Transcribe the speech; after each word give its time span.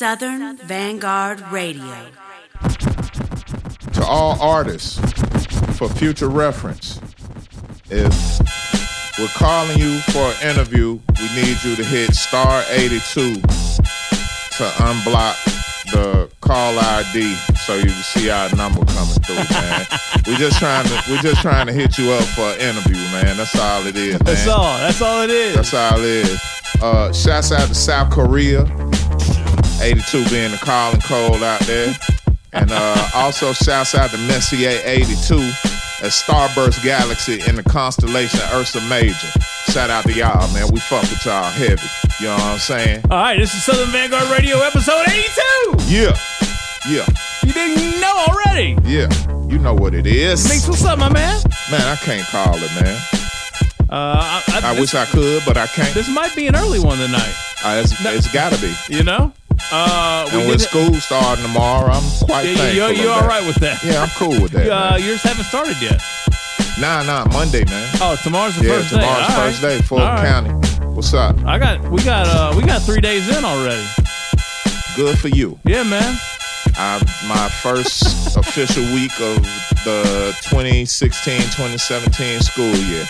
Southern 0.00 0.56
Vanguard 0.56 1.42
Radio. 1.52 2.06
To 3.92 4.02
all 4.02 4.40
artists, 4.40 4.98
for 5.76 5.90
future 5.90 6.30
reference, 6.30 6.98
if 7.90 8.40
we're 9.18 9.28
calling 9.34 9.78
you 9.78 9.98
for 10.08 10.20
an 10.40 10.56
interview, 10.56 10.98
we 11.18 11.42
need 11.42 11.62
you 11.62 11.76
to 11.76 11.84
hit 11.84 12.14
star 12.14 12.64
82 12.70 13.34
to 13.34 14.64
unblock 14.80 15.36
the 15.92 16.30
call 16.40 16.78
ID 16.78 17.34
so 17.66 17.74
you 17.74 17.82
can 17.82 18.02
see 18.02 18.30
our 18.30 18.48
number 18.56 18.82
coming 18.86 19.20
through, 19.20 19.34
man. 19.54 19.86
we 20.26 20.34
just 20.36 20.58
trying 20.58 20.86
to 20.86 21.02
we 21.10 21.18
just 21.18 21.42
trying 21.42 21.66
to 21.66 21.74
hit 21.74 21.98
you 21.98 22.10
up 22.12 22.24
for 22.24 22.44
an 22.44 22.60
interview, 22.60 22.96
man. 23.12 23.36
That's 23.36 23.54
all 23.58 23.86
it 23.86 23.96
is, 23.96 24.14
man. 24.14 24.24
That's 24.24 24.48
all. 24.48 24.78
That's 24.78 25.02
all 25.02 25.22
it 25.24 25.30
is. 25.30 25.56
That's 25.56 25.74
all 25.74 25.98
it 25.98 26.04
is. 26.04 26.40
Uh, 26.80 27.12
shouts 27.12 27.52
out 27.52 27.68
to 27.68 27.74
South 27.74 28.10
Korea. 28.10 28.64
82 29.80 30.28
being 30.30 30.50
the 30.50 30.58
calling 30.58 31.00
cold 31.00 31.42
out 31.42 31.60
there. 31.60 31.94
And 32.52 32.70
uh, 32.72 33.08
also 33.14 33.52
shouts 33.52 33.94
out 33.94 34.10
to 34.10 34.18
Messier 34.18 34.80
82 34.84 35.36
at 36.02 36.10
Starburst 36.10 36.82
Galaxy 36.82 37.40
in 37.48 37.56
the 37.56 37.62
constellation 37.62 38.40
Ursa 38.52 38.80
Major. 38.88 39.14
Shout 39.70 39.90
out 39.90 40.04
to 40.04 40.12
y'all, 40.12 40.52
man. 40.52 40.68
We 40.72 40.80
fuck 40.80 41.02
with 41.02 41.24
y'all 41.24 41.44
heavy. 41.44 41.86
You 42.18 42.26
know 42.26 42.34
what 42.34 42.42
I'm 42.42 42.58
saying? 42.58 43.04
All 43.10 43.18
right, 43.18 43.38
this 43.38 43.54
is 43.54 43.64
Southern 43.64 43.88
Vanguard 43.90 44.28
Radio 44.30 44.58
episode 44.58 45.06
82. 45.08 45.76
Yeah. 45.86 46.16
Yeah. 46.88 47.06
You 47.46 47.52
didn't 47.52 48.00
know 48.00 48.24
already. 48.28 48.76
Yeah. 48.84 49.08
You 49.48 49.58
know 49.58 49.74
what 49.74 49.94
it 49.94 50.06
is. 50.06 50.48
Mix, 50.48 50.66
what's 50.68 50.84
up, 50.84 50.98
my 50.98 51.12
man? 51.12 51.40
Man, 51.70 51.82
I 51.82 51.96
can't 51.96 52.26
call 52.26 52.54
it, 52.56 52.82
man. 52.82 53.00
Uh, 53.88 54.40
I, 54.48 54.60
I, 54.64 54.74
this, 54.74 54.80
wish 54.80 54.94
I 54.94 55.04
could, 55.06 55.42
but 55.44 55.56
I 55.56 55.66
can't. 55.66 55.92
This 55.94 56.08
might 56.08 56.34
be 56.34 56.46
an 56.46 56.56
early 56.56 56.78
one 56.80 56.98
tonight. 56.98 57.34
Uh, 57.64 57.82
it's, 57.84 58.02
No. 58.02 58.12
it's 58.12 58.32
gotta 58.32 58.60
be. 58.60 58.72
You 58.88 59.02
know? 59.02 59.32
Uh, 59.72 60.28
And 60.32 60.48
with 60.48 60.60
school 60.60 60.92
starting 60.94 61.44
tomorrow, 61.44 61.92
I'm 61.92 62.02
quite 62.26 62.42
Yeah, 62.46 62.54
thankful. 62.56 62.74
you're, 62.74 62.92
you're 62.92 63.12
all 63.12 63.26
right 63.28 63.44
with 63.46 63.56
that. 63.56 63.82
Yeah, 63.84 64.02
I'm 64.02 64.08
cool 64.10 64.40
with 64.42 64.50
that. 64.52 64.68
Uh, 64.68 64.96
yours 64.96 65.22
haven't 65.22 65.44
started 65.44 65.76
yet. 65.80 66.02
Nah, 66.80 67.02
nah, 67.04 67.24
Monday, 67.32 67.64
man. 67.66 67.88
Oh, 68.00 68.16
tomorrow's 68.22 68.56
the 68.56 68.64
yeah, 68.66 68.78
first 68.78 68.90
tomorrow's 68.90 69.26
day. 69.28 69.34
Right. 69.34 69.46
first 69.46 69.60
day, 69.62 69.80
Fulton 69.82 70.06
right. 70.08 70.26
County. 70.26 70.50
What's 70.94 71.14
up? 71.14 71.36
I 71.44 71.58
got, 71.58 71.80
we 71.90 72.02
got, 72.02 72.26
uh, 72.26 72.52
we 72.56 72.62
got 72.64 72.82
three 72.82 73.00
days 73.00 73.28
in 73.28 73.44
already. 73.44 73.84
Good 74.96 75.18
for 75.18 75.28
you. 75.28 75.58
Yeah, 75.64 75.84
man. 75.84 76.16
I, 76.76 76.98
my 77.28 77.48
first 77.62 78.36
official 78.36 78.82
week 78.94 79.12
of 79.20 79.42
the 79.84 80.34
2016-2017 80.42 82.42
school 82.42 82.74
year. 82.74 83.06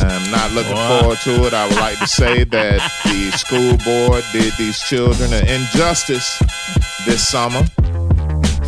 I'm 0.00 0.30
not 0.30 0.52
looking 0.52 0.76
forward 0.76 1.18
to 1.24 1.46
it. 1.46 1.54
I 1.54 1.66
would 1.66 1.76
like 1.76 1.98
to 1.98 2.06
say 2.06 2.44
that 2.44 2.80
the 3.04 3.30
school 3.36 3.76
board 3.84 4.24
did 4.32 4.52
these 4.54 4.80
children 4.80 5.32
an 5.32 5.46
injustice 5.46 6.38
this 7.04 7.26
summer. 7.26 7.64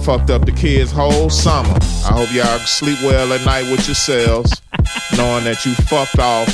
Fucked 0.03 0.31
up 0.31 0.45
the 0.45 0.53
kids' 0.57 0.91
whole 0.91 1.31
summer. 1.31 1.77
I 2.05 2.13
hope 2.13 2.33
y'all 2.33 2.59
sleep 2.61 3.01
well 3.03 3.33
at 3.33 3.45
night 3.45 3.71
with 3.71 3.87
yourselves, 3.87 4.63
knowing 5.17 5.45
that 5.45 5.65
you 5.65 5.75
fucked 5.75 6.19
off 6.19 6.49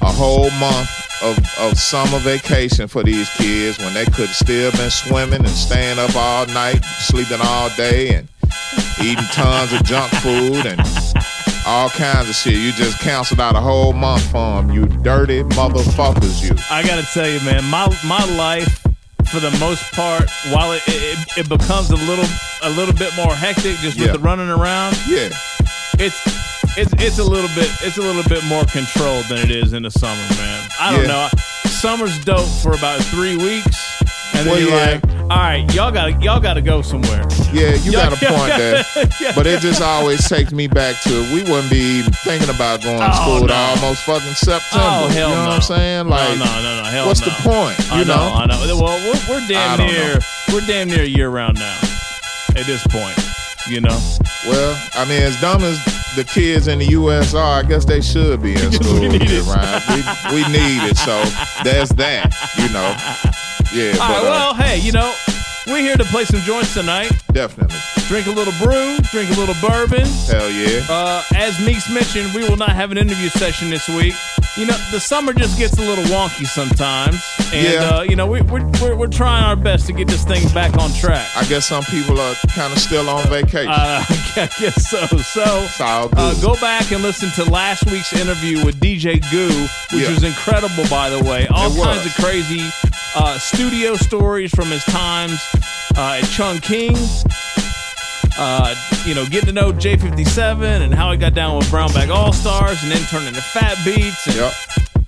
a 0.00 0.10
whole 0.10 0.50
month 0.52 0.90
of, 1.22 1.38
of 1.60 1.78
summer 1.78 2.18
vacation 2.18 2.88
for 2.88 3.02
these 3.02 3.28
kids 3.36 3.78
when 3.78 3.92
they 3.94 4.04
could 4.04 4.26
have 4.26 4.36
still 4.36 4.70
been 4.72 4.90
swimming 4.90 5.40
and 5.40 5.48
staying 5.48 5.98
up 5.98 6.14
all 6.16 6.46
night, 6.46 6.84
sleeping 6.84 7.38
all 7.42 7.68
day, 7.76 8.14
and 8.14 8.28
eating 9.02 9.24
tons 9.32 9.72
of 9.72 9.84
junk 9.84 10.10
food 10.14 10.66
and 10.66 10.80
all 11.68 11.90
kinds 11.90 12.28
of 12.28 12.34
shit. 12.34 12.54
You 12.54 12.72
just 12.72 12.98
canceled 13.00 13.40
out 13.40 13.54
a 13.54 13.60
whole 13.60 13.92
month 13.92 14.24
for 14.30 14.62
them, 14.62 14.70
you 14.70 14.86
dirty 14.86 15.42
motherfuckers, 15.42 16.42
you. 16.42 16.56
I 16.70 16.82
gotta 16.82 17.06
tell 17.12 17.28
you, 17.28 17.40
man, 17.44 17.62
my 17.64 17.86
my 18.04 18.24
life, 18.36 18.80
for 19.30 19.40
the 19.40 19.50
most 19.60 19.82
part, 19.92 20.28
while 20.50 20.72
it 20.72 20.82
it, 20.86 21.18
it 21.38 21.48
becomes 21.48 21.90
a 21.90 21.96
little 21.96 22.24
a 22.62 22.70
little 22.70 22.94
bit 22.94 23.14
more 23.16 23.34
hectic 23.34 23.76
just 23.78 23.96
Yeah. 23.98 24.04
with 24.04 24.12
the 24.14 24.18
running 24.20 24.48
around, 24.48 24.96
Yeah, 25.06 25.28
it's 25.98 26.18
it's 26.76 26.92
it's 26.94 27.18
a 27.18 27.24
little 27.24 27.50
bit 27.54 27.70
it's 27.82 27.98
a 27.98 28.02
little 28.02 28.24
bit 28.28 28.42
more 28.44 28.64
controlled 28.64 29.24
than 29.26 29.38
it 29.38 29.50
is 29.50 29.72
in 29.74 29.82
the 29.82 29.90
summer, 29.90 30.26
man. 30.40 30.68
I 30.80 30.92
don't 30.92 31.02
Yeah. 31.02 31.08
know. 31.08 31.28
Summer's 31.66 32.18
dope 32.24 32.48
for 32.62 32.72
about 32.72 33.00
three 33.02 33.36
weeks, 33.36 33.76
and 34.34 34.46
then 34.46 34.48
Well, 34.48 34.60
you're 34.60 34.70
yeah. 34.70 35.00
like, 35.02 35.04
all 35.30 35.36
right, 35.36 35.74
y'all 35.74 35.90
gotta 35.92 36.12
y'all 36.22 36.40
gotta 36.40 36.62
go 36.62 36.80
somewhere. 36.80 37.26
yeah, 37.52 37.74
you 37.84 37.92
got 37.92 38.12
a 38.12 38.16
point 38.26 38.56
there. 38.56 38.82
But 39.34 39.46
it 39.46 39.60
just 39.60 39.82
always 39.82 40.26
takes 40.26 40.52
me 40.52 40.66
back 40.68 41.00
to 41.02 41.10
we 41.34 41.42
wouldn't 41.42 41.70
be 41.70 42.02
thinking 42.24 42.48
about 42.48 42.82
going 42.82 42.98
to 42.98 43.08
Oh, 43.12 43.22
school 43.36 43.40
to 43.40 43.46
no. 43.48 43.54
almost 43.54 44.04
fucking 44.04 44.32
September. 44.34 44.84
Oh 44.84 45.08
hell 45.08 45.28
you 45.30 45.34
know 45.34 45.42
no! 45.42 45.48
what 45.50 45.56
I'm 45.56 45.60
saying? 45.62 46.08
Like, 46.08 46.38
no, 46.38 46.44
no, 46.46 46.62
no, 46.62 46.82
no. 46.82 46.88
Hell 46.88 47.06
what's 47.06 47.20
no. 47.20 47.26
the 47.26 47.32
point? 47.42 47.78
You 47.92 48.02
I 48.02 48.04
know? 48.04 48.14
I 48.34 48.46
know. 48.46 48.58
Well, 48.82 48.98
we're, 49.04 49.20
we're 49.28 49.44
I 49.44 49.46
damn 49.48 49.78
don't 49.78 49.86
near 49.88 50.18
we're 50.52 50.66
damn 50.66 50.88
near 50.88 51.02
year 51.04 51.28
round 51.28 51.58
now. 51.58 51.78
At 52.56 52.64
this 52.66 52.84
point, 52.86 53.16
you 53.68 53.80
know. 53.82 53.98
Well, 54.46 54.88
I 54.94 55.04
mean, 55.04 55.22
as 55.22 55.38
dumb 55.42 55.62
as 55.62 55.78
the 56.16 56.24
kids 56.24 56.66
in 56.68 56.78
the 56.78 56.86
U.S. 56.86 57.34
are, 57.34 57.60
I 57.60 57.62
guess 57.62 57.84
they 57.84 58.00
should 58.00 58.40
be 58.42 58.52
in 58.54 58.72
school. 58.78 58.98
We 59.00 59.08
need 59.08 59.28
year 59.28 59.40
it. 59.42 59.46
round. 59.46 59.84
We, 60.32 60.40
we 60.42 60.48
need 60.48 60.82
it, 60.88 60.96
so 60.96 61.22
there's 61.62 61.90
that. 61.90 62.32
You 62.56 62.68
know, 62.72 62.96
yeah, 63.72 63.92
All 63.92 63.98
right. 63.98 64.22
but 64.22 64.26
uh, 64.26 64.30
Well, 64.30 64.54
hey, 64.54 64.78
you 64.78 64.92
know, 64.92 65.14
we're 65.68 65.80
here 65.82 65.96
to 65.96 66.04
play 66.04 66.24
some 66.24 66.40
joints 66.40 66.74
tonight. 66.74 67.12
definitely, 67.32 67.76
Drink 68.08 68.26
a 68.26 68.30
little 68.30 68.54
brew, 68.64 68.96
drink 69.12 69.30
a 69.36 69.38
little 69.38 69.54
bourbon. 69.60 70.06
hell 70.26 70.48
yeah. 70.50 70.80
Uh, 70.88 71.22
as 71.36 71.60
Meeks 71.64 71.90
mentioned, 71.92 72.32
we 72.34 72.48
will 72.48 72.56
not 72.56 72.70
have 72.70 72.90
an 72.90 72.98
interview 72.98 73.28
session 73.28 73.68
this 73.70 73.86
week. 73.88 74.14
You 74.56 74.66
know, 74.66 74.76
the 74.90 74.98
summer 74.98 75.32
just 75.32 75.58
gets 75.58 75.78
a 75.78 75.82
little 75.82 76.04
wonky 76.04 76.46
sometimes, 76.46 77.22
and 77.52 77.64
Yeah. 77.74 77.96
uh, 77.98 78.02
you 78.02 78.16
know, 78.16 78.26
we, 78.26 78.40
we're, 78.42 78.66
we're 78.82 78.96
we're 78.96 79.06
trying 79.06 79.44
our 79.44 79.54
best 79.56 79.86
to 79.86 79.92
get 79.92 80.08
this 80.08 80.24
thing 80.24 80.48
back 80.52 80.76
on 80.78 80.90
track. 80.94 81.28
I 81.36 81.44
guess 81.44 81.66
some 81.66 81.84
people 81.84 82.18
are 82.18 82.34
kind 82.56 82.72
of 82.72 82.78
still 82.80 83.08
on 83.08 83.24
vacation. 83.28 83.68
Uh, 83.68 84.02
I 84.08 84.48
guess 84.58 84.88
so. 84.90 85.06
So 85.06 85.44
it's 85.64 85.80
all 85.80 86.08
good. 86.08 86.18
Uh, 86.18 86.34
go 86.40 86.54
back 86.60 86.90
and 86.92 87.02
listen 87.02 87.30
to 87.44 87.50
last 87.50 87.84
week's 87.90 88.12
interview 88.14 88.64
with 88.64 88.80
DJ 88.80 89.20
Goo, 89.30 89.48
which 89.96 90.04
Yeah. 90.06 90.10
was 90.14 90.24
incredible, 90.24 90.84
by 90.90 91.10
the 91.10 91.22
way. 91.22 91.46
All 91.48 91.70
It 91.70 91.80
kinds 91.84 92.04
was. 92.04 92.06
of 92.06 92.14
crazy 92.24 92.68
uh, 93.14 93.38
studio 93.38 93.94
stories 93.96 94.52
from 94.54 94.66
his 94.68 94.84
times 94.84 95.40
uh, 95.96 96.20
at 96.22 96.28
Chung 96.30 96.58
King. 96.58 96.96
Uh, 98.40 98.74
you 99.04 99.14
know, 99.14 99.24
getting 99.26 99.46
to 99.46 99.52
know 99.52 99.72
J57 99.72 100.62
and 100.82 100.94
how 100.94 101.10
he 101.10 101.18
got 101.18 101.34
down 101.34 101.56
with 101.58 101.68
Brown 101.70 101.92
Bag 101.92 102.08
All 102.10 102.32
Stars 102.32 102.80
and 102.84 102.92
then 102.92 103.02
turning 103.08 103.34
to 103.34 103.40
Fat 103.40 103.76
Beats. 103.84 104.26
And, 104.28 104.36
yep, 104.36 104.52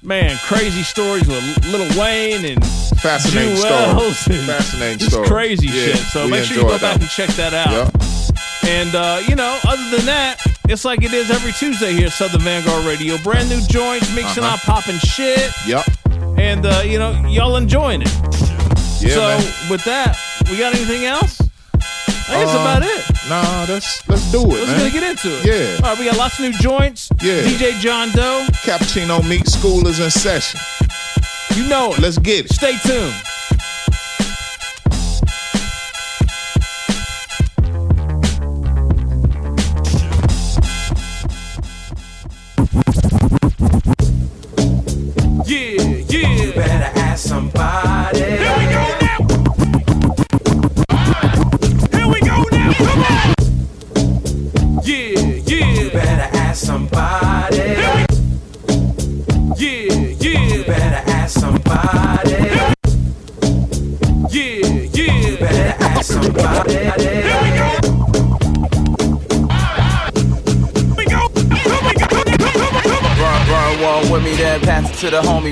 Man, 0.03 0.37
crazy 0.39 0.83
stories 0.83 1.29
with 1.29 1.67
Lil 1.71 1.87
Wayne 2.01 2.45
and 2.45 2.65
fascinating 3.01 3.55
Jewels 3.57 4.19
story. 4.19 4.39
and 4.39 4.47
Fascinating 4.47 4.99
just 4.99 5.13
story. 5.13 5.29
crazy 5.29 5.67
Yeah, 5.67 5.73
shit. 5.95 5.97
So 5.99 6.27
make 6.27 6.45
sure 6.45 6.57
you 6.57 6.63
go 6.65 6.71
back 6.71 6.81
that 6.81 7.01
and 7.01 7.09
check 7.11 7.29
that 7.37 7.55
out. 7.55 7.71
Yep. 7.71 8.69
And 8.69 8.95
uh, 8.97 9.21
you 9.29 9.37
know, 9.37 9.59
other 9.69 9.97
than 9.97 10.07
that, 10.07 10.39
it's 10.69 10.85
like 10.85 11.03
it 11.05 11.13
is 11.13 11.31
every 11.31 11.53
Tuesday 11.53 11.93
here 11.93 12.07
at 12.07 12.13
Southern 12.13 12.41
Vanguard 12.41 12.85
Radio. 12.85 13.17
Brand 13.19 13.49
new 13.49 13.61
joints, 13.69 14.13
mixing 14.15 14.43
Uh-huh. 14.43 14.55
out 14.55 14.59
popping 14.61 14.99
shit, 14.99 15.53
Yep. 15.67 15.85
and 16.39 16.67
uh, 16.67 16.83
you 16.85 16.99
know, 16.99 17.13
y'all 17.29 17.57
enjoying 17.57 18.03
it. 18.03 18.11
Yeah, 19.01 19.15
so 19.15 19.21
man. 19.21 19.71
with 19.71 19.85
that, 19.85 20.19
we 20.51 20.57
got 20.59 20.75
anything 20.75 21.05
else? 21.05 21.41
I 21.41 22.35
think 22.35 22.47
that's 22.47 22.55
Uh, 22.55 22.61
about 22.61 22.83
it. 22.83 23.05
Nah, 23.29 23.65
let's 23.73 24.09
let's 24.09 24.31
do 24.33 24.43
it, 24.43 24.47
Let's 24.49 24.67
man. 24.67 24.79
gonna 24.79 24.91
get 24.91 25.03
into 25.03 25.29
it. 25.41 25.45
Yeah. 25.47 25.77
All 25.77 25.91
right, 25.91 25.99
we 25.99 26.05
got 26.05 26.17
lots 26.17 26.39
of 26.39 26.45
new 26.45 26.53
joints. 26.59 27.09
Yeah. 27.23 27.43
DJ 27.43 27.79
John 27.81 28.11
Doe, 28.13 28.47
Cappuccino 28.65 29.27
Meeks 29.29 29.53
school 29.53 29.87
is 29.89 29.99
in 30.01 30.11
session. 30.11 30.61
you 31.57 31.67
know 31.69 31.93
it. 31.93 31.99
Let's 31.99 32.19
get 32.19 32.47
it. 32.47 32.53
Stay 32.53 32.77
tuned. 32.79 33.15
Yeah, 45.47 45.83
yeah. 46.09 46.43
You 46.45 46.53
better 46.53 46.99
ask 46.99 47.29
somebody. 47.29 47.70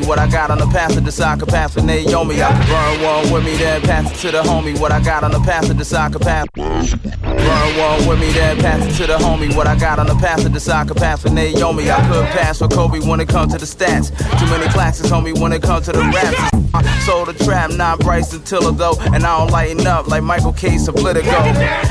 What 0.08 0.18
I 0.18 0.26
got 0.26 0.50
on 0.50 0.56
the 0.56 0.66
passenger 0.68 1.10
side 1.10 1.38
could 1.38 1.50
pass 1.50 1.74
for 1.74 1.82
Naomi. 1.82 2.40
I 2.42 2.56
could 2.56 2.66
burn 2.66 3.02
one 3.02 3.30
with 3.30 3.44
me, 3.44 3.58
then 3.58 3.82
pass 3.82 4.10
it 4.10 4.16
to 4.26 4.32
the 4.32 4.42
homie. 4.42 4.80
What 4.80 4.90
I 4.90 5.02
got 5.04 5.22
on 5.22 5.32
the 5.32 5.38
passenger 5.40 5.84
side 5.84 6.14
could 6.14 6.22
pass. 6.22 6.48
Burn 6.54 7.76
one 7.76 8.08
with 8.08 8.18
me, 8.18 8.32
then 8.32 8.56
pass 8.56 8.86
it 8.86 8.96
to 9.02 9.06
the 9.06 9.18
homie. 9.18 9.54
What 9.54 9.66
I 9.66 9.78
got 9.78 9.98
on 9.98 10.06
the 10.06 10.14
passenger 10.14 10.60
side 10.60 10.88
could 10.88 10.96
pass 10.96 11.20
for 11.20 11.28
Naomi. 11.28 11.90
I 11.90 12.00
could 12.08 12.24
pass 12.28 12.56
for 12.60 12.68
Kobe 12.68 13.00
when 13.06 13.20
it 13.20 13.28
comes 13.28 13.52
to 13.52 13.58
the 13.58 13.66
stats. 13.66 14.08
Too 14.40 14.46
many 14.46 14.66
classes, 14.72 15.10
homie, 15.10 15.38
when 15.38 15.52
it 15.52 15.60
comes 15.62 15.84
to 15.84 15.92
the 15.92 16.00
raps. 16.00 17.04
Sold 17.04 17.28
the 17.28 17.44
trap, 17.44 17.72
not 17.72 18.00
Bryson 18.00 18.42
Tiller 18.44 18.72
though. 18.72 18.96
And 19.12 19.26
I 19.26 19.38
don't 19.38 19.50
lighten 19.50 19.86
up 19.86 20.08
like 20.08 20.22
Michael 20.22 20.48
of 20.48 20.56
Politico. 20.56 21.36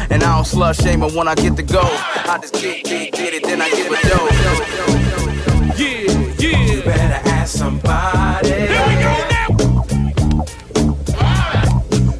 And 0.09 0.23
I 0.23 0.35
don't 0.35 0.43
slush 0.43 0.77
shame 0.77 1.01
when 1.01 1.27
I 1.27 1.35
get 1.35 1.55
to 1.57 1.61
go. 1.61 1.81
I 1.83 2.39
just 2.41 2.55
get, 2.55 2.83
get, 2.83 3.13
get 3.13 3.35
it, 3.35 3.43
then 3.43 3.61
I 3.61 3.69
give 3.69 3.91
it 3.91 4.01
dough. 4.09 4.27
Yeah, 5.77 6.39
yeah. 6.39 6.73
You 6.73 6.81
better 6.81 7.26
ask 7.47 7.57
somebody. 7.59 8.49
Here 8.49 8.67
we 8.67 8.95
go 8.95 9.13
now. 9.31 9.47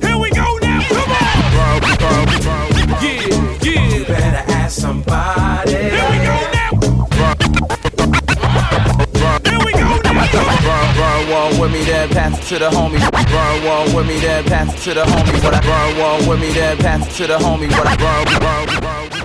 Here 0.02 0.18
we 0.18 0.30
go 0.32 0.58
now. 0.62 0.82
Come 0.88 1.12
on. 1.12 1.48
Yeah, 3.04 3.28
You 3.62 3.74
yeah. 3.74 4.08
better 4.08 4.44
ask 4.54 4.80
somebody. 4.80 5.72
Here 5.74 6.08
we 6.12 6.18
go 6.24 6.36
now. 6.56 6.72
Here 9.44 9.62
we 9.66 9.72
go 9.74 9.88
now. 10.04 10.16
Burn, 10.32 10.88
burn 10.96 11.22
one 11.30 11.60
with 11.60 11.72
me, 11.74 11.82
then 11.84 12.08
pass 12.10 12.40
it 12.40 12.44
to 12.48 12.60
the 12.60 12.70
homie. 12.70 13.00
Burn 13.12 13.66
one 13.66 13.94
with 13.96 14.08
me, 14.08 14.20
then 14.20 14.44
pass 14.46 14.74
it 14.74 14.80
to 14.84 14.94
the 14.94 15.04
homie. 15.04 15.44
What 15.44 15.54
I 15.54 15.60
burn 15.62 15.98
one 16.00 16.28
with 16.30 16.40
me, 16.40 16.52
then 16.54 16.78
pass 16.78 17.06
it 17.06 17.12
to 17.18 17.28
the 17.28 17.38
homie. 17.38 17.70
What 17.72 17.88
I 17.88 17.96
burn, 17.98 18.26
burn, 18.40 18.82
burn, 18.82 19.17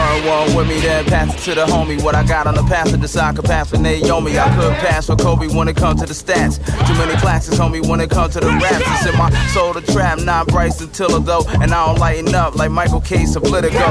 burn. 0.00 0.26
One 0.26 0.54
with 0.54 0.68
me, 0.68 0.80
then 0.80 1.04
pass 1.06 1.34
it 1.34 1.38
to 1.44 1.54
the 1.54 1.66
homie. 1.66 2.02
What 2.02 2.14
I 2.14 2.24
got 2.24 2.46
on 2.46 2.54
the 2.54 2.62
passenger 2.62 3.08
side 3.08 3.36
could 3.36 3.44
pass 3.44 3.70
for 3.70 3.78
Naomi. 3.78 4.38
I 4.38 4.54
could 4.56 4.72
pass 4.74 5.06
for 5.06 5.16
Kobe 5.16 5.48
when 5.48 5.68
it 5.68 5.76
comes 5.76 6.00
to 6.00 6.06
the 6.06 6.14
stats. 6.14 6.56
Too 6.86 6.94
many 6.94 7.18
classes, 7.20 7.58
homie, 7.58 7.86
when 7.86 8.00
it 8.00 8.10
comes 8.10 8.34
to 8.34 8.40
the 8.40 8.48
raps. 8.48 8.84
It's 8.86 9.06
in 9.06 9.18
my 9.18 9.30
soul 9.48 9.74
to 9.74 9.80
trap, 9.92 10.18
not 10.20 10.48
Bryson 10.48 10.88
Tiller 10.90 11.20
though. 11.20 11.44
And 11.60 11.72
I 11.72 11.86
don't 11.86 11.98
lighten 11.98 12.34
up 12.34 12.56
like 12.56 12.70
Michael 12.70 13.00
Case 13.00 13.36
of 13.36 13.42
Politico. 13.42 13.86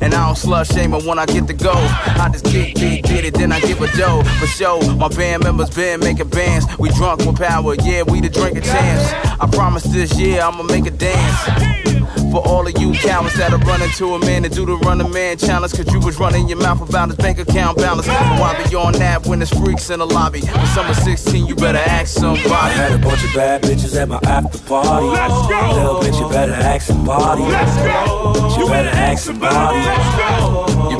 And 0.00 0.14
I 0.14 0.26
don't 0.26 0.36
slush 0.36 0.68
shame 0.68 0.92
when 0.92 1.18
I 1.18 1.26
get 1.26 1.46
to 1.46 1.54
go. 1.54 1.72
I 1.72 2.28
just 2.32 2.44
get, 2.44 2.74
get, 2.74 3.04
get 3.04 3.24
it, 3.24 3.34
then 3.34 3.52
I 3.52 3.60
give 3.60 3.80
a 3.80 3.88
dough. 3.96 4.22
For 4.40 4.46
show, 4.46 4.80
my 4.96 5.08
band 5.08 5.44
members 5.44 5.70
been 5.70 6.00
making 6.00 6.28
bands. 6.28 6.66
We 6.78 6.88
drunk 6.90 7.24
with 7.24 7.36
power, 7.36 7.74
yeah, 7.82 8.02
we 8.02 8.20
the 8.20 8.28
drinking 8.28 8.62
champs. 8.62 9.12
I 9.40 9.48
promise 9.50 9.84
this 9.84 10.18
year 10.18 10.40
I'ma 10.40 10.62
make 10.62 10.86
a 10.86 10.90
dance. 10.90 12.01
For 12.32 12.40
all 12.48 12.66
of 12.66 12.72
you 12.80 12.94
cowards 12.94 13.34
that 13.36 13.52
are 13.52 13.58
running 13.58 13.90
to 13.90 14.14
a 14.14 14.18
man 14.18 14.42
to 14.44 14.48
do 14.48 14.64
the 14.64 14.76
run 14.78 14.98
a 15.02 15.06
man 15.06 15.36
challenge, 15.36 15.74
cause 15.74 15.92
you 15.92 16.00
was 16.00 16.18
running 16.18 16.48
your 16.48 16.56
mouth 16.56 16.80
about 16.88 17.08
his 17.08 17.18
bank 17.18 17.38
account 17.38 17.76
balance. 17.76 18.06
Why 18.08 18.58
be 18.64 18.74
on 18.74 18.94
that 18.94 19.26
when 19.26 19.40
there's 19.40 19.50
freaks 19.50 19.90
in 19.90 19.98
the 19.98 20.06
lobby? 20.06 20.40
When 20.40 20.66
summer 20.68 20.94
16, 20.94 21.44
you 21.46 21.54
better 21.54 21.76
ask 21.76 22.16
I 22.16 22.20
somebody. 22.22 22.74
had 22.74 22.92
a 22.92 22.98
bunch 22.98 23.22
of 23.22 23.34
bad 23.34 23.62
bitches 23.62 24.00
at 24.00 24.08
my 24.08 24.18
after 24.24 24.58
party. 24.60 25.08
Let's 25.08 25.46
go. 25.46 25.72
Little 25.74 26.00
bitch, 26.00 26.20
you 26.20 26.28
better 26.30 26.54
ask 26.54 26.86
somebody. 26.86 27.42
Let's 27.42 27.76
go. 27.76 28.56
You 28.58 28.66
better 28.66 28.88
ask 28.88 29.24
somebody. 29.26 29.78
Let's 29.80 30.16
go. 30.16 30.51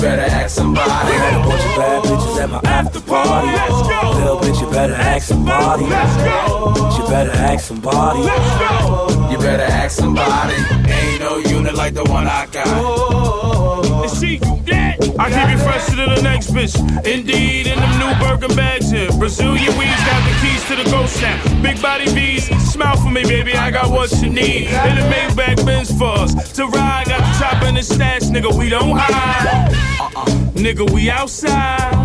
You 0.02 0.08
better 0.08 0.22
ask 0.22 0.56
somebody. 0.56 0.90
I 0.90 1.10
had 1.14 1.40
a 1.40 1.48
bunch 1.48 1.62
of 1.62 1.76
bad 1.76 2.02
bitches 2.02 2.42
at 2.42 2.50
my 2.50 2.60
after 2.64 3.00
party. 3.02 3.46
Let's 3.46 3.82
go. 3.86 4.10
Little 4.18 4.38
bitch, 4.38 4.60
you 4.60 4.68
better 4.72 4.94
ask 4.94 5.28
somebody. 5.28 5.84
Let's 5.84 6.16
go. 6.16 6.98
You 6.98 7.08
better 7.08 7.30
ask 7.30 7.64
somebody. 7.68 8.22
Let's 8.22 8.58
go. 8.58 9.30
You 9.30 9.38
better 9.38 9.62
ask 9.62 9.96
somebody. 9.96 10.54
Ain't 10.90 11.20
no 11.20 11.36
unit 11.36 11.76
like 11.76 11.94
the 11.94 12.02
one 12.02 12.26
I 12.26 12.46
got. 12.46 12.66
And 14.02 14.10
see 14.10 14.40
you 14.42 14.60
dead. 14.64 15.11
I 15.18 15.28
keep 15.30 15.50
you 15.50 15.58
fresher 15.58 15.96
than 15.96 16.14
the 16.14 16.22
next 16.22 16.50
bitch. 16.50 16.76
Indeed, 17.06 17.66
in 17.66 17.78
them 17.78 17.98
new 17.98 18.14
Birkin 18.24 18.56
bags 18.56 18.90
here. 18.90 19.10
Brazilian 19.18 19.76
weeds 19.76 20.04
got 20.04 20.20
the 20.24 20.34
keys 20.40 20.64
to 20.68 20.76
the 20.76 20.90
ghost 20.90 21.20
now. 21.20 21.62
Big 21.62 21.80
body 21.82 22.08
V's, 22.08 22.46
smile 22.72 22.96
for 22.96 23.10
me, 23.10 23.22
baby. 23.22 23.54
I 23.54 23.70
got 23.70 23.90
what 23.90 24.10
you 24.22 24.30
need. 24.30 24.68
In 24.68 24.94
the 24.96 25.06
Maybach 25.12 25.64
Benz 25.66 25.96
for 25.96 26.12
us 26.18 26.52
to 26.52 26.66
ride. 26.66 27.06
Got 27.06 27.20
the 27.20 27.38
chopper 27.38 27.66
in 27.66 27.74
the 27.74 27.82
stash, 27.82 28.22
nigga. 28.22 28.56
We 28.56 28.68
don't 28.68 28.96
hide. 28.96 29.72
Nigga, 30.54 30.90
we 30.90 31.10
outside. 31.10 32.02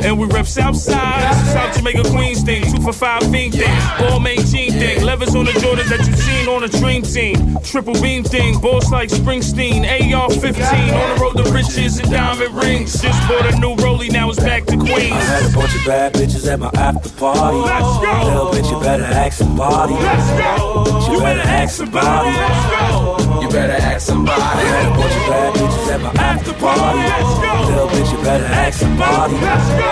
And 0.00 0.18
we 0.18 0.26
rep 0.26 0.46
Southside. 0.46 1.22
This 1.30 1.42
is 1.42 1.52
South 1.52 1.76
Jamaica 1.76 2.02
Queens 2.10 2.42
thing. 2.42 2.62
Two 2.64 2.80
for 2.80 2.92
five 2.92 3.22
fiend 3.30 3.52
thing. 3.54 3.68
Balmain 3.98 4.50
jean 4.50 4.72
thing. 4.72 5.02
Levers 5.04 5.34
on 5.34 5.44
the 5.44 5.52
Jordans 5.52 5.88
that 5.88 6.06
you 6.06 6.14
seen 6.14 6.48
on 6.48 6.64
a 6.64 6.68
dream 6.68 7.02
team. 7.02 7.58
Triple 7.64 8.00
beam 8.00 8.22
thing. 8.22 8.60
Boss 8.60 8.90
like 8.90 9.08
Springsteen. 9.08 9.82
AR 9.84 10.30
15. 10.30 10.54
On 10.54 11.14
the 11.14 11.20
road 11.20 11.44
to 11.44 11.52
riches 11.52 11.98
and 11.98 12.10
diamond 12.18 12.54
rings. 12.54 13.00
Just 13.00 13.20
bought 13.28 13.46
a 13.46 13.56
new 13.58 13.74
Rollie. 13.76 14.10
Now 14.10 14.30
it's 14.30 14.40
back 14.40 14.64
to 14.66 14.74
I 14.74 15.00
had 15.30 15.50
a 15.50 15.54
bunch 15.54 15.74
of 15.74 15.84
bad 15.86 16.14
bitches 16.14 16.50
at 16.50 16.58
my 16.58 16.70
after 16.74 17.10
party. 17.10 17.58
Let's 17.58 17.94
go. 18.02 18.12
Little 18.26 18.50
bitch, 18.52 18.70
you 18.70 18.80
better 18.80 19.04
ask 19.04 19.38
somebody. 19.38 19.94
Let's 19.94 20.30
go. 20.40 21.12
You 21.12 21.20
better 21.20 21.46
ask 21.60 21.76
somebody. 21.76 22.30
Let's 22.42 22.64
go. 22.72 23.40
You 23.42 23.48
better 23.48 23.78
ask 23.90 24.06
somebody. 24.06 24.42
I 24.42 24.66
had 24.74 24.86
a 24.86 24.94
bunch 24.98 25.16
of 25.20 25.24
bad 25.30 25.54
bitches 25.54 25.88
at 25.94 26.00
my 26.00 26.12
after 26.30 26.54
party. 26.54 27.02
Let's 27.12 27.34
go. 27.44 27.52
Little 27.68 27.88
bitch, 27.94 28.10
you 28.12 28.24
better 28.24 28.50
ask 28.64 28.80
somebody. 28.80 29.34
Let's 29.34 29.68
go. 29.80 29.88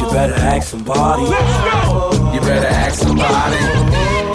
You 0.00 0.06
better 0.12 0.34
ask 0.34 0.68
somebody. 0.68 1.22
Let's 1.22 1.56
go. 1.66 2.32
You 2.34 2.40
better 2.40 2.66
ask 2.66 3.00
somebody. 3.00 4.29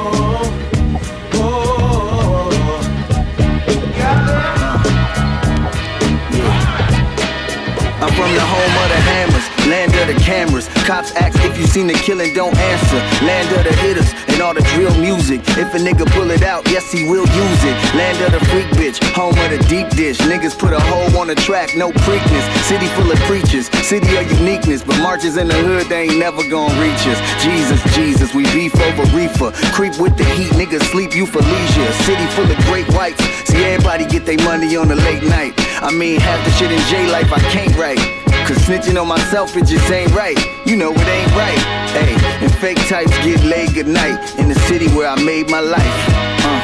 From 8.15 8.31
the 8.33 8.41
home 8.41 8.73
of 8.83 8.87
the 8.89 9.01
hammers, 9.11 9.45
land 9.67 9.91
of 9.93 10.07
the 10.07 10.17
cameras. 10.23 10.67
Cops 10.87 11.11
ask 11.15 11.35
if 11.43 11.57
you 11.57 11.67
seen 11.67 11.87
the 11.87 11.93
killing, 11.93 12.33
don't 12.33 12.55
answer. 12.57 12.99
Land 13.25 13.51
of 13.51 13.63
the 13.67 13.75
hitters 13.83 14.09
and 14.31 14.41
all 14.41 14.53
the 14.53 14.63
drill 14.73 14.95
music. 14.97 15.41
If 15.59 15.75
a 15.75 15.79
nigga 15.79 16.07
pull 16.15 16.31
it 16.31 16.43
out, 16.43 16.65
yes, 16.71 16.91
he 16.91 17.03
will 17.03 17.27
use 17.27 17.61
it. 17.63 17.75
Land 17.93 18.17
of 18.23 18.31
the 18.31 18.41
freak 18.47 18.67
bitch, 18.79 18.97
home 19.13 19.37
of 19.37 19.49
the 19.51 19.59
deep 19.67 19.89
dish. 19.89 20.17
Niggas 20.19 20.57
put 20.57 20.71
a 20.71 20.79
hole 20.79 21.11
on 21.19 21.27
the 21.27 21.35
track, 21.35 21.75
no 21.75 21.91
preakness. 21.91 22.45
City 22.63 22.87
full 22.95 23.11
of 23.11 23.19
preachers, 23.27 23.67
city 23.85 24.15
of 24.15 24.31
uniqueness. 24.39 24.81
But 24.81 24.99
marches 24.99 25.37
in 25.37 25.47
the 25.47 25.55
hood, 25.55 25.87
they 25.87 26.07
ain't 26.07 26.17
never 26.17 26.41
gonna 26.49 26.73
reach 26.81 27.03
us. 27.11 27.19
Jesus, 27.43 27.79
Jesus, 27.93 28.33
we 28.33 28.43
beef 28.55 28.73
over 28.87 29.03
reefer. 29.15 29.51
Creep 29.75 29.99
with 29.99 30.15
the 30.17 30.25
heat, 30.39 30.51
niggas 30.55 30.83
sleep 30.91 31.13
you 31.15 31.25
for 31.25 31.41
leisure. 31.41 31.91
City 32.07 32.25
full 32.35 32.49
of 32.49 32.57
great 32.65 32.87
whites. 32.93 33.44
See, 33.55 33.63
everybody 33.63 34.03
get 34.05 34.25
their 34.25 34.37
money 34.43 34.75
on 34.75 34.89
the 34.89 34.99
late 34.99 35.23
night. 35.23 35.55
I 35.79 35.87
mean, 35.87 36.19
half 36.19 36.43
the 36.43 36.51
shit 36.59 36.75
in 36.75 36.81
J 36.91 37.07
life 37.07 37.31
I 37.31 37.39
can't 37.55 37.71
write. 37.79 38.03
Cause 38.43 38.59
snitching 38.67 38.99
on 38.99 39.07
myself, 39.07 39.55
it 39.55 39.63
just 39.63 39.87
ain't 39.89 40.11
right. 40.11 40.35
You 40.67 40.75
know 40.75 40.91
it 40.91 41.07
ain't 41.07 41.31
right. 41.39 41.61
Hey, 41.95 42.11
and 42.43 42.51
fake 42.59 42.83
types 42.91 43.15
get 43.23 43.39
laid 43.47 43.73
good 43.73 43.87
night 43.87 44.19
in 44.35 44.49
the 44.49 44.59
city 44.67 44.91
where 44.91 45.07
I 45.07 45.15
made 45.23 45.47
my 45.49 45.63
life. 45.63 45.97
Uh. 46.43 46.59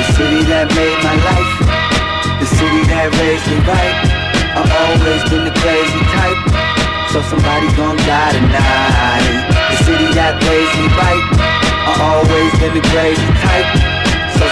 The 0.00 0.04
city 0.16 0.48
that 0.48 0.72
made 0.72 0.98
my 1.04 1.16
life. 1.28 1.52
The 2.40 2.48
city 2.48 2.80
that 2.88 3.12
raised 3.12 3.44
me 3.44 3.60
right. 3.68 3.96
I've 4.56 4.72
always 4.80 5.22
been 5.28 5.44
the 5.44 5.52
crazy 5.60 6.02
type. 6.16 6.40
So 7.12 7.20
somebody 7.28 7.68
gon' 7.76 8.00
die 8.08 8.32
tonight. 8.32 9.44
The 9.76 9.78
city 9.84 10.08
that 10.16 10.40
raised 10.40 10.76
me 10.80 10.88
right. 10.96 11.24
I've 11.84 12.00
always 12.00 12.52
been 12.56 12.72
the 12.72 12.84
crazy 12.88 13.28
type. 13.44 13.93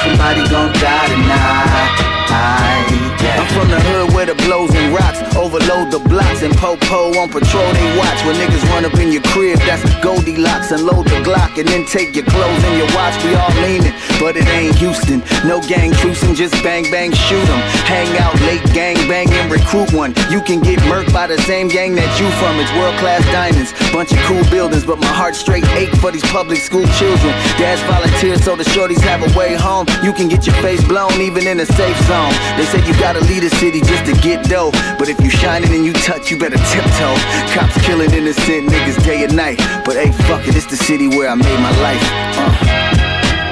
So 0.03 0.09
somebody 0.09 0.43
gon' 0.49 0.73
die 0.73 1.07
tonight. 1.07 2.22
I'm 2.33 3.47
from 3.55 3.69
the 3.71 3.81
hood 3.81 4.15
where 4.15 4.27
the 4.27 4.35
blows 4.47 4.75
and 4.75 4.95
rocks 4.95 5.19
overload 5.37 5.91
the 5.91 5.99
blocks 5.99 6.43
and 6.43 6.55
po-po 6.57 7.19
on 7.19 7.29
patrol 7.29 7.67
they 7.73 7.89
watch 7.99 8.19
when 8.25 8.37
niggas 8.37 8.63
run 8.71 8.85
up 8.85 8.95
in 8.95 9.13
your 9.13 9.23
crib. 9.35 9.59
That's 9.67 9.83
Goldilocks 10.03 10.71
and 10.71 10.85
load 10.85 11.07
the 11.07 11.19
Glock 11.27 11.59
and 11.59 11.67
then 11.67 11.85
take 11.87 12.15
your 12.15 12.25
clothes 12.27 12.63
and 12.65 12.79
your 12.79 12.87
watch. 12.95 13.19
We 13.25 13.35
all 13.35 13.51
leaning, 13.63 13.95
but 14.21 14.37
it 14.37 14.47
ain't 14.47 14.77
Houston. 14.77 15.23
No 15.45 15.61
gang 15.61 15.93
trucing, 16.01 16.35
just 16.35 16.55
bang 16.63 16.85
bang 16.91 17.13
shoot 17.13 17.47
'em. 17.49 17.61
Hang 17.91 18.11
out 18.19 18.39
late, 18.43 18.63
gang 18.73 18.97
bang 19.09 19.29
and 19.33 19.51
recruit 19.51 19.93
one. 19.93 20.15
You 20.31 20.41
can 20.41 20.61
get 20.61 20.79
murked 20.87 21.13
by 21.13 21.27
the 21.27 21.39
same 21.43 21.69
gang 21.69 21.95
that 21.97 22.11
you 22.21 22.29
from. 22.39 22.61
It's 22.61 22.73
world 22.79 22.97
class 23.03 23.25
diamonds, 23.33 23.73
bunch 23.93 24.13
of 24.13 24.19
cool 24.29 24.45
buildings, 24.51 24.85
but 24.85 24.99
my 25.01 25.13
heart 25.21 25.35
straight 25.35 25.67
ache 25.75 25.95
for 25.97 26.11
these 26.11 26.27
public 26.31 26.59
school 26.59 26.87
children. 26.99 27.33
Dads 27.59 27.83
volunteer 27.83 28.37
so 28.39 28.57
the 28.57 28.65
shorties 28.65 29.01
have 29.01 29.23
a 29.23 29.31
way 29.39 29.55
home. 29.55 29.87
You 30.03 30.13
can 30.13 30.29
get 30.29 30.47
your 30.47 30.57
face 30.57 30.83
blown 30.85 31.21
even 31.21 31.47
in 31.47 31.59
a 31.61 31.67
safe 31.67 31.99
zone. 32.07 32.22
They 32.57 32.67
say 32.67 32.81
you 32.87 32.95
gotta 33.01 33.21
leave 33.25 33.43
the 33.43 33.51
city 33.57 33.81
just 33.81 34.05
to 34.07 34.15
get 34.21 34.45
dough. 34.45 34.71
But 34.99 35.09
if 35.09 35.19
you 35.21 35.31
shining 35.31 35.73
and 35.73 35.85
you 35.85 35.93
touch, 35.93 36.31
you 36.31 36.37
better 36.39 36.61
tiptoe. 36.71 37.17
Cops 37.55 37.77
killing 37.87 38.13
innocent 38.13 38.69
niggas 38.71 39.03
day 39.05 39.25
and 39.25 39.35
night. 39.35 39.59
But 39.85 39.97
hey, 39.97 40.13
fuck 40.29 40.47
it, 40.47 40.55
it's 40.55 40.67
the 40.67 40.77
city 40.77 41.09
where 41.09 41.29
I 41.29 41.35
made 41.35 41.61
my 41.61 41.75
life. 41.81 42.05
Uh. 42.39 42.83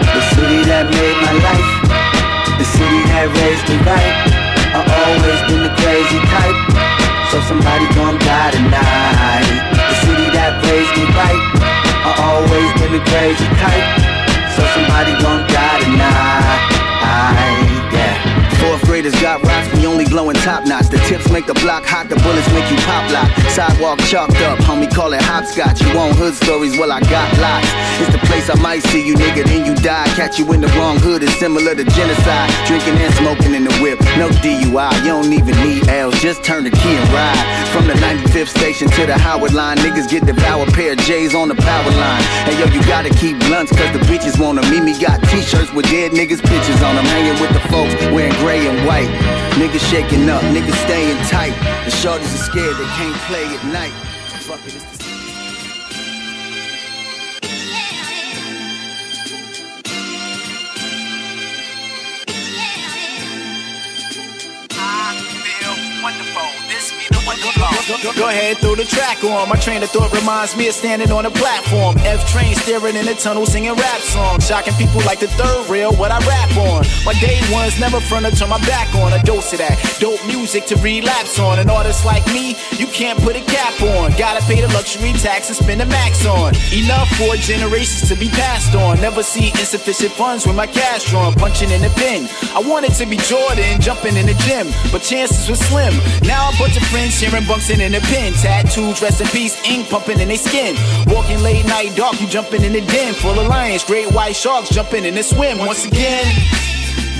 The 0.00 0.22
city 0.34 0.60
that 0.68 0.86
made 0.90 1.18
my 1.22 1.34
life. 1.42 1.70
The 2.60 2.66
city 2.66 3.00
that 3.14 3.26
raised 3.30 3.64
me 3.70 3.76
right. 3.88 4.14
I 4.74 4.80
always 4.84 5.40
been 5.48 5.62
the 5.64 5.74
crazy 5.80 6.20
type. 6.30 6.58
So 7.30 7.40
somebody 7.46 7.86
gon' 7.94 8.18
die 8.18 8.50
tonight. 8.52 9.48
The 9.74 9.96
city 10.02 10.28
that 10.34 10.58
raised 10.66 10.94
me 10.98 11.06
right. 11.14 11.42
I 12.06 12.10
always 12.26 12.70
been 12.78 12.92
the 12.92 13.04
crazy 13.06 13.48
type. 13.58 13.86
So 14.54 14.62
somebody 14.74 15.14
gon' 15.22 15.46
die 15.46 15.78
tonight 15.84 16.69
off 18.82 18.89
Fourth 19.00 19.22
got 19.22 19.42
rocks, 19.42 19.72
we 19.72 19.86
only 19.86 20.04
blowing 20.04 20.36
top 20.36 20.66
knots. 20.66 20.90
The 20.90 20.98
tips 21.08 21.30
make 21.30 21.46
the 21.46 21.54
block 21.54 21.84
hot, 21.86 22.10
the 22.10 22.16
bullets 22.16 22.46
make 22.52 22.68
you 22.70 22.76
pop 22.84 23.08
lock. 23.10 23.32
Sidewalk 23.48 23.98
chalked 24.00 24.36
up, 24.44 24.58
homie, 24.60 24.92
call 24.92 25.14
it 25.14 25.22
hopscotch. 25.22 25.80
You 25.80 25.96
want 25.96 26.16
hood 26.16 26.34
stories? 26.34 26.76
Well, 26.76 26.92
I 26.92 27.00
got 27.00 27.32
lots. 27.38 27.66
It's 27.96 28.12
the 28.12 28.20
place 28.28 28.50
I 28.50 28.60
might 28.60 28.82
see 28.92 29.00
you, 29.00 29.14
nigga, 29.14 29.44
then 29.44 29.64
you 29.64 29.74
die. 29.76 30.04
Catch 30.20 30.38
you 30.38 30.52
in 30.52 30.60
the 30.60 30.68
wrong 30.76 30.98
hood, 30.98 31.22
it's 31.22 31.34
similar 31.36 31.74
to 31.74 31.84
genocide. 31.84 32.50
Drinking 32.66 33.00
and 33.00 33.14
smoking 33.14 33.54
in 33.54 33.64
the 33.64 33.72
whip, 33.80 34.00
no 34.20 34.28
DUI. 34.44 34.92
You 35.00 35.16
don't 35.16 35.32
even 35.32 35.56
need 35.64 35.88
L's, 35.88 36.20
just 36.20 36.44
turn 36.44 36.64
the 36.64 36.70
key 36.70 36.94
and 37.00 37.08
ride. 37.08 37.40
From 37.72 37.86
the 37.86 37.94
95th 37.94 38.52
station 38.52 38.88
to 39.00 39.06
the 39.06 39.16
Howard 39.16 39.54
line, 39.54 39.78
niggas 39.78 40.10
get 40.10 40.26
devoured. 40.26 40.74
Pair 40.74 40.92
of 40.92 40.98
J's 41.08 41.34
on 41.34 41.48
the 41.48 41.56
power 41.56 41.90
line. 41.96 42.22
Hey 42.44 42.58
yo, 42.60 42.66
you 42.66 42.84
gotta 42.84 43.08
keep 43.08 43.38
blunts, 43.48 43.72
cause 43.72 43.92
the 43.96 44.02
bitches 44.04 44.38
wanna 44.38 44.62
meet 44.68 44.82
me. 44.82 44.92
Got 45.00 45.22
t 45.30 45.40
shirts 45.40 45.72
with 45.72 45.86
dead 45.86 46.12
niggas' 46.12 46.44
pictures 46.44 46.82
on 46.82 46.96
them. 46.96 47.06
Hanging 47.06 47.40
with 47.40 47.52
the 47.54 47.60
folks 47.72 47.94
wearing 48.12 48.36
gray 48.44 48.66
and 48.68 48.86
white. 48.86 48.89
Niggas 48.90 49.88
shaking 49.90 50.28
up, 50.28 50.42
niggas 50.42 50.74
staying 50.84 51.16
tight. 51.28 51.54
The 51.84 51.90
shorties 51.90 52.34
are 52.34 52.44
scared, 52.50 52.76
they 52.76 52.84
can't 52.84 53.16
play 53.28 53.44
at 53.44 53.64
night. 53.66 54.09
Go, 67.90 68.12
go 68.14 68.28
ahead, 68.28 68.58
throw 68.58 68.76
the 68.76 68.84
track 68.84 69.24
on. 69.24 69.48
My 69.48 69.56
train 69.56 69.82
of 69.82 69.90
thought 69.90 70.12
reminds 70.14 70.56
me 70.56 70.68
of 70.68 70.74
standing 70.74 71.10
on 71.10 71.26
a 71.26 71.30
platform. 71.30 71.98
F 72.06 72.22
train 72.30 72.54
staring 72.54 72.94
in 72.94 73.04
the 73.04 73.14
tunnel 73.14 73.44
singing 73.46 73.74
rap 73.74 74.00
songs. 74.00 74.46
Shocking 74.46 74.74
people 74.74 75.02
like 75.02 75.18
the 75.18 75.26
third 75.26 75.68
rail, 75.68 75.92
what 75.98 76.12
I 76.12 76.18
rap 76.22 76.56
on. 76.70 76.86
My 77.04 77.14
day 77.18 77.42
ones 77.50 77.78
never 77.80 78.00
front 78.00 78.26
to 78.26 78.32
turn 78.32 78.48
my 78.48 78.62
back 78.64 78.94
on. 78.94 79.12
A 79.12 79.20
dose 79.24 79.52
of 79.52 79.58
that 79.58 79.74
dope 79.98 80.24
music 80.24 80.66
to 80.66 80.76
relapse 80.76 81.38
on. 81.40 81.58
An 81.58 81.68
artist 81.68 82.04
like 82.06 82.24
me, 82.32 82.54
you 82.78 82.86
can't 82.86 83.18
put 83.20 83.34
a 83.34 83.42
cap 83.42 83.74
on. 83.82 84.12
Gotta 84.16 84.40
pay 84.46 84.60
the 84.60 84.68
luxury 84.68 85.12
tax 85.18 85.48
and 85.48 85.56
spend 85.56 85.80
the 85.80 85.86
max 85.86 86.24
on. 86.24 86.54
Enough 86.70 87.10
for 87.18 87.34
generations 87.42 88.08
to 88.08 88.14
be 88.14 88.28
passed 88.30 88.74
on. 88.76 89.00
Never 89.00 89.24
see 89.24 89.48
insufficient 89.58 90.12
funds 90.12 90.46
with 90.46 90.54
my 90.54 90.68
cash 90.68 91.10
drawn. 91.10 91.34
Punching 91.34 91.70
in 91.70 91.82
the 91.82 91.90
bin. 91.98 92.30
I 92.54 92.62
wanted 92.62 92.94
to 92.94 93.04
be 93.04 93.16
Jordan, 93.26 93.80
jumping 93.80 94.14
in 94.16 94.26
the 94.26 94.38
gym, 94.46 94.70
but 94.92 95.02
chances 95.02 95.50
were 95.50 95.58
slim. 95.58 95.92
Now 96.22 96.50
friends 96.54 96.69
sharing 97.20 97.44
bunks 97.44 97.68
in 97.68 97.78
the 97.92 98.00
pen. 98.00 98.32
Tattoos, 98.32 99.02
rest 99.02 99.20
in 99.20 99.26
peace, 99.28 99.54
ink 99.68 99.90
pumping 99.90 100.20
in 100.20 100.28
their 100.28 100.38
skin. 100.38 100.74
Walking 101.06 101.40
late 101.40 101.66
night 101.66 101.94
dark, 101.94 102.18
you 102.20 102.26
jumping 102.26 102.64
in 102.64 102.72
the 102.72 102.80
den. 102.80 103.12
Full 103.14 103.38
of 103.38 103.46
lions, 103.46 103.84
great 103.84 104.10
white 104.12 104.34
sharks 104.34 104.70
jumping 104.70 105.04
in 105.04 105.14
the 105.14 105.22
swim. 105.22 105.58
Once 105.58 105.84
again, 105.84 106.24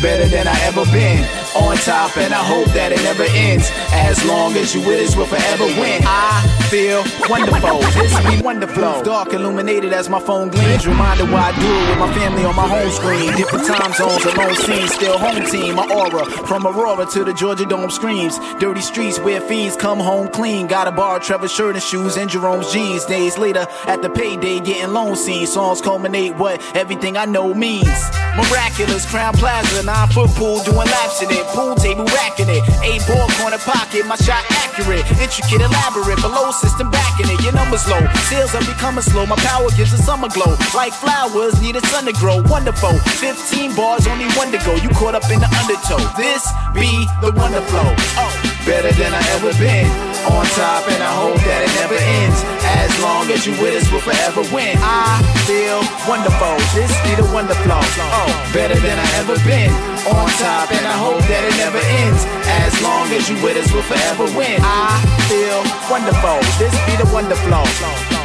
better 0.00 0.26
than 0.26 0.48
I 0.48 0.58
ever 0.64 0.84
been. 0.86 1.49
On 1.56 1.76
top, 1.78 2.16
and 2.16 2.32
I 2.32 2.44
hope 2.44 2.68
that 2.74 2.92
it 2.92 3.02
never 3.02 3.24
ends. 3.24 3.70
As 3.90 4.24
long 4.24 4.54
as 4.54 4.72
you 4.72 4.86
with 4.86 5.00
us, 5.02 5.16
we'll 5.16 5.26
forever 5.26 5.64
win. 5.64 6.00
I 6.06 6.46
feel 6.70 7.02
wonderful. 7.28 7.80
This 7.98 8.14
be 8.22 8.40
wonderful. 8.40 9.02
Dark 9.02 9.32
illuminated 9.32 9.92
as 9.92 10.08
my 10.08 10.20
phone 10.20 10.50
gleams. 10.50 10.86
Reminder 10.86 11.24
why 11.26 11.50
I 11.50 11.58
do 11.58 11.66
it 11.66 11.88
with 11.90 11.98
my 11.98 12.14
family 12.14 12.44
on 12.44 12.54
my 12.54 12.68
home 12.68 12.90
screen. 12.92 13.34
Different 13.36 13.66
time 13.66 13.92
zones, 13.94 14.24
alone 14.26 14.54
scenes, 14.54 14.94
still 14.94 15.18
home 15.18 15.44
team. 15.46 15.74
My 15.74 15.88
aura 15.92 16.24
from 16.46 16.68
Aurora 16.68 17.04
to 17.06 17.24
the 17.24 17.34
Georgia 17.34 17.66
Dome 17.66 17.90
screams. 17.90 18.38
Dirty 18.60 18.80
streets 18.80 19.18
where 19.18 19.40
fiends 19.40 19.74
come 19.74 19.98
home 19.98 20.28
clean. 20.28 20.68
Got 20.68 20.86
a 20.86 20.92
bar, 20.92 21.18
Trevor 21.18 21.48
shirt 21.48 21.74
and 21.74 21.82
shoes, 21.82 22.16
and 22.16 22.30
Jerome's 22.30 22.72
jeans. 22.72 23.04
Days 23.06 23.38
later, 23.38 23.66
at 23.86 24.02
the 24.02 24.10
payday, 24.10 24.60
getting 24.60 24.92
loan 24.92 25.16
scenes. 25.16 25.52
Songs 25.52 25.80
culminate 25.80 26.36
what 26.36 26.62
everything 26.76 27.16
I 27.16 27.24
know 27.24 27.52
means. 27.52 27.88
Miraculous, 28.36 29.04
Crowne 29.06 29.34
Plaza, 29.34 29.84
nine 29.84 30.08
foot 30.10 30.30
pool, 30.30 30.62
doing 30.62 30.76
laps 30.76 31.22
in 31.22 31.30
it. 31.32 31.39
Pool 31.48 31.74
table 31.74 32.04
racking 32.16 32.48
it. 32.48 32.62
Eight 32.84 33.02
ball 33.06 33.28
corner 33.40 33.58
pocket, 33.58 34.06
my 34.06 34.16
shot 34.16 34.44
accurate. 34.62 35.04
Intricate, 35.16 35.60
elaborate, 35.60 36.20
below 36.20 36.50
system 36.52 36.90
backing 36.90 37.32
it. 37.32 37.40
Your 37.42 37.52
numbers 37.52 37.88
low, 37.88 38.00
sales 38.28 38.54
are 38.54 38.64
becoming 38.64 39.02
slow. 39.02 39.26
My 39.26 39.36
power 39.36 39.68
gives 39.76 39.92
a 39.92 39.98
summer 39.98 40.28
glow. 40.28 40.56
Like 40.74 40.92
flowers, 40.92 41.60
need 41.60 41.76
a 41.76 41.82
sun 41.88 42.04
to 42.06 42.12
grow. 42.12 42.42
Wonderful. 42.46 42.92
15 43.18 43.74
bars, 43.74 44.06
only 44.06 44.28
one 44.36 44.52
to 44.52 44.58
go. 44.64 44.74
You 44.76 44.90
caught 44.90 45.14
up 45.14 45.28
in 45.30 45.40
the 45.40 45.50
undertow. 45.60 46.00
This 46.16 46.46
be 46.74 47.08
the 47.20 47.32
wonder 47.32 47.62
flow. 47.72 47.88
Oh, 48.20 48.32
better 48.66 48.92
than 48.92 49.12
I 49.14 49.22
ever 49.36 49.52
been. 49.58 49.88
On 50.28 50.44
top, 50.54 50.84
and 50.92 51.02
I 51.02 51.12
hope 51.16 51.40
that 51.48 51.60
it 51.64 51.72
never 51.80 51.96
ends. 51.96 52.38
As 52.84 52.92
long 53.00 53.30
as 53.32 53.46
you 53.46 53.52
with 53.62 53.74
us, 53.74 53.90
we'll 53.90 54.04
forever 54.04 54.42
win. 54.54 54.76
I 54.78 55.24
feel 55.48 55.80
wonderful. 56.06 56.54
This 56.76 56.92
be 57.02 57.16
the 57.16 57.26
wonder 57.32 57.54
flow. 57.64 57.80
Oh, 57.80 58.30
better 58.52 58.78
than 58.78 58.98
I 58.98 59.06
ever 59.18 59.36
been. 59.48 59.89
On 60.08 60.28
top, 60.40 60.72
and 60.72 60.86
I 60.86 60.96
hope 60.96 61.20
that 61.28 61.44
it 61.44 61.56
never 61.60 61.76
ends. 61.76 62.24
As 62.64 62.72
long 62.82 63.12
as 63.12 63.28
you 63.28 63.36
with 63.44 63.56
us, 63.56 63.70
we'll 63.72 63.82
forever 63.82 64.24
win. 64.36 64.60
I 64.64 64.96
feel 65.28 65.60
wonderful. 65.90 66.40
This 66.56 66.72
be 66.88 66.96
the 66.96 67.08
wonder 67.12 67.36
flow. 67.36 68.19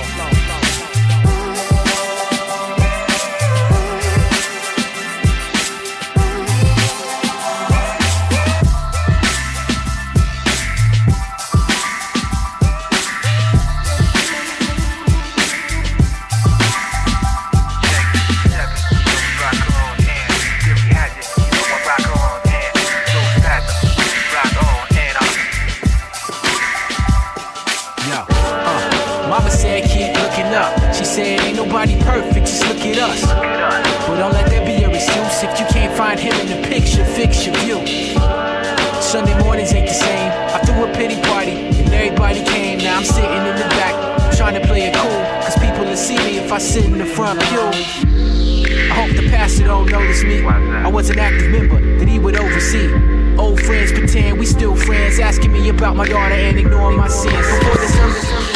I 46.56 46.58
sit 46.58 46.86
in 46.86 46.98
the 46.98 47.06
front 47.06 47.42
pew. 47.42 47.60
I 47.60 48.94
hope 48.94 49.14
the 49.18 49.28
pastor 49.30 49.66
don't 49.66 49.92
notice 49.92 50.24
me. 50.24 50.42
I 50.46 50.88
was 50.88 51.10
an 51.10 51.20
active 51.20 51.52
member 51.52 51.98
that 52.00 52.08
he 52.08 52.18
would 52.18 52.38
oversee. 52.38 52.94
Old 53.38 53.60
friends 53.60 53.92
pretend 53.92 54.40
we 54.40 54.46
still 54.46 54.74
friends, 54.74 55.20
asking 55.20 55.52
me 55.52 55.68
about 55.68 55.98
my 55.98 56.08
daughter 56.08 56.34
and 56.34 56.58
ignoring 56.58 56.98
my 56.98 57.10
sins. 57.10 57.36
Before 57.36 57.76
the 57.76 57.88
sermon. 57.88 58.55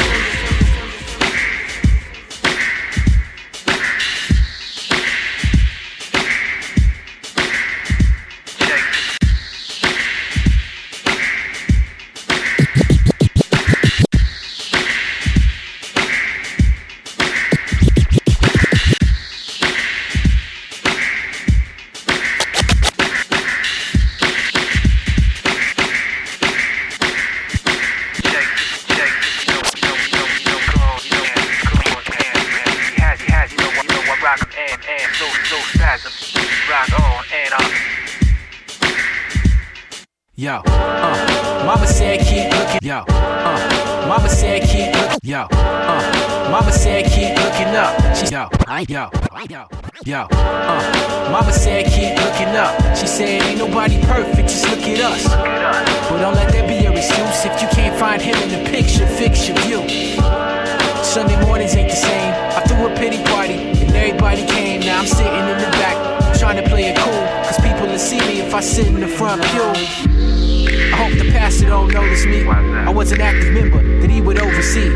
An 73.19 73.35
active 73.35 73.53
member 73.53 73.83
that 73.99 74.09
he 74.09 74.21
would 74.21 74.39
oversee. 74.39 74.89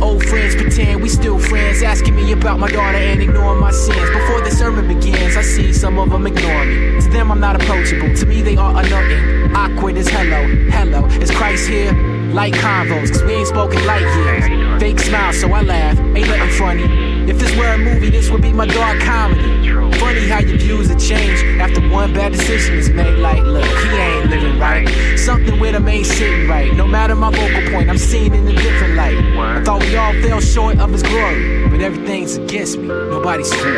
Old 0.00 0.24
friends 0.24 0.54
pretend 0.54 1.02
we 1.02 1.08
still 1.08 1.38
friends, 1.38 1.82
asking 1.82 2.14
me 2.14 2.32
about 2.32 2.58
my 2.58 2.70
daughter 2.70 2.98
and 2.98 3.22
ignoring 3.22 3.60
my 3.60 3.70
sins. 3.70 4.10
Before 4.10 4.40
the 4.40 4.50
sermon 4.50 4.88
begins, 4.88 5.36
I 5.36 5.42
see 5.42 5.72
some 5.72 5.98
of 5.98 6.10
them 6.10 6.26
ignore 6.26 6.64
me. 6.64 7.00
To 7.00 7.08
them, 7.08 7.32
I'm 7.32 7.40
not 7.40 7.60
approachable. 7.60 8.14
To 8.14 8.26
me, 8.26 8.42
they 8.42 8.56
are 8.56 8.82
unknowing. 8.82 9.54
Awkward 9.54 9.96
as 9.96 10.08
hello, 10.08 10.46
hello. 10.70 11.06
Is 11.20 11.30
Christ 11.30 11.68
here? 11.68 12.09
Like 12.32 12.54
convos, 12.54 13.10
cause 13.10 13.24
we 13.24 13.32
ain't 13.34 13.48
spoken 13.48 13.84
light 13.86 14.02
years. 14.02 14.80
Fake 14.80 15.00
smile, 15.00 15.32
so 15.32 15.52
I 15.52 15.62
laugh. 15.62 15.98
Ain't 15.98 16.28
nothing 16.28 16.50
funny. 16.50 16.84
If 17.28 17.40
this 17.40 17.54
were 17.56 17.66
a 17.66 17.76
movie, 17.76 18.08
this 18.08 18.30
would 18.30 18.40
be 18.40 18.52
my 18.52 18.66
dark 18.66 19.00
comedy. 19.00 19.68
Funny 19.98 20.28
how 20.28 20.38
your 20.38 20.56
views 20.56 20.88
have 20.88 21.00
changed 21.00 21.44
after 21.60 21.80
one 21.90 22.14
bad 22.14 22.32
decision 22.32 22.76
is 22.76 22.88
made. 22.88 23.18
Like, 23.18 23.42
look, 23.42 23.64
he 23.64 23.88
ain't 23.96 24.30
living 24.30 24.60
right. 24.60 24.88
Something 25.18 25.58
with 25.58 25.74
him 25.74 25.88
ain't 25.88 26.06
sitting 26.06 26.48
right. 26.48 26.72
No 26.74 26.86
matter 26.86 27.16
my 27.16 27.30
vocal 27.30 27.72
point, 27.72 27.90
I'm 27.90 27.98
seen 27.98 28.32
in 28.32 28.46
a 28.46 28.52
different 28.52 28.94
light. 28.94 29.18
I 29.36 29.64
thought 29.64 29.82
we 29.82 29.96
all 29.96 30.12
fell 30.22 30.40
short 30.40 30.78
of 30.78 30.92
his 30.92 31.02
glory, 31.02 31.68
but 31.68 31.80
everything's 31.80 32.36
against 32.36 32.78
me. 32.78 32.86
Nobody's 32.86 33.50
me. 33.52 33.74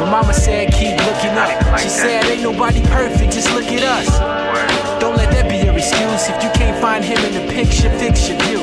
But 0.00 0.10
mama 0.10 0.34
said 0.34 0.72
keep 0.72 0.96
looking 1.06 1.38
up. 1.38 1.78
She 1.78 1.88
said 1.88 2.24
ain't 2.24 2.42
nobody 2.42 2.82
perfect, 2.86 3.32
just 3.32 3.52
look 3.54 3.66
at 3.66 3.84
us. 3.84 4.49
Excuse. 5.80 6.28
If 6.28 6.42
you 6.44 6.50
can't 6.50 6.78
find 6.80 7.02
him 7.02 7.18
in 7.24 7.32
the 7.40 7.52
picture, 7.52 7.90
fix 7.98 8.28
your 8.28 8.38
view. 8.44 8.60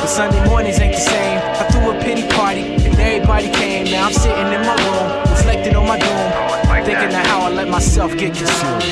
But 0.00 0.08
Sunday 0.08 0.42
mornings 0.48 0.80
ain't 0.80 0.94
the 0.94 1.00
same. 1.00 1.38
I 1.60 1.64
threw 1.70 1.90
a 1.90 2.00
pity 2.02 2.26
party 2.34 2.62
and 2.84 2.98
everybody 2.98 3.48
came. 3.50 3.84
Now 3.84 4.06
I'm 4.06 4.12
sitting 4.12 4.48
in 4.56 4.62
my 4.64 4.76
room, 4.88 5.08
reflecting 5.30 5.76
on 5.76 5.86
my 5.86 5.98
doom, 5.98 6.84
thinking 6.84 7.12
of 7.14 7.26
how 7.26 7.40
I 7.42 7.50
let 7.50 7.68
myself 7.68 8.16
get 8.16 8.34
consumed. 8.34 8.84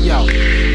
Yo, 0.00 0.24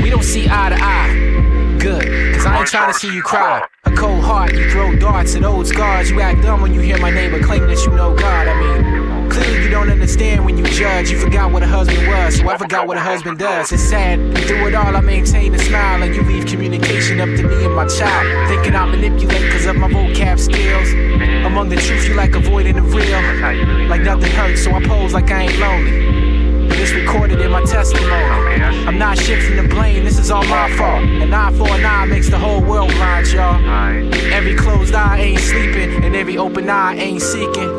we 0.04 0.10
don't 0.10 0.24
see 0.24 0.48
eye 0.50 0.70
to 0.70 0.78
eye. 0.80 1.78
Good, 1.80 2.36
cause 2.36 2.46
I 2.46 2.60
ain't 2.60 2.68
trying 2.68 2.94
to 2.94 3.00
see 3.00 3.12
you 3.12 3.24
cry. 3.24 3.66
A 3.86 3.92
cold 3.92 4.24
heart, 4.24 4.54
you 4.54 4.70
throw 4.70 4.96
darts 4.96 5.36
at 5.36 5.44
old 5.44 5.66
scars. 5.66 6.12
You 6.12 6.22
act 6.22 6.44
dumb 6.44 6.62
when 6.62 6.76
you 6.76 6.80
hear 6.80 7.00
my 7.00 7.10
neighbor 7.10 7.42
claim 7.42 7.66
that 7.66 7.84
you 7.86 7.92
know 7.94 8.16
God. 8.16 8.48
I 8.48 8.54
mean, 8.62 9.21
clearly 9.32 9.64
you 9.64 9.70
don't 9.70 9.90
understand 9.90 10.46
when 10.46 10.58
you 10.58 10.66
judge. 10.66 11.10
You 11.10 11.18
forgot 11.18 11.52
what 11.52 11.64
a 11.64 11.68
husband 11.68 12.06
was, 12.08 12.38
so 12.38 12.50
I 12.50 12.58
forgot 12.58 12.88
what 12.88 12.98
a 12.98 13.00
husband 13.00 13.40
does. 13.40 13.72
It's 13.72 13.82
sad, 13.82 14.20
through 14.46 14.68
it 14.68 14.76
all, 14.76 14.96
I 14.96 15.02
maintain 15.02 15.54
a 15.56 15.60
smile, 15.60 16.04
and 16.04 16.14
you 16.14 16.22
leave 16.24 16.46
communication 16.46 17.20
up 17.22 17.30
to 17.38 17.44
me 17.48 17.66
and 17.66 17.76
my 17.76 17.88
child. 17.88 18.50
Thinking 18.50 18.76
I 18.76 18.86
manipulate 18.86 19.52
cause 19.52 19.66
of 19.66 19.78
my 19.78 19.88
vocab 19.88 20.38
skills. 20.40 20.92
Among 21.46 21.70
the 21.70 21.78
truth, 21.78 22.08
you 22.08 22.14
like 22.16 22.36
avoiding 22.36 22.76
the 22.76 22.82
real. 22.82 23.88
Like 23.88 24.02
nothing 24.02 24.32
hurts, 24.32 24.64
so 24.64 24.74
I 24.74 24.84
pose 24.84 25.14
like 25.14 25.32
I 25.32 25.44
ain't 25.44 25.58
lonely. 25.60 26.68
But 26.68 26.80
it's 26.80 26.92
recorded 26.92 27.40
in 27.42 27.52
my 27.52 27.64
testimony. 27.64 28.62
I'm 28.88 28.98
not 28.98 29.18
shifting 29.18 29.56
the 29.56 29.68
blame, 29.68 30.04
this 30.04 30.20
is 30.20 30.30
all 30.30 30.44
my 30.46 30.70
fault. 30.76 31.04
An 31.04 31.34
eye 31.34 31.52
for 31.54 31.70
an 31.70 31.86
eye 31.86 32.06
makes 32.06 32.30
the 32.30 32.40
whole 32.40 32.62
world 32.62 32.92
blind, 32.92 33.28
y'all. 33.32 33.60
Every 34.34 34.56
closed 34.56 34.94
eye 34.94 35.20
ain't 35.20 35.40
sleeping, 35.40 36.04
and 36.04 36.16
every 36.16 36.38
open 36.38 36.70
eye 36.70 36.96
ain't 36.96 37.22
seeking. 37.22 37.70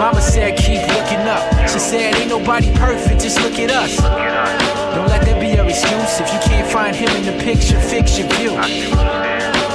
Mama 0.00 0.22
said 0.22 0.56
keep 0.56 0.80
looking 0.96 1.20
up. 1.28 1.68
She 1.68 1.78
said 1.78 2.14
ain't 2.14 2.30
nobody 2.30 2.72
perfect, 2.72 3.20
just 3.20 3.38
look 3.42 3.58
at 3.58 3.70
us. 3.70 3.98
Don't 4.96 5.06
let 5.08 5.26
that 5.26 5.38
be 5.38 5.48
your 5.48 5.68
excuse. 5.68 6.20
If 6.20 6.32
you 6.32 6.40
can't 6.40 6.66
find 6.66 6.96
him 6.96 7.10
in 7.20 7.26
the 7.26 7.36
picture, 7.44 7.78
fix 7.78 8.18
your 8.18 8.26
view. 8.28 8.56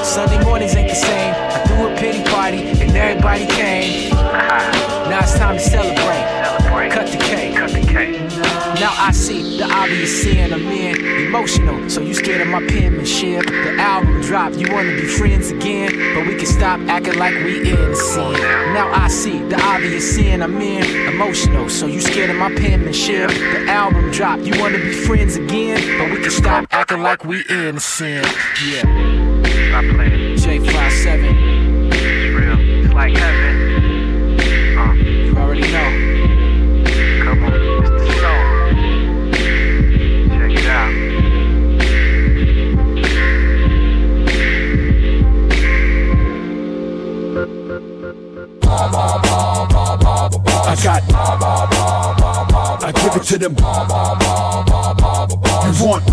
Sunday 0.04 0.44
mornings 0.44 0.76
ain't 0.76 0.90
the 0.90 0.96
same. 0.96 1.32
I 1.36 1.60
threw 1.68 1.94
a 1.94 1.96
pity 1.96 2.24
party 2.24 2.58
and 2.82 2.98
everybody 2.98 3.46
came. 3.46 4.10
Now 4.10 5.20
it's 5.22 5.38
time 5.38 5.58
to 5.58 5.62
celebrate. 5.62 6.26
Cut 6.90 7.06
the 7.06 7.18
cake. 7.18 7.56
Cut 7.56 7.70
the 7.70 7.86
cake. 7.86 8.55
Now 8.76 8.94
I 8.98 9.12
see 9.14 9.58
the 9.58 9.64
obvious 9.72 10.22
sin 10.22 10.52
I'm 10.52 10.68
in. 10.68 11.28
Emotional, 11.28 11.90
so 11.90 12.02
you 12.02 12.14
scared 12.14 12.42
of 12.42 12.48
my 12.48 12.60
penmanship. 12.68 13.46
The 13.46 13.78
album 13.80 14.22
dropped, 14.22 14.58
you 14.58 14.70
wanna 14.70 14.92
be 14.92 15.06
friends 15.06 15.50
again. 15.50 15.92
But 16.14 16.28
we 16.28 16.36
can 16.36 16.46
stop 16.46 16.82
acting 16.82 17.18
like 17.18 17.34
we 17.36 17.72
innocent. 17.72 18.38
Now 18.74 18.92
I 18.92 19.08
see 19.08 19.40
the 19.48 19.58
obvious 19.62 20.16
sin 20.16 20.42
I'm 20.42 20.62
in. 20.62 21.14
Emotional, 21.14 21.70
so 21.70 21.86
you 21.86 22.02
scared 22.02 22.30
of 22.30 22.36
my 22.36 22.54
penmanship. 22.54 23.30
The 23.30 23.66
album 23.70 24.12
dropped, 24.12 24.44
you 24.44 24.60
wanna 24.60 24.80
be 24.80 24.92
friends 24.92 25.38
again. 25.38 25.80
But 25.98 26.12
we 26.12 26.22
can 26.22 26.32
stop 26.32 26.68
acting 26.72 27.02
like 27.02 27.24
we 27.24 27.46
innocent. 27.50 28.28
Yeah. 28.68 28.82
Stop 29.70 29.86
playing. 29.96 30.36
J57. 30.36 31.94
It's 31.94 32.36
real. 32.36 32.60
It's 32.60 32.94
like 32.94 33.16
heaven. 33.16 34.40
Uh, 34.78 34.94
you 34.94 35.38
already 35.38 35.62
know. 35.72 36.15
I 50.68 50.76
got. 50.84 51.04
I 52.84 52.92
give 52.92 53.16
it 53.16 53.24
to 53.28 53.38
them. 53.38 53.56
You 55.66 55.74
want. 55.86 56.04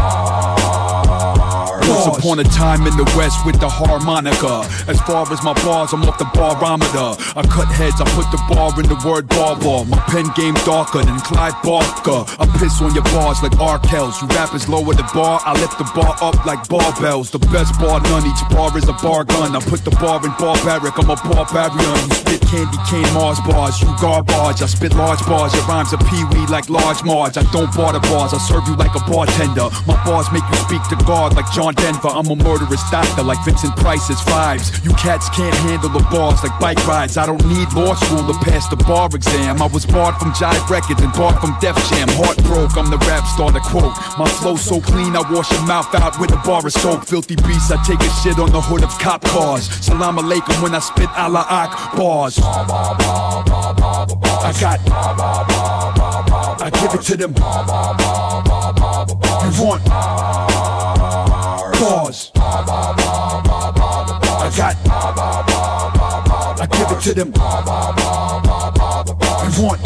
Once 1.92 2.18
upon 2.18 2.38
a 2.40 2.44
time 2.44 2.87
in 2.87 2.96
the 2.96 3.05
West 3.16 3.44
with 3.44 3.61
the 3.61 3.68
harmonica. 3.68 4.64
As 4.88 4.98
far 5.05 5.28
as 5.28 5.44
my 5.44 5.52
bars, 5.61 5.92
I'm 5.92 6.02
off 6.09 6.16
the 6.16 6.24
barometer. 6.33 7.20
I 7.37 7.44
cut 7.44 7.68
heads, 7.68 8.00
I 8.00 8.09
put 8.16 8.24
the 8.33 8.40
bar 8.48 8.72
in 8.81 8.88
the 8.88 8.96
word 9.05 9.28
bar 9.28 9.61
bar. 9.61 9.85
My 9.85 10.00
pen 10.09 10.24
game 10.33 10.57
darker 10.64 11.05
than 11.05 11.20
Clive 11.20 11.52
Barker. 11.61 12.24
I 12.40 12.48
piss 12.57 12.81
on 12.81 12.96
your 12.96 13.05
bars 13.12 13.44
like 13.44 13.52
Arkells. 13.61 14.16
You 14.24 14.26
rappers 14.33 14.68
lower 14.72 14.96
the 14.96 15.05
bar, 15.12 15.40
I 15.44 15.52
lift 15.61 15.76
the 15.76 15.85
bar 15.92 16.16
up 16.24 16.40
like 16.48 16.64
barbells. 16.64 17.31
The 17.31 17.38
best 17.52 17.76
bar 17.76 18.00
none, 18.09 18.24
each 18.24 18.40
bar 18.48 18.72
is 18.72 18.88
a 18.88 18.96
bar 19.05 19.24
gun. 19.28 19.52
I 19.52 19.61
put 19.61 19.85
the 19.85 19.92
bar 20.00 20.16
in 20.24 20.33
barbaric, 20.40 20.96
I'm 20.96 21.12
a 21.12 21.16
barbarian. 21.20 22.00
You 22.09 22.16
spit 22.24 22.40
candy 22.48 22.81
cane 22.88 23.12
Mars 23.12 23.37
bars, 23.44 23.76
you 23.85 23.92
garbage. 24.00 24.64
I 24.64 24.66
spit 24.66 24.96
large 24.96 25.20
bars, 25.28 25.52
your 25.52 25.68
rhymes 25.68 25.92
are 25.92 26.02
pee-wee 26.09 26.48
like 26.48 26.72
large 26.72 27.05
Marge. 27.05 27.37
I 27.37 27.44
don't 27.52 27.68
bar 27.76 27.92
the 27.92 28.00
bars, 28.09 28.33
I 28.33 28.40
serve 28.40 28.64
you 28.64 28.76
like 28.81 28.96
a 28.96 29.02
bartender. 29.05 29.68
My 29.85 30.00
bars 30.09 30.33
make 30.33 30.46
you 30.48 30.59
speak 30.64 30.83
to 30.88 30.96
God 31.05 31.37
like 31.37 31.50
John 31.52 31.74
Denver. 31.83 32.14
I'm 32.14 32.31
a 32.31 32.37
murderous 32.37 32.88
doctor 32.90 33.23
like 33.25 33.45
Vincent 33.45 33.77
Price's 33.77 34.21
vibes. 34.31 34.71
You 34.85 34.92
cats 34.95 35.29
can't 35.31 35.55
handle 35.66 35.90
the 35.90 35.99
bars 36.14 36.40
like 36.45 36.57
bike 36.61 36.79
rides. 36.87 37.16
I 37.16 37.27
don't 37.27 37.45
need 37.45 37.73
law 37.75 37.95
school 37.95 38.23
to 38.23 38.35
pass 38.47 38.68
the 38.68 38.77
bar 38.77 39.11
exam. 39.12 39.61
I 39.61 39.66
was 39.66 39.85
barred 39.85 40.14
from 40.16 40.31
Jive 40.31 40.71
Records 40.71 41.03
and 41.03 41.12
barred 41.12 41.40
from 41.40 41.57
Def 41.61 41.75
Jam. 41.90 42.07
Heart 42.23 42.38
broke, 42.45 42.77
I'm 42.79 42.88
the 42.88 42.99
rap 43.11 43.27
star 43.27 43.51
to 43.51 43.59
quote. 43.59 43.97
My 44.16 44.29
flow 44.29 44.55
so 44.55 44.81
clean, 44.81 45.16
I 45.16 45.23
wash 45.29 45.51
your 45.51 45.66
mouth 45.66 45.92
out 45.97 46.21
with 46.21 46.31
a 46.31 46.37
bar 46.47 46.64
of 46.64 46.73
soap. 46.73 47.05
Filthy 47.05 47.35
beasts, 47.35 47.73
I 47.73 47.83
take 47.83 47.99
a 47.99 48.11
shit 48.23 48.38
on 48.38 48.53
the 48.53 48.61
hood 48.61 48.85
of 48.85 48.97
cop 49.01 49.25
cars. 49.25 49.68
Salam 49.85 50.18
alaikum 50.18 50.62
when 50.62 50.77
I 50.77 50.79
spit 50.79 51.11
Allah 51.18 51.45
Ak 51.51 51.97
bars. 51.97 52.38
I 52.38 52.42
got. 54.61 54.79
I 56.62 56.71
give 56.71 56.95
it 56.95 57.03
to 57.11 57.16
them. 57.16 57.35
You 59.42 59.51
want 59.66 59.83
bars. 62.02 62.30
I 62.34 62.38
got. 64.56 64.76
I 66.60 66.66
give 66.66 66.90
it 66.90 67.00
to 67.02 67.14
them. 67.14 67.28
You 69.42 69.62
want 69.62 69.80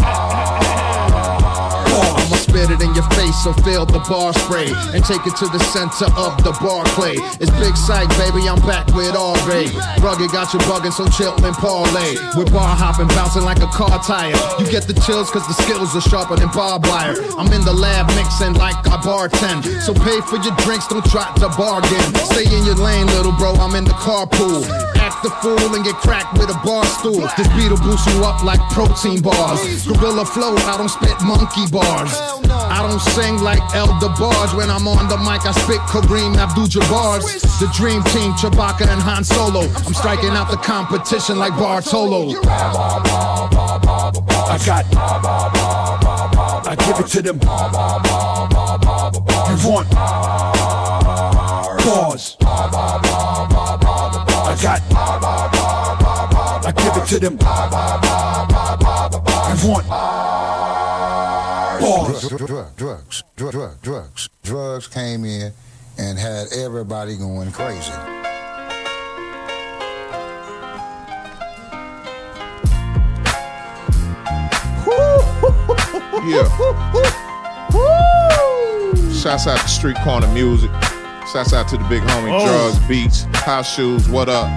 face, 3.17 3.37
so 3.43 3.53
fill 3.65 3.89
the 3.89 3.99
bar 4.05 4.33
spray 4.45 4.69
and 4.93 5.03
take 5.03 5.25
it 5.27 5.35
to 5.41 5.49
the 5.49 5.59
center 5.73 6.07
of 6.21 6.37
the 6.45 6.53
bar 6.61 6.85
clay. 6.93 7.17
It's 7.41 7.51
big 7.57 7.77
sight, 7.77 8.09
baby. 8.21 8.45
I'm 8.47 8.61
back 8.69 8.87
with 8.93 9.17
all 9.17 9.35
day. 9.49 9.67
Rugged 10.05 10.31
got 10.31 10.53
you 10.53 10.61
bugging, 10.69 10.93
so 10.93 11.09
chill 11.09 11.35
and 11.43 11.57
parlay. 11.57 12.15
With 12.37 12.53
bar 12.53 12.77
hopping, 12.77 13.09
bouncing 13.17 13.43
like 13.43 13.65
a 13.65 13.71
car 13.73 13.99
tire. 14.05 14.37
You 14.61 14.69
get 14.69 14.85
the 14.85 14.95
chills 15.09 15.31
cause 15.31 15.47
the 15.49 15.57
skills 15.65 15.97
are 15.97 16.05
sharper 16.05 16.37
than 16.37 16.53
barbed 16.53 16.87
wire. 16.87 17.17
I'm 17.41 17.51
in 17.53 17.65
the 17.65 17.73
lab 17.73 18.07
mixing 18.15 18.55
like 18.55 18.77
I 18.87 19.01
bartend. 19.01 19.65
So 19.83 19.95
pay 19.95 20.21
for 20.29 20.37
your 20.45 20.55
drinks, 20.63 20.87
don't 20.87 21.05
try 21.07 21.33
to 21.41 21.49
bargain. 21.57 22.07
Stay 22.31 22.45
in 22.45 22.65
your 22.65 22.77
lane, 22.77 23.07
little 23.17 23.33
bro. 23.33 23.55
I'm 23.57 23.75
in 23.75 23.85
the 23.85 23.97
carpool. 23.97 24.96
The 25.27 25.35
fool 25.43 25.75
and 25.75 25.83
get 25.85 25.97
cracked 25.97 26.39
with 26.39 26.51
a 26.51 26.59
bar 26.65 26.85
stool. 26.87 27.27
This 27.37 27.49
beat'll 27.59 27.83
boost 27.83 28.07
you 28.07 28.23
up 28.23 28.45
like 28.45 28.61
protein 28.71 29.21
bars. 29.21 29.85
Gorilla 29.85 30.25
flow, 30.25 30.55
I 30.55 30.77
don't 30.79 30.89
spit 30.89 31.21
monkey 31.21 31.67
bars. 31.67 32.15
I 32.47 32.87
don't 32.87 33.01
sing 33.01 33.43
like 33.43 33.59
Elder 33.75 34.15
Bars. 34.21 34.55
When 34.55 34.71
I'm 34.71 34.87
on 34.87 35.09
the 35.09 35.17
mic, 35.19 35.45
I 35.45 35.51
spit 35.51 35.81
Kareem 35.91 36.37
Abdul-Jabbar's. 36.37 37.43
The 37.59 37.67
dream 37.75 38.05
team, 38.15 38.35
Chewbacca 38.39 38.87
and 38.87 39.03
Han 39.03 39.25
Solo. 39.25 39.63
I'm 39.63 39.95
striking 39.95 40.31
out 40.31 40.49
the 40.49 40.59
competition 40.59 41.41
like 41.41 41.59
Bartolo. 41.59 42.31
I 44.47 44.59
got. 44.65 44.87
I 46.71 46.77
give 46.87 47.01
it 47.01 47.09
to 47.11 47.23
them. 47.23 47.41
You 49.51 49.59
want 49.69 49.91
bars. 51.85 52.37
I 54.57 54.63
got. 54.63 54.81
I 56.65 56.73
give 56.73 56.97
it 56.97 57.05
to 57.09 57.19
them. 57.21 57.35
You 59.61 59.69
want 59.71 59.87
bars. 59.89 61.83
Drugs, 62.29 62.29
drugs, 62.77 63.23
drugs, 63.37 63.77
drugs, 63.83 64.29
drugs 64.43 64.89
came 64.89 65.27
in 65.27 65.53
and 65.99 66.19
had 66.19 66.47
everybody 66.55 67.17
going 67.19 67.53
crazy. 67.53 67.93
Yeah. 76.25 76.49
Shouts 79.13 79.47
out 79.47 79.61
to 79.61 79.69
Street 79.69 79.97
Corner 80.03 80.27
Music. 80.33 80.71
Shouts 81.33 81.53
out 81.53 81.69
to 81.69 81.77
the 81.77 81.85
big 81.85 82.03
homie 82.03 82.31
Oh. 82.33 82.47
Drugs 82.47 82.79
Beats, 82.89 83.25
House 83.45 83.75
Shoes, 83.75 84.09
What 84.09 84.29
Up. 84.29 84.49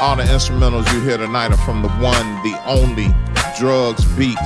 All 0.00 0.16
the 0.16 0.24
instrumentals 0.24 0.92
you 0.92 1.00
hear 1.00 1.16
tonight 1.16 1.52
are 1.52 1.56
from 1.58 1.82
the 1.82 1.88
one, 1.88 2.26
the 2.42 2.60
only 2.66 3.14
Drugs 3.58 4.04
Beats. 4.16 4.40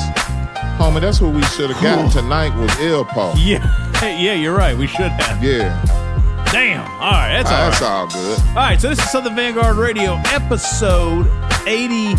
Homie, 0.79 1.01
that's 1.01 1.21
what 1.21 1.33
we 1.35 1.43
should 1.43 1.71
have 1.71 1.83
gotten 1.83 2.11
tonight 2.11 2.55
was 2.59 2.71
Ilpo. 2.73 3.35
Yeah, 4.03 4.19
yeah, 4.19 4.33
you're 4.33 4.55
right. 4.57 4.75
We 4.77 4.87
should 4.87 5.11
have. 5.13 5.43
Yeah. 5.45 5.77
Damn. 6.53 6.91
All 6.93 7.11
right, 7.11 7.43
that's 7.43 7.51
all 7.51 7.59
right. 7.59 7.71
That's 7.71 7.83
all 7.83 8.07
good. 8.09 8.39
All 8.49 8.55
right, 8.55 8.81
so 8.81 8.89
this 8.89 8.99
is 8.99 9.11
Southern 9.11 9.37
Vanguard 9.37 9.77
Radio, 9.77 10.15
episode 10.33 11.27
80 11.67 12.15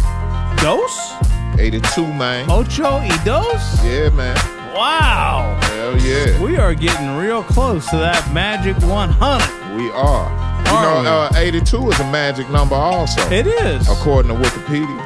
dos? 0.62 1.14
82, 1.58 2.06
man. 2.14 2.50
Ocho 2.52 2.98
y 2.98 3.10
dos? 3.26 3.84
Yeah, 3.84 4.10
man. 4.10 4.38
Wow. 4.82 5.60
Hell 5.62 5.96
yeah. 6.02 6.42
We 6.42 6.58
are 6.58 6.74
getting 6.74 7.16
real 7.16 7.44
close 7.44 7.88
to 7.92 7.98
that 7.98 8.34
magic 8.34 8.76
100. 8.78 9.78
We 9.78 9.92
are. 9.92 10.26
You 10.66 10.72
Are 10.76 11.04
know, 11.04 11.30
uh, 11.32 11.32
82 11.36 11.92
is 11.92 12.00
a 12.00 12.12
magic 12.12 12.50
number 12.50 12.74
also. 12.74 13.22
It 13.30 13.46
is. 13.46 13.88
According 13.88 14.36
to 14.36 14.42
Wikipedia. 14.42 14.98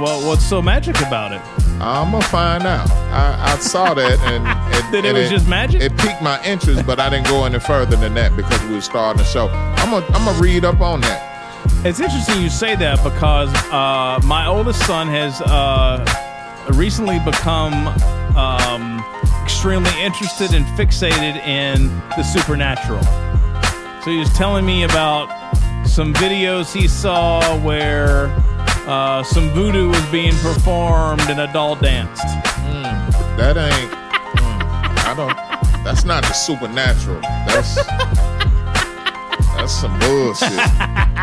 Well, 0.00 0.26
what's 0.26 0.42
so 0.42 0.62
magic 0.62 0.98
about 1.02 1.32
it? 1.32 1.42
I'm 1.78 2.10
gonna 2.10 2.24
find 2.24 2.62
out. 2.62 2.90
I, 3.12 3.52
I 3.52 3.58
saw 3.58 3.92
that 3.92 4.18
and, 4.20 4.46
and 4.46 4.94
That 4.94 5.04
it 5.04 5.08
and 5.10 5.18
was 5.18 5.28
just 5.28 5.46
magic? 5.46 5.82
It 5.82 5.94
piqued 5.98 6.22
my 6.22 6.42
interest, 6.42 6.86
but 6.86 6.98
I 6.98 7.10
didn't 7.10 7.26
go 7.26 7.44
any 7.44 7.60
further 7.60 7.96
than 7.96 8.14
that 8.14 8.34
because 8.34 8.62
we 8.64 8.76
were 8.76 8.80
starting 8.80 9.18
the 9.18 9.28
show. 9.28 9.48
I'm 9.50 9.90
gonna 9.90 10.06
I'm 10.16 10.24
gonna 10.24 10.40
read 10.40 10.64
up 10.64 10.80
on 10.80 11.02
that. 11.02 11.84
It's 11.84 12.00
interesting 12.00 12.40
you 12.40 12.48
say 12.48 12.76
that 12.76 13.04
because 13.04 13.52
uh, 13.70 14.26
my 14.26 14.46
oldest 14.46 14.86
son 14.86 15.06
has 15.08 15.42
uh, 15.42 16.02
recently 16.72 17.18
become 17.18 17.94
um, 18.40 19.04
extremely 19.42 19.90
interested 20.00 20.54
and 20.54 20.64
fixated 20.78 21.36
in 21.46 21.88
the 22.16 22.22
supernatural. 22.22 23.02
So 24.02 24.10
he 24.10 24.18
was 24.18 24.32
telling 24.32 24.64
me 24.64 24.84
about 24.84 25.28
some 25.86 26.14
videos 26.14 26.72
he 26.72 26.88
saw 26.88 27.58
where 27.58 28.26
uh, 28.86 29.22
some 29.22 29.50
voodoo 29.50 29.88
was 29.88 30.06
being 30.10 30.32
performed 30.36 31.20
and 31.22 31.40
a 31.40 31.52
doll 31.52 31.76
danced. 31.76 32.22
That 33.36 33.56
ain't. 33.56 33.90
mm, 33.90 35.04
I 35.06 35.14
don't. 35.16 35.36
That's 35.84 36.04
not 36.04 36.22
the 36.24 36.32
supernatural. 36.32 37.20
That's 37.20 37.74
that's 39.56 39.72
some 39.72 39.98
bullshit. 39.98 40.50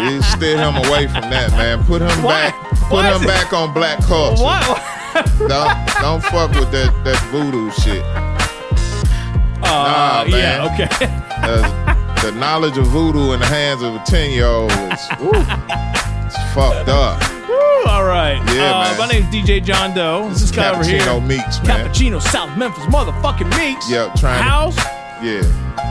You 0.00 0.22
steer 0.22 0.56
him 0.56 0.76
away 0.76 1.08
from 1.08 1.28
that, 1.28 1.50
man. 1.50 1.84
Put 1.84 2.00
him 2.00 2.22
Why? 2.22 2.48
back. 2.50 2.54
Put 2.88 2.92
Why 3.04 3.14
him 3.18 3.26
back 3.26 3.52
on 3.52 3.74
black 3.74 3.98
culture. 4.04 4.42
What? 4.42 4.99
Don't 5.48 5.76
don't 6.00 6.22
fuck 6.24 6.50
with 6.52 6.70
that 6.72 6.92
that 7.04 7.20
voodoo 7.30 7.70
shit. 7.82 8.02
Uh, 9.62 9.66
Nah, 9.70 10.22
yeah, 10.24 10.32
man. 10.32 10.60
okay. 10.74 10.88
Uh, 11.42 12.22
the 12.22 12.32
knowledge 12.32 12.76
of 12.78 12.86
voodoo 12.88 13.32
in 13.32 13.40
the 13.40 13.46
hands 13.46 13.82
of 13.82 13.94
a 13.94 13.98
ten 14.04 14.30
year 14.30 14.46
old 14.46 14.70
is 14.72 15.08
woo, 15.20 15.30
it's 15.34 16.36
fucked 16.54 16.88
up. 16.88 17.20
Woo, 17.48 17.84
all 17.86 18.04
right. 18.04 18.36
Yeah, 18.54 18.74
uh, 18.76 18.82
man. 18.84 18.98
My 18.98 19.06
name's 19.08 19.26
DJ 19.34 19.62
John 19.64 19.94
Doe. 19.94 20.28
This, 20.28 20.42
is 20.42 20.50
guy 20.50 20.70
over 20.74 20.84
here. 20.84 21.00
Cappuccino 21.00 21.26
Meeks, 21.26 21.62
man. 21.62 21.86
Cappuccino, 21.88 22.20
South 22.20 22.56
Memphis, 22.56 22.84
motherfucking 22.86 23.50
Meeks. 23.58 23.90
Yep, 23.90 24.14
trying 24.16 24.38
to- 24.38 24.42
House. 24.50 24.76
Yeah, 25.22 25.42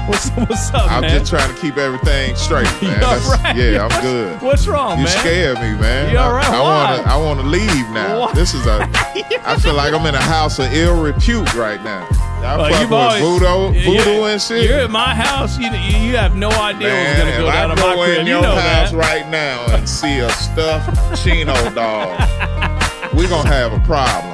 What's 0.09 0.29
what's 0.31 0.73
up, 0.73 0.91
I'm 0.91 1.01
man? 1.01 1.19
just 1.19 1.29
trying 1.29 1.53
to 1.53 1.61
keep 1.61 1.77
everything 1.77 2.35
straight, 2.35 2.63
man. 2.81 2.99
You 2.99 3.29
right? 3.31 3.55
Yeah, 3.55 3.87
I'm 3.87 4.01
good. 4.01 4.41
What's 4.41 4.65
wrong, 4.67 4.97
You 4.97 5.03
man? 5.05 5.13
You 5.13 5.19
scared 5.19 5.55
me, 5.59 5.73
man. 5.79 6.11
You 6.11 6.17
all 6.17 6.33
right? 6.33 6.45
I, 6.49 6.57
I 6.57 6.61
wanna 6.61 7.03
I 7.03 7.17
wanna 7.17 7.43
leave 7.43 7.89
now. 7.91 8.21
Why? 8.21 8.33
This 8.33 8.55
is 8.55 8.65
a 8.65 8.81
I 9.45 9.55
feel 9.59 9.75
like 9.75 9.93
I'm 9.93 10.03
in 10.07 10.15
a 10.15 10.21
house 10.21 10.57
of 10.57 10.73
ill 10.73 10.99
repute 10.99 11.53
right 11.53 11.81
now. 11.83 12.07
Y'all 12.41 12.57
Well, 12.57 12.71
fuck 12.71 12.89
with 12.89 12.91
always- 12.91 13.21
voodoo, 13.21 13.83
voodoo 13.85 14.23
and 14.23 14.41
shit. 14.41 14.63
You're 14.67 14.79
at 14.79 14.89
my 14.89 15.13
house. 15.13 15.59
You 15.59 15.69
you 15.69 15.97
you 16.09 16.17
have 16.17 16.35
no 16.35 16.49
idea 16.49 16.87
Man, 16.87 17.05
what's 17.19 17.19
gonna 17.29 17.37
go 17.37 17.47
I 17.49 17.53
down 17.53 17.71
in 17.71 17.77
go 17.77 17.83
my 17.83 17.93
in 17.93 17.99
crib. 18.15 18.27
You 18.27 18.33
your 18.33 18.41
know 18.41 18.55
house 18.55 18.91
that. 18.91 18.97
right 18.97 19.29
now 19.29 19.63
and 19.75 19.87
see 19.87 20.19
a 20.19 20.29
stuffed 20.31 21.23
chino 21.23 21.53
dog, 21.75 22.17
We're 23.13 23.29
gonna 23.29 23.47
have 23.49 23.73
a 23.73 23.79
problem. 23.81 24.28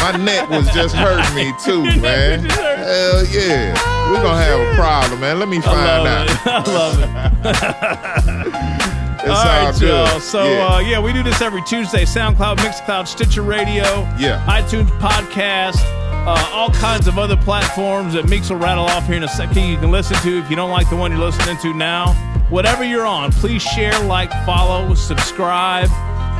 My 0.00 0.12
neck 0.16 0.48
was 0.50 0.66
just 0.72 0.94
hurting 0.94 1.34
me 1.34 1.52
too, 1.64 1.82
man. 2.00 2.42
was 2.42 2.48
just 2.48 2.60
hurting. 2.60 2.84
Hell 2.84 3.26
yeah, 3.26 4.10
We're 4.10 4.22
gonna 4.22 4.42
have 4.42 4.60
a 4.60 4.74
problem, 4.74 5.20
man. 5.20 5.38
Let 5.38 5.48
me 5.48 5.60
find 5.60 6.06
out. 6.06 6.26
it. 6.30 6.36
I 6.46 6.62
love 6.72 6.98
it. 7.02 8.68
All 9.28 9.34
right, 9.44 9.80
y'all. 9.80 10.20
So 10.20 10.44
Yeah. 10.44 10.66
Uh, 10.66 10.78
yeah, 10.78 11.00
we 11.00 11.12
do 11.12 11.22
this 11.22 11.42
every 11.42 11.62
Tuesday. 11.62 12.04
SoundCloud, 12.04 12.56
Mixcloud, 12.58 13.06
Stitcher 13.06 13.42
Radio, 13.42 13.82
Yeah. 14.18 14.42
iTunes 14.48 14.88
podcast, 15.00 15.76
uh, 16.26 16.50
all 16.52 16.70
kinds 16.70 17.06
of 17.08 17.18
other 17.18 17.36
platforms 17.36 18.14
that 18.14 18.26
Meeks 18.28 18.48
will 18.48 18.56
rattle 18.58 18.84
off 18.86 19.06
here 19.06 19.16
in 19.16 19.24
a 19.24 19.28
second. 19.28 19.62
You 19.64 19.76
can 19.76 19.90
listen 19.90 20.16
to 20.18 20.38
if 20.38 20.48
you 20.48 20.56
don't 20.56 20.70
like 20.70 20.88
the 20.88 20.96
one 20.96 21.10
you're 21.10 21.20
listening 21.20 21.58
to 21.58 21.74
now. 21.74 22.14
Whatever 22.48 22.84
you're 22.84 23.04
on, 23.04 23.30
please 23.32 23.60
share, 23.62 23.98
like, 24.04 24.30
follow, 24.46 24.94
subscribe, 24.94 25.88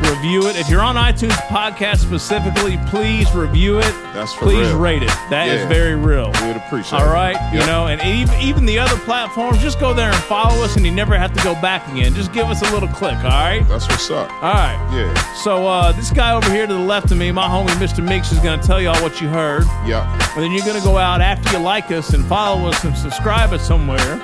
review 0.01 0.47
it. 0.49 0.57
If 0.57 0.69
you're 0.69 0.81
on 0.83 0.97
iTunes 0.97 1.33
podcast 1.49 1.99
specifically, 1.99 2.79
please 2.89 3.33
review 3.35 3.79
it. 3.79 3.93
That's 4.15 4.33
for 4.33 4.47
please 4.47 4.69
real. 4.69 4.79
rate 4.79 5.03
it. 5.03 5.11
That 5.31 5.49
is 5.49 5.63
Yeah. 5.63 5.69
very 5.69 5.95
real. 5.95 6.27
We'd 6.43 6.57
appreciate 6.57 7.01
All 7.01 7.09
it. 7.09 7.13
right, 7.13 7.37
you 7.53 7.59
Yep. 7.61 7.67
know, 7.69 7.87
and 7.87 8.01
even 8.03 8.35
even 8.41 8.67
the 8.67 8.79
other 8.79 8.97
platforms, 8.99 9.59
just 9.61 9.79
go 9.81 9.93
there 9.93 10.09
and 10.09 10.17
follow 10.25 10.63
us, 10.65 10.77
and 10.77 10.85
you 10.85 10.93
never 10.93 11.17
have 11.17 11.33
to 11.35 11.43
go 11.43 11.55
back 11.57 11.87
again. 11.89 12.15
Just 12.15 12.33
give 12.33 12.49
us 12.51 12.63
a 12.63 12.73
little 12.73 12.89
click, 12.89 13.17
all 13.19 13.31
right? 13.31 13.67
That's 13.69 13.89
what's 13.89 14.11
up. 14.11 14.31
All 14.43 14.53
right. 14.53 14.79
Yeah. 14.93 15.15
So 15.43 15.67
uh, 15.67 15.93
this 15.93 16.11
guy 16.11 16.33
over 16.33 16.51
here 16.51 16.67
to 16.67 16.73
the 16.73 16.79
left 16.81 17.11
of 17.11 17.17
me, 17.19 17.31
my 17.33 17.47
homie 17.47 17.69
Mr. 17.79 18.03
Meeks, 18.03 18.33
is 18.33 18.39
going 18.41 18.59
to 18.59 18.67
tell 18.67 18.81
y'all 18.81 19.01
what 19.03 19.21
you 19.21 19.29
heard, 19.29 19.65
Yeah. 19.87 20.07
and 20.35 20.43
then 20.43 20.53
you're 20.53 20.65
going 20.65 20.79
to 20.79 20.85
go 20.85 20.97
out 20.99 21.21
after 21.21 21.53
you 21.57 21.59
like 21.63 21.91
us 21.91 22.11
and 22.11 22.25
follow 22.27 22.69
us 22.69 22.83
and 22.85 22.97
subscribe 22.97 23.53
us 23.53 23.67
somewhere. 23.67 24.21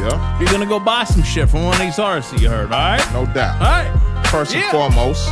Yeah. 0.00 0.38
You're 0.38 0.48
going 0.48 0.60
to 0.60 0.66
go 0.66 0.78
buy 0.78 1.04
some 1.04 1.22
shit 1.22 1.48
from 1.48 1.64
one 1.64 1.74
of 1.74 1.80
these 1.80 1.98
artists 1.98 2.30
that 2.32 2.40
you 2.40 2.48
heard, 2.50 2.72
all 2.72 2.78
right? 2.78 3.12
No 3.12 3.24
doubt. 3.26 3.60
All 3.60 3.66
right. 3.66 3.90
First 4.30 4.54
and 4.54 4.62
Yeah. 4.62 4.70
foremost, 4.70 5.28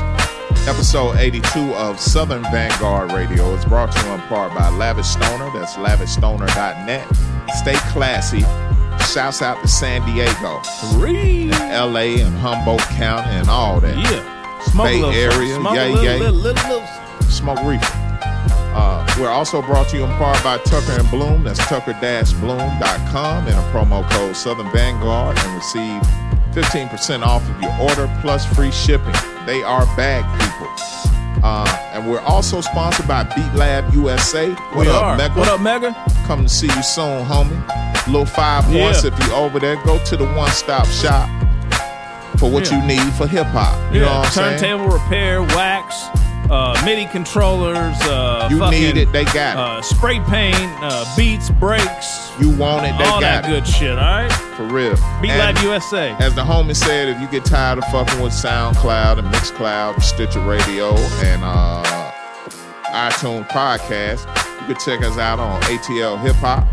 episode 0.66 1.16
82 1.18 1.72
of 1.74 2.00
Southern 2.00 2.42
Vanguard 2.50 3.12
Radio 3.12 3.54
is 3.54 3.64
brought 3.64 3.92
to 3.92 4.06
you 4.06 4.12
in 4.14 4.20
part 4.22 4.52
by 4.56 4.68
Lavish 4.70 5.06
Stoner. 5.06 5.50
That's 5.54 5.76
lavishstoner.net. 5.76 7.06
Stay 7.54 7.74
classy. 7.92 8.44
Shouts 9.12 9.40
out 9.40 9.60
to 9.62 9.68
San 9.68 10.04
Diego, 10.04 10.60
Three. 10.92 11.50
LA, 11.70 12.18
and 12.20 12.36
Humboldt 12.38 12.80
County, 12.98 13.30
and 13.30 13.48
all 13.48 13.80
that. 13.80 13.96
Yeah. 13.96 14.20
Smoke 14.72 14.86
Bay 14.86 15.02
Area. 15.22 15.54
Smoke 15.54 15.74
yay, 15.74 15.90
a 15.90 15.94
little, 15.94 16.04
yay. 16.04 16.18
little, 16.18 16.34
little, 16.34 16.68
little. 16.68 16.86
Smoke 17.30 17.62
reefer. 17.62 17.86
Uh, 18.74 19.06
we're 19.18 19.30
also 19.30 19.62
brought 19.62 19.88
to 19.88 19.96
you 19.96 20.04
in 20.04 20.10
part 20.16 20.42
by 20.44 20.58
Tucker 20.58 20.92
and 21.00 21.10
Bloom. 21.10 21.44
That's 21.44 21.58
tucker-bloom.com 21.68 23.46
and 23.46 23.56
a 23.56 23.72
promo 23.72 24.08
code 24.10 24.36
Southern 24.36 24.70
Vanguard 24.72 25.38
and 25.38 25.54
receive 25.54 26.02
15% 26.62 27.22
off 27.24 27.48
of 27.48 27.62
your 27.62 27.72
order 27.80 28.12
plus 28.20 28.44
free 28.54 28.72
shipping. 28.72 29.14
They 29.46 29.62
are 29.62 29.84
bag 29.96 30.24
people. 30.40 30.66
Uh, 31.44 31.64
and 31.92 32.10
we're 32.10 32.20
also 32.22 32.60
sponsored 32.60 33.06
by 33.06 33.22
Beat 33.22 33.54
Lab 33.54 33.94
USA. 33.94 34.50
What 34.72 34.86
We 34.86 34.88
up, 34.88 35.02
are. 35.02 35.16
Mega? 35.16 35.38
What 35.38 35.48
up, 35.48 35.60
Mega? 35.60 35.94
Come 36.26 36.42
to 36.42 36.48
see 36.48 36.66
you 36.66 36.82
soon, 36.82 37.24
homie. 37.24 38.06
Little 38.08 38.26
five 38.26 38.68
Yeah. 38.72 38.90
if 38.90 39.04
you're 39.04 39.36
over 39.36 39.60
there. 39.60 39.76
Go 39.84 40.02
to 40.06 40.16
the 40.16 40.26
one-stop 40.32 40.86
shop 40.86 41.28
for 42.38 42.50
what 42.50 42.68
Yeah. 42.70 42.80
you 42.80 42.86
need 42.88 43.12
for 43.14 43.28
hip 43.28 43.46
hop. 43.48 43.76
You 43.94 44.00
yeah. 44.00 44.06
know 44.06 44.18
what 44.18 44.26
I'm 44.26 44.32
saying? 44.32 44.58
Turntable 44.58 44.88
repair, 44.88 45.42
wax, 45.42 46.06
uh, 46.50 46.80
MIDI 46.84 47.06
controllers. 47.06 47.96
Uh, 48.02 48.48
You 48.50 48.58
fucking, 48.58 48.80
need 48.80 48.96
it, 48.96 49.12
they 49.12 49.24
got 49.24 49.36
it. 49.36 49.58
Uh, 49.58 49.82
spray 49.82 50.20
paint, 50.20 50.56
uh, 50.82 51.04
beats, 51.16 51.50
brakes, 51.50 52.30
You 52.40 52.50
want 52.50 52.86
it, 52.86 52.96
they 52.98 53.04
all 53.04 53.20
got 53.20 53.42
that 53.42 53.44
it. 53.44 53.48
good 53.48 53.66
shit. 53.66 53.90
All 53.98 54.04
right. 54.04 54.32
For 54.56 54.64
real. 54.64 54.94
Beat 55.20 55.30
And- 55.30 55.56
Lab 55.56 55.58
USA. 55.64 56.10
As 56.18 56.34
the 56.34 56.42
homie 56.42 56.74
said, 56.76 57.08
if 57.08 57.20
you 57.20 57.26
get 57.28 57.44
tired 57.44 57.78
of 57.78 57.84
fucking 57.86 58.20
with 58.20 58.32
SoundCloud 58.32 59.18
and 59.18 59.28
Mixcloud, 59.28 60.02
Stitcher 60.02 60.40
Radio, 60.40 60.94
and 61.24 61.42
uh, 61.44 62.12
iTunes 62.86 63.48
Podcast, 63.48 64.26
you 64.60 64.74
can 64.74 64.76
check 64.84 65.02
us 65.06 65.18
out 65.18 65.38
on 65.38 65.60
ATL 65.62 66.18
Hip 66.20 66.34
Hop, 66.36 66.66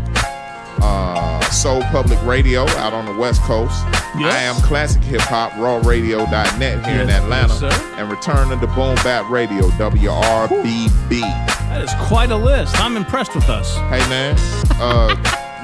uh, 0.86 1.40
Soul 1.50 1.82
Public 1.90 2.22
Radio 2.24 2.62
out 2.78 2.92
on 2.92 3.06
the 3.06 3.14
West 3.20 3.42
Coast. 3.42 3.74
Yeah. 4.18 4.28
I 4.28 4.42
am 4.42 4.54
Classic 4.62 5.02
Hip 5.04 5.20
Hop, 5.22 5.52
rawradio.net 5.52 6.86
here 6.86 7.02
in 7.02 7.10
Atlanta, 7.10 7.54
yes, 7.60 7.94
and 7.98 8.10
Return 8.10 8.48
to 8.50 8.56
the 8.56 8.68
Boom 8.68 8.94
Bap 8.96 9.28
Radio, 9.30 9.62
WRBB. 9.70 11.20
That 11.20 11.82
is 11.82 11.92
quite 12.08 12.30
a 12.30 12.36
list. 12.36 12.78
I'm 12.80 12.96
impressed 12.96 13.34
with 13.34 13.48
us. 13.48 13.74
Hey 13.90 14.00
man, 14.08 14.36
uh, 14.80 15.14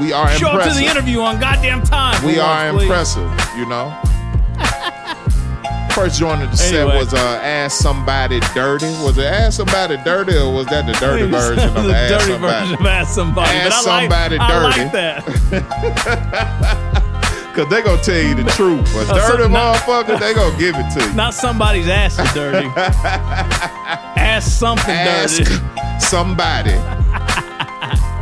we 0.01 0.13
are 0.13 0.29
Show 0.37 0.49
up 0.49 0.69
to 0.69 0.75
the 0.75 0.85
interview 0.85 1.21
on 1.21 1.39
goddamn 1.41 1.83
time. 1.83 2.23
We 2.25 2.39
are 2.39 2.69
impressive, 2.69 3.31
you 3.57 3.67
know. 3.67 3.97
First 5.95 6.19
joint 6.19 6.43
of 6.43 6.51
the 6.51 6.57
set 6.57 6.87
was 6.87 7.13
uh, 7.13 7.19
"Ask 7.43 7.79
Somebody 7.81 8.41
Dirty." 8.55 8.87
Was 9.05 9.19
it 9.19 9.25
"Ask 9.27 9.59
Somebody 9.59 9.97
Dirty" 10.05 10.37
or 10.37 10.53
was 10.53 10.67
that 10.67 10.87
the 10.87 10.93
dirty 10.95 11.27
version 11.27 11.69
of 11.77 11.85
the 11.85 11.95
"Ask 11.95 12.27
dirty 12.27 12.33
Somebody"? 12.33 12.67
version 12.67 12.81
of 12.81 12.87
Ask 12.87 13.15
Somebody. 13.15 13.51
Ask 13.51 13.83
somebody 13.85 14.39
like, 14.39 14.51
I 14.51 14.71
dirty. 14.71 14.83
like 14.83 14.93
that. 14.93 15.25
Cause 17.55 17.69
they 17.69 17.83
gonna 17.83 18.01
tell 18.03 18.17
you 18.23 18.35
the 18.35 18.45
truth. 18.53 18.89
But 18.95 19.11
Uh, 19.11 19.37
dirty 19.37 19.49
not- 19.53 19.77
motherfucker, 19.77 20.19
they 20.19 20.33
gonna 20.33 20.57
give 20.59 20.75
it 20.75 20.91
to 20.99 21.07
you. 21.07 21.13
Not 21.15 21.35
somebody's 21.35 21.87
ass 21.89 22.19
is 22.19 22.33
dirty. 22.33 22.67
Ask 22.77 24.51
something 24.59 24.95
Ask 24.95 25.37
dirty. 25.43 25.55
somebody. 26.01 26.71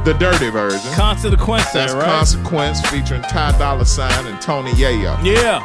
The 0.05 0.15
dirty 0.19 0.51
version. 0.51 0.93
Consequence, 0.95 1.71
That's 1.73 1.93
right? 1.93 2.05
Consequence 2.07 2.81
featuring 2.89 3.23
Ty 3.23 3.57
Dolla 3.59 3.85
Sign 3.87 4.27
and 4.27 4.41
Tony 4.43 4.73
Yayo. 4.73 5.17
yeah. 5.25 5.61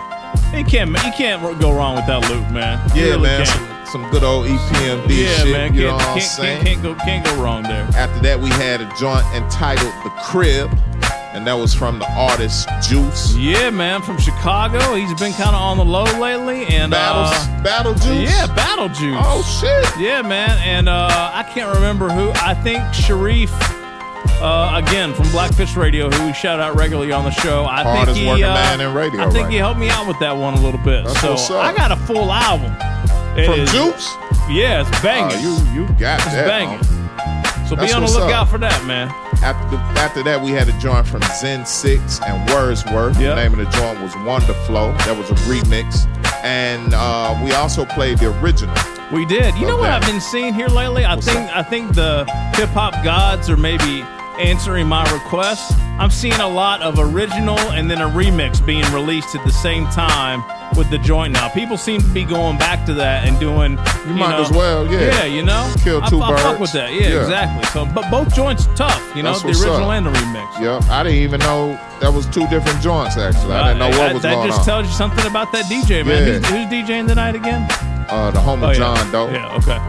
You 0.54 0.64
can't 0.64 0.90
you 0.92 1.12
can't 1.18 1.42
go 1.60 1.74
wrong 1.74 1.96
with 1.96 2.06
that 2.08 2.30
loop, 2.30 2.50
man. 2.52 2.80
You 2.96 3.02
Yeah, 3.04 3.10
really 3.12 3.24
man. 3.24 3.46
Some, 3.46 4.02
some 4.04 4.12
good 4.12 4.24
old 4.24 4.48
EPMD 4.48 5.10
yeah, 5.10 5.38
shit. 5.38 5.52
man. 5.52 5.74
you 5.74 5.82
Can't, 5.82 5.90
know 5.90 5.94
what 5.96 6.02
I'm 6.04 6.14
can't, 6.18 6.22
saying? 6.24 6.66
can't 6.66 6.82
go 6.84 6.96
can't 6.96 7.26
go 7.26 7.42
wrong 7.44 7.64
there. 7.64 7.84
After 7.96 8.20
that, 8.22 8.40
we 8.40 8.50
had 8.52 8.82
a 8.82 8.86
joint 8.98 9.26
entitled 9.36 9.94
The 10.04 10.10
Crib, 10.24 10.70
and 11.34 11.46
that 11.48 11.54
was 11.54 11.74
from 11.74 12.00
the 12.00 12.10
artist 12.14 12.68
Juice. 12.82 13.36
Yeah, 13.36 13.70
man, 13.70 14.02
from 14.02 14.18
Chicago. 14.18 14.80
He's 14.96 15.14
been 15.20 15.34
kind 15.34 15.50
of 15.56 15.62
on 15.62 15.78
the 15.78 15.86
low 15.86 16.06
lately, 16.20 16.66
and 16.68 16.92
Battles, 16.92 17.32
uh, 17.48 17.64
Battle 17.64 17.94
Juice? 17.94 18.32
Yeah, 18.32 18.48
Battle 18.56 18.88
Juice. 18.90 19.18
Oh, 19.20 19.44
shit. 19.62 20.00
Yeah, 20.02 20.22
man, 20.22 20.52
and 20.64 20.88
uh, 20.90 21.10
I 21.34 21.44
can't 21.44 21.74
remember 21.76 22.10
who. 22.10 22.32
I 22.36 22.54
think 22.54 22.82
Sharif. 22.94 23.52
Uh, 24.42 24.82
again 24.86 25.14
from 25.14 25.30
Blackfish 25.32 25.76
Radio, 25.76 26.10
who 26.10 26.26
we 26.28 26.34
shout 26.34 26.60
out 26.60 26.76
regularly 26.76 27.12
on 27.12 27.24
the 27.24 27.32
show. 27.32 27.66
I 27.66 27.84
Hardest 27.84 28.06
think 28.08 28.18
he, 28.18 28.28
working 28.28 28.44
uh, 28.44 28.54
man 28.54 28.82
in 28.82 28.94
radio 28.94 29.22
I 29.22 29.30
think 29.30 29.44
right 29.46 29.52
he 29.52 29.58
helped 29.58 29.80
me 29.80 29.90
out 29.90 30.08
with 30.08 30.20
that 30.20 30.36
one 30.36 30.54
a 30.56 30.62
little 30.62 30.80
bit. 30.82 31.06
That's 31.06 31.22
so 31.22 31.32
what's. 31.32 31.50
I 31.50 31.74
got 31.76 31.92
a 31.92 31.96
full 31.96 32.32
album 32.32 32.72
It 33.38 33.46
From 33.46 33.60
is- 33.62 33.72
Juice? 33.72 34.14
Yeah, 34.50 34.82
it's 34.88 35.02
banging. 35.02 35.38
Oh, 35.42 35.72
you 35.74 35.82
you 35.82 35.88
got 35.98 36.20
it's 36.20 36.34
that. 36.34 36.48
banging. 36.48 36.84
So 37.68 37.76
be 37.76 37.92
on 37.92 38.04
the 38.04 38.12
lookout 38.12 38.44
up. 38.44 38.50
for 38.50 38.60
that, 38.60 38.86
man. 38.86 39.10
After, 39.42 39.76
after 40.00 40.22
that, 40.24 40.40
we 40.40 40.52
had 40.52 40.70
a 40.70 40.80
joint 40.80 41.08
from 41.08 41.22
Zen 41.40 41.66
Six 41.66 42.22
and 42.22 42.48
Wordsworth. 42.52 43.18
The 43.18 43.34
name 43.36 43.54
of 43.54 43.58
the 43.58 43.66
joint 43.72 44.00
was 44.02 44.16
Wonder 44.18 44.54
Flow. 44.68 44.92
That 45.00 45.18
was 45.18 45.32
a 45.32 45.36
remix, 45.50 46.06
and 46.44 46.94
uh, 46.94 47.40
we 47.44 47.54
also 47.54 47.86
played 47.86 48.20
the 48.20 48.38
original. 48.42 48.76
We 49.12 49.26
did. 49.26 49.56
You 49.56 49.66
know 49.66 49.74
of 49.74 49.80
what 49.80 49.88
that. 49.88 50.04
I've 50.04 50.10
been 50.12 50.22
seeing 50.22 50.54
here 50.54 50.68
lately? 50.68 51.06
I 51.06 51.16
think 51.20 51.50
I 51.56 51.64
think 51.64 51.96
the 51.96 52.26
hip 52.56 52.70
hop 52.70 53.04
gods 53.04 53.50
are 53.50 53.58
maybe 53.58 54.04
answering 54.40 54.88
my 54.88 55.04
request. 55.14 55.74
I'm 56.00 56.10
seeing 56.12 56.40
a 56.42 56.48
lot 56.48 56.82
of 56.82 57.00
original 57.00 57.58
and 57.72 57.90
then 57.90 58.02
a 58.02 58.10
remix 58.10 58.64
being 58.66 58.84
released 58.94 59.34
at 59.36 59.46
the 59.46 59.52
same 59.52 59.86
time 59.88 60.44
with 60.78 60.90
the 60.90 60.98
joint 60.98 61.32
now. 61.34 61.48
People 61.50 61.78
seem 61.78 62.02
to 62.02 62.08
be 62.10 62.26
going 62.26 62.58
back 62.58 62.86
to 62.88 62.94
that 62.96 63.26
and 63.26 63.40
doing. 63.40 63.72
You, 64.06 64.14
might 64.14 64.32
know- 64.32 64.42
as 64.44 64.52
well, 64.52 64.86
yeah. 64.92 65.00
Yeah, 65.00 65.24
you 65.26 65.42
know, 65.44 65.74
Kill 65.84 66.04
I, 66.04 66.10
two 66.10 66.22
I 66.22 66.36
fuck 66.36 66.52
birds. 66.52 66.60
with 66.62 66.72
that. 66.74 66.92
Yeah, 66.94 67.08
Yeah. 67.08 67.22
exactly. 67.22 67.64
So, 67.72 67.86
but 67.86 68.10
both 68.12 68.36
joints 68.36 68.68
tough. 68.76 69.02
You 69.16 69.24
know, 69.24 69.32
That's 69.32 69.44
the 69.44 69.50
original 69.50 69.90
up. 69.90 69.98
and 69.98 70.06
the 70.08 70.12
remix. 70.12 70.60
Yep, 70.60 70.90
I 70.90 71.04
didn't 71.04 71.20
even 71.20 71.40
know 71.40 71.80
that 72.02 72.12
was 72.14 72.26
two 72.28 72.46
different 72.48 72.82
joints. 72.82 73.16
Actually, 73.18 73.54
I 73.54 73.68
didn't 73.74 73.80
know 73.80 73.90
what 73.90 73.98
that, 73.98 74.14
was 74.16 74.24
that 74.24 74.34
going 74.36 74.48
just 74.50 74.60
on. 74.60 74.66
tells 74.66 74.88
you 74.88 74.94
something 74.94 75.26
about 75.26 75.52
that 75.54 75.66
DJ, 75.66 76.06
man. 76.06 76.28
Yeah. 76.28 76.34
Who's, 76.40 76.48
who's 76.50 76.66
DJing 76.90 77.08
tonight 77.08 77.36
again? 77.36 77.68
uh, 78.10 78.30
the 78.32 78.40
homie 78.40 78.64
Oh, 78.68 78.72
yeah. 78.72 78.74
John 78.74 79.12
Doe, 79.12 79.30
Yeah, 79.32 79.56
okay. 79.56 79.80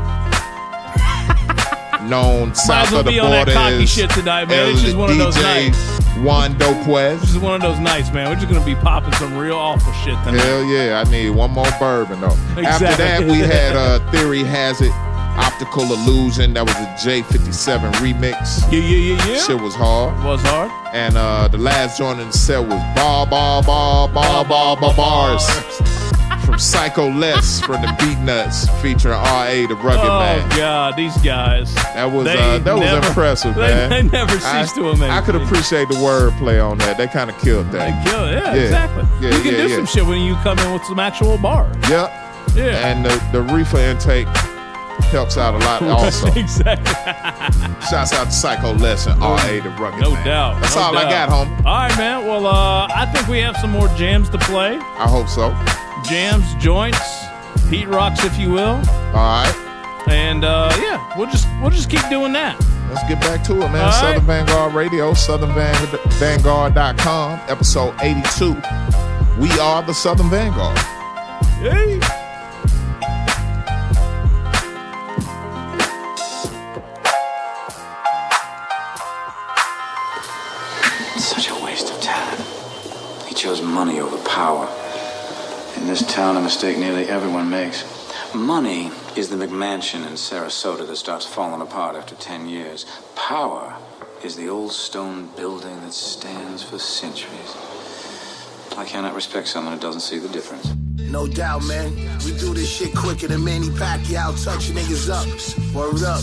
Known 2.09 2.55
south 2.55 2.87
as 2.87 2.91
well 2.93 3.01
of 3.01 3.07
the 3.07 3.13
be 3.13 3.19
on 3.19 3.31
that 3.31 3.49
cocky 3.49 3.83
as 3.83 3.91
shit 3.91 4.11
tonight, 4.11 4.47
man. 4.47 4.71
It's 4.71 4.83
just 4.83 4.97
one 4.97 5.11
of 5.11 5.19
those 5.19 5.35
DJ 5.37 5.71
nights. 5.73 6.07
Juan 6.19 6.55
Doquez. 6.55 7.21
This 7.21 7.31
is 7.31 7.39
one 7.39 7.55
of 7.55 7.63
those 7.63 7.79
nights, 7.81 8.13
man. 8.13 8.29
We're 8.29 8.37
just 8.37 8.49
gonna 8.49 8.65
be 8.65 8.75
popping 8.77 9.13
some 9.15 9.37
real 9.37 9.57
awful 9.57 9.93
shit 9.93 10.15
tonight. 10.25 10.41
Hell 10.41 10.65
yeah, 10.65 11.03
I 11.05 11.11
need 11.11 11.31
one 11.31 11.51
more 11.51 11.67
bourbon 11.79 12.21
though. 12.21 12.37
After 12.63 12.85
that, 12.97 13.23
we 13.23 13.39
had 13.39 13.75
uh, 13.75 13.99
Theory 14.13 14.43
Hazit, 14.43 14.93
Optical 15.37 15.83
Illusion. 15.83 16.55
That 16.55 16.65
was 16.65 16.77
a 16.77 17.09
J57 17.09 17.93
remix. 17.95 18.61
Yeah, 18.73 18.79
yeah, 18.79 19.15
yeah, 19.15 19.27
yeah. 19.27 19.39
Shit 19.43 19.61
was 19.61 19.75
hard. 19.75 20.15
Was 20.25 20.43
hard. 20.43 20.71
And 20.95 21.17
uh, 21.17 21.49
the 21.49 21.59
last 21.59 21.99
joint 21.99 22.21
in 22.21 22.29
the 22.29 22.33
set 22.33 22.61
was 22.61 22.81
Bar 22.95 23.27
Bar 23.27 23.63
Bar 23.63 24.09
Bar 24.09 24.45
Bar 24.45 24.77
Bar 24.77 24.95
Bars 24.95 25.47
from 26.47 26.59
Psycho 26.61 27.11
Les 27.11 27.61
from 27.61 27.83
the 27.83 27.89
Beatnuts 27.89 28.71
featuring 28.81 29.15
R.A. 29.15 29.67
the 29.67 29.75
Rugged 29.75 30.01
oh 30.05 30.21
Man. 30.21 30.49
Oh 30.53 30.57
God, 30.57 30.97
these 30.97 31.17
guys. 31.19 31.75
That 31.75 32.05
was 32.07 32.29
uh, 32.29 32.59
that 32.61 32.75
was 32.77 33.07
impressive, 33.09 33.55
they, 33.57 33.63
man. 33.63 33.91
They 33.91 34.03
never 34.03 34.39
cease 34.39 34.73
to 34.75 34.91
amaze. 34.91 35.11
I 35.11 35.21
could 35.23 35.35
me. 35.35 35.43
appreciate 35.43 35.89
the 35.89 35.97
wordplay 35.97 36.65
on 36.65 36.79
that. 36.79 36.97
They 36.97 37.09
kind 37.09 37.29
of 37.29 37.39
killed 37.41 37.71
that. 37.73 38.05
They 38.05 38.11
killed, 38.11 38.29
it. 38.29 38.35
Yeah, 38.37 38.55
Yeah. 38.55 38.63
exactly. 38.63 39.05
Yeah, 39.21 39.37
you 39.37 39.43
can 39.43 39.53
yeah, 39.55 39.67
do 39.67 39.69
some 39.71 39.87
shit 39.87 40.07
when 40.07 40.21
you 40.23 40.35
come 40.37 40.59
in 40.61 40.73
with 40.73 40.85
some 40.85 41.01
actual 41.01 41.37
bars. 41.39 41.75
Yep. 41.91 42.11
Yeah. 42.55 42.89
And 42.89 43.05
the, 43.05 43.23
the 43.33 43.43
reefer 43.53 43.79
intake 43.79 44.29
helps 45.11 45.37
out 45.37 45.55
a 45.55 45.59
lot 45.59 45.83
also. 46.05 46.33
exactly. 46.35 46.95
Shouts 47.91 48.13
out 48.13 48.27
to 48.27 48.31
Psycho 48.31 48.73
Les 48.75 49.07
and 49.07 49.21
R.A. 49.23 49.61
the 49.61 49.71
Rugged 49.71 50.01
Man. 50.01 50.01
No 50.01 50.13
Man. 50.13 50.25
doubt. 50.25 50.61
That's 50.63 50.77
no 50.77 50.83
all 50.83 50.97
I 50.97 51.05
got, 51.11 51.29
homie. 51.29 51.59
All 51.67 51.75
right, 51.89 51.99
man. 51.99 52.25
Well, 52.27 52.47
uh, 52.47 52.87
I 52.95 53.07
think 53.13 53.27
we 53.29 53.39
have 53.41 53.57
some 53.57 53.71
more 53.71 53.89
jams 53.89 54.29
to 54.31 54.39
play. 54.39 54.77
I 54.79 55.09
hope 55.09 55.29
so. 55.29 55.51
Jams, 56.09 56.55
joints, 56.57 57.25
heat 57.69 57.87
rocks, 57.89 58.25
if 58.25 58.39
you 58.39 58.51
will. 58.53 58.77
All 58.77 58.83
right. 59.13 59.53
And 60.09 60.45
uh, 60.45 60.71
yeah, 60.81 61.13
we'll 61.17 61.27
just 61.27 61.49
we'll 61.61 61.71
just 61.71 61.91
keep 61.91 62.09
doing 62.09 62.33
that. 62.35 62.57
Let's 62.89 63.03
get 63.09 63.21
back 63.21 63.43
to 63.47 63.55
it, 63.55 63.69
man. 63.73 63.87
All 63.87 63.93
Southern 63.93 64.25
right. 64.25 64.47
Vanguard 64.47 64.75
Radio, 64.75 65.13
southernvanguard.com, 65.13 67.41
episode 67.49 67.97
82. 68.01 68.55
We 69.41 69.51
are 69.59 69.83
the 69.83 69.93
Southern 69.93 70.31
Vanguard. 70.31 70.79
Hey. 71.59 71.99
Such 81.19 81.51
a 81.51 81.55
waste 81.65 81.91
of 81.91 82.01
talent. 82.01 82.41
He 83.27 83.35
chose 83.35 83.61
money 83.61 83.99
over 83.99 84.17
power. 84.19 84.69
In 85.87 85.91
this 85.91 86.13
town, 86.13 86.37
a 86.37 86.41
mistake 86.41 86.79
nearly 86.79 87.05
everyone 87.05 87.49
makes. 87.49 87.85
Money 88.35 88.91
is 89.15 89.29
the 89.29 89.37
McMansion 89.37 90.05
in 90.05 90.15
Sarasota 90.15 90.85
that 90.85 90.97
starts 90.97 91.25
falling 91.25 91.61
apart 91.61 91.95
after 91.95 92.17
10 92.17 92.49
years. 92.49 92.87
Power 93.15 93.73
is 94.25 94.35
the 94.35 94.49
old 94.49 94.73
stone 94.73 95.29
building 95.37 95.81
that 95.83 95.93
stands 95.93 96.65
for 96.65 96.81
centuries. 96.81 97.55
I 98.77 98.85
cannot 98.85 99.15
respect 99.15 99.47
someone 99.47 99.75
who 99.75 99.81
doesn't 99.81 100.01
see 100.01 100.19
the 100.19 100.27
difference. 100.27 100.75
No 101.09 101.29
doubt, 101.29 101.63
man. 101.67 101.95
We 102.25 102.37
do 102.37 102.53
this 102.53 102.69
shit 102.69 102.93
quicker 102.93 103.29
than 103.29 103.45
Manny 103.45 103.69
Pacquiao 103.69 104.35
touch 104.45 104.71
niggas 104.71 105.09
up. 105.09 105.29
Word 105.73 106.03
up. 106.03 106.23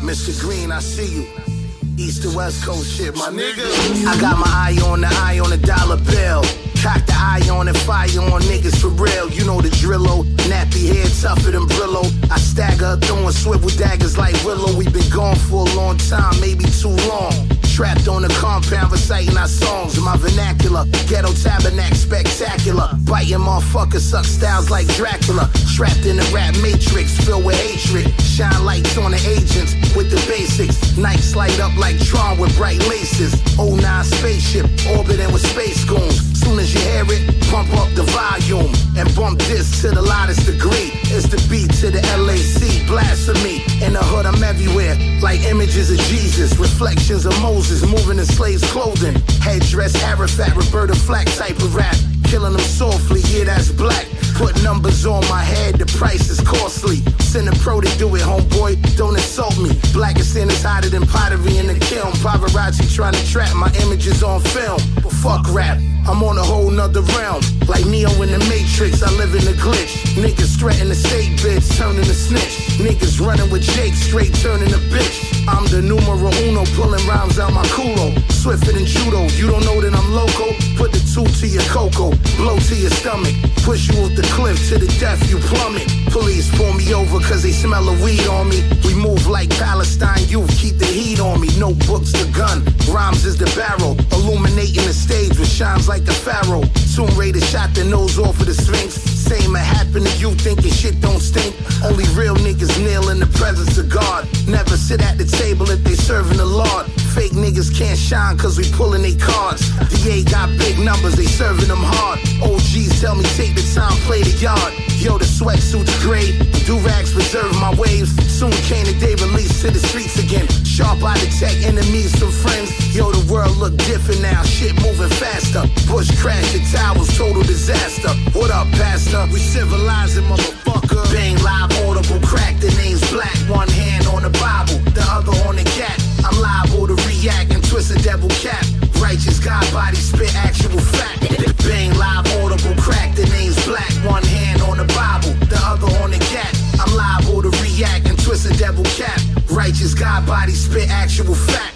Mr. 0.00 0.40
Green, 0.40 0.72
I 0.72 0.78
see 0.78 1.20
you. 1.20 1.51
East 1.98 2.22
to 2.22 2.36
West 2.36 2.64
Coast 2.64 2.90
shit, 2.96 3.14
my 3.16 3.28
nigga. 3.28 3.66
I 4.06 4.20
got 4.20 4.38
my 4.38 4.46
eye 4.46 4.78
on 4.84 5.00
the 5.02 5.08
eye 5.08 5.38
on 5.40 5.50
the 5.50 5.58
dollar 5.58 5.96
bill. 5.96 6.42
Cock 6.82 7.04
the 7.06 7.14
eye 7.14 7.48
on 7.50 7.68
and 7.68 7.76
fire 7.76 8.08
on 8.20 8.42
niggas 8.42 8.80
for 8.80 8.88
real. 8.88 9.30
You 9.30 9.44
know 9.44 9.60
the 9.60 9.68
drillo. 9.68 10.24
Nappy 10.50 10.88
head 10.88 11.12
tougher 11.20 11.50
than 11.50 11.62
Brillo. 11.68 12.04
I 12.30 12.38
stagger, 12.38 12.96
throwing 12.96 13.30
swivel 13.30 13.70
daggers 13.70 14.18
like 14.18 14.34
Willow. 14.44 14.76
we 14.76 14.88
been 14.88 15.08
gone 15.10 15.36
for 15.36 15.68
a 15.68 15.74
long 15.74 15.96
time, 15.98 16.38
maybe 16.40 16.64
too 16.64 16.96
long. 17.08 17.32
Trapped 17.72 18.06
on 18.06 18.20
the 18.20 18.28
compound, 18.28 18.92
reciting 18.92 19.34
our 19.38 19.48
songs 19.48 19.96
in 19.96 20.04
my 20.04 20.14
vernacular. 20.18 20.84
Ghetto 21.08 21.32
tabernacle 21.32 21.96
spectacular. 21.96 22.90
Biting 23.08 23.38
motherfuckers, 23.38 24.00
suck 24.00 24.26
styles 24.26 24.68
like 24.68 24.86
Dracula. 24.88 25.48
Trapped 25.74 26.04
in 26.04 26.16
the 26.16 26.30
rap 26.34 26.54
matrix, 26.60 27.16
filled 27.24 27.46
with 27.46 27.56
hatred. 27.56 28.12
Shine 28.20 28.62
lights 28.66 28.98
on 28.98 29.12
the 29.12 29.22
agents 29.24 29.72
with 29.96 30.10
the 30.10 30.20
basics. 30.28 30.98
Nights 30.98 31.34
light 31.34 31.58
up 31.60 31.74
like 31.78 31.98
Tron 31.98 32.38
with 32.38 32.54
bright 32.58 32.78
laces. 32.92 33.32
09 33.56 34.04
spaceship, 34.04 34.66
orbiting 34.92 35.32
with 35.32 35.40
space 35.40 35.82
goons. 35.84 36.20
Soon 36.38 36.58
as 36.58 36.74
you 36.74 36.80
hear 36.80 37.06
it, 37.08 37.22
pump 37.48 37.72
up 37.80 37.88
the 37.94 38.02
volume 38.12 38.68
and 38.98 39.08
bump 39.16 39.40
this 39.48 39.80
to 39.80 39.90
the 39.90 40.02
loudest 40.02 40.44
degree. 40.44 40.92
It's 41.08 41.28
the 41.28 41.40
beat 41.48 41.72
to 41.80 41.90
the 41.90 42.02
LAC, 42.20 42.86
blasphemy. 42.86 43.64
In 43.80 43.94
the 43.94 44.02
hood, 44.02 44.26
I'm 44.26 44.42
everywhere, 44.42 44.94
like 45.22 45.40
images 45.44 45.90
of 45.90 45.98
Jesus, 46.10 46.58
reflections 46.58 47.24
of 47.24 47.32
Moses, 47.40 47.61
moving 47.86 48.18
in 48.18 48.26
slaves' 48.26 48.64
clothing. 48.72 49.14
Headdress, 49.40 49.94
Arafat, 50.02 50.54
Roberta 50.56 50.94
Flack 50.94 51.26
type 51.26 51.56
of 51.58 51.74
rap. 51.74 51.94
Killing 52.24 52.52
them 52.52 52.60
softly, 52.60 53.20
yeah, 53.30 53.44
that's 53.44 53.70
black. 53.70 54.06
Put 54.34 54.62
numbers 54.62 55.06
on 55.06 55.20
my 55.28 55.42
head, 55.42 55.76
the 55.76 55.86
price 55.86 56.28
is 56.28 56.40
costly. 56.40 56.96
Send 57.20 57.48
a 57.48 57.52
pro 57.60 57.80
to 57.80 57.98
do 57.98 58.14
it, 58.16 58.22
homeboy, 58.22 58.96
don't 58.96 59.14
insult 59.14 59.56
me. 59.58 59.70
Blackenstein 59.92 60.48
is 60.48 60.62
hotter 60.62 60.88
than 60.88 61.06
pottery 61.06 61.58
in 61.58 61.66
the 61.66 61.78
kiln. 61.78 62.12
Paparazzi 62.24 62.92
trying 62.94 63.14
to 63.14 63.24
trap 63.30 63.54
my 63.54 63.70
images 63.82 64.22
on 64.22 64.40
film. 64.40 64.80
But 64.96 65.12
fuck 65.12 65.46
rap, 65.52 65.78
I'm 66.08 66.22
on 66.22 66.38
a 66.38 66.42
whole 66.42 66.70
nother 66.70 67.02
realm. 67.14 67.42
Like 67.68 67.86
Neo 67.86 68.10
in 68.22 68.32
the 68.32 68.40
Matrix, 68.50 69.02
I 69.02 69.10
live 69.12 69.34
in 69.34 69.44
the 69.44 69.54
glitch. 69.54 69.92
Niggas 70.16 70.58
threaten 70.58 70.88
the 70.88 70.94
state 70.94 71.38
bitch, 71.38 71.76
turning 71.76 72.04
to 72.04 72.14
snitch. 72.14 72.80
Niggas 72.80 73.24
running 73.24 73.50
with 73.50 73.62
Jake, 73.62 73.94
straight 73.94 74.34
turning 74.34 74.68
to 74.68 74.80
bitch. 74.90 75.31
I'm 75.48 75.66
the 75.66 75.82
numero 75.82 76.30
uno, 76.46 76.64
pulling 76.78 77.04
rhymes 77.06 77.38
out 77.38 77.52
my 77.52 77.64
culo. 77.74 78.14
Swifter 78.30 78.72
than 78.72 78.86
judo, 78.86 79.26
you 79.34 79.50
don't 79.50 79.64
know 79.64 79.80
that 79.80 79.94
I'm 79.94 80.12
loco. 80.14 80.54
Put 80.78 80.92
the 80.92 81.02
two 81.02 81.26
to 81.26 81.46
your 81.46 81.62
cocoa, 81.66 82.14
blow 82.36 82.58
to 82.58 82.74
your 82.74 82.90
stomach. 82.90 83.34
Push 83.66 83.90
you 83.90 83.98
off 84.02 84.14
the 84.14 84.22
cliff 84.34 84.58
to 84.70 84.78
the 84.78 84.86
death, 84.98 85.18
you 85.28 85.38
plummet. 85.50 85.86
Police 86.10 86.46
pull 86.56 86.72
me 86.74 86.94
over 86.94 87.18
cause 87.20 87.42
they 87.42 87.52
smell 87.52 87.88
a 87.88 87.94
weed 88.04 88.26
on 88.26 88.48
me. 88.48 88.62
We 88.84 88.94
move 88.94 89.26
like 89.26 89.50
Palestine 89.58 90.22
youth, 90.28 90.50
keep 90.58 90.78
the 90.78 90.86
heat 90.86 91.20
on 91.20 91.40
me. 91.40 91.48
No 91.58 91.74
books 91.86 92.12
to 92.12 92.26
gun, 92.32 92.64
rhymes 92.90 93.24
is 93.24 93.36
the 93.36 93.50
barrel. 93.58 93.98
Illuminating 94.12 94.86
the 94.86 94.94
stage 94.94 95.38
with 95.38 95.50
shines 95.50 95.88
like 95.88 96.04
the 96.04 96.12
pharaoh. 96.14 96.64
Tomb 96.94 97.10
Raider 97.18 97.40
shot 97.40 97.74
the 97.74 97.84
nose 97.84 98.18
off 98.18 98.38
of 98.38 98.46
the 98.46 98.54
Sphinx. 98.54 99.11
Same 99.32 99.56
it 99.56 99.60
happened 99.60 100.06
to 100.06 100.16
you 100.18 100.34
thinking 100.34 100.70
shit 100.70 101.00
don't 101.00 101.18
stink. 101.18 101.56
Only 101.82 102.04
real 102.12 102.36
niggas 102.36 102.78
kneel 102.84 103.08
in 103.08 103.18
the 103.18 103.26
presence 103.28 103.78
of 103.78 103.88
God. 103.88 104.28
Never 104.46 104.76
sit 104.76 105.00
at 105.00 105.16
the 105.16 105.24
table 105.24 105.70
if 105.70 105.82
they 105.82 105.94
serving 105.94 106.36
the 106.36 106.44
Lord. 106.44 107.01
Fake 107.12 107.32
niggas 107.32 107.68
can't 107.76 107.98
shine 107.98 108.36
cause 108.38 108.56
we 108.56 108.64
pulling 108.72 109.02
they 109.02 109.14
cards. 109.14 109.68
DA 109.88 110.24
got 110.24 110.48
big 110.58 110.78
numbers, 110.78 111.14
they 111.14 111.26
serving 111.26 111.68
them 111.68 111.82
hard. 111.82 112.18
OGs 112.40 113.00
tell 113.00 113.14
me 113.14 113.24
take 113.36 113.54
the 113.54 113.64
time, 113.74 113.92
play 114.08 114.22
the 114.22 114.34
yard. 114.40 114.72
Yo, 114.96 115.18
the 115.18 115.24
sweatsuit's 115.24 115.92
gray, 116.02 116.32
do 116.64 116.78
rags 116.80 117.12
preserve 117.12 117.52
my 117.60 117.74
waves. 117.74 118.10
Soon 118.30 118.52
came 118.70 118.86
the 118.86 118.96
day 118.98 119.14
release 119.20 119.60
to 119.62 119.70
the 119.70 119.78
streets 119.78 120.18
again. 120.18 120.46
Sharp 120.64 121.02
eye 121.02 121.18
detect 121.20 121.64
enemies 121.66 122.16
from 122.18 122.30
friends. 122.30 122.70
Yo, 122.96 123.12
the 123.12 123.32
world 123.32 123.56
look 123.56 123.76
different 123.84 124.22
now, 124.22 124.42
shit 124.42 124.74
moving 124.80 125.12
faster. 125.20 125.62
Bush 125.90 126.08
crash 126.20 126.52
the 126.52 126.60
towers, 126.72 127.08
total 127.16 127.42
disaster. 127.42 128.10
What 128.32 128.50
up, 128.50 128.68
Pastor? 128.72 129.26
We 129.32 129.38
civilizing, 129.38 130.24
motherfucker. 130.24 131.04
Bang 131.12 131.36
live, 131.42 131.72
audible, 131.84 132.20
crack. 132.26 132.58
The 132.60 132.70
name's 132.80 133.04
black. 133.10 133.36
One 133.50 133.68
hand 133.68 134.06
on 134.06 134.22
the 134.22 134.30
Bible, 134.38 134.78
the 134.96 135.04
other 135.10 135.32
on 135.48 135.56
the 135.56 135.64
cat. 135.76 136.11
I'm 136.24 136.38
liable 136.40 136.86
to 136.86 136.94
react 137.06 137.52
and 137.52 137.62
twist 137.64 137.90
a 137.90 138.02
devil 138.02 138.28
cap. 138.28 138.64
Righteous 139.00 139.38
God 139.38 139.64
body 139.72 139.96
spit 139.96 140.34
actual 140.36 140.78
fact. 140.78 141.20
Bang 141.66 141.94
live, 141.96 142.26
audible, 142.38 142.74
crack. 142.80 143.14
The 143.14 143.26
name's 143.26 143.58
black. 143.66 143.90
One 144.04 144.24
hand 144.24 144.62
on 144.62 144.78
the 144.78 144.84
Bible, 144.94 145.34
the 145.46 145.58
other 145.62 145.86
on 146.02 146.10
the 146.10 146.18
cat. 146.18 146.52
I'm 146.80 146.94
liable 146.94 147.42
to 147.42 147.50
react 147.62 148.08
and 148.08 148.18
twist 148.18 148.46
a 148.46 148.56
devil 148.56 148.84
cap. 148.84 149.20
Righteous 149.50 149.94
God 149.94 150.26
body 150.26 150.52
spit 150.52 150.90
actual 150.90 151.34
fact. 151.34 151.74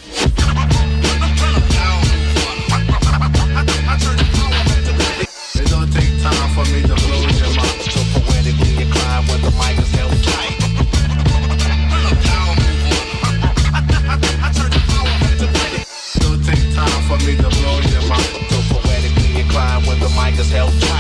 It 5.55 5.71
don't 5.71 5.93
take 5.93 6.23
time 6.23 6.51
for 6.55 6.65
me 6.73 6.83
to 6.83 7.06
the 20.09 20.15
mic 20.15 20.39
is 20.39 20.51
held 20.51 20.71
tight. 20.83 20.96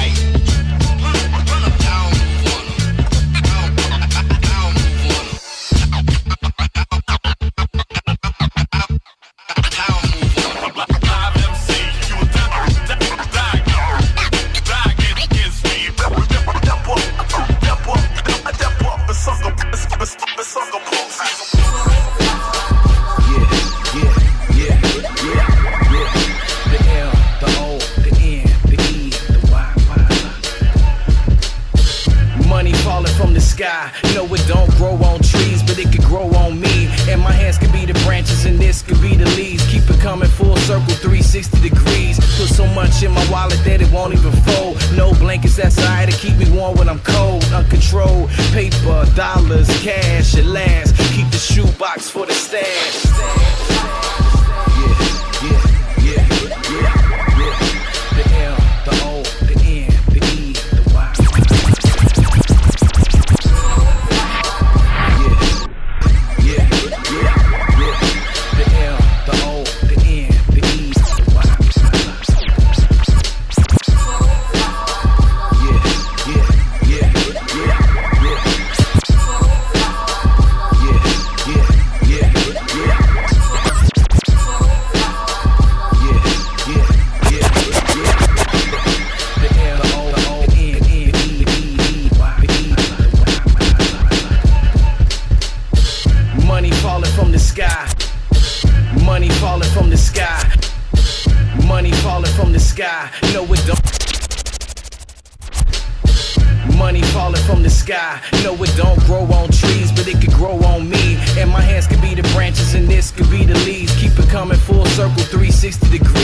360 115.66 115.98
degrees. 115.98 116.15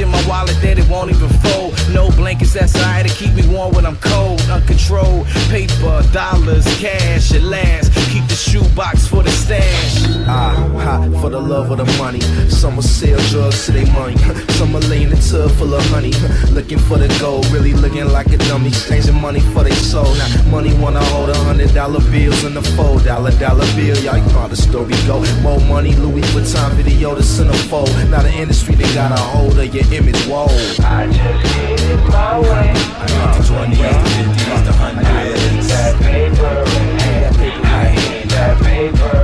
In 0.00 0.08
my 0.08 0.26
wallet 0.26 0.60
that 0.60 0.76
it 0.76 0.88
won't 0.88 1.10
even 1.10 1.28
fold. 1.38 1.72
No 1.94 2.10
blankets 2.10 2.52
that's 2.52 2.74
alright 2.74 3.06
to 3.06 3.14
keep 3.14 3.32
me 3.32 3.46
warm 3.46 3.74
when 3.74 3.86
I'm 3.86 3.96
cold. 3.98 4.40
Uncontrolled 4.50 5.24
paper, 5.48 6.02
dollars, 6.12 6.66
cash 6.78 7.32
at 7.32 7.42
last. 7.42 7.94
Keep 8.10 8.26
the 8.26 8.34
shoebox 8.34 9.06
for 9.06 9.22
the 9.22 9.30
stash. 9.30 10.02
Ah, 10.26 10.56
ha, 10.82 11.20
for 11.20 11.30
the 11.30 11.38
love 11.38 11.70
of 11.70 11.78
the 11.78 11.86
money. 11.96 12.20
Some 12.50 12.74
will 12.74 12.82
sell 12.82 13.20
drugs 13.30 13.66
to 13.66 13.72
their 13.72 13.86
money. 13.92 14.16
Some 14.58 14.72
will 14.72 14.80
lay 14.90 15.04
in 15.04 15.10
the 15.10 15.16
tub 15.16 15.52
full 15.52 15.72
of 15.72 15.84
honey. 15.86 16.10
Looking 16.50 16.80
for 16.80 16.98
the 16.98 17.06
gold, 17.20 17.46
really 17.52 17.72
looking 17.72 18.08
like 18.08 18.26
a 18.32 18.38
dummy. 18.38 18.68
Exchanging 18.68 19.20
money 19.20 19.40
for 19.54 19.62
their 19.62 19.76
soul. 19.76 20.12
Now, 20.16 20.50
money 20.50 20.74
wanna 20.74 21.04
hold 21.14 21.30
a 21.30 21.38
hundred 21.46 21.72
dollar 21.72 22.00
bills 22.10 22.42
in 22.42 22.54
the 22.54 22.62
four 22.74 22.98
dollar 23.00 23.30
dollar 23.38 23.66
bill. 23.76 23.96
Y'all, 24.02 24.18
you 24.18 24.48
the 24.48 24.56
story 24.56 24.94
go. 25.06 25.22
More 25.42 25.60
money, 25.60 25.94
Louis 25.94 26.22
Vuitton 26.34 26.72
video 26.72 27.14
to 27.14 27.22
send 27.22 27.50
a 27.50 27.52
centerfold. 27.52 28.10
Now 28.10 28.22
the 28.22 28.32
industry, 28.32 28.74
they 28.74 28.92
got 28.92 29.12
a 29.12 29.22
hold 29.22 29.56
of 29.56 29.72
your 29.72 29.83
image. 29.92 30.16
Whoa. 30.26 30.46
I 30.84 31.06
just 31.06 31.18
get 31.18 31.80
it 31.80 32.00
my 32.08 32.38
way. 32.38 32.72
I 32.72 33.06
the 33.36 33.42
20s, 33.44 33.76
the 33.76 33.84
50s, 34.24 34.64
the 34.64 34.72
100s. 34.72 35.68
That 35.68 36.00
paper, 36.00 36.64
that 36.98 37.36
paper, 37.36 37.66
I 37.66 37.94
need 37.94 38.30
that 38.30 38.62
paper. 38.62 39.23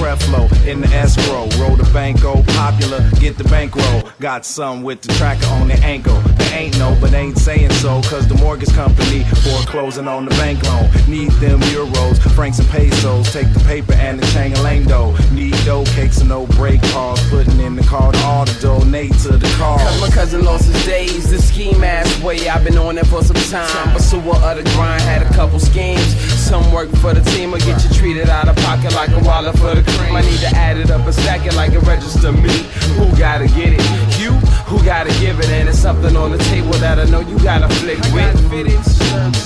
Creflo 0.00 0.48
in 0.66 0.80
the 0.80 0.88
escrow. 0.88 1.46
Roll 1.60 1.76
the 1.76 1.88
banko, 1.92 2.42
popular, 2.56 3.06
get 3.20 3.36
the 3.36 3.44
bankroll. 3.44 4.10
Got 4.18 4.46
some 4.46 4.82
with 4.82 5.02
the 5.02 5.12
tracker 5.12 5.44
on 5.60 5.68
the 5.68 5.74
ankle. 5.84 6.18
There 6.38 6.58
ain't 6.58 6.78
no, 6.78 6.96
but 7.02 7.12
ain't 7.12 7.36
saying 7.36 7.70
so. 7.72 8.00
Cause 8.04 8.26
the 8.26 8.34
mortgage 8.36 8.72
company 8.72 9.24
foreclosing 9.44 10.08
on 10.08 10.24
the 10.24 10.30
bank 10.36 10.62
loan. 10.64 10.88
Need 11.06 11.32
them 11.32 11.60
euros, 11.68 12.16
francs 12.32 12.58
and 12.60 12.68
pesos. 12.70 13.30
Take 13.30 13.52
the 13.52 13.60
paper 13.60 13.92
and 13.92 14.18
the 14.18 14.26
chain 14.28 14.54
lane 14.62 14.88
dough. 14.88 15.14
Need 15.32 15.52
dough 15.66 15.84
cakes 15.84 16.20
and 16.20 16.30
no 16.30 16.46
break 16.46 16.80
calls. 16.84 17.20
Putting 17.28 17.60
in 17.60 17.76
the 17.76 17.82
call 17.82 18.10
to 18.10 18.18
all 18.20 18.46
to 18.46 18.58
donate 18.58 19.12
to 19.24 19.36
the 19.36 19.54
cause. 19.58 19.82
Cause 19.82 20.00
my 20.00 20.08
cousin 20.08 20.46
lost 20.46 20.64
his 20.64 20.82
days, 20.86 21.30
the 21.30 21.42
scheme 21.42 21.84
ass 21.84 22.08
way. 22.22 22.48
I've 22.48 22.64
been 22.64 22.78
on 22.78 22.96
it 22.96 23.06
for 23.06 23.22
some 23.22 23.36
time. 23.50 23.92
But 23.92 24.00
so 24.00 24.18
what 24.20 24.42
other 24.42 24.62
grind 24.72 25.02
had 25.02 25.20
a 25.20 25.28
couple 25.34 25.58
schemes. 25.58 26.16
Some 26.50 26.72
work 26.72 26.90
for 26.98 27.14
the 27.14 27.20
team 27.30 27.54
or 27.54 27.58
get 27.58 27.78
you 27.84 27.90
treated 27.94 28.28
out 28.28 28.48
of 28.48 28.56
pocket 28.56 28.92
like 28.96 29.10
a 29.10 29.20
wallet 29.22 29.56
for 29.56 29.72
the 29.72 29.86
cream. 29.94 30.16
I 30.16 30.20
need 30.22 30.40
to 30.40 30.48
add 30.48 30.78
it 30.78 30.90
up 30.90 31.06
and 31.06 31.14
stack 31.14 31.46
it 31.46 31.54
like 31.54 31.74
a 31.74 31.78
register 31.86 32.32
me. 32.32 32.50
Who 32.98 33.06
gotta 33.16 33.46
get 33.46 33.70
it? 33.70 34.18
You? 34.18 34.32
Who 34.66 34.82
gotta 34.84 35.10
give 35.20 35.38
it? 35.38 35.48
And 35.50 35.68
it's 35.68 35.78
something 35.78 36.16
on 36.16 36.32
the 36.32 36.38
table 36.50 36.72
that 36.82 36.98
I 36.98 37.04
know 37.04 37.20
you 37.20 37.38
gotta 37.38 37.72
flick 37.76 37.98
with. 38.10 38.26
I 38.26 38.32
got 38.34 38.50
fittings, 38.50 38.98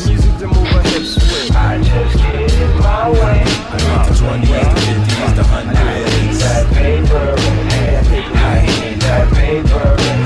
Music 0.08 0.32
to 0.38 0.46
move 0.46 0.64
a 0.64 0.82
hips 0.88 1.16
with. 1.16 1.54
I 1.54 1.76
just 1.76 2.16
get 2.16 2.40
it 2.40 2.80
my 2.80 3.10
way. 3.10 3.44
I 3.44 3.76
got 3.84 4.08
the 4.08 4.14
20s, 4.14 4.48
the 4.48 4.80
50s, 4.80 5.36
the 5.36 5.42
100s. 5.44 6.40
That 6.40 6.72
paper, 6.72 7.36
that 7.68 8.04
paper, 8.08 8.32
I 8.32 8.64
need 8.80 9.00
that 9.04 9.28
paper, 9.28 9.68
that 9.68 10.08
paper, 10.08 10.23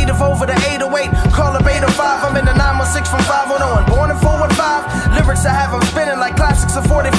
and 0.00 0.10
over 0.22 0.46
the 0.46 0.56
808. 0.56 1.10
Call 1.32 1.56
a 1.56 1.62
beta 1.62 1.90
5. 1.90 2.24
I'm 2.24 2.36
in 2.36 2.44
the 2.44 2.54
916 2.54 3.04
from 3.04 3.22
510 3.28 3.84
and 3.84 3.86
born 3.90 4.08
in 4.10 4.18
415. 4.18 5.12
Lyrics 5.14 5.44
I 5.44 5.52
have 5.52 5.74
I'm 5.74 5.84
spinning 5.92 6.18
like 6.18 6.36
classics 6.36 6.76
of 6.76 6.86
45. 6.86 7.12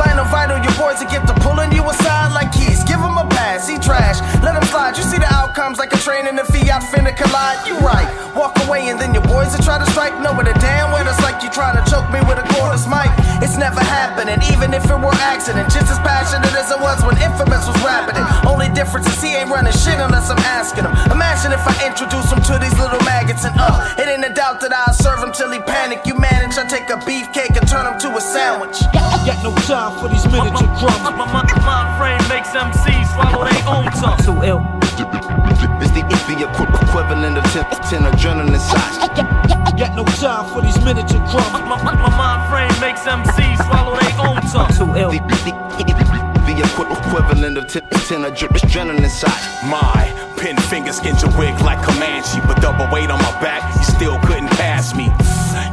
Vinyl, 0.00 0.28
vital, 0.30 0.58
your 0.62 0.74
boys 0.80 1.00
will 1.00 1.10
get 1.10 1.26
to 1.28 1.34
pulling 1.44 1.72
you 1.72 1.84
aside 1.84 2.32
like 2.32 2.52
keys. 2.52 2.84
Give 2.84 3.00
them 3.00 3.18
a 3.20 3.26
pass, 3.56 3.68
he 3.68 3.78
trash. 3.78 4.20
Let 4.42 4.56
him 4.56 4.64
slide. 4.68 4.96
You 4.96 5.02
see 5.02 5.18
the 5.18 5.32
outcomes 5.32 5.78
like 5.78 5.92
a 5.92 5.98
train 5.98 6.26
and 6.26 6.38
a 6.38 6.44
Fiat 6.44 6.82
finna 6.92 7.16
collide. 7.16 7.66
You 7.66 7.78
right. 7.78 8.08
Walk 8.36 8.52
away 8.66 8.88
and 8.88 9.00
then 9.00 9.14
your 9.14 9.24
boys 9.24 9.56
will 9.56 9.64
try 9.64 9.78
to 9.78 9.88
strike. 9.90 10.12
No, 10.20 10.36
with 10.36 10.48
a 10.48 10.56
damn 10.60 10.92
well, 10.92 11.06
it's 11.08 11.20
like 11.22 11.42
you 11.42 11.48
trying 11.50 11.76
to 11.76 11.84
choke 11.90 12.08
me 12.12 12.20
with 12.28 12.38
a 12.38 12.46
cordless 12.52 12.84
mic. 12.84 13.08
It's 13.40 13.56
never 13.56 13.80
happening, 13.80 14.36
even 14.52 14.74
if 14.74 14.84
it 14.84 14.98
were 14.98 15.16
accident. 15.24 15.72
Just 15.72 15.88
as 15.88 15.98
passionate 16.00 16.52
as 16.52 16.70
it 16.70 16.80
was 16.80 17.00
when 17.04 17.16
Infamous 17.16 17.64
was 17.64 17.76
rapping 17.80 18.16
it. 18.16 18.26
Only 18.44 18.68
difference 18.76 19.08
is 19.08 19.20
he 19.22 19.32
ain't 19.32 19.48
running 19.48 19.72
shit 19.72 19.96
unless 19.96 20.28
I'm 20.28 20.40
asking 20.44 20.84
him. 20.84 20.92
Imagine 21.08 21.52
if 21.52 21.64
I 21.64 21.74
introduce 21.86 22.28
him 22.28 22.40
to 22.52 22.60
these 22.60 22.76
little 22.76 23.00
maggots 23.08 23.44
and 23.44 23.56
uh, 23.56 23.96
it 23.96 24.08
ain't 24.08 24.24
a 24.24 24.32
doubt 24.32 24.60
that 24.60 24.72
I'll 24.72 24.92
serve 24.92 25.24
him 25.24 25.32
till 25.32 25.50
he 25.50 25.60
panic. 25.60 26.04
You 26.04 26.14
manage, 26.18 26.58
I 26.58 26.68
take 26.68 26.90
a 26.92 27.00
beefcake 27.08 27.56
and 27.56 27.64
turn 27.64 27.88
him 27.88 27.96
to 28.04 28.08
a 28.16 28.20
sandwich. 28.20 28.76
Got 29.24 29.40
no 29.42 29.52
time 29.64 29.96
for 29.96 30.12
these 30.12 30.24
miniature 30.28 30.68
drums. 30.76 31.00
My, 31.00 31.10
my, 31.16 31.24
my 31.32 31.44
mind 31.64 31.88
frame 31.96 32.20
makes 32.28 32.52
MCs 32.52 33.16
swallow 33.16 33.45
their 33.48 33.64
own 33.68 33.86
tongue. 34.00 34.18
Too 34.22 34.36
ill. 34.42 34.60
It's 35.78 35.92
the, 35.92 36.02
it's 36.08 36.24
the 36.26 36.34
equi- 36.44 36.86
equivalent 36.88 37.38
of 37.38 37.44
10, 37.52 37.64
10 37.88 38.02
adrenaline 38.10 38.60
shots. 38.70 38.96
Got 39.76 39.94
no 39.94 40.04
time 40.04 40.46
for 40.52 40.62
these 40.62 40.78
miniature 40.84 41.20
drums. 41.30 41.52
My, 41.52 41.76
my, 41.84 41.94
my 41.94 42.12
mind 42.16 42.42
frame 42.50 42.80
makes 42.80 43.00
MCs 43.04 43.58
swallow 43.68 43.96
their 43.98 44.16
own 44.26 44.40
tongue. 44.52 44.72
Too 44.72 44.88
ill. 44.96 45.10
The, 45.10 45.20
the, 45.44 45.52
the 46.46 46.54
equi- 46.64 46.92
equivalent 46.96 47.58
of 47.58 47.66
10, 47.68 47.82
10 47.90 48.22
adrenaline 48.24 49.10
shots. 49.20 49.44
My 49.68 50.12
pin 50.38 50.56
finger 50.56 50.92
skins 50.92 51.22
your 51.22 51.36
wig 51.38 51.58
like 51.60 51.82
Comanche, 51.84 52.40
but 52.46 52.60
double 52.60 52.88
weight 52.92 53.10
on 53.10 53.18
my 53.20 53.32
back, 53.40 53.62
you 53.76 53.84
still 53.84 54.18
couldn't 54.20 54.48
pass 54.56 54.94
me. 54.94 55.10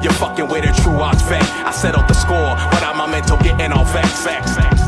You're 0.03 0.11
fucking 0.19 0.49
with 0.49 0.65
a 0.65 0.73
true 0.81 0.99
odds 0.99 1.21
vet. 1.23 1.41
I 1.63 1.71
settled 1.71 2.09
the 2.09 2.13
score 2.13 2.59
without 2.75 2.97
my 2.97 3.07
mental 3.07 3.37
getting 3.37 3.71
all 3.71 3.85
vexed. 3.85 4.27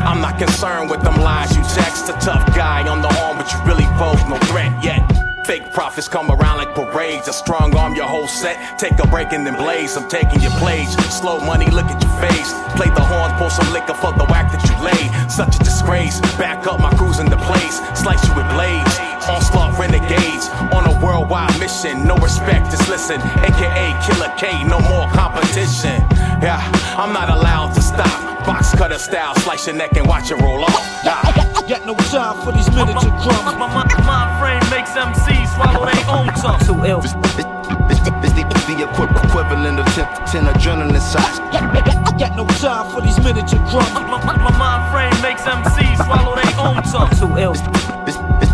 I'm 0.04 0.20
not 0.20 0.38
concerned 0.38 0.90
with 0.90 1.00
them 1.00 1.16
lies 1.16 1.56
you 1.56 1.62
text. 1.72 2.10
A 2.10 2.12
tough 2.20 2.44
guy 2.54 2.86
on 2.86 3.00
the 3.00 3.08
arm, 3.24 3.38
but 3.38 3.50
you 3.50 3.58
really 3.64 3.88
pose 3.96 4.20
no 4.28 4.36
threat 4.52 4.72
yet. 4.84 5.00
Fake 5.46 5.72
prophets 5.72 6.06
come 6.06 6.30
around 6.30 6.58
like 6.58 6.74
parades. 6.74 7.28
A 7.28 7.32
strong 7.32 7.74
arm, 7.74 7.94
your 7.94 8.04
whole 8.06 8.28
set. 8.28 8.78
Take 8.78 8.98
a 8.98 9.06
break 9.06 9.32
and 9.32 9.46
then 9.46 9.56
blaze. 9.56 9.96
I'm 9.96 10.06
taking 10.06 10.42
your 10.42 10.52
plays. 10.60 10.92
Slow 11.08 11.40
money, 11.40 11.70
look 11.70 11.86
at 11.86 11.96
your 12.02 12.12
face. 12.20 12.52
Play 12.76 12.92
the 12.92 13.00
horns, 13.00 13.32
pour 13.40 13.48
some 13.48 13.72
liquor 13.72 13.94
for 13.94 14.12
the 14.12 14.26
whack 14.26 14.52
that 14.52 14.60
you 14.68 14.76
laid. 14.84 15.08
Such 15.30 15.56
a 15.56 15.58
disgrace. 15.60 16.20
Back 16.36 16.66
up 16.66 16.78
my 16.78 16.92
cruise 16.92 17.20
in 17.20 17.30
the 17.30 17.40
place. 17.48 17.80
Slice 17.96 18.20
you 18.28 18.34
with 18.36 18.48
blades. 18.52 18.98
Onslaught 19.30 19.65
renegades. 19.78 20.48
On 20.72 20.84
a 20.84 20.94
worldwide 21.04 21.58
mission. 21.60 22.04
No 22.04 22.16
respect, 22.16 22.70
just 22.70 22.88
listen. 22.88 23.20
AKA 23.44 23.96
Killer 24.04 24.32
K, 24.36 24.64
no 24.64 24.80
more 24.80 25.08
competition. 25.12 26.02
Yeah, 26.42 26.60
I'm 26.96 27.12
not 27.12 27.28
allowed 27.30 27.74
to 27.74 27.82
stop. 27.82 28.46
Box 28.46 28.74
cutter 28.74 28.98
style, 28.98 29.34
slice 29.36 29.66
your 29.66 29.76
neck 29.76 29.96
and 29.96 30.06
watch 30.06 30.30
it 30.30 30.36
roll 30.36 30.62
off. 30.64 31.04
Nah. 31.04 31.22
Got 31.66 31.84
no 31.84 31.94
time 32.14 32.38
for 32.44 32.52
these 32.52 32.70
miniature 32.70 33.10
drums. 33.26 33.42
My, 33.42 33.58
my, 33.58 33.82
my 33.82 34.06
mind 34.06 34.30
frame 34.38 34.62
makes 34.70 34.90
MCs 34.94 35.50
swallow 35.58 35.84
their 35.84 35.98
own 36.06 36.28
tongue. 36.38 36.60
Too 36.62 36.78
ill. 36.86 37.02
It's, 37.02 37.14
it's, 37.34 37.42
it's, 37.90 38.06
it's 38.06 38.34
the, 38.38 38.46
the 38.70 38.86
equivalent 38.86 39.80
of 39.80 39.86
10, 39.98 40.06
10 40.30 40.44
adrenaline 40.46 41.02
shots. 41.10 41.40
I 41.50 42.14
got 42.16 42.36
no 42.36 42.46
time 42.62 42.86
for 42.94 43.00
these 43.02 43.18
miniature 43.18 43.58
drums. 43.66 43.90
My, 43.94 44.22
my, 44.22 44.36
my 44.38 44.56
mind 44.56 44.82
frame 44.94 45.22
makes 45.22 45.42
MCs 45.42 46.06
swallow 46.06 46.36
their 46.36 46.54
own 46.54 46.82
tongue. 46.86 47.10
Too 47.18 47.36
ill. 47.36 48.45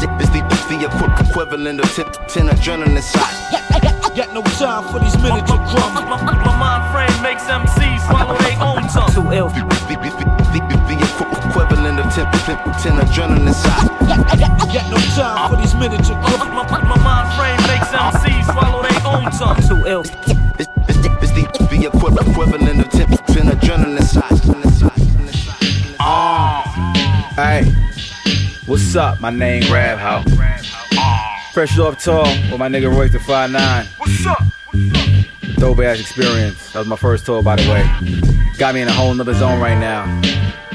It's, 0.72 0.80
it's, 0.80 0.80
the, 0.80 0.80
it's 0.80 0.80
the, 0.80 0.80
it's 0.80 0.80
the 0.80 0.86
equi- 0.88 1.30
equivalent 1.30 1.80
of 1.80 1.94
10, 1.94 2.04
10 2.28 2.48
adrenaline 2.48 3.02
shots. 3.04 3.38
Got 4.16 4.32
no 4.34 4.42
time 4.60 4.84
for 4.92 5.00
these 5.00 5.16
miniature 5.20 5.56
drums. 5.72 5.94
My, 5.94 6.04
my, 6.04 6.20
my 6.44 6.56
mind 6.56 6.84
frame 6.92 7.22
makes 7.22 7.44
MCs 7.44 8.00
swallow 8.08 8.36
their 8.38 8.56
own 8.60 8.84
tongue. 8.88 9.08
Too 9.12 9.24
ill. 9.32 9.48
The, 9.48 9.64
the, 9.88 9.96
the, 10.00 10.60
the, 10.68 10.76
the 10.88 10.96
equivalent 11.48 11.98
of 12.00 12.08
10, 12.12 12.24
10, 12.24 12.56
10 12.56 12.92
adrenaline 13.04 13.56
shots. 13.56 13.88
Got 14.72 14.88
no 14.90 14.96
time 15.16 15.50
for 15.50 15.56
these 15.60 15.74
miniature 15.74 16.16
drums. 16.24 16.44
My, 16.52 16.64
my, 16.68 16.80
my 16.84 16.98
mind 17.04 17.28
frame 17.36 17.60
makes 17.68 17.88
MCs 17.92 18.52
swallow 18.52 18.82
their 18.82 19.00
own 19.08 19.30
tongue. 19.32 19.60
Too 19.68 19.80
ill. 19.88 20.02
It's, 20.58 20.68
it's, 20.88 21.00
the, 21.00 21.08
it's 21.22 21.32
the, 21.32 21.42
the 21.72 21.86
equivalent 21.88 22.80
of 22.84 22.90
10, 22.90 23.08
10 23.08 23.46
adrenaline 23.56 24.12
shots. 24.12 24.40
Ah. 26.00 26.64
Hey, 27.36 27.64
what's 28.72 28.96
up? 28.96 29.20
My 29.20 29.28
name 29.28 29.70
Rab 29.70 29.98
How. 29.98 30.22
Fresh 31.52 31.78
off 31.78 32.02
tour 32.02 32.22
with 32.22 32.58
my 32.58 32.68
nigga 32.68 32.90
Royce 32.90 33.12
da 33.12 33.18
5'9". 33.18 33.98
What's 33.98 34.26
up? 34.26 34.42
What's 34.70 34.98
up? 34.98 35.56
Dope 35.56 35.80
ass 35.80 36.00
experience. 36.00 36.72
That 36.72 36.78
was 36.78 36.88
my 36.88 36.96
first 36.96 37.26
tour, 37.26 37.42
by 37.42 37.56
the 37.56 37.70
way. 37.70 37.84
Got 38.56 38.74
me 38.74 38.80
in 38.80 38.88
a 38.88 38.92
whole 38.92 39.12
nother 39.12 39.34
zone 39.34 39.60
right 39.60 39.78
now. 39.78 40.06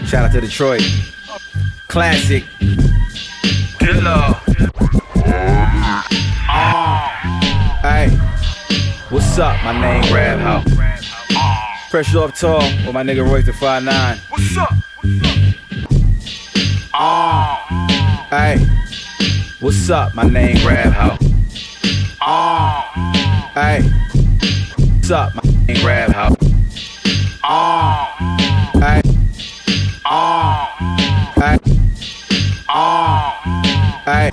Shout 0.05 0.25
out 0.25 0.31
to 0.33 0.41
Detroit. 0.41 0.83
Classic. 1.87 2.43
Killer. 3.79 4.35
Hey, 7.81 8.09
what's 9.09 9.39
up? 9.39 9.57
My 9.63 9.73
name 9.73 10.13
Rab 10.13 10.39
How. 10.39 11.89
Fresh 11.89 12.13
off 12.13 12.39
tour 12.39 12.59
with 12.59 12.93
my 12.93 13.01
nigga 13.01 13.27
Royce 13.27 13.47
da 13.47 13.53
5'9". 13.53 14.19
What's 14.29 14.55
up? 14.55 14.73
Uh. 16.93 17.66
Hey, 18.30 18.57
what's 19.61 19.89
up? 19.89 20.13
My 20.13 20.23
name 20.23 20.57
Rab 20.67 20.91
How. 20.91 21.17
Oh. 22.21 22.84
Hey, 23.53 23.84
what's 24.75 25.09
up? 25.11 25.34
My 25.34 25.41
name 25.65 25.86
Rab 25.88 26.11
How. 26.11 26.36
Oh. 27.45 28.03
Hey, 28.82 29.01
oh. 30.05 30.67
hey, 31.36 31.57
hey. 34.03 34.30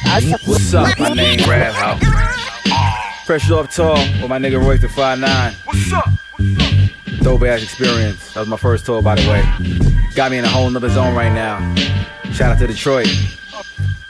Hey, 0.00 0.34
what's 0.46 0.74
up? 0.74 0.98
My 0.98 1.14
name 1.14 1.48
Rab 1.48 1.72
How. 1.74 1.94
Fresh 3.24 3.52
off 3.52 3.72
tall 3.72 3.94
with 3.94 4.28
my 4.28 4.38
nigga 4.38 4.60
Royce 4.60 4.80
da 4.80 4.88
5'9". 4.88 5.54
What's 5.64 5.92
up? 5.92 6.79
Dope 7.22 7.42
ass 7.42 7.62
experience. 7.62 8.32
That 8.34 8.40
was 8.40 8.48
my 8.48 8.56
first 8.56 8.86
tour, 8.86 9.02
by 9.02 9.14
the 9.14 9.28
way. 9.28 9.44
Got 10.14 10.30
me 10.30 10.38
in 10.38 10.44
a 10.44 10.48
whole 10.48 10.70
nother 10.70 10.88
zone 10.88 11.14
right 11.14 11.32
now. 11.32 11.74
Shout 12.32 12.52
out 12.52 12.58
to 12.58 12.66
Detroit. 12.66 13.08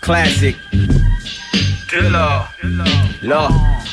Classic. 0.01 0.57
Killer. 1.91 2.47
Law. 3.23 3.49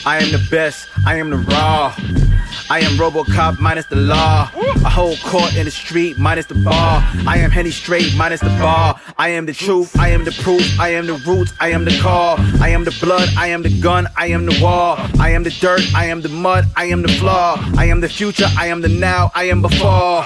I 0.06 0.20
am 0.22 0.32
the 0.32 0.48
best. 0.52 0.88
I 1.04 1.16
am 1.16 1.32
the 1.32 1.38
raw. 1.38 1.96
I 2.70 2.80
am 2.82 2.92
Robocop 2.92 3.60
minus 3.60 3.88
the 3.88 3.96
law. 3.96 4.52
A 4.86 4.90
whole 4.90 5.18
court 5.18 5.56
in 5.56 5.66
the 5.66 5.72
street 5.72 6.20
minus 6.20 6.46
the 6.46 6.54
bar. 6.54 7.04
I 7.26 7.40
am 7.40 7.50
Henny 7.50 7.72
straight 7.72 8.16
minus 8.16 8.40
the 8.42 8.56
bar. 8.62 9.02
I 9.18 9.30
am 9.30 9.48
the 9.48 9.54
truth. 9.54 9.98
I 9.98 10.10
am 10.10 10.26
the 10.26 10.32
proof. 10.44 10.80
I 10.80 10.90
am 10.90 11.08
the 11.08 11.16
roots. 11.26 11.54
I 11.60 11.70
am 11.70 11.86
the 11.86 12.00
call. 12.00 12.36
I 12.62 12.70
am 12.70 12.84
the 12.84 12.96
blood. 13.02 13.30
I 13.36 13.48
am 13.48 13.64
the 13.64 13.82
gun. 13.82 14.06
I 14.16 14.28
am 14.28 14.46
the 14.46 14.60
wall. 14.62 14.98
I 15.20 15.32
am 15.32 15.42
the 15.42 15.50
dirt. 15.50 15.82
I 15.96 16.06
am 16.06 16.22
the 16.22 16.30
mud. 16.30 16.66
I 16.76 16.86
am 16.86 17.02
the 17.02 17.12
flaw. 17.14 17.58
I 17.78 17.86
am 17.86 18.00
the 18.02 18.10
future. 18.10 18.48
I 18.60 18.68
am 18.68 18.82
the 18.82 18.90
now. 18.90 19.32
I 19.34 19.46
am 19.46 19.64
before. 19.64 20.24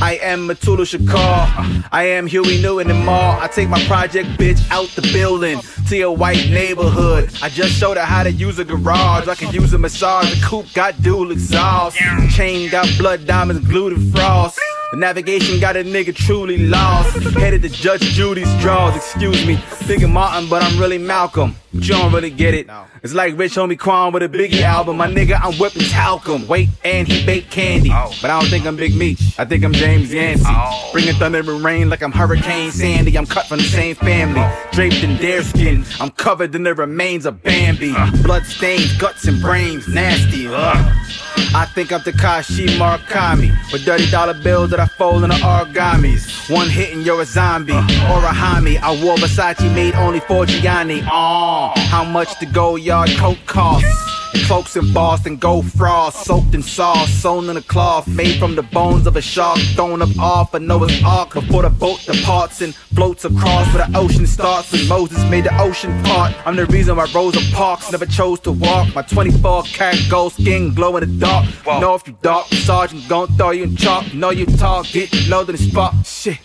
I 0.00 0.18
am 0.22 0.48
Mutulu 0.48 0.84
Shakur. 0.84 1.88
I 1.92 2.04
am 2.04 2.26
Huey 2.26 2.60
Newton 2.60 2.90
and 2.90 3.04
Mall. 3.04 3.38
I 3.40 3.48
take 3.48 3.68
my 3.68 3.82
project 3.84 4.28
bitch 4.30 4.60
out 4.70 4.88
the 4.90 5.02
building 5.12 5.60
to 5.88 5.96
your 5.96 6.16
white 6.16 6.48
neighborhood. 6.48 7.30
I 7.42 7.48
just 7.48 7.72
showed 7.72 7.96
her 7.96 8.04
how 8.04 8.22
to 8.22 8.32
use 8.32 8.58
a 8.58 8.64
garage. 8.64 9.28
I 9.28 9.34
can 9.34 9.52
use 9.52 9.72
a 9.74 9.78
massage. 9.78 10.34
The 10.34 10.46
coupe 10.46 10.72
got 10.74 11.00
dual 11.02 11.30
exhaust. 11.30 11.98
Chain 12.30 12.70
got 12.70 12.88
blood 12.98 13.26
diamonds, 13.26 13.66
glued 13.68 13.90
to 13.90 14.10
frost. 14.12 14.60
The 14.92 14.98
navigation 14.98 15.58
got 15.60 15.76
a 15.76 15.82
nigga 15.82 16.14
truly 16.14 16.66
lost. 16.68 17.16
Headed 17.34 17.62
to 17.62 17.68
Judge 17.68 18.02
Judy's 18.02 18.52
draws, 18.60 18.94
excuse 18.94 19.44
me. 19.46 19.56
Thinking 19.88 20.12
Martin, 20.12 20.48
but 20.48 20.62
I'm 20.62 20.78
really 20.78 20.98
Malcolm. 20.98 21.56
But 21.74 21.88
you 21.88 21.94
don't 21.94 22.12
really 22.12 22.30
get 22.30 22.54
it. 22.54 22.70
It's 23.02 23.14
like 23.14 23.36
Rich 23.36 23.56
Homie 23.56 23.78
Quan 23.78 24.12
with 24.12 24.22
a 24.22 24.28
Biggie 24.28 24.62
album. 24.62 24.96
My 24.96 25.08
nigga, 25.08 25.40
I'm 25.42 25.54
whipping 25.54 25.82
talcum. 25.88 26.46
Wait, 26.46 26.68
and 26.84 27.06
he 27.08 27.26
baked 27.26 27.50
candy. 27.50 27.90
Oh. 27.92 28.12
But 28.22 28.30
I 28.30 28.40
don't 28.40 28.48
think 28.48 28.64
I'm 28.64 28.76
Big 28.76 28.94
Meech. 28.94 29.20
I 29.38 29.44
think 29.44 29.64
I'm 29.64 29.72
James 29.72 30.12
Yancey. 30.12 30.44
Oh. 30.46 30.90
Bringing 30.92 31.14
thunder 31.14 31.40
and 31.40 31.64
rain 31.64 31.90
like 31.90 32.02
I'm 32.02 32.12
Hurricane 32.12 32.70
Sandy. 32.70 33.18
I'm 33.18 33.26
cut 33.26 33.46
from 33.46 33.58
the 33.58 33.64
same 33.64 33.96
family. 33.96 34.40
Oh. 34.40 34.68
Draped 34.72 35.02
in 35.02 35.16
their 35.16 35.42
skin. 35.42 35.84
I'm 36.00 36.10
covered 36.10 36.54
in 36.54 36.62
the 36.62 36.74
remains 36.74 37.26
of 37.26 37.42
Bambi. 37.42 37.92
Uh. 37.96 38.10
Blood 38.22 38.46
stains, 38.46 38.96
guts 38.96 39.26
and 39.26 39.40
brains. 39.40 39.88
Nasty. 39.88 40.46
Ugh. 40.46 41.10
I 41.54 41.66
think 41.66 41.92
I'm 41.92 42.00
Takashi 42.00 42.66
Murakami 42.78 43.50
with 43.72 43.84
dirty 43.84 44.10
dollar 44.10 44.34
bills 44.34 44.70
that 44.70 44.80
I 44.80 44.86
fold 44.86 45.24
in 45.24 45.30
the 45.30 45.36
origamis. 45.36 46.50
One 46.52 46.68
hit 46.68 46.92
and 46.94 47.04
you're 47.04 47.20
a 47.20 47.24
zombie 47.24 47.72
uh. 47.72 48.12
or 48.12 48.18
a 48.24 48.32
homie. 48.32 48.78
I 48.80 48.90
wore 49.02 49.16
Versace 49.16 49.72
made 49.74 49.94
only 49.94 50.20
for 50.20 50.46
Gianni. 50.46 51.02
Oh, 51.10 51.63
how 51.74 52.04
much 52.04 52.38
the 52.40 52.46
gold 52.46 52.80
yard 52.80 53.10
coat 53.10 53.38
costs? 53.46 54.23
Cloaks 54.46 54.76
in 54.76 54.92
Boston, 54.92 55.36
gold 55.36 55.70
frost, 55.72 56.24
soaked 56.24 56.54
in 56.54 56.62
sauce, 56.62 57.08
sewn 57.08 57.48
in 57.48 57.56
a 57.56 57.62
cloth, 57.62 58.06
made 58.06 58.38
from 58.38 58.54
the 58.54 58.62
bones 58.62 59.06
of 59.06 59.16
a 59.16 59.22
shark, 59.22 59.58
thrown 59.74 60.02
up 60.02 60.18
off 60.18 60.52
a 60.54 60.60
Noah's 60.60 61.02
Ark 61.04 61.34
before 61.34 61.62
the 61.62 61.70
boat 61.70 62.00
departs 62.04 62.60
and 62.60 62.74
floats 62.74 63.24
across 63.24 63.72
where 63.74 63.86
the 63.86 63.98
ocean 63.98 64.26
starts. 64.26 64.72
And 64.72 64.88
Moses 64.88 65.18
made 65.30 65.44
the 65.44 65.60
ocean 65.60 66.02
part, 66.04 66.34
I'm 66.46 66.56
the 66.56 66.66
reason 66.66 66.96
why 66.96 67.06
Rosa 67.14 67.40
Parks 67.54 67.90
never 67.90 68.06
chose 68.06 68.40
to 68.40 68.52
walk. 68.52 68.94
My 68.94 69.02
24 69.02 69.62
karat 69.64 70.00
gold 70.10 70.32
skin 70.34 70.74
glow 70.74 70.96
in 70.96 71.08
the 71.08 71.18
dark. 71.18 71.46
Know 71.66 71.94
if 71.94 72.06
you 72.06 72.16
dark, 72.22 72.46
sergeant 72.48 73.08
gon' 73.08 73.28
throw 73.36 73.50
you 73.50 73.64
in 73.64 73.76
chalk. 73.76 74.12
Know 74.12 74.30
you 74.30 74.46
target, 74.46 75.10
know 75.28 75.44
that 75.44 75.54
it's 75.54 75.64
spot. 75.64 75.94
Shit. 76.04 76.38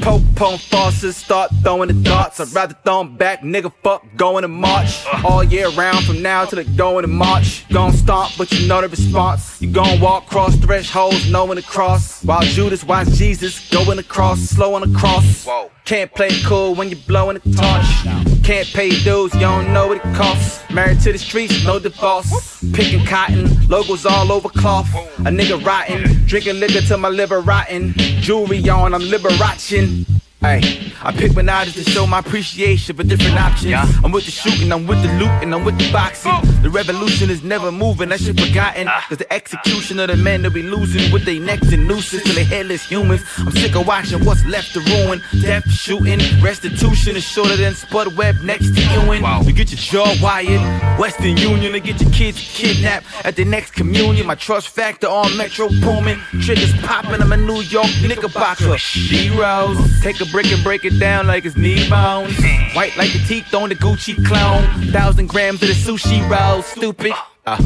Pope 0.00 0.40
on 0.40 0.58
forces 0.58 1.16
start 1.16 1.50
throwing 1.62 1.88
the 1.88 1.94
darts. 1.94 2.40
I'd 2.40 2.52
rather 2.52 2.76
throw 2.84 3.04
back, 3.04 3.42
nigga. 3.42 3.72
Fuck 3.82 4.04
going 4.16 4.42
to 4.42 4.48
March. 4.48 5.04
All 5.24 5.42
year 5.42 5.68
round 5.70 6.04
from 6.04 6.22
now 6.22 6.44
till 6.44 6.62
the 6.62 6.70
going 6.76 7.02
to 7.02 7.08
March. 7.08 7.25
Gon' 7.72 7.92
stomp, 7.92 8.32
but 8.38 8.52
you 8.52 8.68
know 8.68 8.80
the 8.80 8.88
response. 8.88 9.60
You 9.60 9.68
gon' 9.70 10.00
walk 10.00 10.26
cross 10.26 10.54
thresholds, 10.56 11.30
knowing 11.30 11.56
the 11.56 11.62
cross. 11.62 12.22
While 12.22 12.42
Judas 12.42 12.84
watched 12.84 13.12
Jesus 13.14 13.68
going 13.70 13.98
across, 13.98 14.38
slow 14.40 14.74
on 14.74 14.88
the 14.88 14.98
cross. 14.98 15.46
Can't 15.84 16.12
play 16.14 16.28
it 16.28 16.44
cool 16.44 16.74
when 16.74 16.88
you 16.88 16.96
blowing 16.96 17.38
the 17.38 17.50
torch. 17.52 18.44
Can't 18.44 18.68
pay 18.68 18.90
dues, 18.90 19.34
you 19.34 19.40
don't 19.40 19.72
know 19.72 19.88
what 19.88 19.96
it 19.96 20.14
costs. 20.14 20.60
Married 20.70 21.00
to 21.00 21.12
the 21.12 21.18
streets, 21.18 21.64
no 21.64 21.78
divorce. 21.80 22.64
Picking 22.72 23.04
cotton, 23.04 23.66
logos 23.68 24.06
all 24.06 24.30
over 24.30 24.48
cloth. 24.48 24.88
A 25.18 25.30
nigga 25.30 25.64
rotten, 25.64 26.24
drinking 26.26 26.60
liquor 26.60 26.80
till 26.80 26.98
my 26.98 27.08
liver 27.08 27.40
rotten. 27.40 27.92
Jewelry 27.96 28.68
on, 28.68 28.94
I'm 28.94 29.02
liberating. 29.02 30.06
Hey, 30.40 30.92
I 31.02 31.12
pick 31.12 31.34
Menage 31.34 31.72
to 31.74 31.82
show 31.82 32.06
my 32.06 32.18
appreciation 32.18 32.94
for 32.94 33.02
different 33.02 33.40
options. 33.40 33.74
I'm 34.04 34.12
with 34.12 34.26
the 34.26 34.30
shooting, 34.30 34.70
I'm 34.70 34.86
with 34.86 35.02
the 35.02 35.08
loot, 35.14 35.30
and 35.42 35.54
I'm 35.54 35.64
with 35.64 35.78
the 35.78 35.90
boxing. 35.90 36.30
The 36.62 36.68
revolution 36.68 37.30
is 37.30 37.42
never 37.42 37.72
moving, 37.72 38.10
that 38.10 38.20
shit 38.20 38.38
forgotten. 38.38 38.86
Ah. 38.86 39.06
Cause 39.08 39.16
the 39.16 39.32
execution 39.32 39.98
of 39.98 40.08
the 40.08 40.16
men 40.16 40.42
they'll 40.42 40.52
be 40.52 40.62
losing 40.62 41.10
with 41.10 41.24
their 41.24 41.40
necks 41.40 41.72
and 41.72 41.88
nooses 41.88 42.22
to 42.22 42.32
the 42.34 42.44
headless 42.44 42.86
humans. 42.86 43.22
I'm 43.38 43.50
sick 43.52 43.74
of 43.74 43.86
watching 43.86 44.24
what's 44.26 44.44
left 44.44 44.74
to 44.74 44.80
ruin. 44.80 45.22
Death, 45.40 45.68
shooting, 45.70 46.20
restitution 46.42 47.16
is 47.16 47.24
shorter 47.24 47.56
than 47.56 47.74
Spud 47.74 48.14
Webb 48.16 48.36
next 48.42 48.74
to 48.74 48.80
Ewing. 48.92 49.24
You 49.46 49.52
get 49.54 49.70
your 49.72 49.78
jaw 49.78 50.14
wired, 50.22 50.60
Western 51.00 51.38
Union 51.38 51.72
to 51.72 51.80
get 51.80 51.98
your 52.00 52.10
kids 52.10 52.38
kidnapped 52.54 53.06
at 53.24 53.36
the 53.36 53.44
next 53.46 53.70
communion. 53.70 54.26
My 54.26 54.34
trust 54.34 54.68
factor 54.68 55.08
on 55.08 55.34
Metro 55.36 55.68
booming. 55.80 56.18
Triggers 56.42 56.74
popping, 56.82 57.22
I'm 57.22 57.32
a 57.32 57.38
New 57.38 57.62
York 57.62 57.88
Knickerbocker. 58.02 58.76
D-Rose, 59.08 60.02
take 60.02 60.20
a 60.20 60.25
brick 60.30 60.46
and 60.52 60.62
break 60.62 60.84
it 60.84 60.98
down 60.98 61.26
like 61.26 61.44
it's 61.44 61.56
knee 61.56 61.88
bones. 61.88 62.36
White 62.74 62.96
like 62.96 63.12
the 63.12 63.24
teeth 63.26 63.52
on 63.54 63.68
the 63.68 63.74
Gucci 63.74 64.24
clown. 64.26 64.62
Thousand 64.92 65.28
grams 65.28 65.62
of 65.62 65.68
the 65.68 65.74
sushi 65.74 66.20
roll, 66.30 66.62
stupid. 66.62 67.12
Uh. 67.44 67.58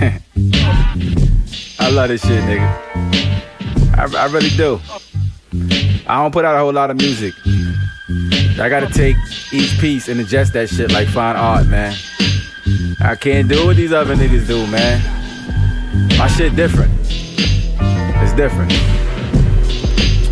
I 1.78 1.90
love 1.90 2.08
this 2.08 2.22
shit, 2.22 2.42
nigga. 2.44 2.66
I, 3.96 4.24
I 4.24 4.26
really 4.32 4.50
do. 4.50 4.80
I 6.06 6.22
don't 6.22 6.32
put 6.32 6.44
out 6.44 6.54
a 6.54 6.58
whole 6.58 6.72
lot 6.72 6.90
of 6.90 6.96
music. 6.96 7.34
I 8.58 8.68
gotta 8.68 8.92
take 8.92 9.16
each 9.52 9.78
piece 9.78 10.08
and 10.08 10.20
adjust 10.20 10.52
that 10.52 10.68
shit 10.68 10.90
like 10.92 11.08
fine 11.08 11.36
art, 11.36 11.66
man. 11.66 11.94
I 13.00 13.16
can't 13.16 13.48
do 13.48 13.66
what 13.66 13.76
these 13.76 13.92
other 13.92 14.14
niggas 14.14 14.46
do, 14.46 14.66
man. 14.68 15.00
My 16.18 16.28
shit 16.28 16.56
different. 16.56 16.92
It's 17.00 18.32
different. 18.32 18.72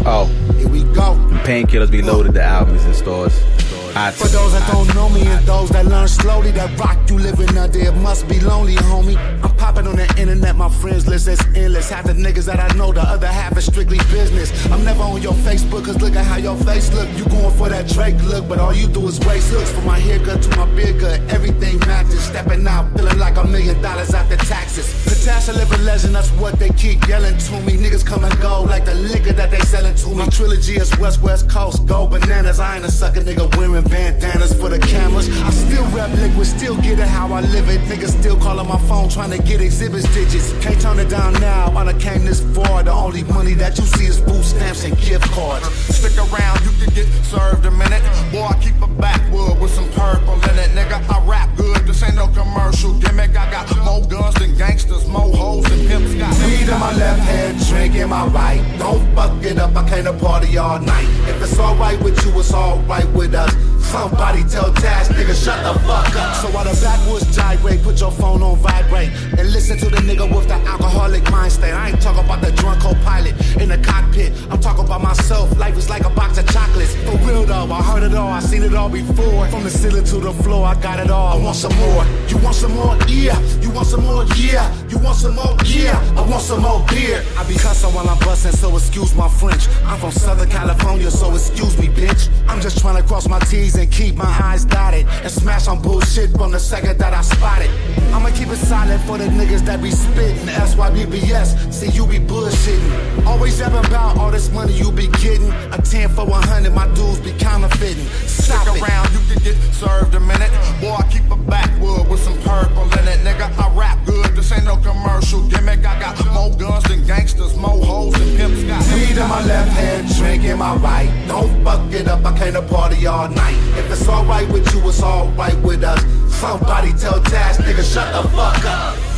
Oh. 0.04 0.26
Here 0.56 0.68
we 0.68 0.82
go. 0.94 1.14
Painkillers 1.44 1.90
be 1.90 2.02
loaded 2.02 2.34
the 2.34 2.42
albums 2.42 2.84
in 2.84 2.94
stores. 2.94 3.61
iTunes. 3.94 4.22
For 4.22 4.28
those 4.28 4.52
that 4.52 4.70
don't 4.70 4.94
know 4.94 5.08
me 5.08 5.26
and 5.26 5.46
those 5.46 5.70
that 5.70 5.86
learn 5.86 6.08
slowly, 6.08 6.50
that 6.52 6.78
rock 6.78 6.98
you 7.08 7.18
living 7.18 7.56
under, 7.56 7.78
it 7.78 7.94
must 7.96 8.28
be 8.28 8.40
lonely, 8.40 8.74
homie. 8.74 9.16
I'm 9.42 9.54
popping 9.56 9.86
on 9.86 9.96
the 9.96 10.08
internet, 10.18 10.56
my 10.56 10.68
friends 10.68 11.06
list 11.06 11.28
is 11.28 11.40
endless. 11.54 11.90
Half 11.90 12.04
the 12.06 12.12
niggas 12.12 12.46
that 12.46 12.60
I 12.60 12.74
know, 12.76 12.92
the 12.92 13.02
other 13.02 13.26
half 13.26 13.56
is 13.56 13.66
strictly 13.66 13.98
business. 14.10 14.50
I'm 14.66 14.84
never 14.84 15.02
on 15.02 15.22
your 15.22 15.34
Facebook, 15.34 15.84
cause 15.84 16.00
look 16.00 16.16
at 16.16 16.24
how 16.24 16.36
your 16.36 16.56
face 16.56 16.92
look. 16.94 17.08
You 17.16 17.24
going 17.26 17.54
for 17.56 17.68
that 17.68 17.88
Drake 17.88 18.20
look, 18.24 18.48
but 18.48 18.58
all 18.58 18.74
you 18.74 18.86
do 18.88 19.06
is 19.08 19.20
waste 19.20 19.52
looks. 19.52 19.70
From 19.70 19.86
my 19.86 19.98
haircut 19.98 20.42
to 20.42 20.56
my 20.56 20.66
beard 20.74 21.00
cut, 21.00 21.20
everything 21.30 21.78
matches. 21.80 22.22
Stepping 22.24 22.66
out, 22.66 22.90
feeling 22.96 23.18
like 23.18 23.36
a 23.36 23.44
million 23.44 23.80
dollars 23.82 24.14
after 24.14 24.36
taxes. 24.36 24.86
Natasha 25.06 25.52
live 25.52 25.70
a 25.72 25.78
legend, 25.78 26.14
that's 26.14 26.30
what 26.32 26.58
they 26.58 26.70
keep 26.70 27.06
yelling 27.06 27.36
to 27.36 27.60
me. 27.60 27.74
Niggas 27.76 28.04
come 28.04 28.24
and 28.24 28.40
go 28.40 28.62
like 28.62 28.84
the 28.84 28.94
liquor 28.94 29.32
that 29.32 29.50
they 29.50 29.60
selling 29.60 29.94
to 29.94 30.08
me. 30.08 30.14
My 30.16 30.26
Trilogy 30.26 30.76
is 30.76 30.96
West 30.98 31.22
West 31.22 31.48
Coast, 31.48 31.86
go 31.86 32.06
bananas. 32.06 32.58
I 32.58 32.76
ain't 32.76 32.84
a 32.84 32.90
sucker 32.90 33.20
nigga 33.20 33.54
wearing 33.56 33.81
bandanas 33.82 34.52
for 34.54 34.68
the 34.68 34.78
cameras. 34.78 35.28
I 35.42 35.50
still 35.50 35.84
rap 35.90 36.10
liquid, 36.18 36.46
still 36.46 36.76
get 36.76 36.98
it 36.98 37.08
how 37.08 37.32
I 37.32 37.40
live 37.40 37.68
it. 37.68 37.80
Niggas 37.82 38.18
still 38.20 38.38
calling 38.38 38.68
my 38.68 38.78
phone 38.88 39.08
trying 39.08 39.30
to 39.30 39.42
get 39.42 39.60
exhibits 39.60 40.12
digits. 40.14 40.52
Can't 40.64 40.80
turn 40.80 40.98
it 40.98 41.08
down 41.08 41.34
now, 41.34 41.70
I 41.76 41.84
done 41.84 41.98
came 41.98 42.24
this 42.24 42.40
far. 42.54 42.82
The 42.82 42.92
only 42.92 43.24
money 43.24 43.54
that 43.54 43.78
you 43.78 43.84
see 43.84 44.06
is 44.06 44.20
food 44.20 44.44
stamps 44.44 44.84
and 44.84 44.96
gift 44.98 45.30
cards. 45.32 45.66
Stick 45.94 46.16
around, 46.18 46.60
you 46.64 46.72
can 46.80 46.94
get 46.94 47.06
served 47.24 47.66
a 47.66 47.70
minute. 47.70 48.02
Boy, 48.30 48.44
I 48.44 48.58
keep 48.60 48.80
a 48.82 48.86
backwood 48.86 49.60
with 49.60 49.72
some 49.72 49.88
purple 49.92 50.34
in 50.34 50.58
it. 50.58 50.70
Nigga, 50.72 50.98
I 51.08 51.24
rap 51.26 51.54
good, 51.56 51.86
this 51.86 52.02
ain't 52.02 52.16
no 52.16 52.28
commercial 52.28 52.92
gimmick. 52.98 53.36
I 53.36 53.50
got 53.50 53.66
more 53.84 54.04
guns 54.06 54.34
than 54.36 54.56
gangsters, 54.56 55.06
more 55.06 55.34
hoes 55.34 55.64
than 55.64 55.86
pimps. 55.86 56.14
Got 56.14 56.32
Weed 56.46 56.68
in 56.68 56.80
my 56.80 56.94
left 56.96 57.20
hand, 57.20 57.58
drink 57.66 57.94
in 57.94 58.08
my 58.08 58.26
right. 58.26 58.62
Don't 58.78 59.02
fuck 59.14 59.42
it 59.44 59.58
up, 59.58 59.76
I 59.76 59.88
came 59.88 60.04
to 60.04 60.12
party 60.12 60.56
all 60.58 60.78
night. 60.78 61.08
If 61.28 61.42
it's 61.42 61.58
alright 61.58 62.00
with 62.02 62.24
you, 62.24 62.38
it's 62.38 62.52
alright 62.52 63.08
with 63.10 63.34
us. 63.34 63.71
Somebody 63.80 64.42
tell 64.44 64.72
Tash, 64.74 65.08
nigga, 65.08 65.34
shut 65.34 65.62
the 65.64 65.78
fuck 65.80 66.16
up. 66.16 66.36
So 66.36 66.48
while 66.48 66.64
the 66.64 66.78
backwoods 66.80 67.36
gyrate, 67.36 67.82
put 67.82 68.00
your 68.00 68.10
phone 68.10 68.42
on 68.42 68.56
vibrate 68.56 69.10
and 69.38 69.52
listen 69.52 69.76
to 69.78 69.88
the 69.90 69.98
nigga 69.98 70.24
with 70.34 70.48
the 70.48 70.54
alcoholic 70.54 71.30
mind 71.30 71.52
state. 71.52 71.72
I 71.72 71.90
ain't 71.90 72.00
talking 72.00 72.24
about 72.24 72.40
the 72.40 72.52
drunk 72.52 72.80
co-pilot 72.80 73.34
in 73.60 73.68
the 73.68 73.78
cockpit. 73.78 74.32
I'm 74.50 74.60
talking 74.60 74.84
about 74.84 75.02
myself. 75.02 75.56
Life 75.58 75.76
is 75.76 75.90
like 75.90 76.04
a 76.04 76.10
box 76.10 76.38
of 76.38 76.46
chocolates. 76.48 76.94
For 77.04 77.16
real 77.28 77.44
though, 77.44 77.70
I 77.70 77.82
heard 77.82 78.02
it 78.02 78.14
all, 78.14 78.28
I 78.28 78.40
seen 78.40 78.62
it 78.62 78.74
all 78.74 78.88
before. 78.88 79.46
From 79.48 79.62
the 79.62 79.70
ceiling 79.70 80.04
to 80.04 80.16
the 80.16 80.32
floor, 80.32 80.66
I 80.66 80.74
got 80.80 80.98
it 80.98 81.10
all. 81.10 81.38
I 81.38 81.42
want 81.42 81.56
some 81.56 81.76
more. 81.76 82.04
You 82.28 82.38
want 82.38 82.56
some 82.56 82.72
more? 82.74 82.96
Yeah. 83.06 83.38
You 83.60 83.70
want 83.70 83.86
some 83.86 84.04
more? 84.04 84.24
Yeah. 84.36 84.66
You 84.88 84.98
want 84.98 85.16
some 85.16 85.34
more? 85.34 85.54
Yeah. 85.66 85.98
I 86.16 86.22
want 86.22 86.42
some 86.42 86.62
more 86.62 86.84
beer. 86.88 87.22
I 87.36 87.46
be 87.46 87.54
cussing 87.54 87.92
while 87.94 88.08
I'm 88.08 88.18
busting, 88.20 88.52
so 88.52 88.74
excuse 88.74 89.14
my 89.14 89.28
French. 89.28 89.68
I'm 89.84 89.98
from 90.00 90.12
Southern 90.12 90.48
California, 90.48 91.10
so 91.10 91.34
excuse 91.34 91.78
me, 91.78 91.88
bitch. 91.88 92.30
I'm 92.48 92.60
just 92.60 92.78
trying 92.78 92.96
to 92.96 93.06
cross 93.06 93.28
my 93.28 93.38
T's 93.40 93.61
and 93.62 93.90
keep 93.92 94.16
my 94.16 94.24
eyes 94.42 94.64
dotted 94.64 95.06
and 95.22 95.30
smash 95.30 95.68
on 95.68 95.80
bullshit 95.80 96.30
from 96.32 96.50
the 96.50 96.58
second 96.58 96.98
that 96.98 97.14
I 97.14 97.20
spot 97.22 97.62
it. 97.62 97.70
I'ma 98.12 98.30
keep 98.30 98.48
it 98.48 98.56
silent 98.56 99.00
for 99.04 99.18
the 99.18 99.26
niggas 99.26 99.64
that 99.66 99.80
be 99.80 99.92
spittin'. 99.92 100.48
SYBBS, 100.48 101.72
see 101.72 101.88
you 101.90 102.04
be 102.06 102.18
bullshitting. 102.18 103.24
Always 103.24 103.60
yapping 103.60 103.86
about 103.86 104.18
all 104.18 104.32
this 104.32 104.50
money 104.50 104.72
you 104.72 104.90
be 104.90 105.06
getting. 105.22 105.50
A 105.72 105.78
10 105.80 106.08
for 106.10 106.26
100, 106.26 106.74
my 106.74 106.86
dudes 106.94 107.20
be 107.20 107.32
counterfeiting. 107.38 108.04
Stop 108.26 108.66
Stick 108.66 108.82
it. 108.82 108.82
around, 108.82 109.12
you 109.12 109.20
can 109.30 109.44
get 109.44 109.56
served 109.72 110.14
a 110.14 110.20
minute. 110.20 110.50
Boy, 110.80 110.96
I 110.98 111.08
keep 111.08 111.30
a 111.30 111.36
backwood 111.36 112.08
with 112.08 112.20
some 112.20 112.36
purple 112.42 112.82
in 112.98 113.06
it. 113.06 113.20
Nigga, 113.22 113.46
I 113.58 113.72
rap 113.74 114.04
good, 114.04 114.34
this 114.34 114.50
ain't 114.50 114.64
no 114.64 114.76
commercial 114.76 115.46
gimmick. 115.48 115.86
I 115.86 116.00
got 116.00 116.18
more 116.34 116.50
guns 116.56 116.84
than 116.84 117.06
gangsters, 117.06 117.56
more 117.56 117.78
hoes 117.84 118.14
than 118.14 118.36
pimps. 118.36 118.64
Got 118.64 118.82
Weed 118.92 119.16
in 119.16 119.28
my 119.28 119.44
left 119.46 119.70
hand, 119.70 120.08
drink 120.16 120.42
in 120.44 120.58
my 120.58 120.74
right. 120.76 121.10
Don't 121.28 121.62
fuck 121.64 121.92
it 121.92 122.08
up, 122.08 122.24
I 122.24 122.36
came 122.36 122.54
to 122.54 122.62
party 122.62 123.06
all 123.06 123.28
night. 123.28 123.51
If 123.78 123.90
it's 123.90 124.08
alright 124.08 124.48
with 124.48 124.72
you, 124.74 124.88
it's 124.88 125.02
alright 125.02 125.58
with 125.62 125.84
us. 125.84 126.00
Somebody 126.34 126.92
tell 126.92 127.20
Tash, 127.22 127.56
nigga, 127.58 127.82
shut 127.82 128.12
the 128.12 128.28
fuck 128.30 128.64
up. 128.64 129.11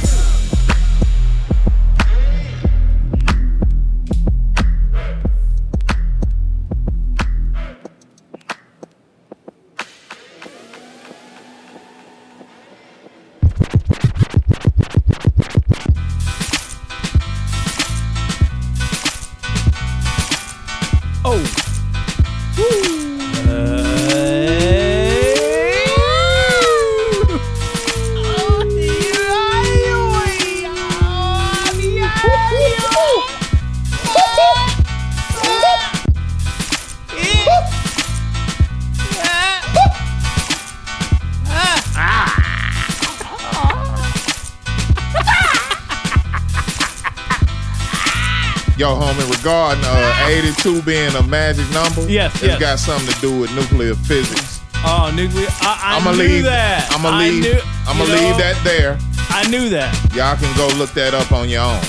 82 50.65 50.83
being 50.83 51.15
a 51.15 51.23
magic 51.23 51.69
number, 51.73 52.09
Yes, 52.11 52.33
it's 52.37 52.45
yes. 52.45 52.61
got 52.61 52.79
something 52.79 53.13
to 53.15 53.21
do 53.21 53.41
with 53.41 53.55
nuclear 53.55 53.95
physics. 53.95 54.61
Oh, 54.87 55.13
nuclear. 55.15 55.47
I, 55.61 55.93
I 55.93 55.97
I'ma 55.99 56.13
knew 56.13 56.19
leave 56.19 56.45
that. 56.45 56.89
I'ma 56.91 57.11
I 57.11 57.29
leave 57.29 57.43
knew- 57.43 57.61
I'ma 57.87 58.05
leave 58.05 58.33
know, 58.33 58.39
that 58.39 58.57
there. 58.65 58.99
I 59.29 59.47
knew 59.49 59.69
that. 59.71 59.93
Y'all 60.15 60.37
can 60.37 60.49
go 60.57 60.69
look 60.79 60.91
that 60.95 61.13
up 61.15 61.33
on 61.33 61.49
your 61.49 61.63
own. 61.63 61.81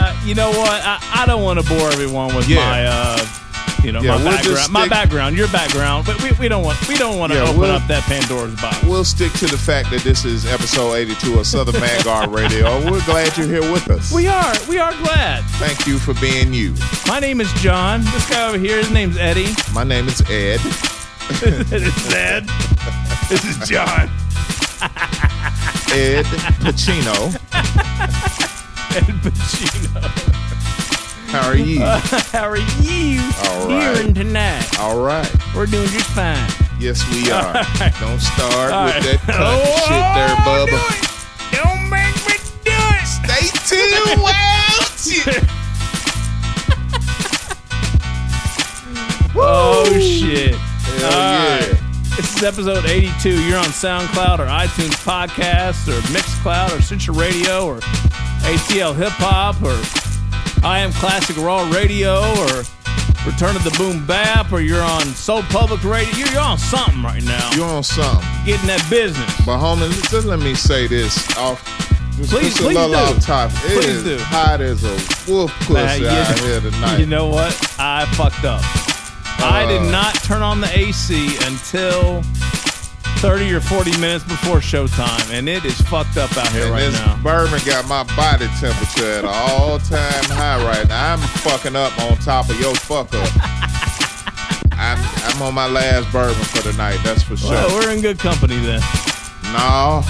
Uh, 0.00 0.14
you 0.24 0.34
know 0.34 0.50
what? 0.50 0.80
I, 0.84 0.98
I 1.12 1.26
don't 1.26 1.42
want 1.42 1.58
to 1.60 1.68
bore 1.68 1.88
everyone 1.90 2.34
with 2.34 2.48
Yeah. 2.48 2.60
my, 2.60 2.86
uh, 2.86 3.07
you 3.84 3.92
know, 3.92 4.00
Yeah, 4.02 4.12
my 4.12 4.16
we'll 4.16 4.24
background. 4.32 4.72
My 4.72 4.88
background, 4.88 5.36
your 5.36 5.48
background, 5.48 6.06
but 6.06 6.22
we, 6.22 6.32
we 6.32 6.48
don't 6.48 6.62
want 6.64 6.76
we 6.88 6.96
don't 6.96 7.18
want 7.18 7.32
to 7.32 7.38
Yeah, 7.38 7.44
open 7.48 7.60
we'll- 7.60 7.70
up 7.72 7.86
that 7.88 8.02
Pandora's 8.04 8.54
box. 8.60 8.82
We'll 8.84 9.04
stick 9.04 9.32
to 9.34 9.46
the 9.46 9.58
fact 9.58 9.90
that 9.90 10.02
this 10.02 10.24
is 10.24 10.46
episode 10.46 10.94
82 10.94 11.38
of 11.38 11.46
Southern 11.46 11.76
Vanguard 11.80 12.30
Radio. 12.40 12.78
We're 12.90 13.04
glad 13.04 13.36
you're 13.36 13.46
here 13.46 13.72
with 13.72 13.88
us. 13.90 14.12
We 14.12 14.26
are 14.26 14.54
we 14.68 14.78
are 14.78 14.92
glad. 15.02 15.44
Thank 15.58 15.86
you 15.86 15.98
for 15.98 16.14
being 16.20 16.52
you. 16.52 16.74
My 17.06 17.20
name 17.20 17.40
is 17.40 17.52
John. 17.54 18.02
This 18.04 18.28
guy 18.28 18.48
over 18.48 18.58
here, 18.58 18.78
his 18.78 18.90
name's 18.90 19.16
Eddie. 19.16 19.48
My 19.72 19.84
name 19.84 20.08
is 20.08 20.20
Ed. 20.30 20.60
it's 21.30 22.12
Ed. 22.14 22.46
This 23.28 23.44
is 23.44 23.68
John. 23.68 24.08
Ed 25.92 26.24
Pacino. 26.64 27.34
Ed 28.96 29.04
Pacino. 29.22 29.87
How 31.48 31.54
are 31.54 31.56
you? 31.56 31.80
How 31.80 32.44
are 32.50 32.56
you 32.58 33.22
All 33.46 33.68
right. 33.68 33.96
hearing 33.96 34.12
tonight? 34.12 34.78
All 34.78 35.00
right. 35.00 35.26
We're 35.56 35.64
doing 35.64 35.88
just 35.88 36.10
fine. 36.10 36.46
Yes, 36.78 37.02
we 37.10 37.30
are. 37.30 37.54
Right. 37.54 37.94
Don't 38.00 38.20
start 38.20 38.70
All 38.70 38.84
with 38.84 38.96
right. 38.96 39.18
that 39.26 39.40
Oh, 39.40 39.64
shit 39.88 40.04
there, 40.12 40.36
Bubba. 40.44 40.78
Don't 41.56 41.88
make 41.88 42.16
me 42.28 42.36
do 42.68 42.76
it. 42.76 43.06
Stay 43.08 43.48
tuned, 43.64 44.20
Oh 49.40 49.98
shit. 49.98 50.54
Hell 50.54 51.04
All 51.06 51.10
yeah. 51.10 51.58
right. 51.60 51.80
This 52.16 52.36
is 52.36 52.42
episode 52.42 52.84
82. 52.84 53.30
You're 53.46 53.56
on 53.58 53.64
SoundCloud 53.66 54.40
or 54.40 54.46
iTunes 54.46 54.96
Podcasts 55.02 55.88
or 55.88 55.98
Mixcloud 56.12 56.76
or 56.78 56.82
Stitcher 56.82 57.12
Radio 57.12 57.64
or 57.66 57.78
ATL 58.44 58.94
Hip 58.96 59.12
Hop 59.16 59.62
or 59.62 59.76
I 60.62 60.80
Am 60.80 60.92
Classic 60.92 61.36
Raw 61.36 61.68
Radio 61.70 62.16
or 62.18 62.62
Return 63.26 63.56
of 63.56 63.64
the 63.64 63.74
Boom 63.78 64.04
Bap 64.06 64.52
or 64.52 64.60
you're 64.60 64.82
on 64.82 65.02
Soul 65.06 65.42
Public 65.44 65.82
Radio. 65.84 66.14
You're, 66.16 66.28
you're 66.32 66.40
on 66.40 66.58
something 66.58 67.02
right 67.02 67.22
now. 67.22 67.50
You're 67.54 67.66
on 67.66 67.82
something. 67.82 68.26
Getting 68.44 68.66
that 68.66 68.84
business. 68.90 69.26
But 69.46 69.58
homie, 69.58 69.88
just 70.10 70.26
let 70.26 70.38
me 70.40 70.54
say 70.54 70.86
this 70.86 71.16
off. 71.36 71.62
Just, 72.16 72.30
Please- 72.30 72.48
just 72.54 72.60
a 72.60 72.66
little 72.66 72.88
do. 72.88 72.94
off 72.96 73.20
top. 73.24 73.50
It 73.52 73.60
Please 73.82 73.86
is 73.88 74.04
do. 74.04 74.18
hot 74.18 74.60
as 74.60 74.82
a 74.84 75.30
wolf 75.32 75.52
pussy 75.60 76.02
you- 76.02 76.08
out 76.08 76.38
here 76.40 76.60
tonight. 76.60 76.98
You 76.98 77.06
know 77.06 77.28
what? 77.28 77.52
I 77.78 78.06
fucked 78.14 78.44
up. 78.44 78.62
I 79.40 79.64
did 79.68 79.82
Uh. 79.82 79.90
not 79.90 80.14
turn 80.24 80.42
on 80.42 80.60
the 80.60 80.76
AC 80.78 81.36
until 81.46 82.22
30 83.18 83.52
or 83.52 83.60
40 83.60 83.98
minutes 83.98 84.22
before 84.22 84.58
showtime, 84.58 85.32
and 85.32 85.48
it 85.48 85.64
is 85.64 85.80
fucked 85.82 86.16
up 86.16 86.34
out 86.36 86.52
here 86.52 86.64
and 86.64 86.70
right 86.70 86.86
this 86.86 87.00
now. 87.00 87.20
bourbon 87.20 87.58
got 87.66 87.88
my 87.88 88.04
body 88.14 88.46
temperature 88.60 89.10
at 89.10 89.24
an 89.24 89.30
all-time 89.32 90.24
high 90.30 90.62
right 90.64 90.86
now. 90.86 91.14
I'm 91.14 91.18
fucking 91.42 91.74
up 91.74 91.98
on 91.98 92.16
top 92.18 92.48
of 92.48 92.60
your 92.60 92.74
fuck 92.76 93.12
up. 93.12 93.28
I'm, 94.78 94.98
I'm 95.26 95.42
on 95.42 95.52
my 95.52 95.66
last 95.66 96.12
bourbon 96.12 96.40
for 96.44 96.62
the 96.62 96.72
night. 96.78 97.00
That's 97.02 97.24
for 97.24 97.36
sure. 97.36 97.50
Well, 97.50 97.68
we're 97.80 97.90
in 97.90 98.00
good 98.02 98.20
company 98.20 98.56
then. 98.58 98.80
no, 99.50 100.02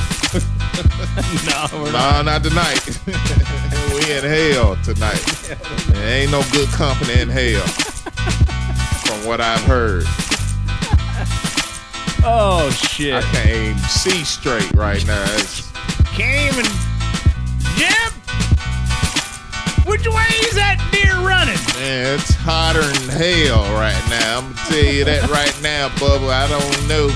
no, 1.46 1.66
we're 1.72 1.90
no, 1.90 1.92
not. 1.92 2.24
not 2.26 2.44
tonight. 2.44 2.84
we 3.94 4.12
in 4.12 4.22
hell 4.22 4.76
tonight. 4.84 5.24
There 5.88 6.20
ain't 6.20 6.30
no 6.30 6.42
good 6.52 6.68
company 6.70 7.18
in 7.22 7.30
hell, 7.30 7.66
from 9.06 9.26
what 9.26 9.40
I've 9.40 9.62
heard. 9.62 10.04
Oh 12.30 12.68
shit! 12.68 13.14
I 13.14 13.22
can't 13.22 13.48
even 13.48 13.78
see 13.88 14.22
straight 14.22 14.70
right 14.72 15.04
now. 15.06 15.24
It's, 15.38 15.72
Came 16.12 16.52
and 16.52 16.68
Jim, 17.80 18.12
which 19.86 20.06
way 20.06 20.28
is 20.44 20.52
that 20.52 20.76
deer 20.92 21.16
running? 21.26 21.56
man, 21.78 22.18
it's 22.18 22.34
hotter 22.34 22.82
than 22.82 23.08
hell 23.16 23.64
right 23.72 23.96
now. 24.10 24.40
I'm 24.40 24.52
gonna 24.52 24.68
tell 24.68 24.92
you 24.92 25.04
that 25.06 25.30
right 25.30 25.56
now, 25.62 25.88
Bubba. 25.96 26.28
I 26.28 26.46
don't 26.52 26.88
know. 26.88 27.08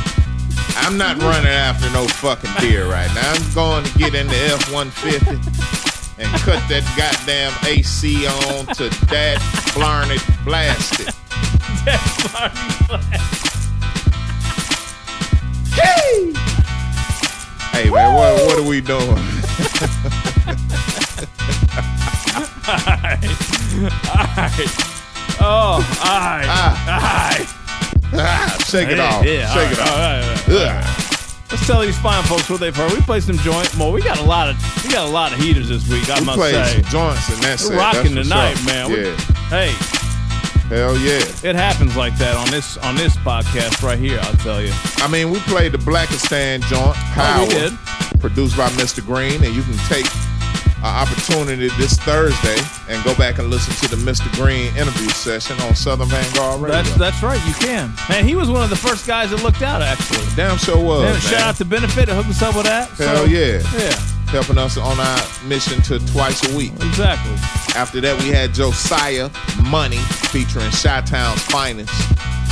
I'm 0.77 0.97
not 0.97 1.19
running 1.19 1.53
after 1.53 1.91
no 1.91 2.07
fucking 2.09 2.51
deer 2.61 2.87
right 2.87 3.13
now. 3.15 3.35
I'm 3.35 3.55
going 3.55 3.85
to 3.85 3.99
get 3.99 4.15
in 4.15 4.29
the 4.29 4.41
F-150 4.57 6.19
and 6.21 6.33
cut 6.41 6.67
that 6.71 6.89
goddamn 6.97 7.53
AC 7.69 8.27
on 8.27 8.67
to 8.77 8.89
that 9.09 9.37
blarney 9.75 10.17
blast 10.47 11.01
it. 11.01 11.15
Hey! 11.85 13.39
Hey 17.73 17.91
man, 17.91 18.15
what 18.15 18.47
what 18.47 18.59
are 18.59 18.63
we 18.69 18.81
doing? 18.81 19.01
Alright. 22.69 23.25
Alright. 24.07 24.71
Oh, 25.41 25.81
alright. 26.05 26.47
Alright. 26.89 27.49
Ah, 28.15 28.57
shake 28.67 28.89
it 28.91 29.01
off. 29.01 29.25
Yeah, 29.25 29.49
Shake 29.53 29.67
all 29.67 29.73
it 29.73 29.79
off. 29.81 29.89
all 29.91 29.97
right, 29.97 30.23
all 30.23 30.29
right, 30.29 30.49
all 30.49 30.67
right. 30.81 30.99
Let's 31.51 31.67
tell 31.67 31.81
these 31.81 31.99
fine 31.99 32.23
folks 32.25 32.49
what 32.49 32.61
they've 32.61 32.75
heard. 32.77 32.93
We 32.93 33.01
played 33.01 33.23
some 33.23 33.37
joint. 33.39 33.75
Well, 33.77 33.93
we 33.93 34.01
got 34.03 34.19
a 34.19 34.23
lot 34.25 34.49
of 34.49 34.57
we 34.85 34.91
got 34.93 35.07
a 35.09 35.11
lot 35.11 35.33
of 35.33 35.39
heaters 35.39 35.69
this 35.69 35.87
week. 35.89 36.09
I 36.11 36.21
We 36.21 36.27
must 36.27 36.39
played 36.39 36.55
say, 36.55 36.83
some 36.83 36.91
joints 36.91 37.29
and 37.31 37.43
that's 37.43 37.67
we're 37.69 37.75
it. 37.75 37.79
rocking 37.79 38.15
That's 38.15 38.29
tonight, 38.29 38.55
sure. 38.57 38.67
man. 38.67 38.91
We- 38.93 39.17
Hey, 39.53 39.75
Hell 40.73 40.97
yeah. 40.97 41.21
it 41.45 41.55
happens 41.55 41.97
like 41.97 42.17
that 42.17 42.35
on 42.35 42.51
this 42.51 42.79
on 42.79 42.97
this 42.97 43.15
podcast 43.19 43.83
right 43.83 43.99
here. 43.99 44.19
I'll 44.23 44.33
tell 44.37 44.61
you. 44.63 44.73
I 44.97 45.07
mean, 45.09 45.31
we 45.31 45.39
played 45.41 45.73
the 45.73 45.79
Blackastan 45.79 46.63
joint, 46.63 46.95
Power, 47.13 47.45
Oh, 47.45 47.47
we 47.47 47.55
did. 47.55 48.21
produced 48.21 48.57
by 48.57 48.69
Mr. 48.71 49.05
Green, 49.05 49.45
and 49.45 49.55
you 49.55 49.63
can 49.63 49.77
take 49.89 50.07
an 50.79 50.85
opportunity 50.97 51.69
this 51.79 51.99
Thursday 51.99 52.57
and 52.89 53.05
go 53.05 53.15
back 53.17 53.39
and 53.39 53.51
listen 53.51 53.75
to 53.87 53.95
the 53.95 54.01
Mr. 54.03 54.33
Green 54.35 54.75
interview 54.75 55.09
session 55.11 55.61
on 55.61 55.75
Southern 55.75 56.09
Vanguard 56.09 56.61
Radio. 56.63 56.75
That's 56.83 56.95
that's 56.97 57.23
right. 57.23 57.41
You 57.47 57.53
can. 57.55 57.93
Man, 58.09 58.27
he 58.27 58.35
was 58.35 58.49
one 58.51 58.63
of 58.65 58.71
the 58.71 58.77
first 58.77 59.07
guys 59.07 59.31
that 59.31 59.43
looked 59.43 59.61
out. 59.63 59.83
Actually, 59.83 60.25
Damn 60.37 60.57
sure 60.57 60.83
was, 60.83 61.03
man. 61.03 61.21
shout 61.21 61.41
out 61.41 61.57
to 61.57 61.65
Benefit 61.67 62.07
that 62.07 62.15
hooked 62.15 62.31
us 62.31 62.41
up 62.43 62.57
with 62.57 62.65
that. 62.65 62.89
Hell 62.97 63.17
So, 63.19 63.25
yeah. 63.25 63.61
Yeah. 63.77 63.95
Helping 64.33 64.57
us 64.59 64.79
on 64.79 64.99
our 64.99 65.21
mission 65.47 65.83
to 65.83 65.99
twice 66.11 66.43
a 66.51 66.57
week. 66.57 66.73
Exactly. 66.77 67.33
After 67.79 68.01
that, 68.01 68.19
we 68.23 68.29
had 68.31 68.55
Josiah 68.55 69.29
Money 69.69 69.99
featuring 70.33 70.71
Chi-Town's 70.71 71.43
finest. 71.43 71.93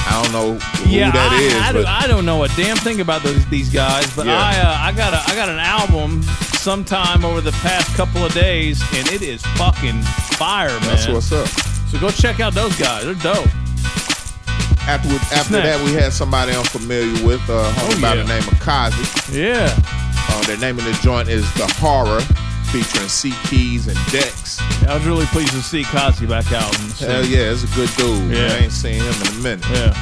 I 0.07 0.21
don't 0.23 0.33
know 0.33 0.55
who 0.59 0.91
Yeah, 0.91 1.11
that 1.11 1.33
I, 1.33 1.41
is, 1.41 1.55
I, 1.55 1.73
but 1.73 1.81
do, 1.81 1.87
I 1.87 2.07
don't 2.07 2.27
know 2.27 2.45
a 2.45 2.49
damn 2.49 2.77
thing 2.77 3.01
about 3.01 3.23
those 3.23 3.45
these 3.47 3.71
guys, 3.71 4.15
but 4.15 4.27
Yeah. 4.27 4.37
I 4.39 4.59
uh, 4.61 4.77
I 4.89 4.93
got 4.93 5.15
a 5.15 5.23
I 5.31 5.35
got 5.35 5.49
an 5.49 5.59
album 5.59 6.23
sometime 6.61 7.25
over 7.25 7.41
the 7.41 7.53
past 7.63 7.95
couple 7.97 8.25
of 8.25 8.33
days, 8.35 8.83
and 8.95 9.09
it 9.09 9.23
is 9.23 9.41
fucking 9.57 10.03
fire, 10.37 10.69
man. 10.81 10.83
that's 10.83 11.09
what's 11.09 11.33
up. 11.33 11.49
So 11.89 11.99
go 11.99 12.11
check 12.11 12.41
out 12.41 12.53
those 12.55 12.77
guys. 12.79 13.05
They're 13.05 13.15
dope. 13.15 13.47
After, 14.89 15.09
after 15.35 15.61
that, 15.63 15.81
we 15.85 15.93
had 15.93 16.13
somebody 16.13 16.53
I'm 16.53 16.65
familiar 16.65 17.25
with, 17.25 17.41
uh, 17.49 17.71
homie 17.75 17.99
Oh, 17.99 18.01
by 18.01 18.15
yeah. 18.15 18.23
the 18.23 18.29
name 18.29 18.49
of 18.49 18.59
Kazi. 18.61 19.39
Yeah. 19.39 19.69
Uh, 20.31 20.45
the 20.47 20.57
name 20.59 20.79
of 20.79 20.85
the 20.85 20.93
joint 21.03 21.29
is 21.29 21.43
The 21.55 21.67
Horror, 21.79 22.21
featuring 22.73 23.09
C 23.09 23.33
Keys 23.49 23.87
and 23.89 23.99
Dex. 24.11 24.61
I 24.87 24.95
was 24.95 25.05
really 25.07 25.27
pleased 25.27 25.53
to 25.53 25.63
see 25.63 25.83
Kazi 25.85 26.27
back 26.27 26.51
out. 26.53 26.73
And 26.81 26.93
Hell 26.93 27.25
yeah, 27.25 27.51
it's 27.53 27.65
a 27.65 27.75
good 27.77 27.91
dude. 27.97 28.33
Yeah. 28.33 28.47
I 28.55 28.65
ain't 28.65 28.73
seen 28.73 29.03
him 29.03 29.15
in 29.23 29.29
a 29.29 29.43
minute. 29.43 29.65
Yeah. 29.71 29.93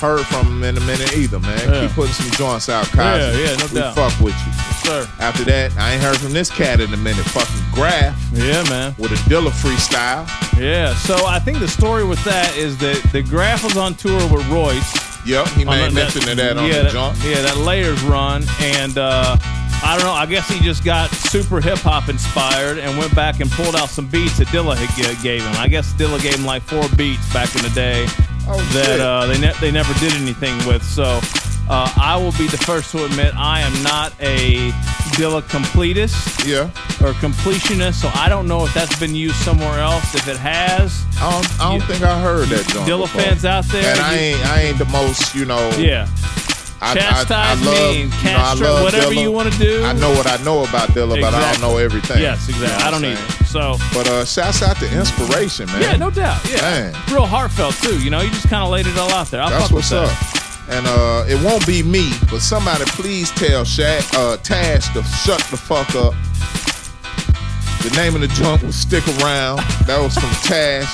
Heard 0.00 0.24
from 0.28 0.46
him 0.46 0.62
in 0.64 0.78
a 0.78 0.80
minute 0.80 1.14
either, 1.14 1.38
man. 1.40 1.58
Yeah. 1.68 1.82
Keep 1.86 1.90
putting 1.94 2.12
some 2.14 2.30
joints 2.30 2.70
out, 2.70 2.86
Kazi. 2.86 3.38
Yeah, 3.38 3.50
yeah, 3.50 3.56
no 3.56 3.66
we 3.66 3.80
doubt. 3.80 3.94
fuck 3.94 4.18
with 4.20 4.32
you. 4.34 4.52
Yes, 4.52 4.82
sir. 4.82 5.08
After 5.20 5.44
that, 5.44 5.76
I 5.76 5.92
ain't 5.92 6.02
heard 6.02 6.16
from 6.16 6.32
this 6.32 6.48
cat 6.50 6.80
in 6.80 6.92
a 6.94 6.96
minute. 6.96 7.24
Fucking 7.26 7.60
Graph 7.74 8.16
Yeah, 8.32 8.62
man. 8.70 8.94
with 8.96 9.12
a 9.12 9.16
Dilla 9.28 9.50
freestyle. 9.50 10.26
Yeah. 10.58 10.94
So 10.94 11.26
I 11.26 11.38
think 11.38 11.58
the 11.58 11.68
story 11.68 12.04
with 12.04 12.22
that 12.24 12.56
is 12.56 12.78
that 12.78 12.96
the 13.12 13.22
Graph 13.22 13.62
was 13.62 13.76
on 13.76 13.94
tour 13.94 14.18
with 14.32 14.46
Royce. 14.48 15.09
Yep, 15.26 15.48
he 15.48 15.64
made 15.64 15.90
that- 15.90 15.92
mention 15.92 16.28
of 16.28 16.36
that 16.36 16.56
on 16.56 16.66
yeah, 16.66 16.78
the 16.78 16.82
that, 16.84 16.92
joint. 16.92 17.16
Yeah, 17.24 17.42
that 17.42 17.56
Layers 17.58 18.02
run, 18.02 18.44
and 18.60 18.96
uh, 18.98 19.36
I 19.82 19.96
don't 19.96 20.04
know. 20.06 20.12
I 20.12 20.26
guess 20.26 20.48
he 20.48 20.60
just 20.60 20.84
got 20.84 21.10
super 21.10 21.60
hip 21.60 21.78
hop 21.78 22.08
inspired 22.08 22.78
and 22.78 22.96
went 22.98 23.14
back 23.14 23.40
and 23.40 23.50
pulled 23.50 23.76
out 23.76 23.88
some 23.88 24.06
beats 24.06 24.38
that 24.38 24.48
Dilla 24.48 24.76
had 24.76 24.88
g- 24.96 25.22
gave 25.22 25.42
him. 25.42 25.54
I 25.56 25.68
guess 25.68 25.92
Dilla 25.94 26.20
gave 26.22 26.36
him 26.36 26.44
like 26.46 26.62
four 26.62 26.88
beats 26.96 27.30
back 27.32 27.54
in 27.56 27.62
the 27.62 27.70
day 27.70 28.06
Oh, 28.48 28.56
that 28.74 28.98
uh, 29.00 29.26
they 29.26 29.38
ne- 29.38 29.54
they 29.60 29.70
never 29.70 29.92
did 30.00 30.12
anything 30.14 30.56
with. 30.66 30.82
So. 30.82 31.20
Uh, 31.72 31.88
I 31.96 32.16
will 32.16 32.32
be 32.32 32.48
the 32.48 32.58
first 32.58 32.90
to 32.92 33.04
admit 33.04 33.32
I 33.36 33.60
am 33.60 33.82
not 33.84 34.12
a 34.20 34.70
Dilla 35.14 35.40
completist 35.42 36.44
yeah. 36.44 36.64
or 37.06 37.12
completionist, 37.14 37.94
so 37.94 38.10
I 38.14 38.28
don't 38.28 38.48
know 38.48 38.64
if 38.66 38.74
that's 38.74 38.98
been 38.98 39.14
used 39.14 39.36
somewhere 39.36 39.78
else. 39.78 40.12
If 40.14 40.26
it 40.26 40.36
has, 40.36 41.04
I 41.20 41.30
don't, 41.30 41.60
I 41.60 41.70
don't 41.78 41.86
think 41.86 42.02
I 42.02 42.20
heard 42.20 42.48
that. 42.48 42.66
Dilla 42.88 43.02
before. 43.02 43.20
fans 43.22 43.44
out 43.44 43.64
there, 43.66 43.84
And 43.84 44.00
I 44.00 44.16
ain't 44.16 44.46
I 44.46 44.60
ain't 44.62 44.78
the 44.78 44.84
most, 44.86 45.32
you 45.34 45.44
know. 45.44 45.60
yeah, 45.78 46.08
I, 46.82 46.94
Chastise 46.94 47.30
I, 47.30 47.52
I 47.52 47.54
me 47.54 47.64
love, 47.66 47.76
and 47.76 47.96
you 47.96 48.04
know, 48.08 48.16
I 48.16 48.34
castrate 48.34 48.70
love 48.70 48.82
whatever 48.82 49.12
Dilla. 49.14 49.22
you 49.22 49.30
wanna 49.32 49.50
do. 49.50 49.84
I 49.84 49.92
know 49.92 50.10
what 50.10 50.26
I 50.26 50.42
know 50.42 50.64
about 50.64 50.88
Dilla, 50.88 51.20
but 51.20 51.34
I 51.34 51.52
don't 51.52 51.60
know 51.60 51.76
everything. 51.78 52.18
Yes, 52.20 52.48
You 52.48 52.54
know 52.54 52.62
exactly. 52.64 52.84
I 52.84 52.90
don't 52.90 53.04
I'm 53.04 53.12
either. 53.12 53.44
So 53.44 53.76
But 53.94 54.08
uh, 54.08 54.24
shouts 54.24 54.62
out 54.62 54.76
to 54.78 54.90
inspiration, 54.98 55.66
man. 55.66 55.82
yeah, 55.82 55.96
no 55.96 56.10
doubt. 56.10 56.40
Yeah, 56.50 56.62
Man. 56.62 56.94
real 57.12 57.26
heartfelt 57.26 57.76
too. 57.76 58.02
You 58.02 58.10
know, 58.10 58.22
you 58.22 58.30
just 58.30 58.48
kind 58.48 58.64
of 58.64 58.70
laid 58.70 58.88
it 58.88 58.98
all 58.98 59.10
out 59.12 59.28
there. 59.30 59.40
I 59.40 59.50
That's 59.50 59.70
what's 59.70 59.90
that. 59.90 60.39
And 60.70 60.86
uh, 60.86 61.24
it 61.28 61.42
won't 61.44 61.66
be 61.66 61.82
me, 61.82 62.12
but 62.30 62.40
somebody 62.40 62.84
please 62.86 63.30
tell 63.32 63.64
Shaq, 63.64 64.14
uh, 64.14 64.36
Tash 64.38 64.86
to 64.94 65.02
shut 65.02 65.40
the 65.50 65.56
fuck 65.56 65.94
up. 65.96 66.14
The 67.82 67.90
name 67.96 68.14
of 68.14 68.20
the 68.20 68.28
joint 68.28 68.62
was 68.62 68.76
Stick 68.76 69.02
Around. 69.18 69.58
That 69.86 69.98
was 70.00 70.14
from 70.14 70.30
Tash, 70.46 70.86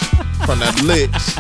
from 0.47 0.61
the 0.61 0.71
Liks, 0.87 1.37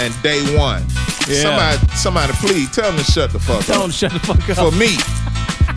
and 0.00 0.14
Day 0.22 0.40
One. 0.56 0.82
Yeah. 1.28 1.42
Somebody, 1.42 1.78
somebody 1.96 2.32
please 2.34 2.70
tell 2.70 2.90
them 2.90 2.98
to 3.04 3.04
shut 3.04 3.32
the 3.32 3.38
fuck 3.38 3.64
Tell 3.66 3.80
up. 3.80 3.84
him 3.84 3.90
to 3.90 3.96
shut 3.96 4.12
the 4.12 4.20
fuck 4.20 4.48
up. 4.48 4.56
For 4.56 4.72
me. 4.78 4.96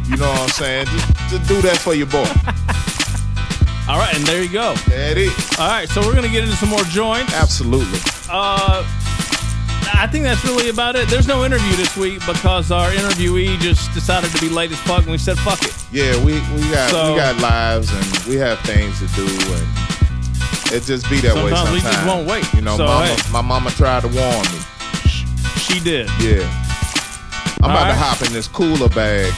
You 0.07 0.15
know 0.17 0.29
what 0.29 0.41
I'm 0.43 0.49
saying? 0.49 0.85
Just, 0.87 1.07
just 1.29 1.47
do 1.49 1.61
that 1.61 1.77
for 1.77 1.93
your 1.93 2.07
boy. 2.07 2.23
All 3.91 3.97
right, 3.99 4.15
and 4.15 4.23
there 4.25 4.41
you 4.41 4.49
go. 4.49 4.73
It 4.87 5.17
is. 5.17 5.33
All 5.59 5.67
right, 5.67 5.89
so 5.89 5.99
we're 6.01 6.15
gonna 6.15 6.29
get 6.29 6.43
into 6.45 6.55
some 6.55 6.69
more 6.69 6.83
joints. 6.93 7.33
Absolutely. 7.33 7.99
Uh, 8.29 8.85
I 10.01 10.07
think 10.07 10.23
that's 10.23 10.43
really 10.43 10.69
about 10.69 10.95
it. 10.95 11.07
There's 11.09 11.27
no 11.27 11.45
interview 11.45 11.75
this 11.75 11.95
week 11.95 12.25
because 12.25 12.71
our 12.71 12.89
interviewee 12.89 13.59
just 13.59 13.93
decided 13.93 14.31
to 14.31 14.41
be 14.41 14.49
late 14.49 14.71
as 14.71 14.79
fuck, 14.79 15.03
and 15.03 15.11
we 15.11 15.19
said 15.19 15.37
fuck 15.37 15.61
it. 15.61 15.75
Yeah, 15.91 16.15
we, 16.25 16.33
we 16.55 16.61
got 16.71 16.89
So- 16.89 17.11
we 17.13 17.19
got 17.19 17.37
lives 17.39 17.91
and 17.93 18.25
we 18.27 18.35
have 18.37 18.59
things 18.61 18.97
to 18.99 19.07
do 19.15 19.25
and 19.27 19.67
it 20.73 20.83
just 20.83 21.07
be 21.09 21.19
that 21.21 21.35
way 21.35 21.51
Sometimes 21.51 21.67
sometimes. 21.67 21.73
we 21.73 21.79
just 21.81 22.05
won't 22.07 22.27
wait. 22.27 22.53
You 22.53 22.61
know, 22.61 22.77
So, 22.77 22.85
mama, 22.85 23.05
hey. 23.07 23.31
my 23.31 23.41
mama 23.41 23.69
tried 23.71 24.01
to 24.01 24.07
warn 24.07 24.41
me. 24.51 24.59
She 25.59 25.79
did. 25.81 26.07
Yeah. 26.19 26.47
I'm 27.61 27.69
All 27.69 27.77
about 27.77 27.87
to 27.89 27.93
hop 27.95 28.21
in 28.25 28.33
this 28.33 28.47
cooler 28.47 28.89
bag 28.89 29.31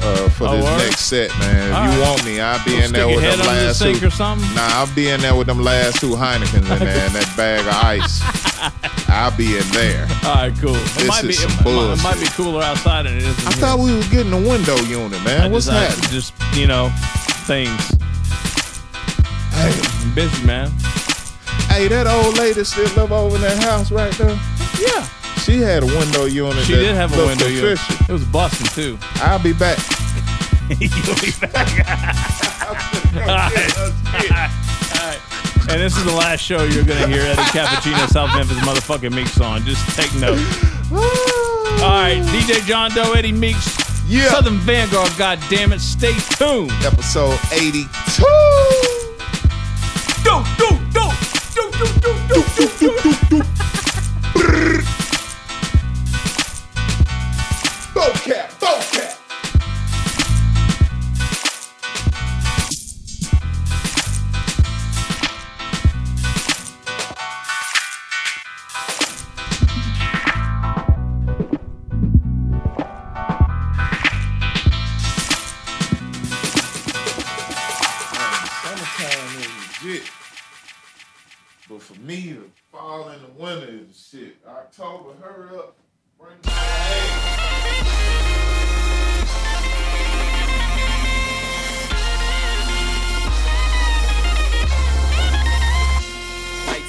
uh, 0.00 0.28
for 0.30 0.46
Oh, 0.48 0.56
this 0.56 0.64
word? 0.64 0.78
next 0.78 1.00
set, 1.00 1.30
man. 1.40 1.68
If 1.70 1.74
All 1.76 1.84
you 1.84 1.90
right. 1.90 2.08
want 2.08 2.24
me, 2.24 2.40
I'll 2.40 2.64
be 2.64 2.76
in 2.82 2.92
there 2.92 3.06
your 3.06 3.16
with 3.16 3.24
head 3.24 3.38
them 3.38 3.48
under 3.48 3.60
the 3.60 3.66
last 3.66 3.78
sink 3.80 3.98
two. 4.00 4.06
or 4.06 4.10
something? 4.10 4.48
Nah, 4.54 4.62
I'll 4.80 4.94
be 4.94 5.08
in 5.08 5.20
there 5.20 5.34
with 5.34 5.48
them 5.48 5.60
last 5.60 6.00
two 6.00 6.10
Heinekens 6.10 6.54
in 6.54 6.64
there 6.78 7.04
and 7.06 7.14
that 7.14 7.34
bag 7.36 7.60
of 7.66 7.74
ice. 7.84 8.22
I'll 9.16 9.34
be 9.36 9.56
in 9.56 9.64
there. 9.72 10.06
All 10.24 10.34
right, 10.34 10.52
cool. 10.60 10.76
It 10.76 10.84
This 10.94 11.08
might 11.08 11.22
be 11.22 11.28
is 11.30 11.42
it, 11.42 11.50
some 11.50 11.64
might- 11.64 11.92
it 11.98 12.02
might 12.02 12.20
be 12.20 12.26
cooler 12.36 12.62
outside 12.62 13.06
than 13.06 13.16
it 13.16 13.22
is. 13.22 13.46
I 13.46 13.50
thought 13.52 13.78
we 13.78 13.94
were 13.96 14.02
getting 14.10 14.32
a 14.32 14.36
window 14.40 14.76
unit, 14.84 15.22
man. 15.24 15.40
I 15.42 15.48
What's 15.48 15.66
that? 15.66 15.90
Just 16.10 16.34
you 16.54 16.66
know, 16.66 16.90
things. 17.48 17.80
Hey, 19.56 19.72
I'm 19.72 20.14
busy, 20.14 20.44
man. 20.46 20.70
Hey, 21.72 21.88
that 21.88 22.06
old 22.06 22.36
lady 22.38 22.62
still 22.64 22.84
live 22.94 23.10
over 23.10 23.36
in 23.36 23.42
that 23.42 23.62
house 23.62 23.90
right 23.90 24.12
there. 24.18 24.38
Yeah. 24.78 25.08
She 25.40 25.60
had 25.60 25.82
a 25.82 25.86
window 25.86 26.24
unit. 26.26 26.64
She 26.64 26.74
did 26.74 26.94
have 26.94 27.12
a 27.18 27.26
window 27.26 27.46
unit. 27.46 27.78
It 28.08 28.12
was 28.12 28.24
busting 28.24 28.66
too. 28.68 28.98
I'll 29.16 29.38
be 29.42 29.52
back. 29.54 29.78
You'll 30.78 31.14
be 31.22 31.30
back. 31.40 31.76
And 35.68 35.80
this 35.80 35.96
is 35.96 36.04
the 36.04 36.12
last 36.12 36.40
show 36.42 36.62
you're 36.64 36.84
gonna 36.84 37.08
hear 37.08 37.22
Eddie 37.22 37.42
Cappuccino 37.50 38.08
South 38.08 38.30
Memphis 38.34 38.56
motherfucking 38.58 39.12
Meeks 39.12 39.40
on. 39.40 39.64
Just 39.64 39.84
take 39.96 40.12
note. 40.20 40.38
All 40.92 41.90
right, 41.90 42.22
DJ 42.32 42.64
John 42.66 42.90
Doe, 42.92 43.12
Eddie 43.12 43.32
Meeks, 43.32 43.66
Yeah. 44.08 44.30
Southern 44.30 44.58
Vanguard. 44.58 45.10
God 45.18 45.38
damn 45.50 45.72
it, 45.72 45.80
stay 45.80 46.14
tuned. 46.38 46.70
Episode 46.84 47.38
82. 47.52 48.22
Do 50.22 50.44
do 50.56 50.78
do 50.92 51.10
do 51.54 51.70
do 51.72 51.86
do 52.00 52.68
do 52.78 53.00
do 53.00 53.42
do. 53.42 53.42
Bocap, 53.42 53.55
October, 85.06 85.24
hurry 85.24 85.58
up. 85.58 85.76
Bring 86.18 86.36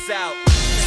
out. 0.08 0.32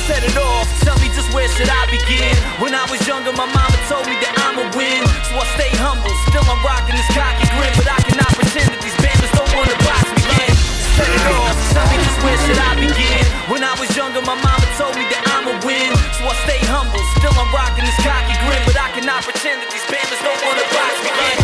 Set 0.08 0.24
it 0.24 0.32
off, 0.32 0.66
tell 0.80 0.96
me 0.96 1.12
just 1.12 1.28
where 1.34 1.46
should 1.52 1.68
I 1.68 1.84
begin? 1.92 2.34
When 2.56 2.74
I 2.74 2.88
was 2.90 3.06
younger, 3.06 3.32
my 3.32 3.44
mama 3.44 3.76
told 3.84 4.08
me 4.08 4.16
that 4.24 4.32
I'ma 4.48 4.64
win. 4.72 5.04
So 5.28 5.36
I 5.36 5.44
stay 5.60 5.68
humble, 5.76 6.08
still 6.32 6.40
I'm 6.48 6.56
rocking 6.64 6.96
this 6.96 7.06
cocky 7.12 7.44
grin, 7.52 7.68
but 7.76 7.84
I 7.84 8.00
cannot 8.08 8.32
pretend 8.32 8.72
that 8.72 8.80
these 8.80 8.96
bandits 8.96 9.28
don't 9.36 9.52
wanna 9.52 9.76
box 9.84 10.08
me 10.16 10.24
in. 10.40 10.52
Set 10.96 11.04
it 11.04 11.24
off, 11.36 11.52
tell 11.76 11.84
me 11.92 12.00
just 12.00 12.18
where 12.24 12.38
should 12.48 12.60
I 12.64 12.72
begin? 12.80 13.22
When 13.52 13.60
I 13.60 13.76
was 13.76 13.92
younger, 13.92 14.24
my 14.24 14.40
mama 14.40 14.66
told 14.80 14.96
me 14.96 15.04
that 15.12 15.20
I'ma 15.36 15.60
win. 15.68 15.99
So 16.20 16.28
I 16.28 16.36
stay 16.44 16.60
humble, 16.68 17.00
still 17.16 17.32
I'm 17.32 17.48
rocking 17.48 17.80
this 17.80 17.96
cocky 18.04 18.36
grin, 18.44 18.60
but 18.68 18.76
I 18.76 18.92
cannot 18.92 19.24
pretend 19.24 19.64
that 19.64 19.72
these 19.72 19.88
bandits 19.88 20.20
don't 20.20 20.36
wanna 20.44 20.68
box 20.68 21.00
me 21.00 21.08
in. 21.16 21.36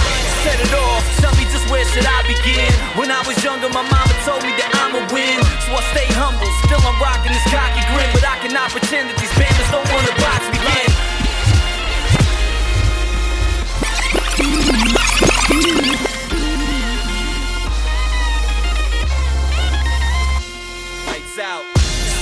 Set 0.44 0.60
it 0.60 0.68
off, 0.68 1.00
tell 1.16 1.32
me 1.40 1.48
just 1.48 1.64
where 1.72 1.80
should 1.88 2.04
I 2.04 2.20
begin? 2.28 2.68
When 2.92 3.08
I 3.08 3.24
was 3.24 3.40
younger, 3.40 3.72
my 3.72 3.80
mama 3.80 4.14
told 4.28 4.44
me 4.44 4.52
that 4.60 4.68
I'ma 4.76 5.00
win. 5.08 5.40
So 5.64 5.72
I 5.72 5.80
stay 5.96 6.04
humble, 6.12 6.52
still 6.68 6.84
I'm 6.84 7.00
rocking 7.00 7.32
this 7.32 7.48
cocky 7.48 7.80
grin, 7.88 8.04
but 8.12 8.20
I 8.28 8.36
cannot 8.44 8.68
pretend 8.68 9.08
that 9.08 9.16
these 9.16 9.32
bandits 9.40 9.72
don't 9.72 9.88
wanna 9.88 10.12
box 10.20 10.44
me 10.52 10.60
in. 14.92 14.95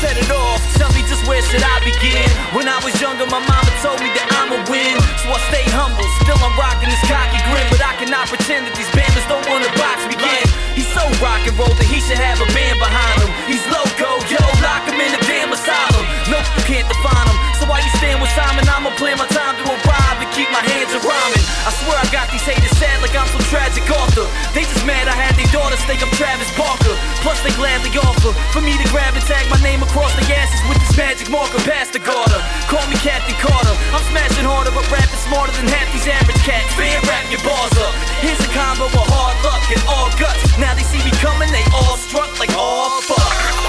Set 0.05 0.21
it 0.21 0.31
off, 0.31 0.61
tell 0.77 0.93
me 0.93 1.01
just 1.09 1.27
where 1.27 1.41
should 1.41 1.65
I 1.65 1.81
begin? 1.81 2.29
When 2.53 2.69
I 2.69 2.77
was 2.85 2.93
younger, 3.01 3.25
my 3.25 3.41
mama 3.41 3.73
told 3.81 4.05
me 4.05 4.13
that 4.13 4.29
I'ma 4.37 4.61
win. 4.69 5.01
So 5.25 5.33
I 5.33 5.41
stay 5.49 5.65
humble, 5.73 6.05
still 6.21 6.37
I'm 6.45 6.53
rocking 6.61 6.93
this 6.93 7.01
cocky 7.09 7.41
grin, 7.49 7.65
but 7.73 7.81
I 7.81 7.97
cannot 7.97 8.29
pretend 8.29 8.69
that 8.69 8.77
these 8.77 8.93
bandits 8.93 9.25
don't 9.33 9.49
wanna 9.49 9.73
box 9.81 10.05
me 10.05 10.21
in. 10.21 10.64
He's 10.75 10.91
so 10.91 11.07
rock 11.23 11.43
and 11.47 11.55
roll 11.55 11.71
that 11.71 11.87
he 11.87 12.03
should 12.03 12.19
have 12.19 12.43
a 12.43 12.49
band 12.51 12.83
behind 12.83 13.23
him. 13.23 13.31
He's 13.47 13.63
loco, 13.71 14.19
yo, 14.27 14.43
lock 14.59 14.83
him 14.91 14.99
in 14.99 15.15
a 15.15 15.21
damn 15.23 15.55
asylum. 15.55 16.05
Nope, 16.27 16.47
you 16.59 16.65
can't 16.67 16.89
define 16.91 17.31
him. 17.31 17.39
So 17.63 17.71
why 17.71 17.79
you 17.79 17.91
stand 17.97 18.19
with 18.19 18.35
Simon? 18.35 18.67
I'ma 18.67 18.91
plan 18.99 19.17
my 19.17 19.31
time 19.31 19.55
to 19.55 19.65
arrive 19.71 20.19
and 20.19 20.31
keep 20.35 20.51
my 20.51 20.61
hands 20.75 20.91
in 20.91 21.01
rhyming. 21.01 21.45
I 21.63 21.71
swear 21.79 21.95
I 21.95 22.07
got 22.11 22.27
these 22.35 22.43
haters 22.43 22.75
sad 22.77 22.99
like 23.01 23.15
I'm 23.15 23.31
some 23.31 23.47
tragic 23.49 23.87
author. 23.87 24.27
They 24.51 24.67
just 24.67 24.83
mad 24.83 25.07
I 25.07 25.15
had 25.15 25.39
their 25.39 25.49
daughter 25.55 25.79
think 25.87 26.03
I'm 26.03 26.11
Travis 26.19 26.51
Barker. 26.59 26.93
Plus 27.23 27.39
they 27.47 27.55
gladly 27.55 27.95
offer 28.03 28.35
for 28.51 28.61
me 28.61 28.75
to 28.75 28.87
grab 28.91 29.15
and 29.15 29.25
tag 29.25 29.47
my 29.49 29.61
name 29.63 29.81
across 29.87 30.11
the 30.19 30.27
asses 30.35 30.61
with 30.67 30.83
this 30.83 30.93
magic 30.99 31.31
marker 31.31 31.63
past 31.63 31.95
the 31.95 32.03
garter. 32.03 32.41
Call 32.67 32.85
me 32.91 32.99
Captain 33.01 33.39
Carter. 33.39 33.75
I'm 33.95 34.05
smashing 34.11 34.45
harder, 34.45 34.75
but 34.75 34.85
rapping 34.91 35.23
smarter 35.23 35.55
than 35.55 35.71
half 35.71 35.87
these 35.95 36.11
average 36.11 36.43
cats. 36.43 36.69
Fan 36.75 36.99
rap 37.07 37.25
your 37.31 37.41
bars 37.47 37.73
up. 37.79 37.95
Here's 38.19 38.41
a 38.43 38.51
combo 38.51 38.91
of 38.91 39.07
hard 39.09 39.37
luck 39.47 39.63
and 39.71 39.83
all 39.87 40.11
guts. 40.19 40.43
Now 40.65 40.73
they 40.75 40.83
see 40.83 40.97
me 41.05 41.11
coming, 41.19 41.53
they 41.53 41.63
all 41.75 41.99
struck 41.99 42.41
like 42.41 42.57
all 42.57 43.03
fuck. 43.03 43.64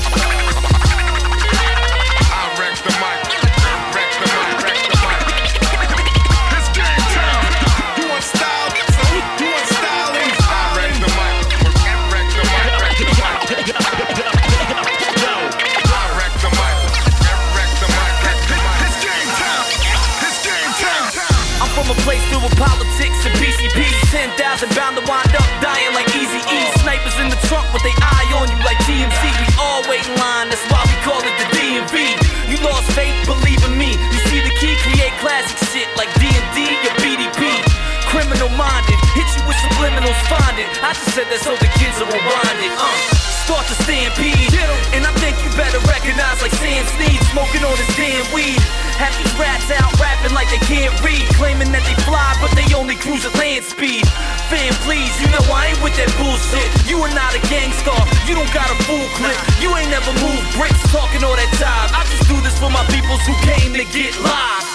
Classic 35.25 35.57
shit 35.73 35.89
like 35.97 36.13
D&D 36.21 36.57
or 36.85 36.93
BDP. 37.01 37.49
Criminal 38.13 38.45
minded, 38.53 38.93
hit 39.17 39.25
you 39.33 39.41
with 39.49 39.57
subliminals, 39.57 40.13
find 40.29 40.61
it. 40.61 40.69
I 40.85 40.93
just 40.93 41.17
said 41.17 41.25
that 41.33 41.41
so 41.41 41.57
the 41.57 41.65
kids 41.81 41.97
will 41.97 42.13
rewind 42.13 42.61
it. 42.61 42.69
Uh. 42.77 42.93
Start 43.41 43.65
to 43.69 43.77
stampede, 43.85 44.53
and 44.93 45.01
I 45.05 45.13
think 45.21 45.33
you 45.41 45.49
better 45.57 45.81
recognize 45.89 46.41
like 46.45 46.53
Sam 46.61 46.81
Snead 46.97 47.17
smoking 47.33 47.65
on 47.65 47.73
his 47.73 47.89
damn 47.97 48.25
weed. 48.37 48.57
Have 49.01 49.13
these 49.17 49.33
rats 49.37 49.69
out 49.73 49.89
rapping 49.97 50.33
like 50.37 50.49
they 50.53 50.61
can't 50.69 50.93
read, 51.01 51.25
claiming 51.37 51.73
that 51.73 51.81
they 51.89 51.97
fly, 52.05 52.37
but 52.37 52.53
they 52.53 52.65
only 52.77 52.93
cruise 52.93 53.25
at 53.25 53.33
land 53.37 53.65
speed. 53.65 54.05
Fam, 54.49 54.73
please, 54.85 55.13
you 55.21 55.29
know 55.33 55.41
I 55.49 55.73
ain't 55.73 55.81
with 55.81 55.97
that 55.97 56.09
bullshit. 56.21 56.69
You 56.85 57.01
are 57.01 57.13
not 57.17 57.33
a 57.33 57.41
gangstar, 57.49 57.97
you 58.29 58.37
don't 58.37 58.49
got 58.53 58.69
a 58.69 58.77
full 58.85 59.09
clip. 59.17 59.37
You 59.57 59.73
ain't 59.73 59.89
never 59.89 60.13
moved 60.21 60.45
bricks 60.53 60.81
talking 60.93 61.25
all 61.25 61.37
that 61.37 61.49
time. 61.57 61.89
I 61.97 62.05
just 62.13 62.29
do 62.29 62.37
this 62.45 62.57
for 62.61 62.69
my 62.69 62.85
peoples 62.93 63.25
who 63.25 63.33
came 63.41 63.73
to 63.73 63.85
get 63.89 64.13
live. 64.21 64.74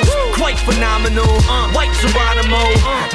Quite 0.51 0.75
phenomenal, 0.75 1.31
uh, 1.47 1.71
white 1.71 1.95
Geronimo. 2.03 2.59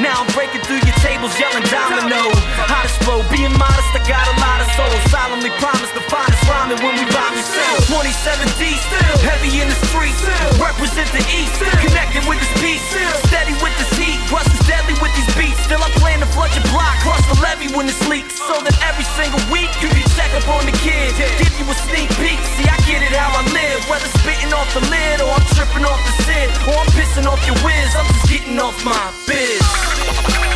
Now 0.01 0.25
I'm 0.25 0.31
breaking 0.33 0.65
through 0.65 0.81
your 0.89 0.97
tables, 1.05 1.37
yelling 1.37 1.69
domino. 1.69 2.33
Hottest 2.65 2.97
flow, 3.05 3.21
being 3.29 3.53
modest, 3.61 3.93
I 3.93 4.01
got 4.09 4.25
a 4.25 4.37
lot 4.41 4.65
of 4.65 4.69
soul. 4.73 4.89
Solemnly 5.13 5.53
promise 5.61 5.93
the 5.93 6.01
finest 6.09 6.41
rhyming 6.49 6.81
when 6.81 6.97
we 6.97 7.05
rhyme 7.13 7.37
you 7.37 7.45
still. 7.45 7.93
27 7.93 8.41
D, 8.57 8.73
still 8.81 9.17
heavy 9.21 9.53
in 9.61 9.69
the 9.69 9.77
streets. 9.85 10.17
Represent 10.57 11.13
the 11.13 11.21
East, 11.29 11.61
connecting 11.85 12.25
with 12.25 12.41
this 12.41 12.53
peace. 12.57 12.81
Steady 13.29 13.53
with 13.61 13.77
this 13.77 13.93
heat, 14.01 14.17
crust 14.33 14.49
is 14.57 14.65
deadly 14.65 14.97
with 15.05 15.13
these 15.13 15.29
beats. 15.37 15.61
Still 15.61 15.85
I 15.85 15.93
plan 15.93 16.01
to 16.01 16.06
flood 16.37 16.53
your 16.53 16.69
block, 16.69 17.01
cross 17.01 17.25
the 17.33 17.41
levee 17.41 17.73
when 17.73 17.89
it's 17.89 17.99
leaks. 18.13 18.37
So 18.37 18.61
that 18.61 18.77
every 18.85 19.09
single 19.17 19.41
week 19.49 19.73
you 19.81 19.89
can 19.89 20.05
check 20.13 20.29
up 20.37 20.45
on 20.53 20.69
the 20.69 20.77
kid. 20.85 21.17
Give 21.41 21.49
you 21.57 21.65
a 21.65 21.77
sneak 21.89 22.13
peek, 22.21 22.37
see 22.61 22.69
I 22.69 22.77
get 22.85 23.01
it 23.01 23.17
how 23.17 23.33
I 23.33 23.43
live. 23.57 23.81
Whether 23.89 24.13
spitting 24.21 24.53
off 24.53 24.69
the 24.77 24.85
lid 24.93 25.25
or 25.25 25.33
I'm 25.33 25.47
tripping 25.57 25.89
off 25.89 25.99
the 26.05 26.15
sid. 26.29 26.53
Or 26.69 26.77
I'm 26.77 26.91
pissing 26.93 27.25
off 27.25 27.41
your 27.49 27.57
whiz, 27.65 27.91
I'm 27.97 28.07
just 28.13 28.29
getting 28.29 28.61
off 28.61 28.77
my 28.85 29.01
biz. 29.25 30.56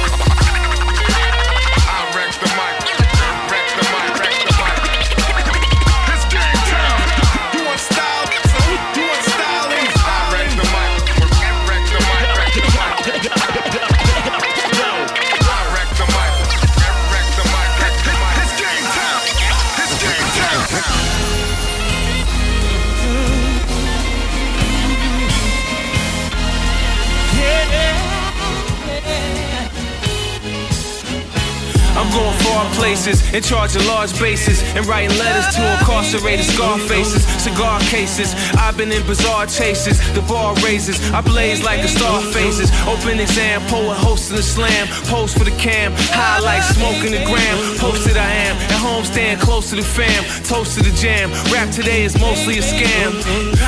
Places, 32.80 33.20
in 33.36 33.42
charge 33.42 33.76
of 33.76 33.84
large 33.84 34.08
bases, 34.18 34.64
and 34.72 34.86
writing 34.86 35.12
letters 35.20 35.54
to 35.54 35.60
incarcerated 35.76 36.46
scar 36.46 36.78
faces, 36.88 37.28
cigar 37.36 37.78
cases. 37.92 38.32
I've 38.56 38.76
been 38.76 38.90
in 38.90 39.04
bizarre 39.04 39.44
chases, 39.44 40.00
the 40.16 40.24
bar 40.24 40.56
raises. 40.64 40.96
I 41.12 41.20
blaze 41.20 41.62
like 41.62 41.84
a 41.84 41.88
star 41.88 42.22
phases. 42.32 42.72
Open 42.88 43.20
exam, 43.20 43.60
poet 43.68 44.00
hosting 44.00 44.38
a 44.38 44.42
slam, 44.42 44.88
post 45.12 45.36
for 45.36 45.44
the 45.44 45.54
cam, 45.60 45.92
highlight 46.16 46.64
smoking 46.72 47.12
the 47.12 47.22
gram. 47.28 47.56
Posted 47.76 48.16
I 48.16 48.32
am, 48.48 48.56
at 48.56 48.80
home 48.80 49.04
stand 49.04 49.40
close 49.40 49.68
to 49.70 49.76
the 49.76 49.84
fam, 49.84 50.24
toast 50.48 50.78
to 50.78 50.80
the 50.82 50.94
jam. 50.96 51.28
Rap 51.52 51.68
today 51.68 52.02
is 52.08 52.16
mostly 52.16 52.56
a 52.56 52.64
scam. 52.64 53.12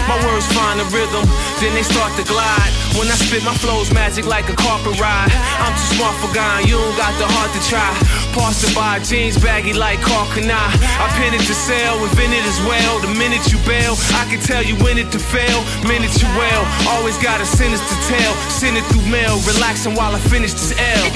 My 0.09 0.17
words 0.25 0.49
find 0.57 0.81
a 0.81 0.89
rhythm, 0.89 1.29
then 1.61 1.77
they 1.77 1.85
start 1.85 2.17
to 2.17 2.25
glide. 2.25 2.73
When 2.97 3.13
I 3.13 3.17
spit, 3.21 3.45
my 3.45 3.55
flow's 3.61 3.93
magic 3.93 4.25
like 4.25 4.49
a 4.49 4.57
carpet 4.57 4.97
ride. 4.97 5.33
I'm 5.61 5.77
too 5.77 6.01
smart 6.01 6.17
for 6.17 6.33
God, 6.33 6.65
you 6.65 6.81
don't 6.81 6.97
got 6.97 7.13
the 7.21 7.29
heart 7.29 7.53
to 7.53 7.61
try. 7.69 7.93
Parts 8.33 8.65
to 8.65 8.73
buy 8.75 9.02
jeans 9.05 9.37
baggy 9.37 9.73
like 9.73 9.99
Carcana. 10.01 10.59
I 10.99 11.07
pin 11.19 11.35
it 11.35 11.45
to 11.47 11.55
sell, 11.55 12.03
invent 12.05 12.33
it 12.33 12.45
as 12.45 12.61
well. 12.63 13.01
The 13.01 13.13
minute 13.19 13.51
you 13.53 13.59
bail, 13.67 13.95
I 14.15 14.25
can 14.31 14.41
tell 14.41 14.63
you 14.63 14.77
when 14.85 14.99
it 14.99 15.11
to 15.13 15.19
fail. 15.19 15.59
Minute 15.87 16.15
you 16.23 16.29
well, 16.39 16.63
always 16.95 17.19
got 17.19 17.41
a 17.41 17.47
sentence 17.47 17.81
to 17.81 17.97
tell. 18.07 18.33
Send 18.51 18.77
it 18.77 18.85
through 18.93 19.07
mail, 19.11 19.39
relaxing 19.47 19.95
while 19.95 20.15
I 20.15 20.21
finish 20.21 20.53
this 20.53 20.73
L. 20.79 21.07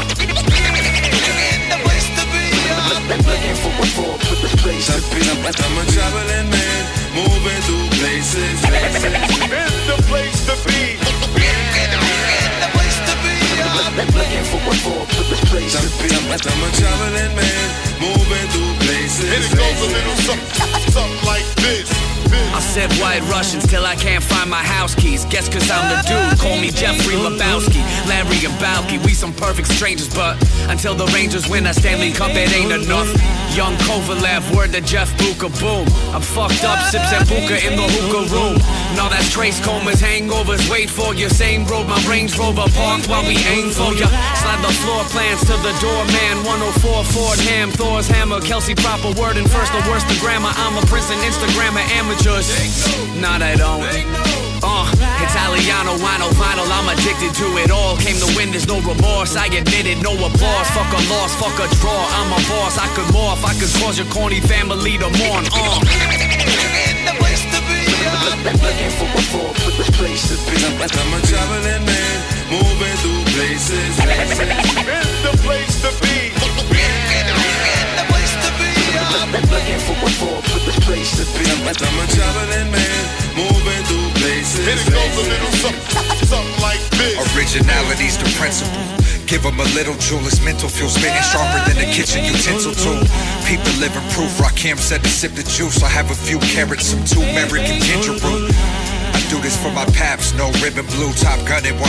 Looking 3.07 3.57
for 3.63 3.71
a 3.71 3.87
for 3.95 4.19
place 4.63 4.87
to 4.87 5.01
be. 5.15 5.23
I'm 5.31 5.79
a 5.79 5.85
traveling 5.95 6.51
man, 6.51 6.83
moving 7.15 7.61
through 7.67 7.89
places. 8.01 8.59
It's 9.49 9.87
the 9.87 9.97
place 10.09 10.45
to 10.47 10.55
be. 10.69 11.66
Looking 13.97 14.45
for 14.45 14.61
a 14.61 14.75
for 15.09 15.25
the 15.25 15.37
place 15.49 15.73
to 15.73 15.89
be. 16.03 16.13
I'm 16.13 16.31
a 16.31 16.37
traveling 16.37 17.35
man, 17.35 17.69
moving 17.99 18.49
through 18.53 18.75
places. 18.85 19.25
And 19.25 19.43
it 19.43 19.57
goes 19.57 19.81
a 19.81 19.89
little 19.89 20.17
something, 20.17 20.93
something 20.93 21.27
like 21.27 21.47
this. 21.57 22.16
I 22.33 22.61
said 22.61 22.93
white 22.99 23.23
Russians 23.29 23.67
till 23.67 23.85
I 23.85 23.95
can't 23.97 24.23
find 24.23 24.49
my 24.49 24.63
house 24.63 24.95
keys. 24.95 25.25
Guess 25.27 25.49
cause 25.49 25.71
I'm 25.71 25.87
the 25.93 25.99
dude. 26.09 26.39
Call 26.41 26.57
me 26.59 26.71
Jeffrey 26.71 27.15
Lebowski, 27.15 27.83
Larry 28.09 28.45
and 28.45 28.57
Balky. 28.61 28.99
We 28.99 29.13
some 29.13 29.33
perfect 29.33 29.69
strangers, 29.69 30.09
but 30.09 30.37
until 30.69 30.95
the 30.95 31.07
Rangers 31.13 31.49
win 31.49 31.65
that 31.65 31.77
Stanley 31.77 32.13
Cup, 32.13 32.31
it 32.33 32.53
ain't 32.53 32.73
enough. 32.73 33.09
Young 33.55 33.75
Kovalev, 33.89 34.55
word 34.55 34.73
to 34.73 34.81
Jeff 34.81 35.13
Buka, 35.17 35.49
boom. 35.61 35.87
I'm 36.15 36.23
fucked 36.23 36.65
up, 36.65 36.81
sip 36.89 37.03
Sambuca 37.09 37.57
in 37.65 37.77
the 37.77 37.87
hookah 37.89 38.29
room. 38.33 38.57
Now 38.97 39.09
that's 39.09 39.31
trace 39.31 39.61
comas, 39.65 40.01
hangovers. 40.01 40.69
Wait 40.71 40.91
for 40.91 41.15
your 41.15 41.31
same 41.31 41.65
road, 41.67 41.89
my 41.89 42.01
Range 42.09 42.33
Rover 42.39 42.69
parked 42.73 43.09
while 43.09 43.25
we 43.25 43.37
aim 43.53 43.71
for 43.71 43.93
ya. 43.97 44.09
Slide 44.37 44.61
the 44.61 44.73
floor 44.85 45.05
plans 45.13 45.41
to 45.49 45.57
the 45.65 45.73
doorman. 45.81 46.45
104 46.45 47.05
Ford 47.05 47.39
Ham, 47.49 47.71
Thor's 47.71 48.09
hammer, 48.09 48.41
Kelsey 48.41 48.75
proper 48.75 49.13
word 49.21 49.37
and 49.37 49.49
first 49.51 49.73
the 49.73 49.83
worst 49.89 50.09
the 50.09 50.17
grammar. 50.21 50.53
I'm 50.57 50.77
a 50.77 50.85
prince 50.87 51.11
and 51.11 51.21
Instagrammer 51.25 51.85
amateurs. 52.17 52.49
Nah, 53.21 53.39
they 53.39 53.57
don't. 53.57 53.83
Uh, 54.63 54.89
Italiano, 55.21 55.97
wino, 56.01 56.29
vinyl, 56.33 56.69
I'm 56.71 56.89
addicted 56.89 57.35
to 57.35 57.47
it 57.59 57.71
all. 57.71 57.97
Came 57.97 58.17
to 58.17 58.29
win, 58.37 58.51
there's 58.51 58.67
no 58.67 58.81
remorse. 58.81 59.37
I 59.37 59.47
admit 59.47 59.87
it, 59.87 60.03
no 60.03 60.13
applause. 60.13 60.69
Fuck 60.71 60.93
a 60.93 61.01
loss, 61.13 61.35
fuck 61.37 61.57
a 61.61 61.69
draw. 61.77 62.07
I'm 62.17 62.33
a 62.33 62.41
boss, 62.49 62.79
I 62.79 62.89
could 62.95 63.07
morph, 63.15 63.45
I 63.45 63.55
could 63.55 63.73
cause 63.81 63.99
your 63.99 64.09
corny 64.09 64.41
family 64.41 64.99
to 64.99 65.09
mourn. 65.19 65.45
Uh. 65.53 65.81
Looking 68.47 68.91
for 68.95 69.11
a 69.11 69.23
for 69.27 69.71
the 69.75 69.91
place 69.93 70.29
to 70.29 70.37
be. 70.51 70.57
I'm 70.65 70.81
a 70.81 71.21
traveling 71.27 71.85
man, 71.85 72.17
moving 72.51 72.97
through 73.03 73.25
places. 73.35 73.99
It's 74.87 75.23
the 75.23 75.33
place 75.43 75.83
to 75.83 75.91
be. 76.03 76.17
Looking 79.37 79.81
for 79.85 79.93
a 80.01 80.11
for 80.17 80.61
the 80.65 80.73
place 80.81 81.13
to 81.21 81.25
be. 81.37 81.45
I'm 81.45 81.69
a 81.69 81.75
traveling 82.09 82.73
man, 82.73 83.03
moving 83.37 83.85
through 83.85 84.09
places. 84.17 84.65
And 84.65 84.81
it 84.81 84.89
goes 84.89 85.13
a 85.13 85.29
little 85.29 85.53
something, 85.61 86.25
something 86.25 86.63
like 86.65 86.81
this. 86.97 87.21
Originality's 87.37 88.17
the 88.17 88.33
principle. 88.41 88.81
Give 89.27 89.45
'em 89.45 89.61
a 89.61 89.69
little 89.77 89.95
jewel, 89.97 90.25
his 90.25 90.41
mental 90.41 90.71
fuel 90.71 90.89
spinning 90.89 91.21
sharper 91.21 91.61
than 91.69 91.85
a 91.85 91.93
kitchen 91.93 92.25
utensil 92.25 92.73
tool. 92.73 93.05
People 93.45 93.73
living 93.77 94.09
proof, 94.17 94.33
Rakim 94.41 94.79
said 94.79 95.05
to 95.05 95.11
sip 95.11 95.35
the 95.35 95.43
juice. 95.43 95.83
I 95.83 95.91
have 95.91 96.11
a 96.11 96.15
few 96.15 96.39
carrots, 96.39 96.87
some 96.87 97.05
turmeric 97.05 97.69
and 97.69 97.83
ginger 97.85 98.17
root. 98.25 98.55
I 99.17 99.21
do 99.33 99.41
this 99.41 99.57
for 99.57 99.73
my 99.73 99.89
paps, 99.97 100.37
no 100.37 100.53
ribbon 100.61 100.85
blue, 100.93 101.09
top 101.17 101.41
gun 101.49 101.65
at 101.65 101.73
100, 101.73 101.81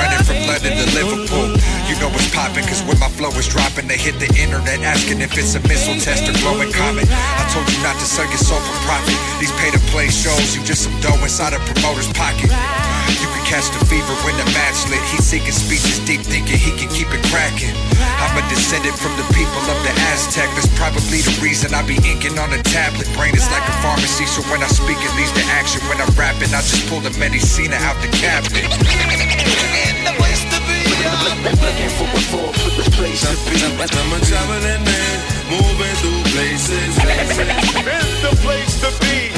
running 0.00 0.24
from 0.24 0.40
London 0.48 0.80
to 0.80 0.86
Liverpool. 0.96 1.52
You 1.84 1.94
know 2.00 2.08
what's 2.08 2.32
poppin', 2.32 2.64
cause 2.64 2.80
when 2.88 2.96
my 2.96 3.12
flow 3.20 3.28
is 3.36 3.52
dropping, 3.52 3.84
they 3.84 4.00
hit 4.00 4.16
the 4.16 4.32
internet 4.32 4.80
asking 4.80 5.20
if 5.20 5.36
it's 5.36 5.52
a 5.52 5.60
missile 5.68 6.00
test 6.00 6.24
or 6.24 6.32
glowing 6.40 6.72
comet. 6.72 7.04
I 7.04 7.44
told 7.52 7.68
you 7.68 7.76
not 7.84 8.00
to 8.00 8.06
sell 8.08 8.24
your 8.32 8.40
soul 8.40 8.64
for 8.64 8.76
profit. 8.88 9.12
These 9.44 9.52
pay 9.60 9.68
to 9.76 9.82
play 9.92 10.08
shows, 10.08 10.56
you 10.56 10.64
just 10.64 10.88
some 10.88 10.96
dough 11.04 11.20
inside 11.20 11.52
a 11.52 11.60
promoter's 11.60 12.08
pocket. 12.16 12.48
You 13.20 13.28
can 13.28 13.44
catch 13.44 13.68
the 13.76 13.84
fever 13.84 14.16
when 14.24 14.40
the 14.40 14.48
match 14.56 14.80
lit. 14.88 15.04
He's 15.12 15.28
seeking 15.28 15.52
speeches, 15.52 16.00
deep 16.08 16.24
thinking 16.24 16.56
he 16.56 16.72
can 16.80 16.88
keep 16.88 17.12
it 17.12 17.20
cracking. 17.28 17.76
I'm 18.24 18.36
a 18.38 18.44
descendant 18.48 18.96
from 18.96 19.12
the 19.20 19.26
people 19.36 19.60
of 19.68 19.78
the 19.84 19.92
Aztec. 20.14 20.48
That's 20.56 20.70
probably 20.78 21.20
the 21.20 21.34
reason 21.44 21.74
I 21.74 21.82
be 21.84 22.00
inking 22.06 22.38
on 22.38 22.54
a 22.54 22.62
tablet. 22.62 23.10
Brain 23.18 23.34
is 23.36 23.44
like 23.50 23.66
a 23.68 23.76
pharmacy, 23.84 24.24
so 24.24 24.40
when 24.48 24.62
I 24.62 24.70
speak, 24.70 24.96
it 24.96 25.12
leads 25.18 25.34
to 25.34 25.44
action. 25.58 25.82
When 25.90 25.98
I'm 25.98 26.12
rapping, 26.14 26.54
I 26.54 26.62
just 26.70 26.86
pull 26.86 27.00
the 27.00 27.10
medicina 27.18 27.74
out 27.82 27.98
the 27.98 28.06
cabinet. 28.14 28.62
Looking 31.42 31.90
for 31.98 32.06
a 32.06 32.20
for 32.30 32.70
the 32.78 32.86
place 32.94 33.26
to 33.26 33.34
be. 33.50 33.58
I'm 33.58 34.12
a 34.14 34.20
traveling 34.22 34.84
man, 34.86 35.16
moving 35.50 35.96
through 35.98 36.22
places. 36.30 36.94
It's 37.90 38.22
the 38.22 38.32
place 38.46 38.74
to 38.82 38.90
be. 39.02 39.34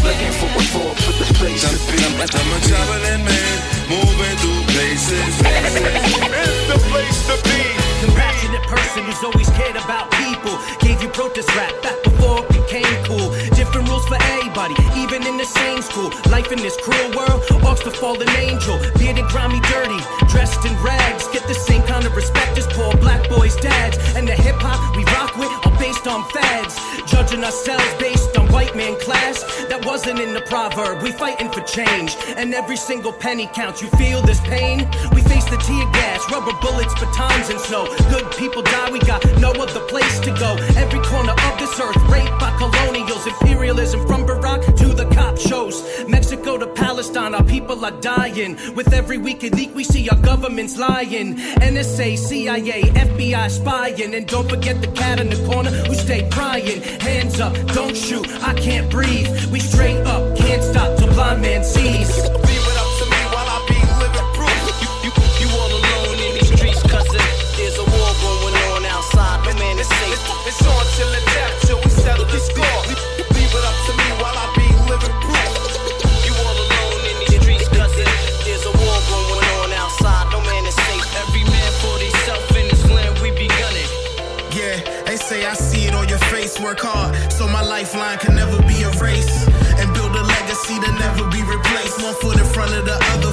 Looking 0.00 0.32
for 0.40 0.48
a 0.48 0.64
for 0.72 0.94
place 1.36 1.64
to 1.68 1.76
be. 1.92 2.00
I'm 2.04 2.16
a 2.16 2.60
traveling 2.64 3.24
man, 3.28 3.56
moving 3.92 4.36
through 4.40 4.62
places. 4.72 5.34
It's 5.44 6.64
the 6.72 6.78
place 6.88 7.20
to 7.28 7.36
be. 7.44 7.60
Compassionate 8.04 8.62
person 8.68 9.04
who's 9.04 9.22
always 9.24 9.50
cared 9.50 9.76
about 9.76 10.10
people. 10.12 10.56
Gave 10.80 11.02
you 11.02 11.08
protest 11.08 11.48
rap 11.56 11.72
back 11.82 12.02
before 12.02 12.44
it 12.44 12.48
became 12.48 12.96
cool. 13.04 13.30
Different 13.56 13.88
for 14.02 14.18
everybody, 14.36 14.74
even 14.96 15.26
in 15.26 15.36
the 15.36 15.44
same 15.44 15.82
school. 15.82 16.10
Life 16.30 16.52
in 16.52 16.58
this 16.58 16.76
cruel 16.76 17.10
world, 17.16 17.42
walks 17.62 17.82
the 17.82 17.90
fallen 17.90 18.28
angel. 18.36 18.78
Bearded, 18.98 19.26
grimy, 19.26 19.60
dirty, 19.72 20.00
dressed 20.28 20.64
in 20.64 20.74
rags. 20.82 21.26
Get 21.28 21.46
the 21.48 21.54
same 21.54 21.82
kind 21.82 22.04
of 22.06 22.14
respect 22.14 22.58
as 22.58 22.66
poor 22.68 22.92
black 22.98 23.28
boys' 23.28 23.56
dads. 23.56 23.96
And 24.16 24.28
the 24.28 24.34
hip 24.34 24.56
hop 24.60 24.96
we 24.96 25.04
rock 25.16 25.36
with 25.36 25.52
are 25.66 25.78
based 25.78 26.06
on 26.06 26.28
fads. 26.30 26.78
Judging 27.10 27.42
ourselves 27.42 27.90
based 27.98 28.36
on 28.36 28.50
white 28.52 28.76
man 28.76 28.98
class. 29.00 29.42
That 29.68 29.84
was 29.84 29.94
wasn't 29.94 30.18
in 30.18 30.34
the 30.34 30.40
proverb. 30.40 31.00
We 31.02 31.12
fighting 31.12 31.50
for 31.52 31.60
change, 31.60 32.16
and 32.36 32.52
every 32.52 32.76
single 32.76 33.12
penny 33.12 33.46
counts. 33.54 33.80
You 33.80 33.88
feel 33.90 34.20
this 34.22 34.40
pain? 34.40 34.90
We 35.14 35.22
face 35.22 35.44
the 35.44 35.56
tear 35.56 35.86
gas, 35.92 36.20
rubber 36.32 36.52
bullets, 36.60 36.92
batons, 36.94 37.48
and 37.48 37.60
snow. 37.60 37.86
Good 38.10 38.26
people 38.36 38.62
die, 38.62 38.90
we 38.90 38.98
got 38.98 39.22
no 39.38 39.52
other 39.52 39.86
place 39.86 40.18
to 40.26 40.30
go. 40.34 40.56
Every 40.74 40.98
corner 40.98 41.30
of 41.30 41.54
this 41.62 41.78
earth 41.78 41.96
raped 42.10 42.36
by 42.42 42.50
colonials, 42.58 43.24
imperialism 43.26 43.93
from 44.06 44.26
Barack 44.26 44.76
to 44.76 44.88
the 44.88 45.06
cop 45.14 45.38
shows. 45.38 45.82
Mexico 46.08 46.58
to 46.58 46.66
Palestine, 46.66 47.34
our 47.34 47.44
people 47.44 47.84
are 47.84 47.98
dying. 48.00 48.56
With 48.74 48.92
every 48.92 49.18
wicked 49.18 49.54
leak, 49.54 49.74
we 49.74 49.84
see 49.84 50.08
our 50.08 50.18
government's 50.18 50.76
lying. 50.76 51.36
NSA, 51.36 52.18
CIA, 52.18 52.82
FBI 52.82 53.50
spying, 53.50 54.14
and 54.14 54.26
don't 54.26 54.48
forget 54.48 54.80
the 54.80 54.88
cat 54.88 55.20
in 55.20 55.28
the 55.28 55.40
corner 55.46 55.70
who 55.70 55.94
stay 55.94 56.28
crying. 56.30 56.80
Hands 57.00 57.40
up, 57.40 57.54
don't 57.68 57.96
shoot, 57.96 58.26
I 58.42 58.54
can't 58.54 58.90
breathe. 58.90 59.28
We 59.52 59.60
straight 59.60 60.02
up, 60.06 60.36
can't 60.36 60.62
stop 60.62 60.98
till 60.98 61.08
blind 61.14 61.42
man 61.42 61.64
sees. 61.64 62.10
Leave 62.48 62.66
it 62.72 62.78
up 62.82 62.90
to 63.00 63.04
me 63.12 63.20
while 63.34 63.48
I 63.56 63.58
be 63.68 63.78
living 64.02 64.30
proof. 64.38 64.60
You, 64.82 64.90
you, 65.04 65.12
you 65.40 65.48
all 65.60 65.72
alone 65.80 66.18
in 66.26 66.32
these. 66.38 66.50
There's 67.56 67.78
a 67.78 67.84
war 67.84 68.12
going 68.22 68.54
on 68.72 68.84
outside. 68.86 69.34
It's 70.46 70.60
on 70.66 70.84
till 70.96 71.10
the 71.10 71.22
death, 71.32 71.83
face. 86.44 86.60
Work 86.60 86.80
hard, 86.80 87.14
so 87.32 87.46
my 87.48 87.62
lifeline 87.62 88.18
can 88.18 88.34
never 88.34 88.58
be 88.62 88.82
erased. 88.82 89.48
And 89.80 89.92
build 89.94 90.14
a 90.14 90.22
legacy 90.22 90.76
to 90.80 90.90
never 90.98 91.24
be 91.30 91.42
replaced. 91.42 92.02
One 92.02 92.14
foot 92.14 92.38
in 92.38 92.46
front 92.46 92.72
of 92.74 92.84
the 92.84 92.96
other 93.12 93.23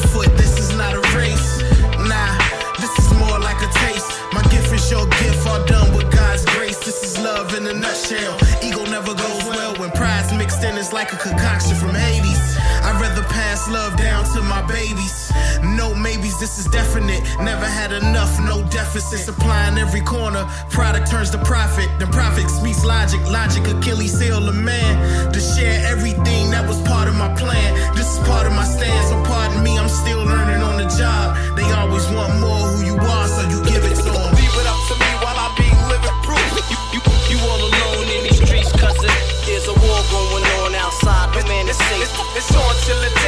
rather 13.62 13.70
pass 13.70 13.70
love 13.70 13.97
down 13.97 14.24
to 14.34 14.41
my 14.41 14.62
babies. 14.68 15.32
No 15.64 15.93
maybes, 15.93 16.39
this 16.39 16.57
is 16.57 16.66
definite. 16.68 17.22
Never 17.39 17.66
had 17.66 17.91
enough, 17.91 18.39
no 18.39 18.64
deficit. 18.70 19.20
Supplying 19.20 19.78
every 19.78 20.01
corner. 20.01 20.45
Product 20.70 21.09
turns 21.09 21.30
to 21.32 21.38
profit. 21.39 21.89
Then 21.99 22.09
profit 22.12 22.45
meets 22.64 22.86
logic. 22.86 23.22
Logic, 23.30 23.64
Achilles 23.68 24.20
heel, 24.20 24.47
a 24.47 24.53
man. 24.53 25.32
To 25.34 25.39
share 25.39 25.86
everything 25.88 26.51
that 26.51 26.68
was 26.68 26.82
part 26.84 27.07
of 27.07 27.16
my 27.16 27.34
plan. 27.36 27.95
This 27.95 28.18
is 28.18 28.20
part 28.28 28.47
of 28.47 28.53
my 28.53 28.66
stand, 28.66 29.07
so 29.09 29.24
pardon 29.26 29.64
me, 29.64 29.78
I'm 29.78 29.89
still 29.89 30.24
learning 30.24 30.62
on 30.62 30.78
the 30.78 30.88
job. 30.97 31.36
They 31.55 31.68
always 31.72 32.07
want 32.12 32.39
more 32.39 32.66
who 32.74 32.86
you 32.86 32.97
are, 32.97 33.28
so 33.28 33.41
you 33.49 33.59
give 33.66 33.84
it 33.84 33.95
to 33.95 34.09
them. 34.09 34.30
Leave 34.38 34.55
it 34.62 34.68
up 34.68 34.82
to 34.89 34.95
me 34.97 35.09
while 35.22 35.38
I 35.38 35.47
be 35.57 35.68
living 35.89 36.18
proof. 36.24 36.51
You, 36.70 36.80
you, 36.95 37.01
you 37.30 37.38
all 37.45 37.62
alone 37.62 38.07
in 38.18 38.22
these 38.26 38.41
streets, 38.41 38.72
cousin. 38.74 39.12
There's 39.45 39.68
a 39.68 39.76
war 39.76 40.01
going 40.09 40.45
on 40.64 40.76
outside. 40.76 41.22
No 41.36 41.41
man 41.47 41.68
is 41.68 41.78
safe. 41.78 42.01
It's, 42.01 42.14
it's 42.38 42.51
on 42.55 42.76
till 42.86 42.99
the 43.01 43.21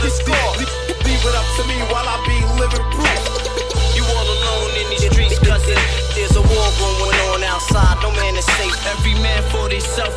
the 0.00 0.10
score. 0.10 0.52
Leave 1.04 1.24
it 1.24 1.34
up 1.34 1.46
to 1.56 1.62
me 1.68 1.76
while 1.90 2.06
I 2.06 2.16
be 2.26 2.41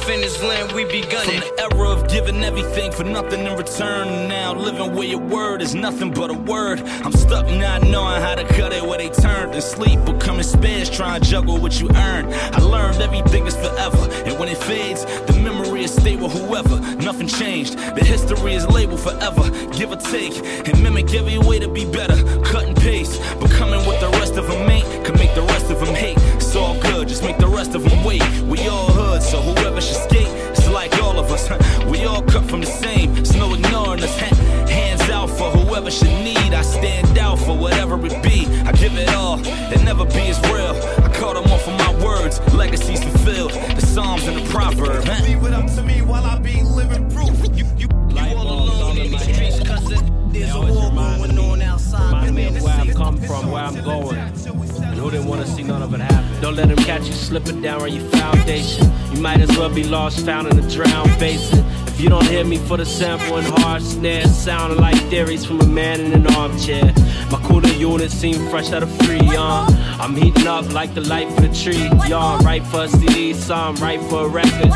land 0.08 0.72
we 0.74 0.86
be 0.86 1.02
gunning. 1.02 1.42
From 1.42 1.56
the 1.56 1.62
era 1.62 1.90
of 1.90 2.08
giving 2.08 2.44
everything 2.44 2.92
for 2.92 3.04
nothing 3.04 3.46
in 3.46 3.58
return. 3.58 4.28
Now 4.28 4.54
living 4.54 4.94
where 4.96 5.08
your 5.08 5.20
word 5.20 5.62
is 5.62 5.74
nothing 5.74 6.12
but 6.12 6.30
a 6.30 6.34
word. 6.34 6.80
I'm 7.04 7.12
stuck 7.12 7.48
not 7.48 7.82
knowing 7.82 8.22
how 8.22 8.36
to 8.36 8.44
cut 8.44 8.72
it 8.72 8.84
where 8.84 8.98
they 8.98 9.10
turned. 9.10 9.54
And 9.54 9.64
sleep 9.64 10.04
becoming 10.06 10.44
spares, 10.44 10.90
trying 10.90 11.22
to 11.22 11.28
juggle 11.28 11.58
what 11.58 11.82
you 11.82 11.90
earn. 11.90 12.32
I 12.32 12.60
learned 12.60 13.02
everything 13.02 13.48
is 13.48 13.56
forever. 13.56 14.10
And 14.26 14.38
when 14.38 14.50
it 14.50 14.58
fades, 14.58 15.06
the 15.26 15.34
memory 15.42 15.84
is 15.84 15.94
stay 15.94 16.16
with 16.16 16.32
whoever. 16.34 16.80
Nothing 16.98 17.28
changed. 17.28 17.78
The 17.78 18.04
history 18.04 18.54
is 18.54 18.68
labeled 18.68 19.00
forever. 19.00 19.50
Give 19.72 19.92
or 19.92 19.98
take. 19.98 20.38
And 20.68 20.82
mimic 20.84 21.14
every 21.14 21.40
way 21.40 21.60
to 21.60 21.68
be 21.68 21.86
better. 21.86 22.18
Cut 22.44 22.66
and 22.66 22.78
paste. 22.78 23.22
Becoming 23.40 23.84
what 23.88 24.00
the 24.00 24.10
rest 24.20 24.36
of 24.36 24.48
them 24.48 24.70
ain't. 24.70 24.86
Can 25.06 25.16
make 25.16 25.34
the 25.34 25.44
rest 25.44 25.72
of 25.72 25.80
them 25.80 25.96
hate. 25.96 26.18
It's 26.36 26.56
all 26.56 26.80
good. 26.80 27.08
Just 27.08 27.24
make 27.24 27.38
the 27.38 27.48
rest 27.48 27.74
of 27.74 27.84
them 27.84 28.04
wait. 28.04 28.24
We 28.44 28.68
all 28.68 28.95
so 29.26 29.42
whoever 29.42 29.82
should 29.82 29.98
skate. 29.98 30.28
It's 30.52 30.70
like 30.70 30.94
all 31.02 31.18
of 31.20 31.32
us. 31.32 31.50
We 31.86 32.06
all 32.06 32.22
cut 32.24 32.44
from 32.50 32.62
the 32.62 32.68
same. 32.68 33.14
There's 33.14 33.36
no 33.36 33.54
ignoring 33.54 34.04
us. 34.04 34.16
Hands 34.70 35.02
out 35.10 35.30
for 35.30 35.50
whoever 35.52 35.90
should 35.92 36.16
need. 36.30 36.54
I 36.54 36.62
stand 36.62 37.18
out 37.18 37.40
for 37.40 37.56
whatever 37.58 37.96
it 38.06 38.22
be. 38.24 38.48
I 38.66 38.72
give 38.74 38.98
it 38.98 39.10
all. 39.10 39.40
It 39.74 39.82
never 39.84 40.06
be 40.06 40.24
as 40.34 40.40
real. 40.52 40.76
I 41.06 41.10
caught 41.14 41.36
them 41.36 41.46
off 41.52 41.68
of 41.68 41.78
my 41.78 42.06
words. 42.06 42.40
Legacies 42.54 43.04
fulfilled. 43.04 43.52
The 43.52 43.82
Psalms 43.82 44.28
and 44.28 44.38
the 44.38 44.50
Proverbs. 44.50 45.08
Leave 45.28 45.44
it 45.44 45.54
up 45.54 45.68
to 45.76 45.84
me 45.84 46.02
while 46.02 46.26
I 46.26 46.38
be 46.40 46.62
living 46.64 47.10
proof. 47.10 47.38
You, 47.56 47.66
you, 47.78 47.88
you 48.08 48.20
all 48.20 48.70
alone 48.70 48.98
in 48.98 49.12
these 49.12 49.22
streets, 49.22 49.60
cousin. 49.60 50.15
There's 50.40 50.54
a 50.54 50.60
war 50.60 50.92
going 50.92 51.40
on 51.40 51.62
outside. 51.62 52.06
Remind 52.06 52.36
me 52.36 52.48
of 52.48 52.62
where 52.62 52.74
I've 52.74 52.96
come 52.96 53.18
from, 53.18 53.52
where 53.52 53.64
I'm 53.64 53.82
going. 53.84 54.18
And 54.18 55.00
who 55.00 55.10
didn't 55.12 55.28
want 55.28 55.46
to 55.46 55.48
see 55.48 55.64
none 55.64 55.82
of 55.82 55.94
it 55.94 56.02
happen? 56.02 56.42
Don't 56.42 56.56
let 56.56 56.68
them 56.68 56.78
catch 56.78 57.08
you 57.08 57.14
slipping 57.14 57.62
down 57.62 57.82
on 57.82 57.94
your 57.94 58.08
foundation. 58.10 58.92
You 59.14 59.22
might 59.22 59.40
as 59.42 59.50
well 59.58 59.74
be 59.74 59.84
lost, 59.84 60.26
found 60.26 60.48
in 60.48 60.60
a 60.60 60.70
drowned 60.70 61.18
basin. 61.20 61.64
If 61.96 62.02
you 62.02 62.10
don't 62.10 62.28
hear 62.28 62.44
me 62.44 62.58
for 62.58 62.76
the 62.76 62.86
sample 62.86 63.38
and 63.38 63.48
hard 63.48 63.82
snare, 63.82 64.28
sounding 64.28 64.80
like 64.80 64.98
theories 65.04 65.46
from 65.46 65.62
a 65.62 65.66
man 65.66 66.02
in 66.02 66.12
an 66.12 66.28
armchair. 66.36 66.94
My 67.32 67.40
cooler 67.46 67.70
unit 67.70 68.12
seem 68.12 68.50
fresh 68.50 68.74
out 68.74 68.84
of 68.84 68.90
Freon. 68.90 69.70
I'm 69.98 70.14
heating 70.14 70.46
up 70.46 70.74
like 70.74 70.94
the 70.94 71.00
light 71.00 71.32
for 71.32 71.40
the 71.40 71.56
tree. 71.56 71.88
Y'all 72.10 72.38
right 72.40 72.62
for 72.66 72.84
a 72.84 72.90
CD, 72.90 73.34
some 73.34 73.78
right 73.78 74.02
for 74.10 74.26
a 74.26 74.28
record. 74.28 74.72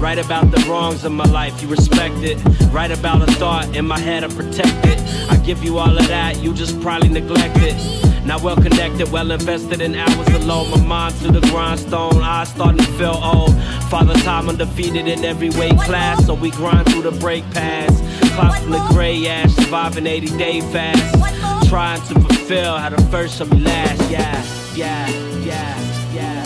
Right 0.00 0.16
about 0.16 0.50
the 0.50 0.64
wrongs 0.66 1.04
of 1.04 1.12
my 1.12 1.26
life, 1.26 1.60
you 1.60 1.68
respect 1.68 2.16
it. 2.20 2.42
Right 2.72 2.90
about 2.90 3.20
a 3.20 3.30
thought 3.32 3.76
in 3.76 3.86
my 3.86 3.98
head, 3.98 4.24
I 4.24 4.28
protect 4.28 4.86
it. 4.86 4.98
I 5.30 5.36
give 5.44 5.62
you 5.62 5.76
all 5.76 5.94
of 5.94 6.08
that, 6.08 6.42
you 6.42 6.54
just 6.54 6.80
probably 6.80 7.10
neglect 7.10 7.58
it. 7.58 8.11
Now 8.24 8.38
well 8.38 8.56
connected, 8.56 9.10
well 9.10 9.32
invested 9.32 9.80
in 9.80 9.96
hours 9.96 10.28
alone. 10.28 10.70
My 10.70 10.76
mind 10.86 11.14
to 11.16 11.32
the 11.32 11.40
grindstone, 11.48 12.22
eyes 12.22 12.50
starting 12.50 12.78
to 12.78 12.92
feel 12.92 13.18
old. 13.22 13.54
Father 13.90 14.14
time 14.20 14.48
undefeated 14.48 15.08
in 15.08 15.24
every 15.24 15.50
weight 15.50 15.76
class, 15.80 16.24
so 16.24 16.34
we 16.34 16.50
grind 16.52 16.86
through 16.88 17.02
the 17.02 17.10
break 17.12 17.42
pass. 17.50 17.90
Clock 18.34 18.56
from 18.62 18.70
the 18.70 18.86
gray 18.92 19.26
ash, 19.26 19.52
surviving 19.54 20.06
80 20.06 20.38
day 20.38 20.60
fast. 20.60 21.68
Trying 21.68 22.00
to 22.02 22.14
fulfill 22.20 22.78
how 22.78 22.90
the 22.90 23.02
first 23.10 23.38
shall 23.38 23.48
be 23.48 23.58
last. 23.58 24.10
Yeah, 24.10 24.44
yeah, 24.74 25.08
yeah, 25.40 26.14
yeah. 26.14 26.42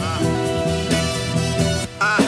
Ah. 0.00 0.20
Ah. 2.00 2.22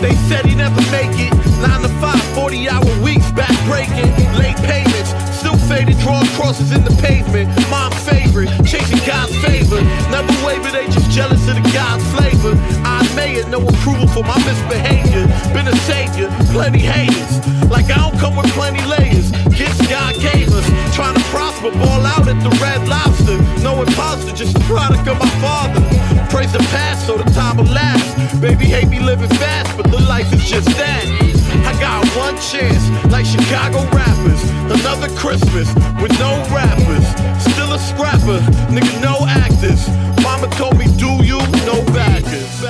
They 0.00 0.14
said 0.28 0.46
he 0.46 0.54
never 0.54 0.80
make 0.90 1.10
it. 1.20 1.45
9 1.60 1.82
to 1.82 1.88
5, 1.88 2.34
40 2.34 2.68
hour 2.68 2.84
weeks, 3.02 3.30
back 3.32 3.52
breaking. 3.64 4.12
Late 4.36 4.56
payments, 4.68 5.10
still 5.32 5.56
faded, 5.68 5.96
draw 5.98 6.20
crosses 6.36 6.72
in 6.72 6.84
the 6.84 6.94
pavement. 7.00 7.48
Mom's 7.70 7.96
favorite, 8.04 8.50
chasing 8.64 9.00
God's 9.06 9.34
favor. 9.40 9.80
Never 10.12 10.32
waver, 10.44 10.70
they 10.70 10.86
just 10.86 11.10
jealous 11.10 11.40
of 11.48 11.56
the 11.56 11.64
God's 11.72 12.04
flavor. 12.12 12.52
I 12.84 13.00
made 13.16 13.38
it, 13.38 13.48
no 13.48 13.60
approval 13.60 14.06
for 14.08 14.22
my 14.22 14.36
misbehavior. 14.44 15.24
Been 15.54 15.68
a 15.68 15.76
savior, 15.88 16.28
plenty 16.52 16.80
haters. 16.80 17.40
Like 17.70 17.90
I 17.90 17.96
don't 17.96 18.18
come 18.18 18.36
with 18.36 18.50
plenty 18.52 18.84
layers. 18.84 19.30
Gifts 19.56 19.80
God 19.88 20.14
gave 20.20 20.52
us. 20.52 20.66
Trying 20.94 21.16
to 21.16 21.24
prosper, 21.32 21.70
ball 21.72 22.04
out 22.04 22.28
at 22.28 22.38
the 22.44 22.52
red 22.60 22.86
lobster. 22.88 23.40
No 23.62 23.82
imposter, 23.82 24.32
just 24.32 24.56
a 24.56 24.60
product 24.60 25.08
of 25.08 25.18
my 25.18 25.30
father. 25.40 25.80
Praise 26.28 26.52
the 26.52 26.64
past 26.70 27.06
so 27.06 27.16
the 27.16 27.24
time 27.32 27.56
will 27.56 27.72
last. 27.72 28.40
Baby 28.40 28.66
hate 28.66 28.88
me 28.88 29.00
living 29.00 29.30
fast, 29.40 29.76
but 29.76 29.90
the 29.90 30.00
life 30.00 30.30
is 30.32 30.44
just 30.44 30.68
that. 30.76 31.35
I 31.66 31.72
got 31.80 32.06
one 32.16 32.36
chance, 32.40 32.88
like 33.10 33.26
Chicago 33.26 33.84
rappers. 33.94 34.42
Another 34.80 35.08
Christmas 35.16 35.68
with 36.00 36.12
no 36.18 36.32
rappers. 36.50 37.06
Still 37.52 37.72
a 37.72 37.78
scrapper, 37.78 38.40
nigga, 38.70 39.00
no 39.02 39.26
actors. 39.26 39.88
Mama 40.22 40.48
told 40.56 40.78
me, 40.78 40.86
do 40.96 41.24
you, 41.24 41.38
no 41.64 41.82
backers. 41.92 42.62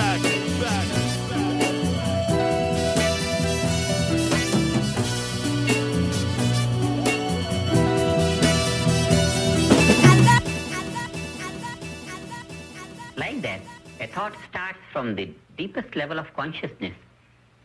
Like 13.16 13.40
that, 13.42 13.60
a 14.00 14.06
thought 14.08 14.34
starts 14.50 14.78
from 14.92 15.14
the 15.14 15.30
deepest 15.56 15.96
level 15.96 16.18
of 16.18 16.32
consciousness. 16.34 16.92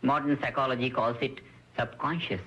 Modern 0.01 0.39
psychology 0.41 0.89
calls 0.89 1.17
it 1.21 1.39
subconscious. 1.77 2.41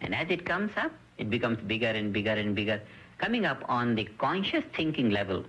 And 0.00 0.14
as 0.14 0.28
it 0.30 0.44
comes 0.44 0.70
up, 0.76 0.92
it 1.16 1.30
becomes 1.30 1.58
bigger 1.66 1.86
and 1.86 2.12
bigger 2.12 2.30
and 2.30 2.54
bigger. 2.54 2.80
Coming 3.18 3.44
up 3.44 3.64
on 3.68 3.94
the 3.94 4.04
conscious 4.18 4.64
thinking 4.76 5.10
level, 5.10 5.44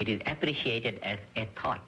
It 0.00 0.08
is 0.08 0.20
appreciated 0.26 0.98
as 1.02 1.18
a 1.36 1.46
thought. 1.60 1.80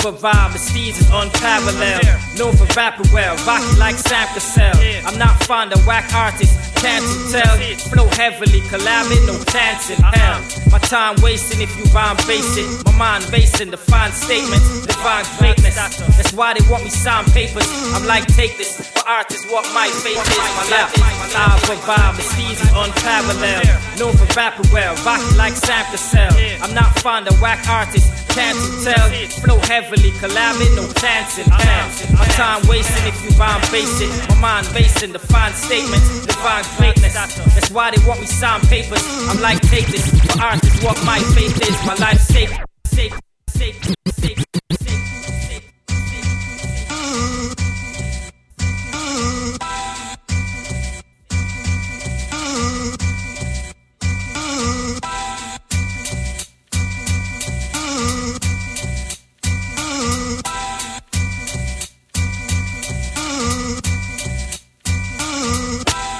I 0.00 0.02
provide 0.02 0.52
Mystique 0.56 0.96
is 0.96 1.10
unparalleled. 1.12 2.08
Known 2.38 2.56
for 2.56 2.64
rapping 2.74 3.12
well, 3.12 3.36
rocking 3.44 3.78
like 3.78 3.96
Sam 3.96 4.26
Cassell. 4.32 4.72
I'm 5.04 5.18
not 5.18 5.44
fond 5.44 5.74
of 5.74 5.86
whack 5.86 6.10
artists, 6.14 6.56
can't 6.80 7.04
you 7.04 7.32
tell? 7.32 7.56
Flow 7.92 8.08
heavily, 8.16 8.60
collabing, 8.72 9.26
no 9.26 9.36
chance 9.52 9.90
in 9.90 10.00
hell. 10.00 10.40
My 10.72 10.78
time 10.78 11.16
wasting 11.22 11.60
if 11.60 11.70
you 11.76 11.84
rhyme 11.92 12.16
basic. 12.26 12.66
My 12.86 12.96
mind 12.96 13.32
racing, 13.32 13.70
define 13.70 14.12
statements, 14.12 14.86
divine 14.86 15.24
greatness. 15.38 15.76
That's 15.76 16.32
why 16.32 16.54
they 16.54 16.64
want 16.70 16.84
me 16.84 16.90
sign 16.90 17.24
papers. 17.32 17.68
I'm 17.94 18.06
like, 18.06 18.26
take 18.34 18.56
this. 18.56 18.80
For 18.92 19.06
art 19.08 19.30
is 19.32 19.44
what 19.52 19.64
my 19.74 19.88
faith 20.02 20.20
is. 20.20 20.38
My 20.56 20.66
life, 20.72 20.92
I 21.36 21.58
provide 21.64 22.14
Mystique 22.16 22.58
is 22.58 22.72
unparalleled. 22.72 23.68
Known 23.98 24.16
for 24.16 24.28
rapping 24.34 24.70
well, 24.72 24.94
rocking 25.04 25.36
like 25.36 25.54
Sam 25.54 25.84
Cassell. 25.92 26.32
I'm 26.62 26.74
not 26.74 26.98
fond 27.00 27.28
of 27.28 27.40
whack 27.40 27.66
artists, 27.68 28.08
can't 28.32 28.56
you 28.56 28.84
tell? 28.84 29.08
Flow 29.44 29.58
heavily, 29.68 30.10
collabing, 30.22 30.74
no 30.76 30.86
chance 30.94 31.38
in 31.38 31.44
hell. 31.50 31.88
My 32.16 32.24
time 32.38 32.62
wasting 32.68 33.06
if 33.06 33.16
you 33.24 33.30
rhyme 33.36 33.60
basic. 33.70 34.08
My 34.28 34.64
mind 34.64 34.66
racing, 34.74 35.12
define 35.12 35.52
statements, 35.52 36.26
divine 36.26 36.64
greatness. 36.76 37.14
That's 37.14 37.70
why 37.70 37.90
they 37.90 38.06
want 38.06 38.20
me 38.20 38.26
sign 38.26 38.60
papers. 38.62 39.02
I'm 39.28 39.40
like, 39.40 39.60
this. 39.62 40.10
For 40.32 40.40
art 40.42 40.64
is 40.64 40.82
what 40.82 41.02
my 41.04 41.18
faith 41.34 41.60
is. 41.62 41.86
My 41.86 41.94
life's 41.94 42.26
safe, 42.26 42.52
safe, 42.84 43.14
safe, 43.48 43.94
safe. 44.08 44.44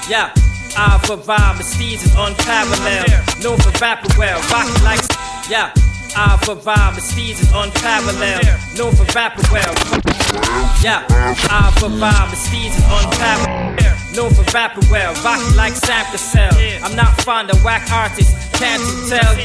Yeah, 0.09 0.33
I 0.77 0.99
provide 1.03 1.57
Mystique 1.57 2.03
is 2.03 2.15
unparalleled. 2.15 3.09
Known 3.43 3.57
for 3.59 3.71
rapping 3.79 4.11
well, 4.17 4.39
rocking 4.49 4.83
like. 4.83 5.01
Yeah, 5.49 5.73
I 6.15 6.37
provide 6.41 6.93
Mystique 6.95 7.41
is 7.41 7.51
unparalleled. 7.53 8.45
Known 8.77 8.95
for 8.95 9.05
rapping. 9.15 9.45
Yeah, 10.81 11.05
I 11.09 11.71
provide 11.77 12.29
Mystique 12.31 12.71
is 12.71 12.83
unparalleled. 12.87 14.15
Known 14.15 14.33
for 14.33 14.43
rapping 14.53 14.89
well, 14.89 15.13
rocking 15.23 15.55
like 15.55 15.73
Sam 15.73 16.05
Cassell. 16.05 16.53
I'm 16.83 16.95
not 16.95 17.19
fond 17.21 17.49
of 17.49 17.63
whack 17.63 17.89
artists, 17.91 18.33
can't 18.57 18.81
you 18.81 19.09
tell? 19.09 19.35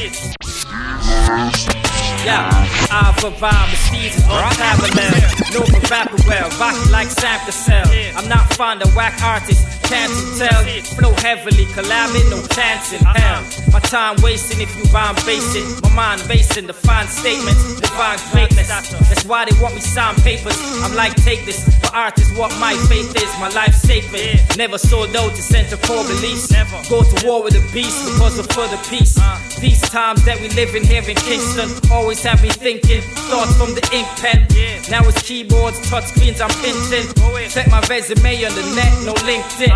Yeah, 2.27 2.51
I 2.91 3.15
provide 3.15 3.71
Mystique 3.71 4.11
is 4.11 4.19
unparalleled. 4.27 5.31
Known 5.55 5.79
for 5.79 5.87
rapping 5.87 6.27
well, 6.27 6.49
rocking 6.59 6.91
like 6.91 7.07
Sam 7.07 7.39
Cassell. 7.47 7.87
I'm 8.19 8.27
not 8.27 8.51
fond 8.51 8.83
of 8.83 8.93
whack 8.97 9.15
artists, 9.23 9.63
can't 9.87 10.11
you 10.11 10.35
tell? 10.35 10.59
Flow 10.99 11.13
heavily, 11.23 11.63
collabing, 11.71 12.27
no 12.29 12.43
chance 12.51 12.91
in 12.91 12.99
hell. 12.99 13.39
My 13.71 13.79
time 13.79 14.19
wasting 14.21 14.59
if 14.59 14.75
you 14.75 14.83
rhyme 14.91 15.15
basic. 15.23 15.63
My 15.83 15.95
mind 15.95 16.27
racing, 16.27 16.67
define 16.67 17.07
statements, 17.07 17.79
divine 17.79 18.19
greatness. 18.33 18.67
That's 18.67 19.23
why 19.23 19.45
they 19.45 19.55
want 19.61 19.75
me 19.75 19.79
sign 19.79 20.15
papers. 20.15 20.59
I'm 20.83 20.93
like, 20.95 21.15
take 21.23 21.45
this. 21.45 21.63
For 21.79 21.95
art 21.95 22.19
is 22.19 22.27
what 22.37 22.51
my 22.59 22.75
faith 22.91 23.15
is, 23.15 23.31
my 23.39 23.47
life 23.55 23.73
sacred. 23.73 24.43
Never 24.57 24.77
sold 24.77 25.15
out 25.15 25.31
to 25.31 25.41
center 25.41 25.77
core 25.77 26.03
beliefs. 26.03 26.51
Go 26.89 27.03
to 27.07 27.25
war 27.25 27.41
with 27.41 27.53
the 27.53 27.63
beast 27.71 28.03
because 28.03 28.37
of 28.37 28.51
further 28.51 28.77
peace. 28.91 29.15
These 29.61 29.79
times 29.89 30.25
that 30.25 30.41
we 30.41 30.49
live 30.49 30.75
in 30.75 30.83
here 30.83 31.07
in 31.07 31.15
Kingston 31.15 31.71
always 31.89 32.16
have 32.23 32.41
me 32.41 32.49
thinking. 32.49 33.01
Thoughts 33.29 33.55
from 33.57 33.75
the 33.75 33.83
ink 33.93 34.07
pen. 34.17 34.47
Now 34.89 35.07
it's 35.07 35.21
keyboards, 35.21 35.77
touch 35.89 36.05
screens, 36.05 36.39
I'm 36.41 36.49
pinching. 36.61 37.07
Check 37.49 37.69
my 37.69 37.81
resume 37.89 38.45
on 38.45 38.53
the 38.55 38.63
net, 38.75 38.93
no 39.05 39.13
LinkedIn. 39.27 39.69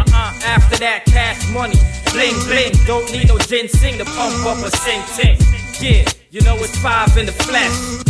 After 0.46 0.78
that, 0.78 1.06
cash 1.06 1.48
money, 1.52 1.76
bling 2.12 2.36
bling. 2.48 2.74
Don't 2.86 3.12
need 3.12 3.28
no 3.28 3.38
ginseng 3.38 3.98
to 3.98 4.06
pump 4.06 4.46
up 4.46 4.58
a 4.64 4.72
sing 4.78 5.02
ting. 5.16 5.38
Yeah, 5.82 6.06
you 6.32 6.42
know 6.42 6.56
it's 6.58 6.78
five 6.78 7.16
in 7.18 7.26
the 7.26 7.32
flesh. 7.32 8.06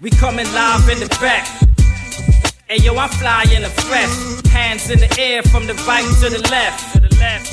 We 0.00 0.10
coming 0.10 0.46
live 0.52 0.88
in 0.88 1.00
the 1.00 1.08
back. 1.20 1.46
Hey 2.68 2.78
yo, 2.78 2.96
I 2.96 3.08
fly 3.08 3.46
in 3.54 3.62
the 3.62 3.68
fresh. 3.68 4.12
Hands 4.50 4.90
in 4.90 4.98
the 4.98 5.20
air 5.20 5.42
from 5.42 5.66
the 5.66 5.74
right 5.86 6.04
to 6.20 6.30
the 6.30 6.40
left. 6.50 6.94
To 6.94 7.00
the 7.00 7.14
left. 7.16 7.52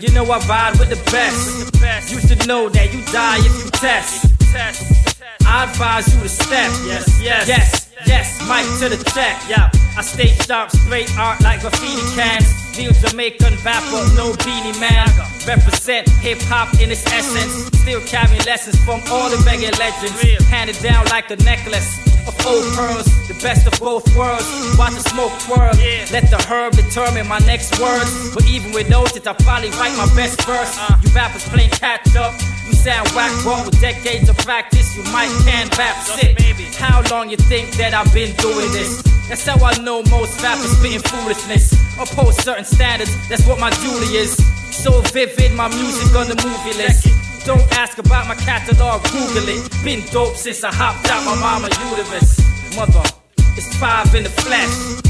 You 0.00 0.10
know 0.12 0.24
I 0.24 0.38
ride 0.46 0.78
with 0.78 0.90
the 0.90 1.02
best. 1.10 2.12
You 2.12 2.20
should 2.20 2.46
know 2.46 2.68
that 2.68 2.92
you 2.92 3.04
die 3.12 3.38
if 3.38 3.64
you 3.64 3.70
test. 3.70 4.41
I 4.54 5.64
advise 5.64 6.14
you 6.14 6.20
to 6.20 6.28
step. 6.28 6.70
Yes, 6.84 7.20
yes, 7.22 7.48
yes, 7.48 7.90
yes. 8.06 8.40
Mic 8.48 8.66
to 8.80 8.94
the 8.94 9.02
check. 9.10 9.40
Yeah, 9.48 9.70
I 9.96 10.00
stay 10.00 10.28
sharp, 10.28 10.70
straight 10.70 11.10
art 11.18 11.40
like 11.42 11.60
graffiti 11.60 12.00
cans. 12.16 12.48
Real 12.78 12.92
Jamaican 12.92 13.54
rapper, 13.64 14.02
no 14.16 14.32
Beenie 14.44 14.72
Man. 14.80 15.08
Represent 15.46 16.08
hip 16.24 16.38
hop 16.48 16.72
in 16.80 16.90
its 16.90 17.04
essence. 17.12 17.68
Still 17.82 18.00
carrying 18.08 18.42
lessons 18.44 18.78
from 18.84 19.02
all 19.12 19.28
the 19.28 19.36
reggae 19.44 19.76
legends. 19.78 20.16
Handed 20.48 20.78
down 20.80 21.04
like 21.06 21.30
a 21.30 21.36
necklace 21.44 22.00
of 22.26 22.34
old 22.46 22.64
pearls, 22.72 23.04
the 23.28 23.36
best 23.42 23.66
of 23.66 23.78
both 23.78 24.06
worlds. 24.16 24.48
Watch 24.78 24.94
the 24.94 25.04
smoke 25.04 25.32
twirl. 25.44 25.76
Let 26.08 26.30
the 26.30 26.40
herb 26.48 26.72
determine 26.72 27.28
my 27.28 27.40
next 27.40 27.78
words. 27.78 28.32
But 28.32 28.48
even 28.48 28.72
without 28.72 29.14
it, 29.14 29.26
I 29.26 29.34
finally 29.44 29.70
write 29.76 29.96
my 29.98 30.08
best 30.16 30.40
verse. 30.48 30.72
You 31.04 31.10
rappers 31.12 31.46
playing 31.48 31.70
catch 31.70 32.16
up. 32.16 32.32
You 32.64 32.72
sound 32.72 33.08
whack, 33.12 33.32
but 33.44 33.66
with 33.66 33.80
decades 33.80 34.30
of 34.30 34.38
practice, 34.38 34.96
you 34.96 35.02
might 35.12 35.28
can 35.44 35.68
rap 35.76 35.96
shit. 36.16 36.40
How 36.80 37.02
long 37.10 37.28
you 37.28 37.36
think 37.36 37.76
that 37.76 37.92
I've 37.92 38.12
been 38.14 38.34
doing 38.36 38.72
this? 38.72 39.02
That's 39.32 39.46
how 39.46 39.64
I 39.64 39.72
know 39.78 40.02
most 40.10 40.42
rappers 40.42 40.76
spitting 40.76 41.00
foolishness. 41.00 41.72
Oppose 41.98 42.36
certain 42.36 42.66
standards, 42.66 43.16
that's 43.30 43.46
what 43.46 43.58
my 43.58 43.70
duty 43.80 44.20
is. 44.20 44.36
So 44.70 45.00
vivid, 45.08 45.54
my 45.54 45.68
music 45.68 46.14
on 46.14 46.28
the 46.28 46.36
movie 46.44 46.76
list. 46.76 47.08
Don't 47.46 47.64
ask 47.78 47.96
about 47.96 48.28
my 48.28 48.34
catalog, 48.34 49.02
Google 49.04 49.48
it. 49.48 49.72
Been 49.82 50.04
dope 50.12 50.36
since 50.36 50.62
I 50.62 50.70
hopped 50.70 51.08
out 51.08 51.24
my 51.24 51.34
mama 51.40 51.70
uterus. 51.88 52.44
Mother, 52.76 53.08
it's 53.56 53.74
five 53.78 54.14
in 54.14 54.24
the 54.24 54.28
flesh. 54.28 55.00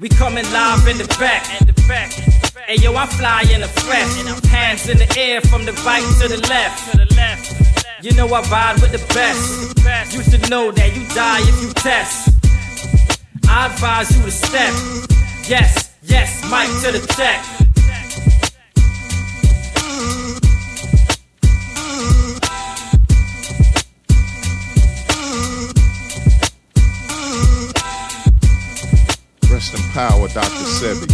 We 0.00 0.08
coming 0.08 0.44
live 0.50 0.88
in 0.88 0.98
the 0.98 1.06
back. 1.20 1.46
Hey 2.66 2.82
yo, 2.82 2.96
I 2.96 3.06
fly 3.06 3.44
in 3.54 3.60
the 3.60 3.68
fresh. 3.68 4.50
Hands 4.50 4.88
in 4.88 4.98
the 4.98 5.14
air 5.16 5.42
from 5.42 5.64
the 5.64 5.74
right 5.86 6.02
to 6.22 6.26
the 6.26 6.44
left. 6.48 8.02
You 8.02 8.14
know 8.14 8.26
I 8.34 8.42
ride 8.50 8.82
with 8.82 8.90
the 8.90 9.14
best. 9.14 9.78
You 10.12 10.24
should 10.24 10.50
know 10.50 10.72
that 10.72 10.96
you 10.96 11.06
die 11.14 11.38
if 11.42 11.62
you 11.62 11.72
test. 11.74 12.37
I 13.50 13.66
advise 13.66 14.16
you 14.16 14.22
to 14.24 14.30
step. 14.30 14.72
Yes, 15.48 15.94
yes, 16.02 16.42
mic 16.44 16.68
to 16.82 16.98
the 16.98 17.06
check. 17.14 17.42
Rest 29.50 29.74
in 29.74 29.82
power, 29.92 30.28
Dr. 30.28 30.64
Sebi. 30.76 31.10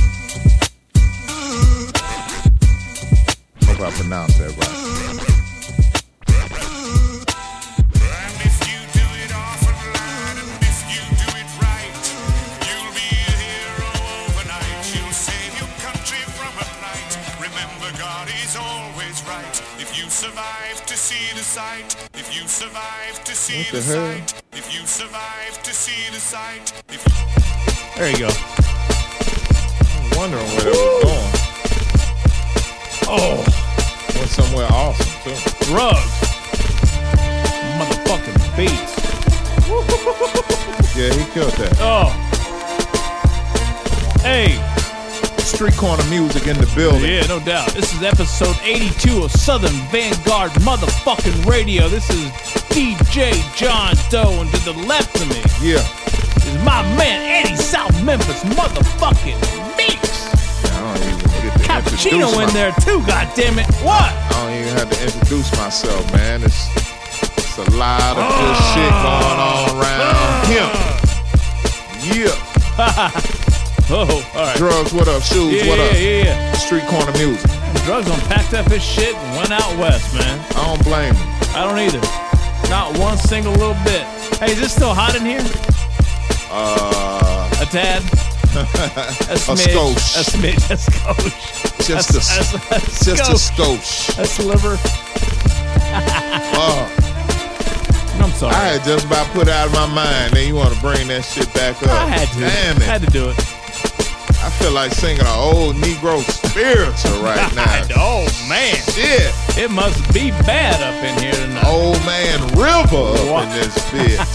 Hope 3.64 3.80
I 3.80 3.90
pronounced 3.92 4.38
that 4.38 4.56
right. 4.56 5.33
Survive 20.24 20.86
to 20.86 20.96
see 20.96 21.36
the 21.36 21.42
sight, 21.44 21.94
if 22.14 22.34
you 22.34 22.48
survive 22.48 23.22
to 23.24 23.34
see 23.34 23.62
the 23.70 23.76
the 23.76 23.82
hell? 23.84 24.06
sight, 24.06 24.42
if 24.52 24.72
you 24.72 24.86
survive 24.86 25.62
to 25.62 25.72
see 25.74 26.10
the 26.14 26.18
sight, 26.18 26.72
if 26.88 27.04
There 27.96 28.10
you 28.10 28.18
go. 28.18 28.30
I'm 30.00 30.16
wondering 30.16 30.48
where 30.56 30.64
that 30.64 30.76
was 30.80 30.96
going. 31.04 31.32
Oh. 33.06 33.36
Went 34.16 34.30
somewhere 34.30 34.68
awesome, 34.72 35.12
too. 35.24 35.36
Drugs. 35.68 36.16
Motherfucking 37.76 38.38
beats. 38.56 38.94
Yeah, 40.96 41.12
he 41.12 41.24
killed 41.34 41.52
that. 41.60 41.76
Oh. 41.80 42.08
Hey, 44.22 44.56
Street 45.54 45.76
corner 45.76 46.02
music 46.10 46.48
in 46.48 46.58
the 46.58 46.66
building. 46.74 47.08
yeah, 47.08 47.26
no 47.26 47.38
doubt. 47.38 47.70
This 47.74 47.94
is 47.94 48.02
episode 48.02 48.56
82 48.64 49.22
of 49.22 49.30
Southern 49.30 49.70
Vanguard 49.94 50.50
motherfucking 50.66 51.46
radio. 51.46 51.88
This 51.88 52.10
is 52.10 52.26
DJ 52.74 53.38
John 53.54 53.94
Doe, 54.10 54.40
and 54.40 54.50
to 54.50 54.58
the 54.64 54.72
left 54.72 55.14
of 55.20 55.28
me 55.28 55.38
Yeah. 55.62 55.78
is 56.42 56.58
my 56.64 56.82
man 56.98 57.22
Eddie 57.22 57.54
South 57.54 57.94
Memphis 58.02 58.42
motherfucking 58.58 59.38
Meeks. 59.78 60.26
I 60.72 60.80
don't 60.80 60.98
even 61.06 61.18
get 61.22 61.52
to 61.52 61.62
Cappuccino 61.62 62.32
in 62.32 62.46
my- 62.46 62.52
there 62.52 62.72
too, 62.82 62.98
goddammit. 63.06 63.70
What? 63.84 64.10
I 64.10 64.28
don't 64.32 64.52
even 64.58 64.74
have 64.76 64.90
to 64.90 65.02
introduce 65.04 65.52
myself, 65.56 66.12
man. 66.12 66.42
It's, 66.42 66.66
it's 67.38 67.58
a 67.58 67.70
lot 67.76 68.18
of 68.18 68.26
good 68.26 68.56
ah. 68.58 68.74
shit 68.74 68.90
going 69.06 69.38
on 69.38 69.70
around 69.78 70.14
ah. 70.18 70.42
here. 72.02 72.26
Yeah. 72.26 73.40
oh, 73.90 74.30
all 74.34 74.42
right. 74.42 74.56
Drugs, 74.56 74.92
what 74.92 75.08
up? 75.08 75.22
Shoes, 75.22 75.52
Yeah, 75.62 75.68
what 75.68 75.78
up? 75.80 75.92
yeah, 75.92 75.98
yeah. 76.00 76.24
Yeah. 76.24 76.52
Street 76.54 76.84
corner 76.86 77.12
music. 77.12 77.50
Drugs 77.84 78.08
on 78.10 78.18
packed 78.30 78.54
up 78.54 78.70
his 78.70 78.82
shit 78.82 79.14
and 79.14 79.36
went 79.36 79.50
out 79.52 79.78
west, 79.78 80.14
man. 80.14 80.40
I 80.56 80.64
don't 80.64 80.82
blame 80.84 81.14
him. 81.14 81.28
I 81.54 81.64
don't 81.64 81.78
either. 81.78 82.00
Not 82.70 82.96
one 82.98 83.18
single 83.18 83.52
little 83.52 83.76
bit. 83.84 84.02
Hey, 84.40 84.52
is 84.52 84.60
it 84.60 84.70
still 84.70 84.94
hot 84.94 85.14
in 85.14 85.24
here? 85.24 85.44
Uh, 86.50 87.50
A 87.60 87.66
tad? 87.66 88.02
A 88.54 88.60
a 88.60 89.36
smidge. 89.36 89.74
skosh. 89.74 90.16
A 90.16 90.24
smidge. 90.30 90.70
A 90.70 90.76
skosh. 90.76 91.86
Just 91.86 92.10
a, 92.14 92.18
a, 92.74 92.78
just 92.80 93.06
a 93.30 93.34
skosh. 93.52 94.18
A 94.18 94.24
sliver. 94.24 94.78
Oh, 96.56 96.88
I'm 98.22 98.30
sorry. 98.32 98.54
I 98.54 98.64
had 98.78 98.84
just 98.84 99.06
about 99.06 99.26
put 99.28 99.48
it 99.48 99.52
out 99.52 99.66
of 99.66 99.72
my 99.74 99.86
mind. 99.86 100.32
Then 100.34 100.46
you 100.48 100.54
want 100.54 100.72
to 100.74 100.80
bring 100.80 101.08
that 101.08 101.24
shit 101.24 101.52
back 101.52 101.82
up? 101.82 101.90
I 101.90 102.06
had 102.08 102.28
to. 102.28 102.40
Damn 102.40 102.76
it! 102.76 102.82
Had 102.82 103.02
to 103.02 103.08
do 103.10 103.28
it. 103.28 103.36
I 104.54 104.58
feel 104.66 104.72
like 104.72 104.92
singing 104.92 105.20
an 105.20 105.26
old 105.26 105.76
Negro 105.76 106.22
spiritual 106.22 107.20
right 107.22 107.54
now. 107.58 107.82
oh 107.96 108.24
man, 108.48 108.74
Shit, 108.76 109.30
it 109.58 109.70
must 109.70 110.00
be 110.14 110.30
bad 110.30 110.80
up 110.80 111.04
in 111.04 111.18
here 111.22 111.32
tonight. 111.34 111.66
old 111.66 111.98
man 112.06 112.40
River 112.56 113.18
up 113.18 113.28
What? 113.30 113.44
in 113.48 113.52
this 113.60 113.76
bitch. 113.90 114.24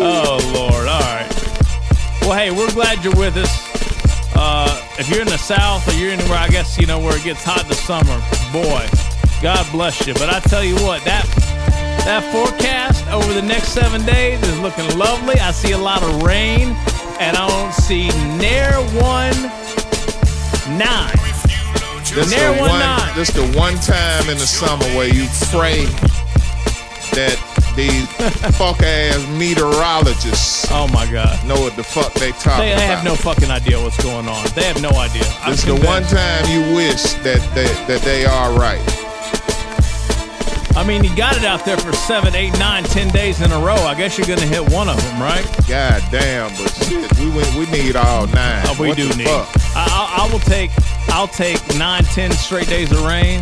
Oh 0.00 0.38
Lord! 0.54 0.86
All 0.86 1.00
right. 1.00 1.28
Well, 2.22 2.34
hey, 2.38 2.50
we're 2.52 2.70
glad 2.72 3.02
you're 3.02 3.16
with 3.16 3.36
us. 3.36 3.50
Uh, 4.36 4.80
if 4.98 5.08
you're 5.10 5.20
in 5.20 5.26
the 5.26 5.36
South 5.36 5.86
or 5.88 5.92
you're 5.98 6.12
anywhere, 6.12 6.38
I 6.38 6.46
guess 6.48 6.78
you 6.78 6.86
know 6.86 7.00
where 7.00 7.16
it 7.16 7.24
gets 7.24 7.42
hot 7.42 7.62
in 7.62 7.68
the 7.68 7.74
summer. 7.74 8.16
Boy, 8.52 8.86
God 9.42 9.66
bless 9.72 10.06
you. 10.06 10.14
But 10.14 10.30
I 10.30 10.38
tell 10.40 10.62
you 10.62 10.76
what, 10.76 11.02
that 11.04 11.26
that 12.04 12.22
forecast 12.32 13.06
over 13.08 13.32
the 13.32 13.42
next 13.42 13.68
seven 13.68 14.04
days 14.04 14.40
is 14.42 14.58
looking 14.60 14.86
lovely. 14.98 15.38
I 15.40 15.50
see 15.50 15.72
a 15.72 15.78
lot 15.78 16.02
of 16.02 16.22
rain, 16.22 16.68
and 17.20 17.36
I 17.36 17.46
don't 17.48 17.74
see 17.74 18.08
near 18.38 18.72
one 19.00 19.36
nine. 20.78 21.16
This 22.14 22.30
Near 22.30 22.52
the 22.54 22.60
one 22.60 22.70
one. 22.70 23.14
This 23.14 23.30
the 23.30 23.46
one 23.58 23.74
time 23.76 24.28
in 24.28 24.38
the 24.38 24.46
summer 24.46 24.84
where 24.96 25.08
you 25.12 25.26
pray 25.50 25.84
that 27.14 27.36
these 27.76 28.06
fuck 28.58 28.82
ass 28.82 29.26
meteorologists 29.38 30.66
Oh 30.70 30.88
my 30.88 31.10
God. 31.10 31.34
know 31.46 31.60
what 31.60 31.76
the 31.76 31.84
fuck 31.84 32.12
they 32.14 32.32
talking 32.32 32.70
They, 32.70 32.74
they 32.74 32.86
have 32.86 33.04
no 33.04 33.14
fucking 33.14 33.50
idea 33.50 33.80
what's 33.80 34.02
going 34.02 34.26
on. 34.28 34.44
They 34.54 34.64
have 34.64 34.80
no 34.82 34.90
idea. 34.90 35.24
I'm 35.42 35.52
This 35.52 35.64
the 35.64 35.74
one 35.86 36.02
time 36.04 36.44
you 36.50 36.74
wish 36.74 37.14
that 37.24 37.40
they, 37.54 37.66
that 37.86 38.02
they 38.02 38.24
are 38.24 38.52
right. 38.58 38.82
I 40.78 40.84
mean, 40.86 41.02
you 41.02 41.14
got 41.16 41.36
it 41.36 41.44
out 41.44 41.64
there 41.64 41.76
for 41.76 41.92
seven, 41.92 42.36
eight, 42.36 42.56
nine, 42.58 42.84
ten 42.84 43.08
days 43.08 43.40
in 43.40 43.50
a 43.50 43.58
row. 43.58 43.74
I 43.74 43.94
guess 43.96 44.16
you're 44.16 44.28
gonna 44.28 44.46
hit 44.46 44.62
one 44.72 44.88
of 44.88 44.96
them, 45.02 45.20
right? 45.20 45.44
God 45.66 46.00
damn, 46.12 46.50
but 46.56 46.70
shit, 46.86 47.10
we 47.18 47.26
we, 47.30 47.42
we 47.58 47.66
need 47.72 47.96
all 47.96 48.26
nine. 48.28 48.62
Oh, 48.66 48.76
we 48.78 48.88
What 48.88 48.96
do 48.96 49.08
need. 49.16 49.26
fuck? 49.26 49.48
I, 49.74 49.84
I, 49.90 50.22
I 50.28 50.32
will 50.32 50.38
take. 50.38 50.70
I'll 51.08 51.26
take 51.26 51.58
nine, 51.76 52.04
ten 52.04 52.30
straight 52.30 52.68
days 52.68 52.92
of 52.92 53.04
rain 53.04 53.40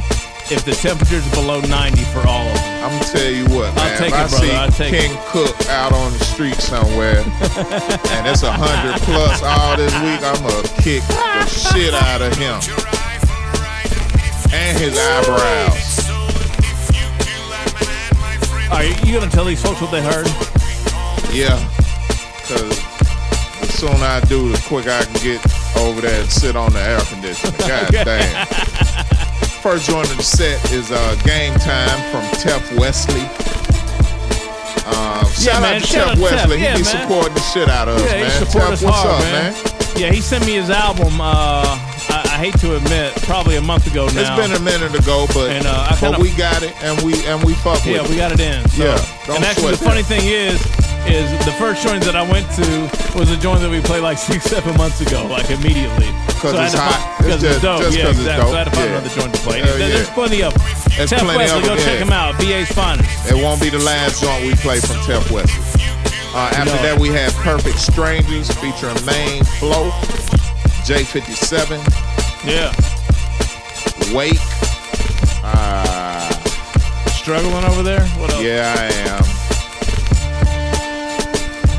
if 0.48 0.64
the 0.64 0.72
temperature's 0.72 1.28
below 1.34 1.60
90 1.60 2.00
for 2.14 2.20
all 2.26 2.46
of 2.46 2.54
them. 2.54 2.84
I'm 2.84 2.90
gonna 3.00 3.12
tell 3.12 3.30
you 3.30 3.44
what, 3.52 3.74
man. 3.74 3.92
I'll 3.92 3.98
take 3.98 4.12
it, 4.12 4.14
I 4.14 4.28
brother. 4.28 4.46
see 4.46 4.52
I'll 4.52 4.70
take 4.70 4.94
King 4.94 5.12
it. 5.12 5.26
Cook 5.26 5.68
out 5.68 5.92
on 5.92 6.12
the 6.14 6.24
street 6.24 6.54
somewhere, 6.56 7.18
and 8.16 8.26
it's 8.26 8.44
a 8.44 8.52
hundred 8.52 8.96
plus 9.02 9.42
all 9.42 9.76
this 9.76 9.92
week, 10.00 10.22
I'm 10.24 10.40
gonna 10.40 10.68
kick 10.80 11.02
the 11.04 11.46
shit 11.46 11.92
out 11.92 12.22
of 12.22 12.32
him 12.38 12.56
and 14.54 14.78
his 14.78 14.96
eyebrows. 14.98 15.85
Are 18.70 18.84
you, 18.84 19.18
gonna 19.18 19.30
tell 19.30 19.44
these 19.44 19.62
folks 19.62 19.80
what 19.80 19.90
they 19.90 20.02
heard? 20.02 20.26
Yeah, 21.32 21.56
because 22.42 22.68
the 23.60 23.66
sooner 23.72 23.94
I 24.04 24.20
do, 24.28 24.50
the 24.50 24.58
quicker 24.66 24.90
I 24.90 25.04
can 25.04 25.14
get 25.22 25.40
over 25.78 26.00
there 26.00 26.20
and 26.20 26.30
sit 26.30 26.56
on 26.56 26.72
the 26.72 26.80
air 26.80 27.00
conditioner. 27.00 27.56
God 27.58 27.90
damn. 27.92 28.46
First 29.62 29.88
joint 29.88 30.10
of 30.10 30.16
the 30.16 30.22
set 30.22 30.72
is 30.72 30.90
uh, 30.90 31.14
Game 31.24 31.54
Time 31.54 31.98
from 32.10 32.22
Tef 32.40 32.78
Wesley. 32.78 33.22
Uh, 34.88 35.24
shout 35.30 35.62
man, 35.62 35.76
out 35.76 35.80
to 35.82 35.86
shout 35.86 36.16
Tef 36.16 36.22
Wesley. 36.22 36.56
Tef. 36.56 36.58
he 36.58 36.62
Yeah, 36.64 36.76
be 36.76 36.82
man. 36.82 37.02
supporting 37.02 37.34
the 37.34 37.40
shit 37.40 37.68
out 37.68 37.88
of 37.88 37.96
us, 37.96 38.10
man. 38.10 38.30
support 38.46 38.64
Tef, 38.64 38.70
what's 38.70 38.82
hard, 38.82 39.14
up, 39.14 39.20
man. 39.32 39.52
man? 39.52 39.98
Yeah, 40.00 40.12
he 40.12 40.20
sent 40.20 40.44
me 40.46 40.52
his 40.54 40.70
album. 40.70 41.18
Uh, 41.20 41.85
I, 42.36 42.38
hate 42.38 42.58
to 42.60 42.76
admit, 42.76 43.16
probably 43.24 43.56
a 43.56 43.62
month 43.62 43.86
ago 43.88 44.06
now. 44.12 44.20
It's 44.20 44.28
been 44.36 44.52
a 44.52 44.60
minute 44.60 44.92
ago, 44.94 45.24
but, 45.32 45.48
And, 45.50 45.64
uh, 45.66 45.88
I 45.88 45.96
but 45.96 46.12
kinda- 46.12 46.18
we 46.20 46.30
got 46.36 46.62
it 46.62 46.74
and 46.84 47.00
we 47.00 47.24
and 47.24 47.42
we 47.42 47.54
fuck 47.54 47.80
with 47.84 47.96
Yeah, 47.96 48.04
we 48.08 48.16
got 48.16 48.30
it 48.30 48.40
in. 48.40 48.60
So. 48.76 48.84
Yeah, 48.84 49.00
don't 49.26 49.36
and 49.36 49.44
actually, 49.46 49.72
the 49.72 49.78
funny 49.80 50.02
thing 50.02 50.20
is, 50.26 50.60
is 51.08 51.30
the 51.46 51.52
first 51.56 51.80
joint 51.82 52.04
that 52.04 52.14
I 52.14 52.20
went 52.28 52.44
to 52.60 52.66
was 53.16 53.30
a 53.30 53.36
joint 53.38 53.60
that 53.64 53.70
we 53.70 53.80
played 53.80 54.02
like 54.02 54.18
six, 54.30 54.44
seven 54.44 54.76
months 54.76 55.00
ago, 55.00 55.24
like 55.26 55.48
immediately. 55.50 56.12
Because 56.28 56.52
had 56.52 56.64
it's 56.68 56.74
hot. 56.76 57.00
find- 57.24 57.32
It's 57.32 57.42
just- 57.42 57.62
dope. 57.62 57.80
yeah, 57.80 58.12
it's 58.12 58.18
exactly. 58.20 58.50
So 58.50 58.54
I 58.54 58.58
had 58.58 58.64
to 58.64 58.70
find 58.76 58.84
Yeah. 58.90 58.96
another 59.00 59.14
joint 59.16 59.32
to 59.34 59.40
play. 59.40 59.58
Hell 59.64 59.78
There's 59.78 60.08
yeah. 60.08 60.14
plenty 60.14 60.42
of 60.42 60.52
There's 60.92 61.10
Tef 61.10 61.18
plenty 61.24 61.38
Wesley, 61.38 61.58
of 61.58 61.64
go 61.64 61.74
them, 61.76 61.84
check 61.88 61.98
him 62.04 62.12
out. 62.12 62.36
BA's 62.38 62.68
finest. 62.68 63.08
It 63.32 63.36
won't 63.42 63.60
be 63.62 63.70
the 63.70 63.80
last 63.80 64.20
joint 64.20 64.44
we 64.44 64.52
play 64.60 64.78
from 64.80 64.96
Tef 65.08 65.24
Wesley. 65.32 65.56
Uh, 66.36 66.52
after 66.52 66.76
No. 66.76 66.82
that, 66.82 66.98
we 67.00 67.08
have 67.16 67.32
Perfect 67.40 67.78
Strangers 67.78 68.50
featuring 68.60 68.98
Main 69.08 69.42
Flow, 69.56 69.88
J57, 70.84 71.80
Yeah. 72.46 72.72
Wake. 74.14 74.38
Uh, 75.42 76.30
Struggling 77.10 77.64
over 77.64 77.82
there? 77.82 78.04
What 78.20 78.32
else? 78.32 78.42
yeah, 78.42 78.72
I 78.78 78.84
am. 79.10 79.24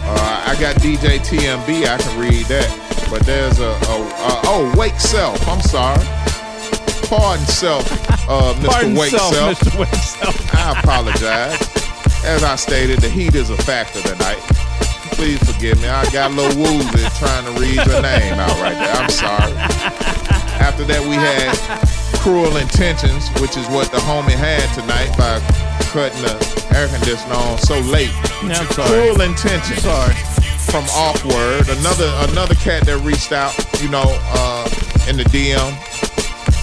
Uh, 0.03 0.44
I 0.48 0.57
got 0.60 0.76
DJ 0.77 1.19
TMB. 1.19 1.88
I 1.88 1.98
can 1.98 2.19
read 2.19 2.45
that, 2.48 2.68
but 3.10 3.22
there's 3.26 3.60
a, 3.60 3.68
a, 3.69 3.72
a 3.72 4.41
oh 4.44 4.73
Wake 4.77 4.99
Self. 4.99 5.48
I'm 5.48 5.61
sorry. 5.61 6.03
Pardon 7.07 7.45
self, 7.45 7.89
uh, 8.27 8.53
Mr. 8.56 8.65
Pardon 8.69 8.95
Wake 8.95 9.11
self, 9.11 9.34
Self. 9.34 9.60
Mr. 9.60 9.80
Wake 9.80 9.95
Self. 9.95 10.53
I 10.56 10.77
apologize. 10.80 12.26
As 12.26 12.44
I 12.44 12.57
stated, 12.57 12.99
the 12.99 13.07
heat 13.10 13.35
is 13.35 13.49
a 13.49 13.57
factor 13.57 14.02
tonight. 14.02 14.39
Please 15.15 15.39
forgive 15.49 15.81
me. 15.81 15.88
I 15.88 16.03
got 16.11 16.31
a 16.31 16.34
little 16.34 16.61
woozy 16.61 17.07
trying 17.18 17.45
to 17.45 17.52
read 17.61 17.76
your 17.88 18.02
name 18.02 18.34
out 18.34 18.60
right 18.61 18.76
there. 18.76 18.94
I'm 18.95 19.10
sorry. 19.10 20.16
After 20.68 20.84
that, 20.84 20.99
we 20.99 21.15
had 21.15 21.56
Cruel 22.19 22.57
Intentions, 22.57 23.30
which 23.39 23.56
is 23.56 23.65
what 23.72 23.88
the 23.89 23.98
homie 24.03 24.35
had 24.35 24.61
tonight 24.76 25.07
by 25.15 25.39
cutting 25.95 26.19
the 26.22 26.35
air 26.76 26.91
conditioner 26.91 27.35
on 27.39 27.57
so 27.57 27.80
late. 27.88 28.11
Yeah, 28.44 28.60
I'm 28.60 28.68
sorry. 28.76 28.89
Cruel 28.91 29.22
Intentions. 29.23 29.81
Sorry. 29.81 30.14
From 30.68 30.84
Awkward. 30.91 31.72
Another 31.80 32.11
another 32.27 32.53
cat 32.60 32.84
that 32.85 32.99
reached 32.99 33.31
out, 33.31 33.56
you 33.81 33.88
know, 33.88 34.03
uh, 34.35 34.68
in 35.07 35.15
the 35.15 35.23
DM 35.31 35.72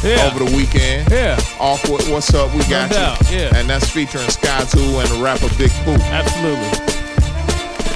Yeah. 0.04 0.28
over 0.28 0.44
the 0.44 0.52
weekend. 0.54 1.08
Yeah. 1.10 1.40
Awkward, 1.58 2.04
what's 2.12 2.28
up? 2.36 2.52
We 2.52 2.60
got 2.68 2.90
you. 2.92 2.96
doubt, 3.00 3.18
yeah. 3.32 3.56
And 3.56 3.64
that's 3.68 3.88
featuring 3.88 4.28
Skyzoo 4.28 5.00
and 5.00 5.08
the 5.08 5.24
rapper 5.24 5.48
Big 5.56 5.72
Pooh. 5.88 5.96
Absolutely. 6.12 6.76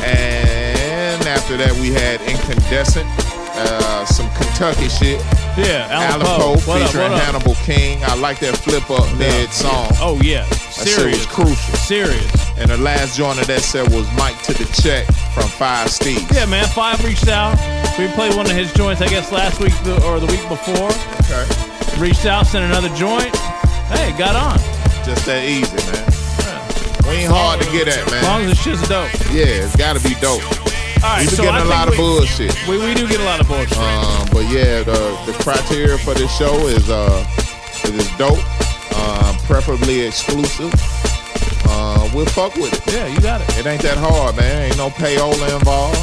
And 0.08 1.20
after 1.28 1.58
that, 1.60 1.76
we 1.76 1.92
had 1.92 2.22
Incandescent, 2.24 3.06
uh, 3.60 4.06
some 4.06 4.30
Kentucky 4.40 4.88
shit. 4.88 5.20
Yeah, 5.58 5.90
Alan 5.90 6.22
Alan 6.22 6.26
Poe. 6.26 6.38
Poe 6.38 6.52
up, 6.54 6.86
featuring 6.86 7.10
what 7.10 7.18
up? 7.18 7.26
Hannibal 7.26 7.54
King. 7.66 7.98
I 8.04 8.14
like 8.14 8.38
that 8.40 8.56
flip 8.56 8.88
up 8.90 9.10
mid 9.18 9.50
song. 9.50 9.90
Oh, 9.98 10.20
yeah. 10.22 10.46
That 10.46 10.86
Serious. 10.86 11.18
was 11.18 11.26
crucial. 11.26 11.74
Serious. 11.74 12.30
And 12.56 12.70
the 12.70 12.76
last 12.78 13.16
joint 13.16 13.40
of 13.40 13.46
that 13.48 13.62
set 13.62 13.90
was 13.90 14.06
Mic 14.14 14.38
to 14.46 14.54
the 14.54 14.70
Check 14.80 15.06
from 15.34 15.50
Five 15.50 15.88
Steez. 15.88 16.22
Yeah, 16.32 16.46
man. 16.46 16.66
Five 16.68 17.02
reached 17.04 17.26
out. 17.26 17.58
We 17.98 18.06
played 18.14 18.36
one 18.36 18.46
of 18.46 18.54
his 18.54 18.72
joints, 18.72 19.02
I 19.02 19.08
guess, 19.08 19.32
last 19.32 19.58
week 19.58 19.74
or 20.06 20.20
the 20.20 20.30
week 20.30 20.46
before. 20.48 20.94
Okay. 21.26 21.42
Reached 21.98 22.26
out, 22.26 22.46
sent 22.46 22.64
another 22.64 22.94
joint. 22.94 23.34
Hey, 23.90 24.16
got 24.16 24.36
on. 24.38 24.58
Just 25.04 25.26
that 25.26 25.42
easy, 25.42 25.74
man. 25.90 26.06
We 27.10 27.24
ain't 27.24 27.32
hard 27.32 27.60
to 27.60 27.66
get 27.72 27.88
at, 27.88 28.06
man. 28.10 28.22
As 28.22 28.24
long 28.24 28.42
as 28.42 28.50
the 28.50 28.56
shit's 28.56 28.86
dope. 28.86 29.10
Yeah, 29.34 29.66
it's 29.66 29.74
gotta 29.74 29.98
be 30.06 30.14
dope. 30.20 30.67
All 30.98 31.14
right, 31.14 31.20
we 31.20 31.36
so 31.36 31.42
getting 31.44 31.60
I 31.60 31.64
a 31.64 31.64
lot 31.64 31.88
of 31.88 31.96
bullshit. 31.96 32.54
We, 32.68 32.78
we 32.78 32.92
do 32.94 33.06
get 33.06 33.20
a 33.20 33.24
lot 33.24 33.40
of 33.40 33.46
bullshit. 33.48 33.78
Um, 33.78 34.26
but 34.32 34.44
yeah, 34.50 34.82
the 34.82 34.98
the 35.26 35.32
criteria 35.42 35.96
for 35.98 36.14
this 36.14 36.30
show 36.36 36.66
is 36.66 36.90
uh 36.90 37.24
it 37.84 37.94
is 37.94 38.08
dope, 38.16 38.38
um, 38.98 39.36
preferably 39.46 40.00
exclusive. 40.02 40.72
uh, 41.68 42.10
we'll 42.12 42.26
fuck 42.26 42.54
with 42.56 42.72
it. 42.74 42.92
Yeah, 42.92 43.06
you 43.06 43.20
got 43.20 43.40
it. 43.40 43.58
It 43.58 43.66
ain't 43.66 43.82
that 43.82 43.96
hard, 43.98 44.36
man. 44.36 44.62
Ain't 44.66 44.76
no 44.76 44.90
payola 44.90 45.54
involved. 45.58 45.98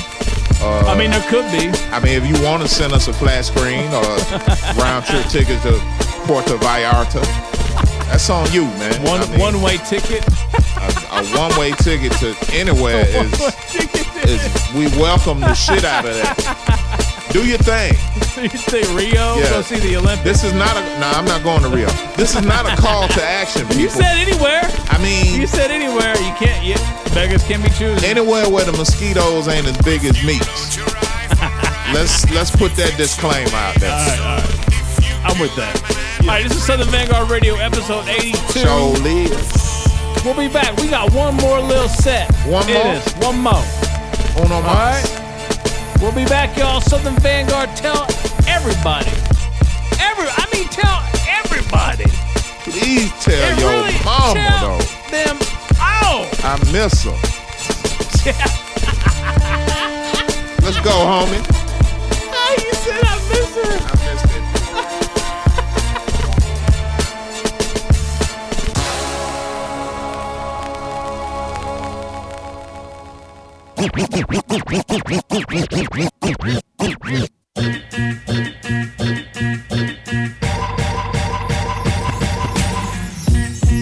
Uh, 0.61 0.89
I 0.89 0.97
mean, 0.97 1.11
there 1.11 1.21
could 1.29 1.45
be. 1.51 1.67
I 1.91 1.99
mean, 1.99 2.15
if 2.15 2.25
you 2.25 2.41
want 2.43 2.63
to 2.63 2.69
send 2.69 2.93
us 2.93 3.07
a 3.09 3.13
flat 3.13 3.43
screen 3.45 3.91
or 3.93 4.01
round 4.81 5.05
trip 5.05 5.25
ticket 5.27 5.61
to 5.63 5.73
Puerto 6.25 6.55
Vallarta, 6.57 7.21
that's 8.07 8.29
on 8.29 8.51
you, 8.51 8.63
man. 8.79 9.01
One 9.03 9.21
I 9.21 9.29
mean, 9.29 9.39
one 9.39 9.61
way 9.61 9.77
ticket. 9.77 10.25
a, 10.77 10.89
a 11.11 11.25
one 11.37 11.57
way 11.59 11.71
ticket 11.71 12.11
to 12.19 12.35
anywhere 12.53 13.05
is, 13.07 13.33
is 14.23 14.73
we 14.73 14.87
welcome 14.99 15.39
the 15.39 15.53
shit 15.53 15.83
out 15.83 16.05
of 16.05 16.13
that. 16.15 16.65
Do 17.31 17.45
your 17.45 17.57
thing. 17.57 17.91
you 18.43 18.57
say 18.57 18.83
Rio? 18.95 19.35
Go 19.51 19.61
see 19.61 19.79
the 19.79 19.97
Olympics. 19.97 20.23
This 20.23 20.43
is 20.45 20.53
not 20.53 20.77
a. 20.77 20.81
No, 20.99 21.07
I'm 21.11 21.25
not 21.25 21.43
going 21.43 21.61
to 21.63 21.69
Rio. 21.69 21.89
This 22.15 22.35
is 22.35 22.45
not 22.45 22.65
a 22.65 22.75
call 22.81 23.07
to 23.09 23.23
action, 23.23 23.63
people. 23.67 23.81
You 23.81 23.89
said 23.89 24.15
anywhere. 24.15 24.61
I 24.87 24.97
mean, 25.03 25.39
You 25.39 25.47
said 25.47 25.71
anywhere. 25.71 26.15
You 26.15 26.33
can't. 26.39 26.63
You, 26.63 26.75
beggars 27.13 27.43
can 27.43 27.61
be 27.61 27.69
choosers. 27.69 28.03
anywhere 28.03 28.49
where 28.49 28.63
the 28.63 28.71
mosquitoes 28.71 29.47
ain't 29.49 29.67
as 29.67 29.77
big 29.79 30.05
as 30.05 30.15
meats. 30.23 30.77
let's 31.93 32.29
let's 32.31 32.51
put 32.55 32.71
that 32.75 32.93
disclaimer 32.97 33.51
out 33.55 33.75
there. 33.83 33.91
All 33.91 34.05
right, 34.07 34.19
all 34.19 34.37
right. 34.39 35.25
I'm 35.27 35.39
with 35.39 35.55
that. 35.57 35.75
All 36.27 36.31
right, 36.31 36.43
this 36.43 36.55
is 36.57 36.63
Southern 36.65 36.87
Vanguard 36.87 37.29
Radio, 37.29 37.53
episode 37.55 38.07
82. 38.07 38.59
Show 38.59 38.93
live. 39.03 39.31
We'll 40.25 40.33
be 40.35 40.47
back. 40.51 40.75
We 40.77 40.87
got 40.89 41.13
one 41.13 41.35
more 41.35 41.59
little 41.61 41.87
set. 41.87 42.33
One 42.47 42.67
It 42.67 42.73
more? 42.73 42.93
is. 42.93 43.13
One 43.23 43.37
more. 43.39 43.63
Uno 44.43 44.55
All 44.55 44.61
mas. 44.63 45.05
right. 45.05 46.01
We'll 46.01 46.11
be 46.13 46.25
back, 46.25 46.57
y'all. 46.57 46.81
Southern 46.81 47.15
Vanguard, 47.17 47.69
tell 47.75 48.07
everybody. 48.47 49.11
Every, 50.01 50.25
I 50.27 50.47
mean, 50.51 50.67
tell 50.69 51.03
everybody. 51.29 52.05
Please 52.65 53.11
tell 53.23 53.35
And 53.45 53.59
your 53.61 53.69
really 53.69 53.93
mama 54.03 54.33
tell 54.33 54.77
though. 54.77 54.83
them 55.11 55.37
out. 55.79 56.27
I 56.43 56.57
miss 56.73 57.03
her. 57.05 57.15
Let's 60.65 60.79
go, 60.81 60.89
homie. 60.91 61.54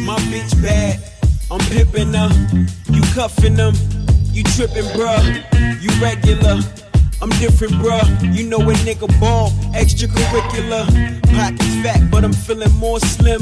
My 0.04 0.18
bitch 0.32 0.62
bad, 0.64 1.00
I'm 1.52 1.60
pimping 1.60 2.14
her. 2.14 2.30
You 2.90 3.04
cuffing 3.14 3.56
them, 3.56 3.76
you 4.32 4.42
tripping, 4.44 4.86
bruh. 4.96 5.24
You 5.80 5.90
regular, 6.02 6.60
I'm 7.22 7.30
different, 7.38 7.74
bruh. 7.74 8.36
You 8.36 8.48
know 8.48 8.58
a 8.58 8.74
nigga 8.74 9.08
ball, 9.20 9.52
extracurricular. 9.76 10.88
Pockets 11.36 11.76
fat, 11.84 12.10
but 12.10 12.24
I'm 12.24 12.34
feeling 12.34 12.74
more 12.78 13.00
slim. 13.00 13.42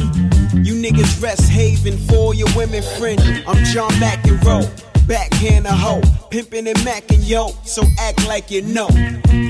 You 0.65 0.75
niggas 0.75 1.23
rest 1.23 1.49
haven 1.49 1.97
for 2.09 2.33
your 2.35 2.49
women 2.57 2.83
friend. 2.99 3.21
I'm 3.47 3.63
John 3.63 3.91
McEnroe. 3.91 4.90
Backhand 5.11 5.65
a 5.65 5.73
hoe, 5.73 6.01
pimping 6.29 6.69
and 6.69 6.77
macking 6.87 7.27
yo, 7.27 7.49
so 7.65 7.83
act 7.99 8.25
like 8.29 8.49
you 8.49 8.61
know. 8.61 8.87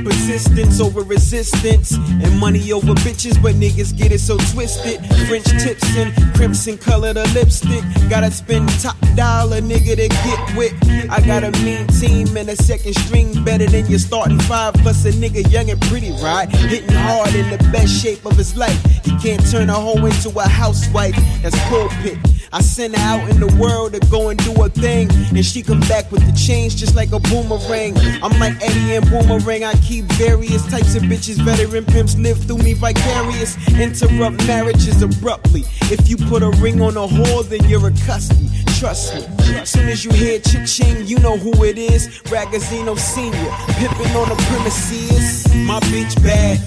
Persistence 0.04 0.82
over 0.82 1.02
resistance, 1.02 1.92
and 1.94 2.40
money 2.40 2.72
over 2.72 2.96
bitches, 3.06 3.40
but 3.44 3.54
niggas 3.54 3.96
get 3.96 4.12
it 4.12 4.22
so 4.22 4.38
twisted. 4.52 5.06
French 5.28 5.46
tips 5.64 5.86
and 5.98 6.12
crimson 6.34 6.80
color 6.80 7.14
the 7.14 7.28
lipstick. 7.36 7.84
Gotta 8.10 8.32
spend 8.32 8.70
top 8.82 8.98
dollar, 9.16 9.62
nigga, 9.62 9.98
to 9.98 10.08
get 10.08 10.58
with. 10.58 10.74
I 11.12 11.22
got 11.24 11.44
a 11.44 11.52
mean 11.64 11.86
team 11.90 12.36
and 12.36 12.50
a 12.50 12.56
second 12.56 12.96
string 12.96 13.44
better 13.44 13.68
than 13.68 13.86
your 13.86 14.00
starting 14.00 14.40
five, 14.40 14.74
plus 14.82 15.06
a 15.06 15.12
nigga 15.12 15.48
young 15.52 15.70
and 15.70 15.80
pretty, 15.82 16.10
right? 16.24 16.50
Hitting 16.50 16.90
hard 16.90 17.36
in 17.36 17.48
the 17.52 17.60
best 17.72 18.02
shape 18.02 18.26
of 18.26 18.36
his 18.36 18.58
life. 18.58 18.84
He 19.06 19.16
can't 19.20 19.46
turn 19.52 19.70
a 19.70 19.74
hoe 19.74 20.04
into 20.04 20.32
a 20.40 20.48
housewife. 20.48 21.16
That's 21.44 21.60
pulpit. 21.70 22.18
I 22.54 22.62
send 22.62 22.96
her 22.98 23.02
out 23.04 23.30
in 23.30 23.40
the 23.40 23.48
world 23.56 23.94
to 23.94 24.00
go 24.12 24.30
and 24.30 24.38
do 24.44 24.64
a 24.64 24.68
thing, 24.68 25.10
and 25.12 25.46
she 25.52 25.62
come 25.62 25.82
back 25.82 26.10
with 26.12 26.26
the 26.26 26.32
change 26.32 26.78
just 26.78 26.96
like 26.96 27.12
a 27.12 27.20
boomerang. 27.20 27.98
I'm 28.24 28.40
like 28.40 28.56
Eddie 28.62 28.96
and 28.96 29.10
Boomerang. 29.10 29.66
I 29.66 29.74
keep 29.84 30.06
various 30.14 30.66
types 30.72 30.96
of 30.96 31.04
bitches. 31.04 31.44
Veteran 31.44 31.84
pimps 31.84 32.18
live 32.18 32.42
through 32.46 32.60
me 32.60 32.74
vicarious. 32.74 33.58
Interrupt 33.78 34.48
marriages 34.48 35.02
abruptly. 35.02 35.64
If 35.92 36.08
you 36.08 36.16
put 36.16 36.42
a 36.42 36.52
ring 36.62 36.82
on 36.82 36.96
a 36.96 37.06
whore, 37.06 37.44
then 37.44 37.66
you're 37.66 37.86
a 37.86 37.92
custody. 38.06 38.50
Trust 38.80 39.14
me. 39.14 39.56
As 39.58 39.70
soon 39.70 39.90
as 39.90 40.06
you 40.06 40.12
hear 40.12 40.40
cha-ching, 40.40 41.06
you 41.06 41.20
know 41.20 41.36
who 41.36 41.52
it 41.66 41.78
is. 41.78 42.08
Ragazzino 42.32 42.98
Senior, 42.98 43.52
pimping 43.76 44.16
on 44.16 44.30
the 44.30 44.36
premises. 44.48 45.54
My 45.66 45.82
bitch 45.92 46.16
bad, 46.24 46.60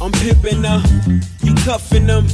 I'm 0.00 0.12
pimping 0.12 0.64
her. 0.64 0.82
You 1.42 1.54
cuffing 1.56 2.06
them, 2.06 2.26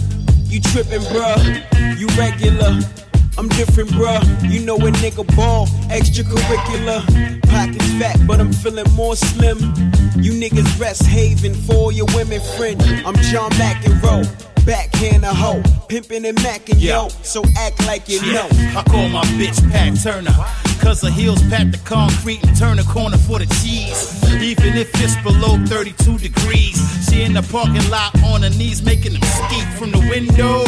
you 0.44 0.60
tripping, 0.60 1.00
bruh. 1.00 1.98
You 1.98 2.06
regular. 2.18 3.05
I'm 3.38 3.48
different, 3.48 3.90
bruh. 3.90 4.22
You 4.50 4.60
know 4.60 4.76
a 4.76 4.90
nigga 4.90 5.24
ball, 5.36 5.66
extracurricular. 5.88 7.02
Pockets 7.48 7.90
fat, 7.98 8.18
but 8.26 8.40
I'm 8.40 8.52
feeling 8.52 8.90
more 8.94 9.14
slim. 9.14 9.58
You 10.16 10.32
niggas 10.32 10.80
rest 10.80 11.04
haven 11.06 11.54
for 11.54 11.92
your 11.92 12.06
women 12.14 12.40
friend. 12.56 12.80
I'm 13.04 13.14
John 13.16 13.50
McEnroe. 13.52 14.55
Backhand 14.66 15.22
a 15.22 15.32
hoe, 15.32 15.62
pimping 15.88 16.26
and 16.26 16.36
macking 16.38 16.80
yo, 16.80 17.08
so 17.22 17.44
act 17.56 17.86
like 17.86 18.08
you 18.08 18.20
know. 18.32 18.48
I 18.50 18.82
call 18.90 19.08
my 19.08 19.22
bitch 19.38 19.62
Pat 19.70 19.96
Turner. 20.02 20.34
Cause 20.80 21.02
her 21.02 21.10
heels 21.10 21.40
pat 21.48 21.70
the 21.70 21.78
concrete 21.78 22.42
and 22.44 22.56
turn 22.56 22.76
the 22.76 22.82
corner 22.82 23.16
for 23.16 23.38
the 23.38 23.46
cheese. 23.62 24.22
Even 24.42 24.76
if 24.76 24.90
it's 25.00 25.16
below 25.22 25.56
32 25.66 26.18
degrees. 26.18 26.76
She 27.08 27.22
in 27.22 27.32
the 27.32 27.42
parking 27.42 27.88
lot 27.90 28.10
on 28.24 28.42
her 28.42 28.50
knees 28.50 28.82
making 28.82 29.12
them 29.12 29.22
skeet 29.22 29.66
from 29.78 29.92
the 29.92 29.98
window 30.10 30.64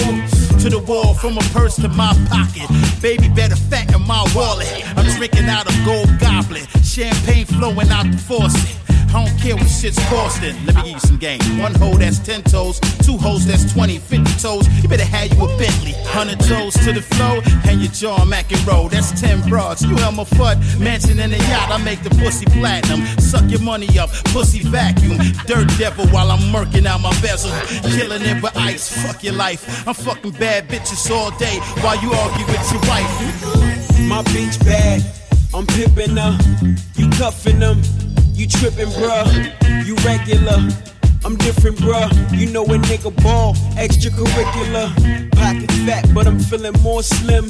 to 0.63 0.71
the 0.71 0.79
wall, 0.79 1.15
from 1.15 1.35
her 1.35 1.49
purse 1.53 1.77
to 1.77 1.89
my 1.89 2.15
pocket. 2.31 2.71
Baby 3.03 3.29
better 3.29 3.57
fatten 3.57 4.07
my 4.07 4.25
wallet. 4.35 4.69
I'm 4.97 5.07
drinking 5.17 5.47
out 5.47 5.67
a 5.67 5.85
gold 5.85 6.09
goblet. 6.19 6.67
Champagne 6.85 7.47
flowing 7.47 7.91
out 7.91 8.07
the 8.11 8.17
faucet. 8.19 8.79
I 9.11 9.25
don't 9.25 9.41
care 9.41 9.57
what 9.57 9.69
shit's 9.69 9.99
costing. 10.11 10.55
Let 10.67 10.77
me 10.77 10.83
give 10.83 10.93
you 10.93 11.01
some 11.01 11.17
game. 11.17 11.41
One 11.59 11.75
hole 11.75 11.97
that's 11.97 12.19
10 12.19 12.43
toes, 12.43 12.79
two 13.03 13.17
hoes 13.17 13.47
that's 13.47 13.73
20, 13.73 13.88
50 13.97 14.33
toes. 14.39 14.69
You 14.83 14.89
better 14.89 15.05
have 15.05 15.33
you 15.33 15.43
a 15.43 15.49
Bentley. 15.57 15.93
100 16.13 16.41
toes 16.41 16.75
to 16.85 16.93
the 16.93 17.01
flow, 17.01 17.41
and 17.65 17.81
your 17.81 17.91
jaw 17.93 18.25
mac 18.27 18.53
and 18.53 18.61
roll. 18.67 18.89
That's 18.89 19.19
10 19.19 19.49
broads. 19.49 19.83
You 19.83 19.97
Elmer 19.99 20.25
Fudd, 20.25 20.59
mansion 20.79 21.19
in 21.19 21.33
a 21.33 21.37
yacht. 21.37 21.71
I 21.71 21.79
make 21.83 22.03
the 22.03 22.11
pussy 22.11 22.45
platinum. 22.47 23.07
Suck 23.19 23.49
your 23.51 23.61
money 23.61 23.89
up, 23.99 24.11
pussy 24.35 24.61
vacuum. 24.61 25.17
Dirt 25.47 25.69
devil 25.79 26.07
while 26.09 26.31
I'm 26.31 26.53
murking 26.53 26.87
out 26.87 27.01
my 27.01 27.19
bezel. 27.23 27.51
Killing 27.97 28.23
it 28.23 28.43
with 28.43 28.57
ice. 28.57 28.93
Fuck 29.07 29.25
your 29.25 29.35
life. 29.35 29.87
I'm 29.89 29.95
fucking 29.95 30.33
bad 30.33 30.69
bitches 30.69 31.11
all 31.11 31.31
day 31.39 31.59
while 31.81 31.97
you 32.03 32.13
argue 32.13 32.47
with 32.47 32.73
your 32.73 32.83
wife. 32.91 33.13
My 34.09 34.23
bitch 34.35 34.63
bad, 34.65 35.03
I'm 35.55 35.67
pimping 35.67 36.17
her. 36.17 36.37
You 36.97 37.09
cuffing 37.11 37.61
them, 37.61 37.81
you 38.35 38.47
tripping, 38.47 38.89
bruh. 38.89 39.87
You 39.87 39.95
regular. 40.05 40.98
I'm 41.25 41.37
different, 41.37 41.77
bruh. 41.79 42.09
You 42.39 42.51
know 42.51 42.65
a 42.65 42.79
nigga 42.79 43.15
ball, 43.23 43.55
extracurricular. 43.77 44.89
Pocket 45.33 45.71
fat, 45.87 46.09
but 46.15 46.27
I'm 46.27 46.39
feeling 46.39 46.81
more 46.83 47.03
slim. 47.03 47.45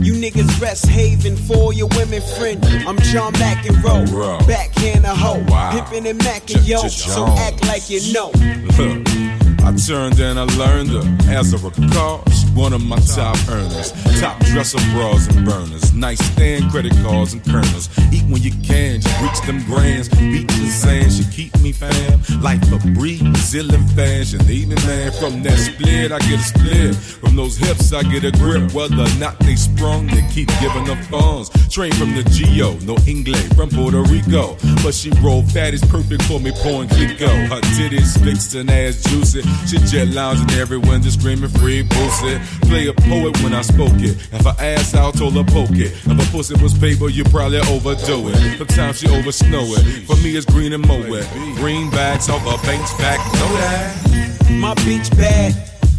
You 0.00 0.14
niggas 0.14 0.60
rest 0.60 0.86
haven 0.86 1.36
for 1.36 1.72
your 1.72 1.88
women 1.96 2.22
friend. 2.36 2.64
I'm 2.86 2.98
John 2.98 3.32
McEnroe. 3.34 4.46
Backhand 4.46 5.04
a 5.04 5.14
hoe. 5.14 5.44
Wow. 5.48 5.72
Pimping 5.72 6.08
and 6.08 6.20
macking 6.20 6.66
yo. 6.66 6.88
So 6.88 7.26
act 7.38 7.66
like 7.66 7.88
you 7.90 8.12
know. 8.12 8.32
I 9.64 9.74
turned 9.76 10.18
and 10.20 10.38
I 10.38 10.44
learned 10.56 10.90
her. 10.90 11.32
As 11.32 11.54
I 11.54 11.58
recall, 11.58 12.24
she 12.30 12.42
one 12.54 12.72
of 12.72 12.84
my 12.84 12.98
top 12.98 13.36
earners. 13.48 13.92
Top 14.20 14.38
dresser 14.40 14.78
bras 14.92 15.28
and 15.28 15.46
burners. 15.46 15.92
Nice 15.94 16.18
stand 16.32 16.70
credit 16.70 16.92
cards 17.02 17.32
and 17.32 17.44
kernels. 17.44 17.88
Eat 18.12 18.24
when 18.24 18.42
you 18.42 18.50
can, 18.62 19.00
just 19.00 19.20
reach 19.22 19.40
them 19.46 19.64
grands. 19.64 20.08
Beach 20.08 20.50
and 20.50 20.70
sand 20.70 21.12
should 21.12 21.30
keep 21.32 21.56
me 21.60 21.72
fam. 21.72 22.20
Life 22.42 22.62
a 22.72 22.78
Brazilian 22.92 23.86
fashion. 23.88 24.40
Even 24.50 24.76
man, 24.86 25.12
from 25.12 25.42
that 25.42 25.58
split, 25.58 26.12
I 26.12 26.18
get 26.20 26.40
a 26.40 26.42
split. 26.42 26.94
From 26.94 27.36
those 27.36 27.56
hips, 27.56 27.92
I 27.92 28.02
get 28.02 28.24
a 28.24 28.32
grip. 28.32 28.72
Whether 28.72 29.02
or 29.02 29.18
not 29.18 29.38
they 29.40 29.56
sprung, 29.56 30.06
they 30.08 30.26
keep 30.32 30.48
giving 30.60 30.84
them 30.84 31.02
funds. 31.04 31.50
Train 31.68 31.92
from 31.92 32.14
the 32.14 32.22
Geo, 32.24 32.74
no 32.80 32.96
English 33.06 33.48
from 33.54 33.70
Puerto 33.70 34.02
Rico. 34.02 34.56
But 34.82 34.94
she 34.94 35.10
roll 35.22 35.42
fat 35.42 35.74
is 35.74 35.84
perfect 35.84 36.22
for 36.24 36.40
me, 36.40 36.52
pouring 36.62 36.88
Clicquot. 36.88 37.48
Her 37.48 37.60
titties 37.76 38.22
fixed 38.22 38.54
and 38.54 38.70
ass 38.70 39.02
juicy. 39.04 39.42
She 39.66 39.78
jet 39.78 40.08
lounging 40.08 40.50
everyone 40.58 41.02
just 41.02 41.20
screaming 41.20 41.50
free 41.50 41.82
pussy. 41.82 42.38
Play 42.68 42.88
a 42.88 42.92
poet 42.92 43.40
when 43.42 43.54
I 43.54 43.62
spoke 43.62 43.94
it. 43.96 44.16
If 44.32 44.46
I 44.46 44.52
ass 44.64 44.94
out, 44.94 45.14
told 45.14 45.34
her 45.34 45.44
poke 45.44 45.70
it. 45.72 45.92
If 45.92 46.06
a 46.06 46.32
pussy 46.32 46.54
was 46.62 46.76
paper, 46.76 47.08
you 47.08 47.24
probably 47.24 47.58
overdo 47.58 48.28
it. 48.28 48.58
Sometimes 48.58 48.98
she 49.00 49.08
over 49.08 49.32
snow 49.32 49.64
it. 49.64 50.06
For 50.06 50.16
me, 50.16 50.36
it's 50.36 50.46
green 50.46 50.72
and 50.72 50.86
mow 50.86 51.00
it. 51.00 51.24
Greenbacks 51.56 52.28
off 52.28 52.42
her 52.42 52.66
bank's 52.66 52.92
back, 52.94 53.18
know 53.34 53.52
that. 53.58 54.50
My 54.50 54.74
bitch 54.84 55.10
bad, 55.16 55.54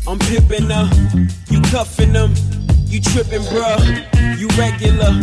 I'm 0.08 0.20
pimping 0.20 0.70
her. 0.70 0.90
You 1.50 1.62
cuffing 1.72 2.14
them, 2.14 2.34
You 2.88 3.02
trippin', 3.02 3.42
bruh. 3.44 4.40
You 4.40 4.48
regular. 4.50 5.20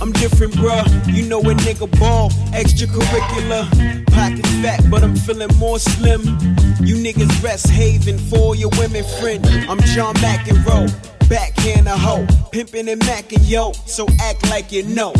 I'm 0.00 0.12
different, 0.12 0.52
bruh. 0.54 0.84
You 1.12 1.26
know 1.26 1.40
a 1.40 1.54
nigga 1.54 1.88
ball, 1.98 2.30
extracurricular. 2.52 3.64
Pocket 4.12 4.46
fat, 4.62 4.82
but 4.90 5.02
I'm 5.02 5.16
feeling 5.16 5.54
more 5.56 5.78
slim. 5.78 6.22
You 6.80 6.96
niggas 6.96 7.42
rest 7.42 7.68
haven 7.70 8.18
for 8.18 8.54
your 8.54 8.70
women 8.78 9.04
friend. 9.20 9.44
I'm 9.68 9.80
John 9.80 10.14
McEnroe, 10.16 10.88
backhand 11.28 11.88
a 11.88 11.96
hoe, 11.96 12.26
pimpin' 12.52 12.92
and 12.92 13.04
mackin' 13.06 13.42
yo. 13.42 13.72
So 13.86 14.06
act 14.20 14.48
like 14.50 14.70
you 14.70 14.82
know. 14.84 15.12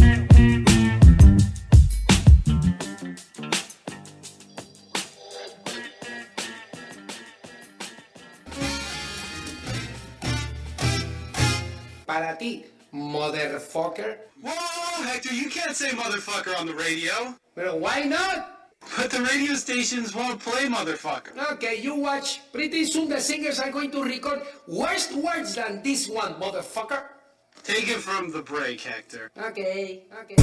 Para 12.06 12.36
ti, 12.38 12.64
motherfucker. 12.96 14.18
Whoa, 14.42 15.02
Hector, 15.04 15.34
you 15.34 15.50
can't 15.50 15.76
say 15.76 15.90
motherfucker 15.90 16.58
on 16.58 16.66
the 16.66 16.74
radio. 16.74 17.34
But 17.54 17.78
why 17.78 18.02
not? 18.02 18.52
But 18.96 19.10
the 19.10 19.22
radio 19.22 19.54
stations 19.54 20.14
won't 20.14 20.40
play 20.40 20.66
motherfucker. 20.66 21.52
Okay, 21.52 21.80
you 21.80 21.94
watch. 21.96 22.40
Pretty 22.52 22.84
soon 22.84 23.08
the 23.08 23.20
singers 23.20 23.58
are 23.58 23.70
going 23.70 23.90
to 23.90 24.02
record 24.02 24.42
worse 24.68 25.12
words 25.12 25.56
than 25.56 25.82
this 25.82 26.08
one, 26.08 26.34
motherfucker. 26.34 27.02
Take 27.62 27.88
it 27.88 27.98
from 27.98 28.30
the 28.30 28.42
break, 28.42 28.80
Hector. 28.80 29.30
Okay, 29.36 30.04
okay. 30.22 30.36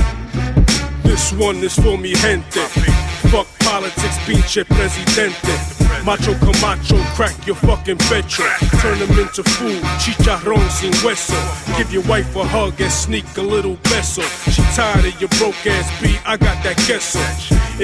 This 1.04 1.32
one 1.34 1.58
is 1.58 1.76
for 1.76 1.98
mi 1.98 2.14
gente. 2.14 2.93
Fuck 3.34 3.48
politics, 3.66 4.20
pinche 4.28 4.64
presidente. 4.64 5.58
Macho 6.06 6.36
Camacho, 6.36 6.98
crack 7.16 7.34
your 7.48 7.56
fucking 7.56 7.98
pecho. 7.98 8.44
Turn 8.80 9.00
them 9.00 9.10
into 9.18 9.42
food, 9.44 9.82
chicharrón 9.98 10.70
sin 10.70 10.94
hueso. 11.02 11.34
Give 11.76 11.92
your 11.92 12.04
wife 12.04 12.36
a 12.36 12.44
hug 12.44 12.80
and 12.80 12.92
sneak 12.92 13.26
a 13.38 13.42
little 13.42 13.76
beso. 13.90 14.22
She 14.52 14.62
tired 14.76 15.06
of 15.06 15.20
your 15.20 15.30
broke 15.40 15.66
ass 15.66 15.90
beat, 16.00 16.22
I 16.28 16.38
got 16.38 16.64
that 16.64 16.78
queso. 16.86 17.18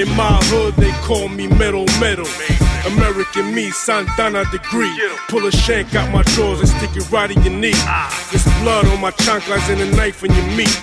In 0.00 0.08
my 0.14 0.38
hood, 0.50 0.76
they 0.76 0.92
call 1.02 1.28
me 1.28 1.48
metal 1.48 1.86
metal. 1.98 2.28
American 2.86 3.52
me, 3.52 3.72
Santana 3.72 4.44
degree. 4.52 4.94
Pull 5.28 5.46
a 5.46 5.50
shank 5.50 5.96
out 5.96 6.12
my 6.12 6.22
drawers 6.34 6.60
and 6.60 6.68
stick 6.68 6.94
it 6.94 7.10
right 7.10 7.28
in 7.28 7.42
your 7.42 7.54
knee. 7.54 7.80
There's 8.30 8.44
blood 8.62 8.86
on 8.86 9.00
my 9.00 9.10
chanclas 9.10 9.68
and 9.68 9.80
a 9.80 9.96
knife 9.96 10.22
in 10.22 10.32
your 10.32 10.46
meat. 10.54 10.78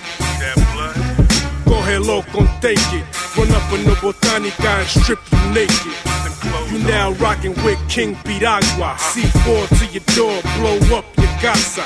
Coge 1.64 2.06
loco 2.06 2.40
and 2.40 2.60
take 2.60 2.76
it. 2.92 3.27
Run 3.38 3.52
up 3.52 3.72
in 3.72 3.84
the 3.84 3.92
botanica 4.02 4.80
and 4.80 4.88
strip 4.88 5.20
you 5.30 5.38
naked. 5.54 6.72
You 6.72 6.78
now 6.88 7.12
rocking 7.12 7.54
with 7.62 7.78
King 7.88 8.16
Piragua. 8.16 8.96
C4 8.98 9.68
to 9.78 9.86
your 9.92 10.02
door, 10.16 10.42
blow 10.58 10.98
up 10.98 11.04
your 11.16 11.32
casa. 11.38 11.84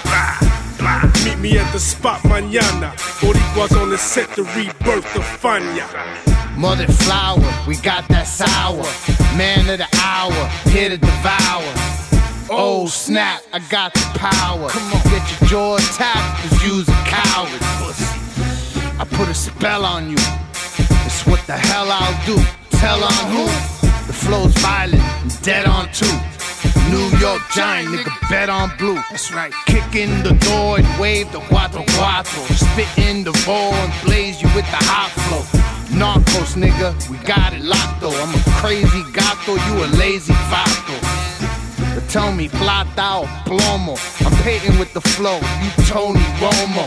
Meet 1.26 1.38
me 1.40 1.58
at 1.58 1.70
the 1.72 1.78
spot 1.78 2.20
mañana. 2.22 2.96
Boricuas 3.20 3.78
on 3.78 3.90
the 3.90 3.98
set 3.98 4.34
to 4.36 4.44
rebirth 4.56 5.14
of 5.14 5.24
Fania. 5.42 5.86
Mother 6.56 6.86
flower, 6.86 7.52
we 7.68 7.76
got 7.76 8.08
that 8.08 8.26
sour. 8.26 8.84
Man 9.36 9.68
of 9.68 9.76
the 9.76 9.88
hour, 10.02 10.48
here 10.70 10.88
to 10.88 10.96
devour. 10.96 11.72
Oh 12.48 12.86
snap, 12.86 13.42
I 13.52 13.58
got 13.68 13.92
the 13.92 14.18
power. 14.18 14.70
Come 14.70 14.92
on, 14.94 15.02
get 15.10 15.40
your 15.40 15.48
jaw 15.50 15.78
tapped, 15.96 16.42
cause 16.42 16.64
you's 16.64 16.88
a 16.88 16.92
coward. 17.04 17.60
Pussy. 17.78 18.06
I 18.98 19.04
put 19.04 19.28
a 19.28 19.34
spell 19.34 19.84
on 19.84 20.08
you. 20.08 20.16
What 21.24 21.46
the 21.46 21.56
hell 21.56 21.88
I'll 21.90 22.26
do. 22.26 22.36
Tell 22.70 23.02
on 23.02 23.24
who? 23.30 23.46
The 24.06 24.12
flow's 24.12 24.54
violent, 24.58 25.02
dead 25.42 25.66
on 25.66 25.88
two. 25.92 26.06
New 26.90 27.08
York 27.18 27.40
giant, 27.54 27.88
nigga, 27.88 28.12
bet 28.28 28.50
on 28.50 28.70
blue. 28.76 28.96
That's 29.10 29.32
right. 29.32 29.52
Kick 29.66 29.94
in 29.94 30.22
the 30.22 30.34
door 30.46 30.78
and 30.78 31.00
wave 31.00 31.30
the 31.32 31.40
cuatro 31.40 31.84
cuatro. 31.96 32.42
Spit 32.54 33.06
in 33.06 33.24
the 33.24 33.32
bowl 33.46 33.72
and 33.72 33.92
blaze 34.04 34.42
you 34.42 34.48
with 34.54 34.66
the 34.66 34.82
hot 34.90 35.10
flow. 35.24 35.42
Narcos, 35.96 36.56
nigga, 36.56 36.92
we 37.08 37.16
got 37.18 37.52
it 37.52 37.62
locked 37.62 38.00
though. 38.00 38.10
I'm 38.10 38.34
a 38.34 38.42
crazy 38.60 39.04
gato, 39.12 39.54
you 39.54 39.84
a 39.84 39.88
lazy 39.96 40.34
vato. 40.50 41.31
But 41.94 42.08
tell 42.08 42.32
me, 42.32 42.48
plata 42.48 43.18
or 43.20 43.26
plomo. 43.44 43.96
I'm 44.24 44.32
painting 44.42 44.78
with 44.78 44.92
the 44.94 45.00
flow, 45.00 45.36
you 45.36 45.84
Tony 45.86 46.20
Romo. 46.40 46.86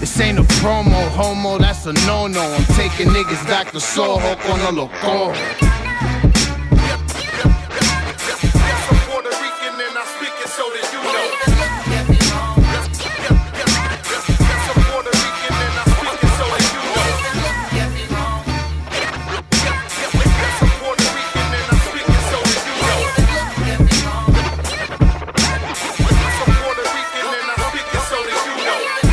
This 0.00 0.20
ain't 0.20 0.38
a 0.38 0.42
promo, 0.42 1.08
homo, 1.10 1.58
that's 1.58 1.86
a 1.86 1.92
no-no. 2.06 2.42
I'm 2.42 2.64
taking 2.76 3.08
niggas 3.08 3.46
back 3.46 3.70
to 3.72 3.80
Soho 3.80 4.36
con 4.36 4.60
a 4.60 4.70
loco. 4.70 5.83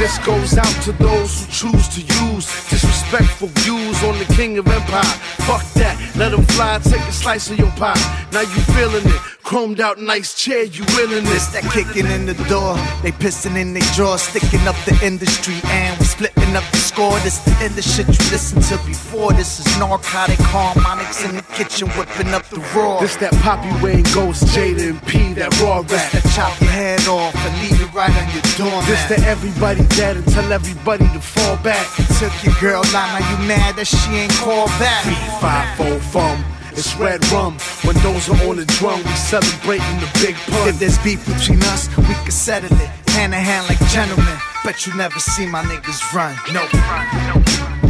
This 0.01 0.17
goes 0.25 0.57
out 0.57 0.83
to 0.85 0.91
those 0.93 1.45
who 1.45 1.69
choose 1.69 1.87
to 1.89 2.01
use 2.01 2.47
disrespectful 2.71 3.49
views 3.49 4.03
on 4.03 4.17
the 4.17 4.25
king 4.33 4.57
of 4.57 4.67
empire. 4.67 5.03
Fuck 5.45 5.61
that, 5.73 5.95
let 6.15 6.33
him 6.33 6.43
fly, 6.43 6.79
take 6.79 7.01
a 7.01 7.11
slice 7.11 7.51
of 7.51 7.59
your 7.59 7.69
pie. 7.73 7.93
Now 8.33 8.41
you 8.41 8.61
feeling 8.73 9.05
it, 9.05 9.21
chromed 9.51 9.81
out 9.81 9.99
nice 9.99 10.33
chair, 10.33 10.63
you 10.63 10.81
willing 10.95 11.25
This 11.25 11.47
this. 11.47 11.59
that 11.59 11.65
kicking 11.73 12.07
in 12.07 12.25
the 12.25 12.35
door, 12.47 12.79
they 13.03 13.11
pissing 13.11 13.59
in 13.59 13.73
their 13.73 13.83
drawers, 13.91 14.21
sticking 14.21 14.65
up 14.65 14.77
the 14.87 14.97
industry, 15.03 15.59
and 15.65 15.99
we 15.99 16.05
splitting 16.05 16.55
up 16.55 16.63
the 16.71 16.77
score. 16.77 17.19
This 17.19 17.39
the 17.39 17.51
end 17.59 17.77
of 17.77 17.83
shit 17.83 18.07
you 18.07 18.23
listened 18.31 18.63
to 18.71 18.77
before. 18.87 19.33
This 19.33 19.59
is 19.59 19.67
narcotic 19.77 20.39
harmonics 20.39 21.25
in 21.25 21.35
the 21.35 21.41
kitchen, 21.51 21.89
whipping 21.99 22.33
up 22.33 22.47
the 22.47 22.63
raw. 22.73 23.01
This 23.01 23.17
that 23.17 23.33
Poppy 23.43 23.67
Wayne 23.83 24.07
Ghost, 24.15 24.45
Jada 24.55 24.91
and 24.91 25.03
P, 25.05 25.33
that 25.33 25.51
raw 25.59 25.81
This 25.81 25.99
rap. 25.99 26.11
that 26.15 26.25
chop 26.31 26.55
your 26.61 26.71
head 26.71 27.05
off 27.09 27.35
and 27.35 27.53
leave 27.59 27.75
it 27.75 27.91
right 27.93 28.15
on 28.23 28.27
your 28.31 28.47
doormat. 28.55 28.87
This 28.87 29.03
that 29.11 29.27
everybody 29.27 29.83
dead 29.99 30.15
and 30.15 30.27
tell 30.31 30.49
everybody 30.53 31.03
to 31.11 31.19
fall 31.19 31.57
back. 31.57 31.85
Took 32.23 32.31
your 32.47 32.55
girl 32.61 32.83
now 32.95 33.19
you 33.19 33.37
mad 33.51 33.75
that 33.75 33.87
she 33.87 34.15
ain't 34.15 34.31
called 34.39 34.71
back. 34.79 35.03
Five 35.43 35.75
four 35.75 35.99
fum. 35.99 36.39
It's 36.73 36.95
red 36.95 37.26
rum. 37.31 37.57
When 37.84 37.95
those 37.98 38.30
are 38.30 38.48
on 38.48 38.57
the 38.57 38.65
drum, 38.65 39.03
we 39.03 39.11
celebrating 39.15 39.99
the 39.99 40.10
big 40.22 40.35
pun. 40.35 40.69
If 40.69 40.80
there's 40.80 40.98
beef 40.99 41.26
between 41.26 41.61
us, 41.64 41.88
we 41.98 42.14
can 42.23 42.31
settle 42.31 42.72
it. 42.77 42.89
Hand 43.10 43.34
in 43.34 43.39
hand 43.39 43.68
like 43.68 43.80
gentlemen. 43.89 44.38
Bet 44.64 44.85
you 44.85 44.95
never 44.95 45.19
see 45.19 45.45
my 45.45 45.64
niggas 45.64 46.02
run. 46.14 46.35
No. 46.53 46.64
Benny 46.68 47.80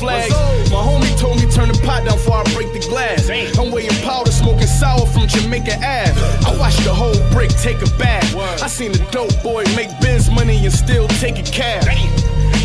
flags. 0.00 0.32
My 0.70 0.80
homie 0.80 1.12
told 1.18 1.36
me 1.36 1.46
turn 1.50 1.68
the 1.68 1.78
pot 1.84 2.04
down 2.04 2.16
before 2.16 2.38
I 2.40 2.44
break 2.54 2.72
the 2.72 2.80
glass. 2.88 3.28
I'm 3.58 3.70
weighing 3.70 3.90
powder, 4.02 4.32
smoking 4.32 4.66
sour 4.66 5.06
from 5.06 5.28
Jamaica 5.28 5.76
Ave. 5.76 6.16
I 6.48 6.56
watched 6.58 6.82
the 6.84 6.94
whole 6.94 7.20
brick 7.30 7.50
take 7.60 7.80
a 7.82 7.90
bath. 7.98 8.34
I 8.62 8.66
seen 8.66 8.92
a 8.92 9.10
dope 9.10 9.36
boy 9.42 9.64
make 9.76 9.90
biz 10.00 10.30
money 10.30 10.64
and 10.64 10.72
still 10.72 11.06
take 11.22 11.38
a 11.38 11.42
cab. 11.42 11.84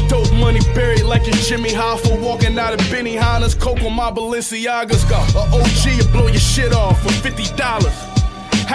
Dope 0.08 0.32
money 0.34 0.60
buried 0.74 1.04
like 1.04 1.28
it's 1.28 1.50
Jimmy 1.50 1.72
Hoffa 1.72 2.20
walking 2.22 2.58
out 2.58 2.74
of 2.74 2.80
Benihana's, 2.92 3.56
Coco 3.56 3.90
my 3.90 4.12
Balenciagas. 4.12 5.04
A 5.10 5.40
OG 5.52 5.98
will 5.98 6.12
blow 6.12 6.28
your 6.28 6.40
shit 6.40 6.74
off 6.74 7.02
for 7.02 7.12
fifty 7.12 7.46
dollars. 7.56 8.05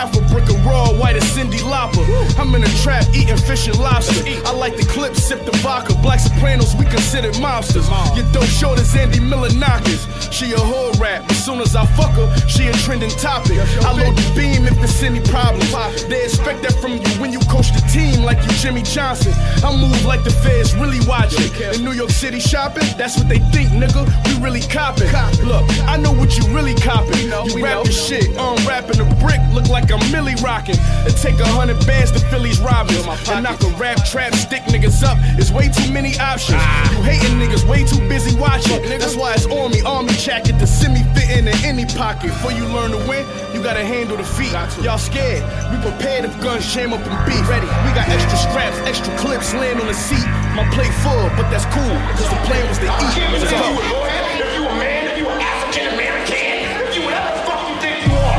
Half 0.00 0.16
a 0.16 0.22
brick 0.32 0.48
of 0.48 0.64
raw, 0.64 0.88
white 0.94 1.16
as 1.16 1.24
Cyndi 1.24 1.58
Lauper. 1.58 2.00
I'm 2.38 2.54
in 2.54 2.64
a 2.64 2.68
trap 2.82 3.04
eating 3.14 3.36
fish 3.36 3.66
and 3.66 3.78
lobster. 3.78 4.24
I 4.46 4.52
like 4.52 4.74
the 4.74 4.86
clip, 4.86 5.14
sip 5.14 5.44
the 5.44 5.50
vodka. 5.58 5.92
Black 6.00 6.20
Sopranos, 6.20 6.74
we 6.74 6.86
considered 6.86 7.38
monsters. 7.38 7.86
Your 8.16 8.24
dope 8.32 8.44
as 8.78 8.96
Andy 8.96 9.18
Milonakis. 9.18 10.32
She 10.32 10.52
a 10.52 10.58
whole 10.58 10.92
rap. 10.94 11.19
Soon 11.40 11.60
as 11.62 11.74
I 11.74 11.86
fuck 11.96 12.12
her, 12.20 12.28
she 12.48 12.68
a 12.68 12.72
trending 12.84 13.08
topic. 13.08 13.56
I 13.80 13.96
load 13.96 14.14
the 14.14 14.32
beam 14.36 14.66
if 14.68 14.76
there's 14.76 15.02
any 15.02 15.20
problems. 15.20 15.72
They 16.04 16.24
expect 16.24 16.60
that 16.62 16.74
from 16.82 17.00
you 17.00 17.08
when 17.16 17.32
you 17.32 17.40
coach 17.48 17.72
the 17.72 17.80
team 17.88 18.24
like 18.24 18.36
you 18.44 18.52
Jimmy 18.60 18.82
Johnson. 18.82 19.32
I 19.64 19.72
move 19.72 20.04
like 20.04 20.22
the 20.22 20.30
feds 20.30 20.74
really 20.76 21.00
watching. 21.08 21.48
In 21.72 21.82
New 21.82 21.92
York 21.92 22.10
City 22.10 22.40
shopping, 22.40 22.84
that's 22.98 23.16
what 23.16 23.28
they 23.28 23.38
think, 23.56 23.72
nigga. 23.72 24.04
We 24.28 24.44
really 24.44 24.60
copping. 24.60 25.08
Look, 25.48 25.64
I 25.88 25.96
know 25.96 26.12
what 26.12 26.36
you 26.36 26.44
really 26.52 26.74
copping. 26.74 27.32
You 27.32 27.64
rap 27.64 27.84
the 27.84 27.92
shit, 27.92 28.36
um, 28.36 28.58
unwrapping 28.60 29.00
the 29.00 29.08
brick, 29.16 29.40
look 29.56 29.68
like 29.72 29.90
I'm 29.90 30.04
Millie 30.12 30.36
rocking. 30.44 30.76
It 31.08 31.16
take 31.16 31.40
a 31.40 31.48
hundred 31.48 31.80
bands 31.86 32.12
to 32.12 32.20
Phillies 32.28 32.60
robbers. 32.60 33.00
And 33.32 33.44
knock 33.44 33.62
a 33.64 33.72
rap 33.80 34.04
trap 34.04 34.34
stick 34.34 34.62
niggas 34.68 35.02
up. 35.02 35.16
It's 35.40 35.50
way 35.50 35.72
too 35.72 35.90
many 35.90 36.18
options. 36.20 36.60
You 36.92 37.00
hating 37.00 37.40
niggas 37.40 37.64
way 37.64 37.84
too 37.88 38.00
busy 38.12 38.36
watching. 38.36 38.82
That's 39.00 39.16
why 39.16 39.32
it's 39.32 39.46
on 39.46 39.70
me, 39.72 39.80
army 39.80 40.12
jacket 40.12 40.58
to 40.58 40.66
semi 40.66 41.02
fit 41.14 41.29
in 41.30 41.48
any 41.64 41.86
pocket. 41.86 42.28
Before 42.34 42.52
you 42.52 42.66
learn 42.66 42.90
to 42.90 42.98
win, 43.08 43.24
you 43.54 43.62
gotta 43.62 43.84
handle 43.84 44.16
the 44.16 44.24
feet. 44.24 44.52
Y'all 44.82 44.98
scared? 44.98 45.42
We 45.70 45.78
prepared 45.80 46.24
if 46.24 46.34
guns 46.40 46.66
jam 46.72 46.92
up 46.92 47.00
and 47.06 47.16
beat. 47.26 47.42
Ready? 47.46 47.66
We 47.86 47.90
got 47.94 48.08
extra 48.08 48.36
straps, 48.36 48.76
extra 48.88 49.16
clips, 49.16 49.54
land 49.54 49.80
on 49.80 49.86
the 49.86 49.94
seat. 49.94 50.26
My 50.58 50.66
plate 50.74 50.92
full, 51.00 51.30
but 51.38 51.46
that's 51.50 51.66
cool, 51.70 51.96
cause 52.18 52.28
the 52.28 52.40
plan 52.50 52.66
was 52.68 52.78
to 52.78 52.90
eat. 52.90 53.14
Let's 53.30 53.50
go. 53.50 53.62
If 53.62 54.56
you 54.58 54.66
a 54.66 54.74
man, 54.76 55.06
if 55.06 55.18
you 55.18 55.28
an 55.28 55.40
African 55.40 55.94
American, 55.94 56.66
if 56.82 56.96
you 56.96 57.02
whatever 57.06 57.30
the 57.30 57.42
fuck 57.46 57.62
you 57.70 57.76
think 57.78 57.96
you 58.02 58.12
are. 58.12 58.34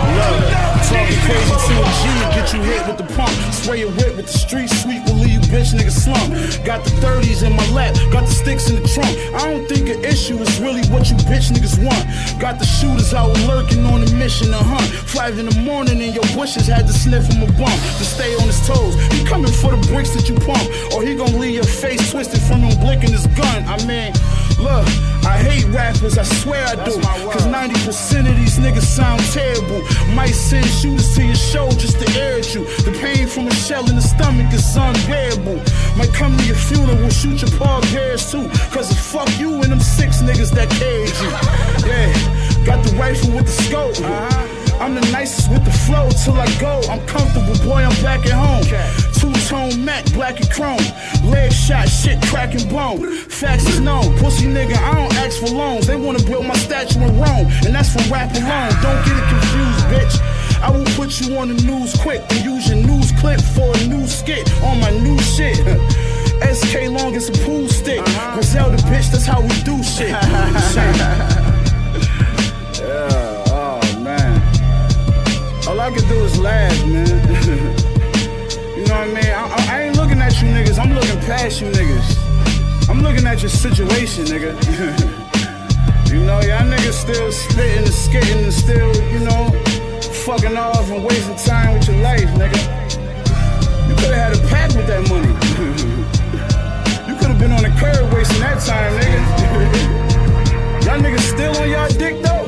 Talking 0.92 1.22
crazy 1.24 1.56
to 1.56 1.76
a 1.80 1.88
G, 1.88 2.04
get 2.36 2.52
you 2.54 2.62
hit 2.62 2.82
with 2.88 2.98
the 3.00 3.08
pump. 3.16 3.32
Spray 3.54 3.80
your 3.80 3.92
whip 3.92 4.18
with 4.18 4.28
the 4.28 4.38
street 4.38 4.70
sweep, 4.70 5.06
will 5.08 5.16
leave 5.16 5.40
you 5.40 5.42
bitch 5.48 5.72
nigga 5.72 5.92
slump. 5.92 6.28
Got 6.72 6.86
the 6.86 6.92
30s 7.04 7.44
in 7.44 7.52
my 7.52 7.70
lap, 7.72 7.94
got 8.14 8.24
the 8.24 8.32
sticks 8.32 8.70
in 8.70 8.82
the 8.82 8.88
trunk. 8.88 9.12
I 9.36 9.52
don't 9.52 9.68
think 9.68 9.90
an 9.90 10.06
issue 10.06 10.40
is 10.40 10.58
really 10.62 10.88
what 10.88 11.12
you 11.12 11.18
bitch 11.28 11.52
niggas 11.52 11.76
want. 11.84 12.00
Got 12.40 12.60
the 12.60 12.66
shooters 12.66 13.14
out 13.14 13.36
lurking 13.44 13.84
on 13.84 14.02
a 14.02 14.10
mission 14.16 14.48
to 14.56 14.64
hunt. 14.64 14.88
Five 14.88 15.38
in 15.38 15.48
the 15.48 15.60
morning 15.68 16.02
and 16.02 16.16
your 16.16 16.24
bushes 16.32 16.68
had 16.68 16.88
to 16.88 16.94
sniff 16.94 17.28
him 17.28 17.44
a 17.44 17.52
bump 17.60 17.76
to 18.00 18.06
stay 18.08 18.34
on 18.40 18.48
his 18.48 18.66
toes. 18.66 18.96
He 19.12 19.26
coming 19.26 19.52
for 19.52 19.76
the 19.76 19.84
bricks 19.92 20.16
that 20.16 20.30
you 20.30 20.36
pump, 20.48 20.64
or 20.96 21.04
he 21.04 21.14
gon' 21.14 21.38
leave 21.38 21.56
your 21.56 21.68
face 21.68 22.10
twisted 22.10 22.40
from 22.40 22.64
him 22.64 22.80
blinking 22.80 23.12
his 23.12 23.28
gun. 23.36 23.68
I 23.68 23.76
mean, 23.84 24.16
look, 24.62 24.86
I 25.26 25.38
hate 25.38 25.66
rappers, 25.66 26.18
I 26.18 26.24
swear 26.24 26.66
I 26.66 26.76
do. 26.76 26.94
Cause 27.02 27.46
90% 27.46 28.30
of 28.30 28.36
these 28.38 28.58
niggas 28.60 28.84
sound 28.84 29.22
terrible. 29.32 29.82
Might 30.14 30.34
send 30.34 30.66
shooters 30.66 31.14
to 31.16 31.24
your 31.24 31.36
show 31.36 31.70
just 31.72 32.00
to 32.00 32.08
air 32.20 32.40
at 32.40 32.54
you. 32.54 32.64
The 32.86 32.98
pain 33.02 33.28
from 33.28 33.48
a 33.48 33.54
shell 33.54 33.88
in 33.90 33.96
the 33.96 34.02
stomach 34.02 34.54
is 34.54 34.76
unbearable. 34.76 35.62
Might 35.98 36.14
come 36.14 36.38
to 36.38 36.46
your 36.46 36.56
funeral, 36.56 37.10
shoot 37.10 37.42
your 37.42 37.52
paw 37.60 37.82
hairs 37.88 38.32
too. 38.32 38.48
Cause 38.72 38.92
it's 38.92 39.12
fuck 39.12 39.30
you 39.40 39.54
and 39.62 39.72
them 39.72 39.80
six 39.80 40.22
niggas 40.22 40.52
that 40.56 40.70
carried 40.70 41.16
you. 41.22 41.32
Yeah, 41.92 42.66
got 42.66 42.86
the 42.86 42.96
rifle 42.96 43.32
with 43.32 43.46
the 43.46 43.64
scope. 43.64 44.61
I'm 44.82 44.96
the 44.96 45.12
nicest 45.12 45.52
with 45.52 45.64
the 45.64 45.72
flow 45.86 46.10
till 46.10 46.34
I 46.42 46.50
go. 46.60 46.82
I'm 46.90 47.06
comfortable, 47.06 47.54
boy, 47.64 47.86
I'm 47.86 47.94
back 48.02 48.26
at 48.26 48.34
home. 48.34 48.66
Two 49.14 49.32
tone 49.48 49.86
Mac, 49.86 50.04
black 50.14 50.40
and 50.40 50.50
chrome. 50.50 50.82
Leg 51.24 51.54
shot, 51.54 51.88
shit 51.88 52.20
cracking 52.24 52.68
bone. 52.68 53.16
Facts 53.30 53.68
is 53.70 53.80
known. 53.80 54.18
Pussy 54.18 54.48
nigga, 54.48 54.76
I 54.78 54.96
don't 54.96 55.14
ask 55.18 55.40
for 55.40 55.54
loans. 55.54 55.86
They 55.86 55.96
wanna 55.96 56.24
build 56.24 56.48
my 56.48 56.56
statue 56.56 57.00
in 57.00 57.14
Rome, 57.20 57.46
and 57.62 57.76
that's 57.76 57.94
from 57.94 58.12
rap 58.12 58.34
alone. 58.34 58.74
Don't 58.82 59.06
get 59.06 59.22
it 59.22 59.28
confused, 59.30 59.86
bitch. 59.94 60.16
I 60.64 60.72
will 60.72 60.90
put 60.98 61.22
you 61.22 61.38
on 61.38 61.50
the 61.50 61.62
news 61.62 61.94
quick 62.02 62.24
and 62.32 62.44
use 62.44 62.68
your 62.68 62.78
news 62.78 63.12
clip 63.20 63.40
for 63.40 63.70
a 63.78 63.86
new 63.86 64.08
skit 64.08 64.52
on 64.64 64.80
my 64.80 64.90
new 64.90 65.20
shit. 65.20 65.58
SK 66.42 66.90
long 66.90 67.16
as 67.16 67.30
a 67.30 67.34
pool 67.46 67.68
stick. 67.68 68.02
Uh-huh. 68.02 68.34
Griselda 68.34 68.78
bitch, 68.90 69.12
that's 69.12 69.28
how 69.28 69.42
we 69.42 69.54
do 69.62 69.84
shit. 69.84 70.16
I 75.92 75.94
can 75.94 76.08
do 76.08 76.24
is 76.24 76.40
laugh, 76.40 76.86
man. 76.86 77.06
you 78.78 78.86
know 78.88 78.96
what 78.96 79.12
I 79.12 79.14
mean? 79.14 79.28
I, 79.28 79.66
I, 79.72 79.82
ain't 79.82 79.98
looking 79.98 80.22
at 80.22 80.32
you 80.42 80.48
niggas, 80.48 80.80
I'm 80.80 80.94
looking 80.94 81.20
past 81.28 81.60
you 81.60 81.68
niggas. 81.68 82.90
I'm 82.90 83.02
looking 83.02 83.28
at 83.28 83.42
your 83.42 83.50
situation, 83.50 84.24
nigga. 84.24 84.56
you 86.14 86.24
know, 86.24 86.40
y'all 86.48 86.64
niggas 86.64 86.94
still 86.94 87.30
spitting 87.34 87.84
and 87.84 87.94
skitting 87.94 88.42
and 88.42 88.54
still, 88.54 88.96
you 89.12 89.20
know, 89.20 89.52
fucking 90.24 90.56
off 90.56 90.90
and 90.90 91.04
wasting 91.04 91.36
time 91.36 91.74
with 91.74 91.90
your 91.90 91.98
life, 91.98 92.30
nigga. 92.40 92.62
You 93.90 93.96
could've 93.96 94.16
had 94.16 94.34
a 94.34 94.40
pack 94.48 94.74
with 94.74 94.88
that 94.88 95.04
money. 95.12 95.28
you 97.12 97.20
could've 97.20 97.38
been 97.38 97.52
on 97.52 97.64
the 97.64 97.74
curb 97.78 98.14
wasting 98.14 98.40
that 98.40 98.64
time, 98.64 98.94
nigga. 98.96 100.86
y'all 100.86 101.02
niggas 101.02 101.20
still 101.20 101.54
on 101.58 101.70
y'all 101.70 101.90
dick 101.90 102.22
though? 102.24 102.41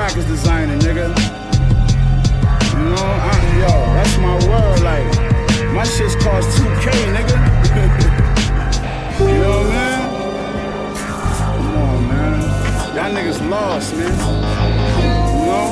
I 0.00 0.06
rock 0.06 0.16
is 0.16 0.24
designer, 0.26 0.76
nigga. 0.78 1.08
You 2.72 2.84
know, 2.88 2.96
I, 2.96 3.36
yo, 3.60 3.72
that's 3.94 4.16
my 4.18 4.34
world. 4.48 4.80
Like, 4.80 5.04
my 5.74 5.84
shit's 5.84 6.16
cost 6.16 6.48
2K, 6.58 6.90
nigga. 7.14 7.36
you 9.20 9.26
know 9.26 9.62
mean? 9.64 10.00
Come 10.96 11.76
on, 11.76 12.08
man. 12.08 12.40
Y'all 12.96 13.12
niggas 13.12 13.40
lost, 13.50 13.94
man. 13.94 14.12
You 15.02 15.46
know? 15.46 15.66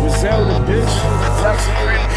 Griselda, 0.00 0.58
bitch. 0.66 0.94
Black 1.38 2.11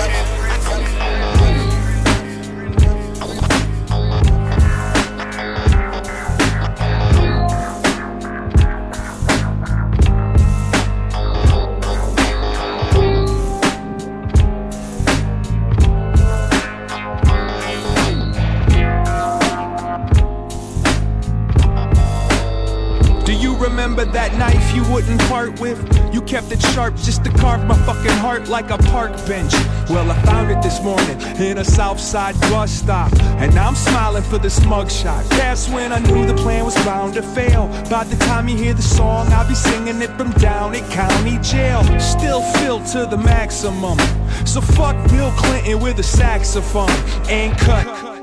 remember 23.96 24.12
that 24.14 24.38
knife 24.38 24.76
you 24.76 24.84
wouldn't 24.92 25.22
part 25.22 25.60
with? 25.60 25.80
You 26.14 26.22
kept 26.22 26.52
it 26.52 26.62
sharp 26.62 26.96
just 26.96 27.24
to 27.24 27.32
carve 27.32 27.66
my 27.66 27.78
fucking 27.86 28.18
heart 28.18 28.50
like 28.50 28.70
a 28.70 28.78
park 28.78 29.12
bench. 29.26 29.54
Well, 29.90 30.12
I 30.12 30.22
found 30.24 30.52
it 30.52 30.62
this 30.62 30.82
morning 30.82 31.20
in 31.40 31.60
a 31.60 31.64
Southside 31.64 32.40
bus 32.42 32.72
stop. 32.72 33.14
And 33.40 33.58
I'm 33.58 33.76
smiling 33.76 34.24
for 34.24 34.38
this 34.38 34.60
mugshot. 34.62 35.28
That's 35.30 35.70
when 35.70 35.94
I 35.94 36.00
knew 36.00 36.26
the 36.26 36.36
plan 36.36 36.66
was 36.66 36.76
bound 36.84 37.14
to 37.14 37.22
fail. 37.22 37.68
By 37.90 38.04
the 38.04 38.18
time 38.18 38.50
you 38.50 38.58
hear 38.58 38.74
the 38.74 38.82
song, 38.82 39.28
I'll 39.30 39.48
be 39.48 39.56
singing 39.56 40.02
it 40.02 40.12
from 40.18 40.32
down 40.32 40.76
at 40.76 40.90
county 40.92 41.38
jail. 41.40 41.84
Still 42.00 42.42
filled 42.60 42.86
to 42.88 43.06
the 43.06 43.18
maximum. 43.18 43.98
So 44.46 44.60
fuck 44.62 44.96
Bill 45.10 45.32
Clinton 45.32 45.80
with 45.80 46.00
a 46.00 46.04
saxophone. 46.04 46.90
And 47.30 47.58
cut. 47.58 48.15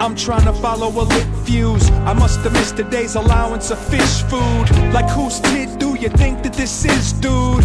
I'm 0.00 0.14
trying 0.14 0.44
to 0.44 0.52
follow 0.52 0.88
a 0.88 1.04
lit 1.04 1.26
fuse. 1.44 1.90
I 1.90 2.12
must 2.12 2.38
have 2.40 2.52
missed 2.52 2.76
today's 2.76 3.16
allowance 3.16 3.70
of 3.70 3.78
fish 3.78 4.22
food. 4.22 4.70
Like 4.92 5.10
whose 5.10 5.40
tit 5.40 5.78
do 5.78 5.96
you 5.96 6.08
think 6.08 6.42
that 6.44 6.54
this 6.54 6.84
is, 6.84 7.12
dude? 7.14 7.64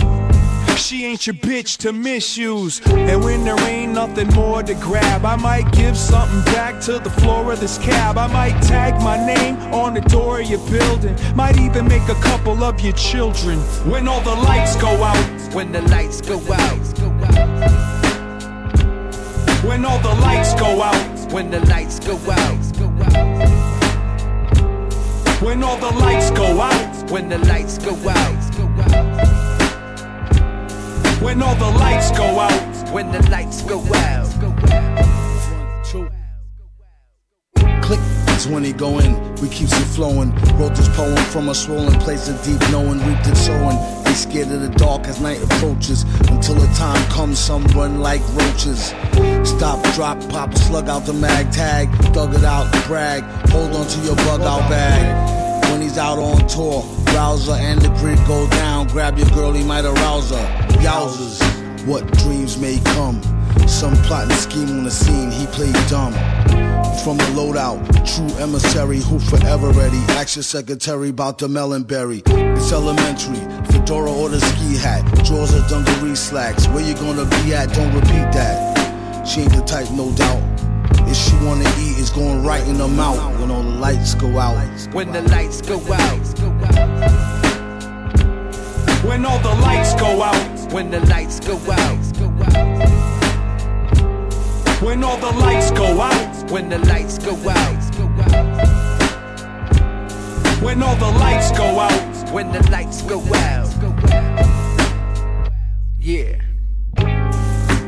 She 0.77 1.05
ain't 1.05 1.27
your 1.27 1.35
bitch 1.35 1.77
to 1.77 1.93
misuse. 1.93 2.81
And 2.87 3.23
when 3.23 3.45
there 3.45 3.59
ain't 3.61 3.93
nothing 3.93 4.27
more 4.29 4.63
to 4.63 4.73
grab, 4.73 5.23
I 5.25 5.35
might 5.35 5.71
give 5.71 5.95
something 5.95 6.43
back 6.53 6.81
to 6.81 6.97
the 6.97 7.09
floor 7.11 7.53
of 7.53 7.59
this 7.59 7.77
cab. 7.77 8.17
I 8.17 8.25
might 8.27 8.59
tag 8.63 8.95
my 9.03 9.23
name 9.23 9.55
on 9.71 9.93
the 9.93 10.01
door 10.01 10.41
of 10.41 10.49
your 10.49 10.59
building. 10.69 11.15
Might 11.35 11.59
even 11.59 11.87
make 11.87 12.09
a 12.09 12.15
couple 12.15 12.63
of 12.63 12.81
your 12.81 12.93
children. 12.93 13.59
When 13.89 14.07
all 14.07 14.21
the 14.21 14.35
lights 14.35 14.75
go 14.77 14.89
out. 15.03 15.53
When 15.53 15.71
the 15.71 15.81
lights 15.83 16.21
go 16.21 16.41
out. 16.51 16.79
When 19.63 19.85
all 19.85 19.99
the 19.99 20.15
lights 20.21 20.55
go 20.55 20.81
out. 20.81 21.12
When 21.33 21.49
the 21.49 21.61
lights 21.61 21.99
go 21.99 22.13
out. 22.29 22.63
When 25.41 25.63
all 25.63 25.77
the 25.77 25.89
lights 25.97 26.29
go 26.29 26.61
out. 26.61 27.09
When 27.09 27.27
the 27.27 27.39
lights 27.39 27.79
go 27.79 27.95
out. 28.07 28.53
When 31.23 31.41
all 31.41 31.55
the 31.55 31.71
lights 31.79 32.11
go 32.11 32.39
out. 32.39 32.91
When 32.91 33.11
the 33.11 33.27
lights 33.31 33.63
go 33.63 33.81
out. 33.95 34.29
Click, 37.81 37.99
20 38.43 38.73
go 38.73 38.99
in, 38.99 39.35
we 39.37 39.49
keeps 39.49 39.73
it 39.73 39.85
flowing. 39.85 40.35
Wrote 40.59 40.75
this 40.75 40.87
poem 40.89 41.17
from 41.31 41.49
a 41.49 41.55
swollen 41.55 41.99
place 41.99 42.29
of 42.29 42.39
deep 42.43 42.61
knowing, 42.69 43.03
reaped 43.07 43.25
it 43.25 43.35
sowing. 43.35 44.02
Scared 44.13 44.51
of 44.51 44.61
the 44.61 44.69
dark 44.69 45.07
as 45.07 45.19
night 45.19 45.41
approaches. 45.43 46.03
Until 46.29 46.55
the 46.55 46.67
time 46.75 47.03
comes, 47.09 47.39
some 47.39 47.63
run 47.75 47.99
like 47.99 48.21
roaches. 48.33 48.93
Stop, 49.43 49.83
drop, 49.95 50.19
pop 50.29 50.53
slug 50.53 50.87
out 50.87 51.05
the 51.05 51.13
mag 51.13 51.51
tag, 51.51 51.89
Thug 52.13 52.33
it 52.35 52.43
out, 52.43 52.71
brag. 52.85 53.23
Hold 53.49 53.73
on 53.75 53.87
to 53.87 53.99
your 54.01 54.15
bug 54.17 54.41
out 54.41 54.69
bag. 54.69 55.71
When 55.71 55.81
he's 55.81 55.97
out 55.97 56.19
on 56.19 56.47
tour, 56.47 56.83
rouser 57.13 57.53
and 57.53 57.81
the 57.81 57.89
grid 57.99 58.19
go 58.27 58.47
down. 58.49 58.87
Grab 58.87 59.17
your 59.17 59.29
girl, 59.29 59.51
he 59.51 59.63
might 59.63 59.85
arouse 59.85 60.29
her. 60.29 60.67
Yowzers, 60.79 61.85
what 61.85 62.05
dreams 62.19 62.57
may 62.57 62.79
come. 62.79 63.21
Some 63.67 63.95
plotting 64.03 64.35
scheme 64.35 64.69
on 64.69 64.83
the 64.83 64.91
scene, 64.91 65.31
he 65.31 65.45
played 65.47 65.75
dumb. 65.87 66.13
From 67.03 67.17
the 67.17 67.25
loadout, 67.35 67.83
true 68.05 68.29
emissary 68.37 68.99
who 68.99 69.19
forever 69.19 69.71
ready. 69.71 69.97
Action 70.09 70.43
secretary 70.43 71.09
about 71.09 71.37
the 71.37 71.49
melon 71.49 71.83
berry. 71.83 72.21
It's 72.25 72.71
elementary, 72.71 73.39
fedora 73.71 74.11
or 74.11 74.29
the 74.29 74.39
ski 74.39 74.77
hat. 74.77 75.03
Drawers 75.25 75.53
or 75.53 75.67
dungaree 75.67 76.15
slacks. 76.15 76.67
Where 76.67 76.83
you 76.83 76.93
gonna 76.93 77.25
be 77.25 77.53
at? 77.53 77.73
Don't 77.73 77.93
repeat 77.93 78.31
that. 78.31 79.27
She 79.27 79.41
ain't 79.41 79.51
the 79.51 79.61
type, 79.61 79.89
no 79.91 80.11
doubt. 80.13 80.41
If 81.09 81.17
she 81.17 81.35
wanna 81.45 81.67
eat, 81.79 81.99
it's 81.99 82.09
going 82.09 82.43
right 82.43 82.65
in 82.67 82.75
her 82.75 82.87
mouth 82.87 83.39
when 83.39 83.51
all 83.51 83.63
the 83.63 83.69
lights 83.69 84.15
go 84.15 84.39
out. 84.39 84.57
When 84.93 85.11
the 85.11 85.23
lights 85.23 85.61
go 85.61 85.77
out. 85.91 86.39
When 89.03 89.25
all 89.25 89.39
the 89.39 89.55
lights 89.61 89.93
go 89.95 90.23
out. 90.23 90.71
When 90.71 90.89
the 90.89 91.01
lights 91.01 91.39
go 91.41 91.59
out. 91.71 93.02
When 94.81 95.03
all 95.03 95.17
the 95.17 95.31
lights 95.39 95.71
go 95.71 96.01
out. 96.01 96.51
When 96.51 96.69
the 96.69 96.79
lights 96.79 97.17
go 97.19 97.35
out. 97.49 97.95
When 100.61 100.81
all 100.81 100.95
the 100.95 101.11
lights 101.19 101.51
go 101.51 101.79
out. 101.79 102.31
When 102.31 102.51
the 102.51 102.61
lights 102.71 103.01
go 103.03 103.19
out. 103.19 103.69
Yeah. 105.99 106.39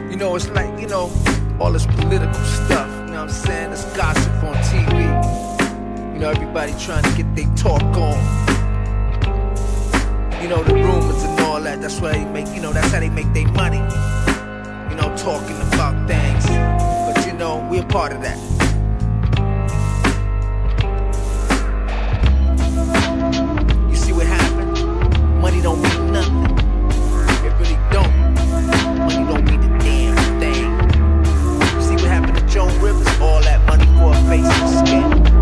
You 0.10 0.16
know, 0.16 0.36
it's 0.36 0.50
like, 0.50 0.80
you 0.80 0.88
know, 0.88 1.12
all 1.60 1.72
this 1.72 1.86
political 1.86 2.34
stuff, 2.34 2.90
you 3.08 3.14
know 3.14 3.24
what 3.24 3.30
I'm 3.30 3.30
saying? 3.30 3.72
This 3.72 3.84
gossip 3.96 4.32
on 4.44 4.56
TV. 4.56 6.14
You 6.14 6.20
know, 6.20 6.30
everybody 6.30 6.74
trying 6.80 7.04
to 7.04 7.12
get 7.22 7.36
their 7.36 7.54
talk 7.56 7.82
on. 7.82 8.18
You 10.42 10.50
know, 10.50 10.64
the 10.64 10.76
rumors 10.76 11.24
and 11.24 11.40
all 11.42 11.62
that, 11.62 11.82
that's 11.82 12.00
why 12.00 12.14
they 12.14 12.26
make, 12.26 12.48
you 12.56 12.62
know, 12.62 12.72
that's 12.72 12.92
how 12.92 13.00
they 13.00 13.10
make 13.10 13.34
their 13.34 13.48
money. 13.50 13.80
You 14.90 14.96
know, 14.96 15.14
talking 15.18 15.58
about 15.74 16.08
things. 16.08 16.46
Part 17.90 18.14
of 18.14 18.22
that. 18.22 18.38
You 23.90 23.96
see 23.96 24.14
what 24.14 24.28
happened? 24.28 25.42
Money 25.42 25.62
don't 25.62 25.82
mean 25.82 26.12
nothing. 26.12 26.46
It 27.46 27.54
really 27.60 27.80
don't. 27.92 28.14
Money 28.98 29.26
don't 29.26 29.46
mean 29.46 29.64
a 29.64 29.80
damn 29.80 30.40
thing. 30.40 30.72
You 31.76 31.82
see 31.82 31.96
what 31.96 32.06
happened 32.06 32.38
to 32.38 32.46
Joan 32.48 32.70
Rivers? 32.82 33.08
All 33.20 33.42
that 33.42 33.66
money 33.68 33.86
for 33.98 34.12
a 34.12 34.30
face 34.30 34.46
and 34.46 34.88
skin. 34.88 35.35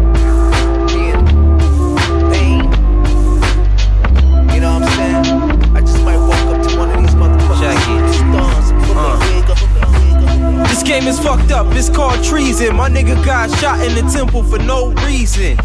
Game 10.86 11.08
is 11.08 11.18
fucked 11.18 11.52
up, 11.52 11.68
it's 11.72 11.90
called 11.90 12.22
treason. 12.24 12.76
My 12.76 12.90
nigga 12.90 13.16
got 13.26 13.50
shot 13.60 13.80
in 13.80 13.96
the 13.96 14.12
temple 14.12 14.44
for 14.44 14.60
no 14.60 14.92
reason. 15.06 15.56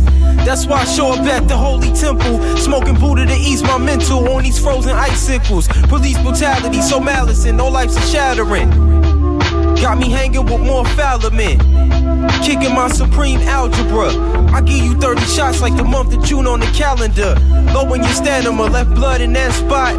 That's 0.45 0.65
why 0.65 0.83
I 0.83 0.85
show 0.85 1.13
up 1.13 1.27
at 1.27 1.49
the 1.49 1.57
holy 1.57 1.93
temple, 1.93 2.39
smoking 2.57 2.95
Buddha 2.95 3.27
to 3.27 3.35
ease 3.35 3.63
my 3.63 3.79
mental 3.79 4.29
on 4.29 4.45
these 4.45 4.59
frozen 4.61 4.93
icicles. 4.93 5.67
Police 5.89 6.19
brutality, 6.23 6.81
so 6.81 7.01
malice 7.01 7.47
and 7.47 7.59
no 7.59 7.69
life's 7.69 7.97
a 7.97 8.01
shattering. 8.03 8.71
Got 9.81 9.99
me 9.99 10.09
hanging 10.09 10.47
with 10.47 10.61
more 10.61 10.85
fouler 10.85 11.31
men. 11.31 11.59
Kicking 12.43 12.75
my 12.75 12.89
supreme 12.89 13.41
algebra. 13.41 14.11
I 14.53 14.61
give 14.61 14.85
you 14.85 14.95
30 15.01 15.21
shots 15.23 15.61
like 15.61 15.77
the 15.77 15.85
month 15.85 16.15
of 16.15 16.25
June 16.25 16.47
on 16.47 16.61
the 16.61 16.67
calendar. 16.67 17.35
Lowering 17.75 18.03
your 18.03 18.13
stamina, 18.13 18.63
left 18.63 18.95
blood 18.95 19.21
in 19.21 19.33
that 19.33 19.53
spot. 19.53 19.95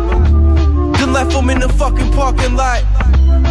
Then 0.98 1.12
left 1.12 1.34
him 1.34 1.50
in 1.50 1.60
the 1.60 1.70
fucking 1.70 2.12
parking 2.14 2.56
lot. 2.56 2.84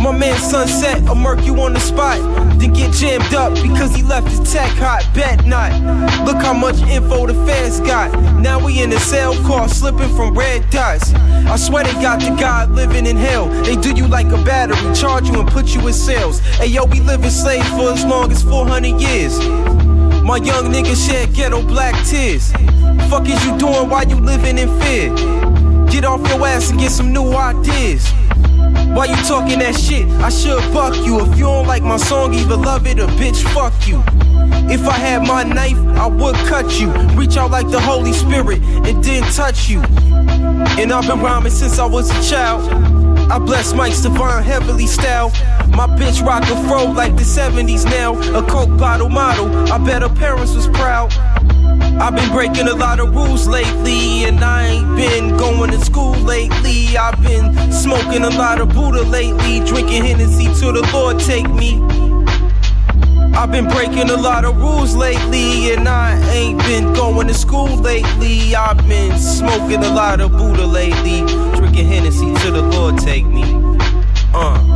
My 0.02 0.16
man 0.16 0.38
Sunset, 0.38 1.02
I'll 1.08 1.14
murk 1.14 1.44
you 1.44 1.60
on 1.60 1.72
the 1.72 1.80
spot. 1.80 2.18
Then 2.58 2.72
get 2.72 2.92
jammed 2.92 3.34
up 3.34 3.54
because 3.54 3.94
he 3.94 4.02
left 4.02 4.28
his 4.28 4.52
tech 4.52 4.70
hot. 4.76 5.08
Bet 5.12 5.44
not. 5.44 5.72
Look 6.24 6.36
how 6.36 6.54
much 6.54 6.76
info 6.82 7.26
the 7.26 7.34
fans 7.46 7.80
got. 7.80 8.12
Now 8.40 8.64
we 8.64 8.80
in 8.80 8.92
a 8.92 9.00
cell 9.00 9.34
car 9.44 9.68
slipping 9.68 10.14
from 10.14 10.38
red 10.38 10.68
dots. 10.70 11.12
I 11.14 11.56
swear 11.56 11.84
they 11.84 11.92
got 11.94 12.20
the 12.20 12.30
God 12.40 12.70
living 12.70 13.06
in 13.06 13.16
hell. 13.16 13.48
They 13.64 13.76
do 13.76 13.92
you 13.92 14.06
like 14.06 14.26
a 14.26 14.42
battery, 14.44 14.94
charge 14.94 15.28
you 15.28 15.40
and 15.40 15.48
put 15.48 15.74
you 15.74 15.86
in 15.86 15.92
cells. 15.92 16.40
Hey 16.40 16.66
yo, 16.66 16.84
we 16.84 17.00
living 17.00 17.30
slave 17.30 17.66
for 17.68 17.90
as 17.90 18.04
long 18.04 18.30
as 18.30 18.42
400 18.42 19.00
years. 19.00 19.38
My 20.22 20.36
young 20.36 20.72
nigga 20.72 20.94
shed 20.94 21.34
ghetto 21.34 21.62
black 21.62 22.06
tears. 22.06 22.52
Fuck 23.10 23.28
is 23.28 23.44
you 23.44 23.56
doing 23.58 23.88
while 23.88 24.06
you 24.06 24.16
living 24.16 24.58
in 24.58 24.68
fear? 24.80 25.08
Get 25.86 26.04
off 26.04 26.20
your 26.28 26.46
ass 26.46 26.70
and 26.70 26.78
get 26.78 26.92
some 26.92 27.12
new 27.12 27.32
ideas. 27.32 28.12
Why 28.98 29.04
you 29.04 29.14
talking 29.28 29.60
that 29.60 29.78
shit? 29.78 30.08
I 30.18 30.28
should 30.28 30.58
buck 30.74 30.92
you. 31.06 31.20
If 31.20 31.38
you 31.38 31.44
don't 31.44 31.68
like 31.68 31.84
my 31.84 31.98
song, 31.98 32.34
either 32.34 32.56
love 32.56 32.84
it 32.84 32.98
or 32.98 33.06
bitch, 33.06 33.40
fuck 33.54 33.86
you. 33.86 34.02
If 34.68 34.88
I 34.88 34.98
had 34.98 35.24
my 35.24 35.44
knife, 35.44 35.78
I 35.96 36.08
would 36.08 36.34
cut 36.48 36.80
you. 36.80 36.90
Reach 37.14 37.36
out 37.36 37.52
like 37.52 37.70
the 37.70 37.78
Holy 37.78 38.12
Spirit 38.12 38.60
and 38.60 39.04
then 39.04 39.22
touch 39.34 39.68
you. 39.68 39.80
And 40.80 40.92
I've 40.92 41.06
been 41.06 41.20
rhyming 41.20 41.52
since 41.52 41.78
I 41.78 41.84
was 41.86 42.10
a 42.10 42.28
child. 42.28 42.68
I 43.30 43.38
bless 43.38 43.72
Mike's 43.72 44.00
divine 44.00 44.42
heavily 44.42 44.88
style. 44.88 45.28
My 45.68 45.86
bitch 45.86 46.20
rock 46.26 46.42
a 46.50 46.56
fro 46.66 46.86
like 46.86 47.14
the 47.14 47.22
70s 47.22 47.84
now. 47.84 48.18
A 48.36 48.44
coke 48.48 48.76
bottle 48.80 49.10
model. 49.10 49.46
I 49.72 49.78
bet 49.78 50.02
her 50.02 50.08
parents 50.08 50.56
was 50.56 50.66
proud. 50.66 51.12
I've 52.00 52.14
been 52.14 52.30
breaking 52.30 52.68
a 52.68 52.74
lot 52.74 53.00
of 53.00 53.14
rules 53.14 53.48
lately, 53.48 54.24
and 54.24 54.42
I 54.42 54.66
ain't 54.66 54.96
been 54.96 55.36
going 55.36 55.70
to 55.72 55.84
school 55.84 56.12
lately. 56.12 56.96
I've 56.96 57.20
been 57.22 57.72
smoking 57.72 58.22
a 58.22 58.30
lot 58.30 58.60
of 58.60 58.68
Buddha 58.72 59.02
lately, 59.02 59.60
drinking 59.66 60.04
Hennessy 60.04 60.44
till 60.58 60.72
the 60.72 60.88
Lord 60.92 61.18
take 61.18 61.50
me. 61.50 61.82
I've 63.34 63.50
been 63.50 63.68
breaking 63.68 64.10
a 64.10 64.16
lot 64.16 64.44
of 64.44 64.56
rules 64.56 64.94
lately, 64.94 65.72
and 65.72 65.88
I 65.88 66.18
ain't 66.30 66.58
been 66.60 66.92
going 66.92 67.26
to 67.28 67.34
school 67.34 67.76
lately. 67.76 68.54
I've 68.54 68.78
been 68.88 69.18
smoking 69.18 69.82
a 69.84 69.92
lot 69.92 70.20
of 70.20 70.32
Buddha 70.32 70.66
lately, 70.66 71.20
drinking 71.56 71.88
Hennessy 71.88 72.32
till 72.36 72.52
the 72.52 72.62
Lord 72.62 72.98
take 72.98 73.26
me. 73.26 73.44
Uh. 74.32 74.67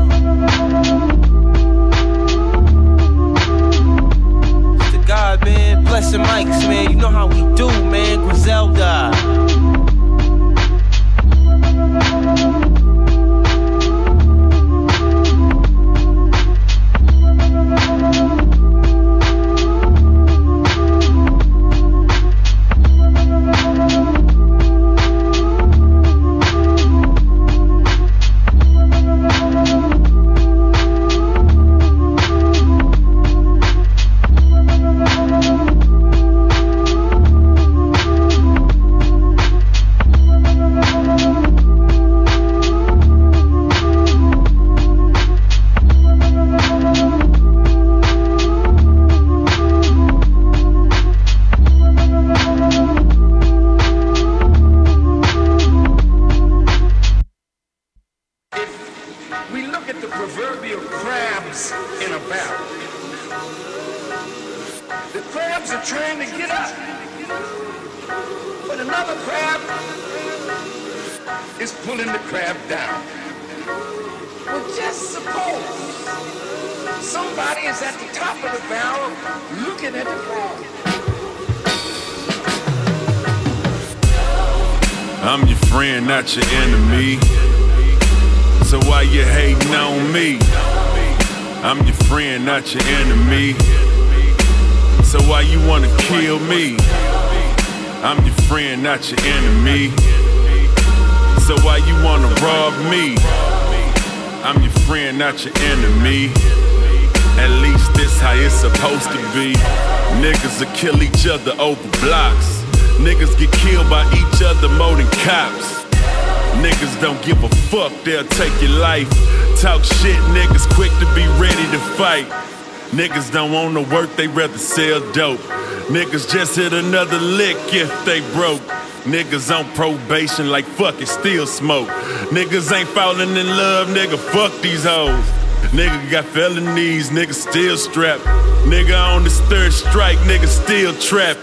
Don't 123.32 123.50
want 123.50 123.74
to 123.74 123.94
work, 123.94 124.14
they 124.16 124.28
rather 124.28 124.58
sell 124.58 125.00
dope. 125.12 125.40
Niggas 125.88 126.30
just 126.30 126.54
hit 126.54 126.74
another 126.74 127.18
lick 127.18 127.56
if 127.72 127.88
they 128.04 128.20
broke. 128.34 128.60
Niggas 129.04 129.50
on 129.50 129.64
probation 129.72 130.50
like 130.50 130.66
fuck 130.66 131.00
it, 131.00 131.08
still 131.08 131.46
smoke. 131.46 131.88
Niggas 132.28 132.70
ain't 132.76 132.90
falling 132.90 133.30
in 133.30 133.46
love, 133.46 133.88
nigga, 133.88 134.18
fuck 134.18 134.52
these 134.60 134.84
hoes. 134.84 135.24
Nigga 135.72 136.10
got 136.10 136.26
felonies, 136.26 137.08
nigga 137.08 137.32
still 137.32 137.78
strapped. 137.78 138.22
Nigga 138.66 139.16
on 139.16 139.24
this 139.24 139.40
third 139.42 139.72
strike, 139.72 140.18
nigga 140.18 140.46
still 140.46 140.92
trapped. 140.96 141.40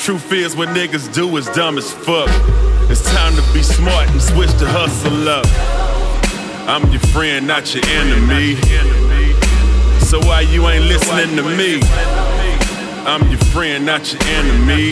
Truth 0.00 0.30
is, 0.32 0.54
what 0.54 0.68
niggas 0.68 1.12
do 1.12 1.36
is 1.36 1.46
dumb 1.48 1.76
as 1.76 1.92
fuck. 1.92 2.28
It's 2.88 3.02
time 3.12 3.34
to 3.34 3.42
be 3.52 3.64
smart 3.64 4.08
and 4.10 4.22
switch 4.22 4.50
to 4.58 4.66
hustle 4.68 5.28
up. 5.28 5.46
I'm 6.68 6.88
your 6.92 7.00
friend, 7.00 7.48
not 7.48 7.74
your 7.74 7.84
enemy. 7.86 8.93
So 10.14 10.20
why 10.28 10.42
you 10.42 10.68
ain't 10.68 10.84
listening 10.84 11.34
to 11.34 11.42
me? 11.42 11.80
I'm 13.04 13.28
your 13.30 13.40
friend, 13.50 13.84
not 13.84 14.12
your 14.12 14.22
enemy. 14.22 14.90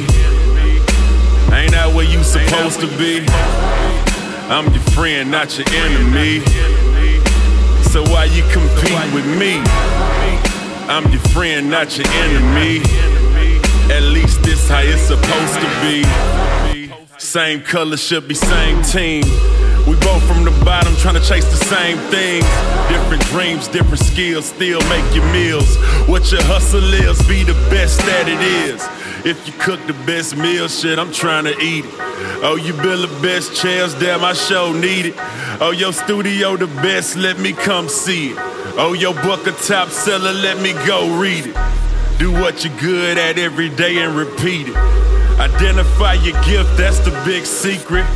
Ain't 1.55 1.70
that 1.70 1.93
where 1.94 2.05
you 2.05 2.24
supposed 2.24 2.81
to 2.81 2.89
be? 2.99 3.24
I'm 4.51 4.66
your 4.74 4.82
friend, 4.90 5.31
not 5.31 5.57
your 5.57 5.69
enemy. 5.70 6.40
So 7.93 8.03
why 8.03 8.24
you 8.35 8.43
compete 8.51 9.15
with 9.15 9.24
me? 9.39 9.62
I'm 10.90 11.09
your 11.12 11.23
friend, 11.31 11.70
not 11.70 11.97
your 11.97 12.09
enemy. 12.09 12.81
At 13.94 14.03
least 14.03 14.43
this 14.43 14.69
how 14.69 14.81
it's 14.81 15.03
supposed 15.03 15.55
to 15.55 15.70
be. 15.86 16.90
Same 17.19 17.62
color 17.62 17.97
should 17.97 18.27
be 18.27 18.35
same 18.35 18.82
team. 18.82 19.23
We 19.86 19.96
both 19.96 20.22
from 20.28 20.44
the 20.44 20.52
bottom 20.64 20.94
trying 20.96 21.14
to 21.14 21.20
chase 21.20 21.44
the 21.44 21.64
same 21.64 21.98
thing. 22.10 22.42
Different 22.88 23.22
dreams, 23.26 23.66
different 23.66 23.98
skills, 23.98 24.46
still 24.46 24.80
make 24.88 25.14
your 25.14 25.24
meals. 25.32 25.76
What 26.06 26.30
your 26.30 26.42
hustle 26.44 26.94
is, 26.94 27.20
be 27.26 27.42
the 27.42 27.54
best 27.68 27.98
that 28.00 28.28
it 28.28 28.40
is. 28.40 28.80
If 29.26 29.44
you 29.46 29.52
cook 29.54 29.84
the 29.86 29.94
best 30.06 30.36
meal, 30.36 30.68
shit, 30.68 30.98
I'm 30.98 31.12
trying 31.12 31.44
to 31.44 31.59
eat 31.60 31.84
it. 31.84 31.94
Oh, 32.44 32.56
you 32.56 32.72
build 32.74 33.09
the 33.09 33.20
best 33.22 33.56
chairs, 33.56 33.94
damn, 33.94 34.22
I 34.24 34.34
show 34.34 34.72
need 34.72 35.06
it. 35.06 35.14
Oh, 35.60 35.72
your 35.76 35.92
studio 35.92 36.56
the 36.56 36.68
best, 36.68 37.16
let 37.16 37.40
me 37.40 37.52
come 37.52 37.88
see 37.88 38.30
it. 38.30 38.36
Oh, 38.78 38.94
your 38.94 39.14
book 39.14 39.46
a 39.48 39.52
top 39.52 39.88
seller, 39.88 40.32
let 40.32 40.60
me 40.60 40.72
go 40.86 41.18
read 41.18 41.46
it. 41.46 41.56
Do 42.18 42.30
what 42.30 42.64
you're 42.64 42.76
good 42.78 43.18
at 43.18 43.36
every 43.36 43.68
day 43.68 43.98
and 43.98 44.14
repeat 44.14 44.68
it. 44.68 44.76
Identify 44.76 46.14
your 46.14 46.40
gift, 46.42 46.76
that's 46.76 47.00
the 47.00 47.10
big 47.24 47.44
secret. 47.44 48.06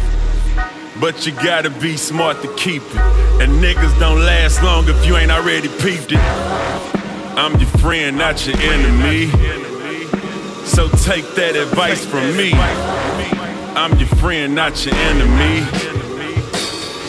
But 1.00 1.26
you 1.26 1.32
gotta 1.32 1.70
be 1.70 1.96
smart 1.96 2.40
to 2.42 2.54
keep 2.54 2.82
it. 2.82 2.96
And 3.42 3.62
niggas 3.62 3.98
don't 4.00 4.20
last 4.20 4.62
long 4.62 4.88
if 4.88 5.06
you 5.06 5.16
ain't 5.16 5.30
already 5.30 5.68
peeped 5.68 6.12
it. 6.12 6.18
I'm 7.36 7.52
your 7.60 7.68
friend, 7.80 8.16
not 8.16 8.46
your 8.46 8.56
enemy. 8.56 9.26
So 10.64 10.88
take 10.88 11.26
that 11.34 11.54
advice 11.54 12.04
from 12.04 12.36
me. 12.36 12.52
I'm 13.76 13.98
your 13.98 14.08
friend, 14.08 14.54
not 14.54 14.86
your 14.86 14.94
enemy. 14.94 15.66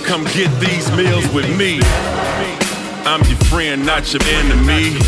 Come 0.06 0.26
get 0.36 0.52
these 0.60 0.92
meals 0.92 1.28
with 1.34 1.48
me. 1.58 1.80
I'm 3.08 3.24
your 3.24 3.40
friend, 3.48 3.86
not 3.86 4.12
your 4.14 4.24
enemy. 4.24 5.00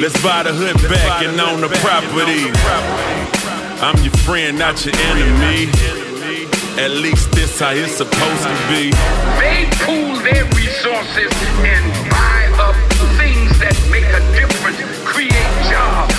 Let's 0.00 0.20
buy 0.22 0.44
the 0.44 0.52
hood 0.52 0.76
back 0.88 1.24
and 1.24 1.40
own 1.40 1.60
the 1.60 1.68
property. 1.82 2.50
I'm 3.82 4.00
your 4.04 4.14
friend, 4.22 4.56
not 4.56 4.84
your 4.86 4.94
enemy. 4.96 6.01
At 6.78 6.90
least 6.90 7.30
this 7.32 7.60
how 7.60 7.72
it's 7.72 7.92
supposed 7.92 8.42
to 8.48 8.56
be. 8.72 8.90
They 9.36 9.68
pool 9.84 10.16
their 10.24 10.48
resources 10.56 11.28
and 11.60 11.84
buy 12.08 12.48
up 12.56 12.74
things 13.20 13.52
that 13.60 13.76
make 13.92 14.08
a 14.08 14.24
difference, 14.32 14.80
create 15.04 15.52
jobs. 15.68 16.16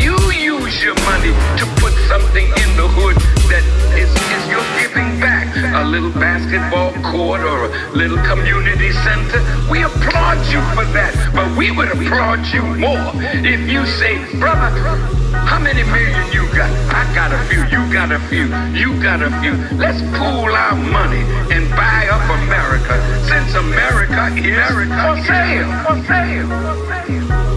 You 0.00 0.16
use 0.32 0.82
your 0.82 0.96
money 1.04 1.36
to 1.60 1.64
put 1.84 1.92
something 2.08 2.48
in 2.48 2.70
the 2.80 2.88
hood 2.96 3.16
that 3.52 3.60
is, 3.92 4.08
is 4.08 4.44
your 4.48 4.64
giving 4.80 5.20
back. 5.20 5.52
A 5.76 5.84
little 5.84 6.12
basketball 6.12 6.96
court 7.04 7.42
or 7.42 7.66
a 7.66 7.90
little 7.92 8.18
community 8.24 8.92
center. 9.04 9.44
We 9.70 9.84
applaud 9.84 10.40
you 10.48 10.64
for 10.72 10.88
that, 10.96 11.12
but 11.34 11.54
we 11.58 11.72
would 11.72 11.92
applaud 11.92 12.46
you 12.48 12.62
more 12.80 13.12
if 13.44 13.68
you 13.68 13.84
say, 13.84 14.16
brother, 14.40 15.19
how 15.50 15.58
many 15.58 15.82
million 15.82 16.30
you 16.32 16.46
got? 16.54 16.70
I 16.94 17.02
got 17.12 17.34
a 17.34 17.40
few, 17.50 17.66
you 17.74 17.82
got 17.92 18.12
a 18.12 18.20
few, 18.30 18.46
you 18.70 19.02
got 19.02 19.20
a 19.20 19.30
few. 19.42 19.54
Let's 19.76 20.00
pool 20.16 20.46
our 20.46 20.76
money 20.78 21.26
and 21.50 21.68
buy 21.74 22.06
up 22.06 22.22
America 22.46 22.94
since 23.26 23.50
America 23.58 24.30
is 24.38 24.54
for 25.02 25.18
sale. 25.26 25.70
For 25.82 25.98
sale. 26.06 26.46
For 26.46 26.78
sale. 26.86 27.50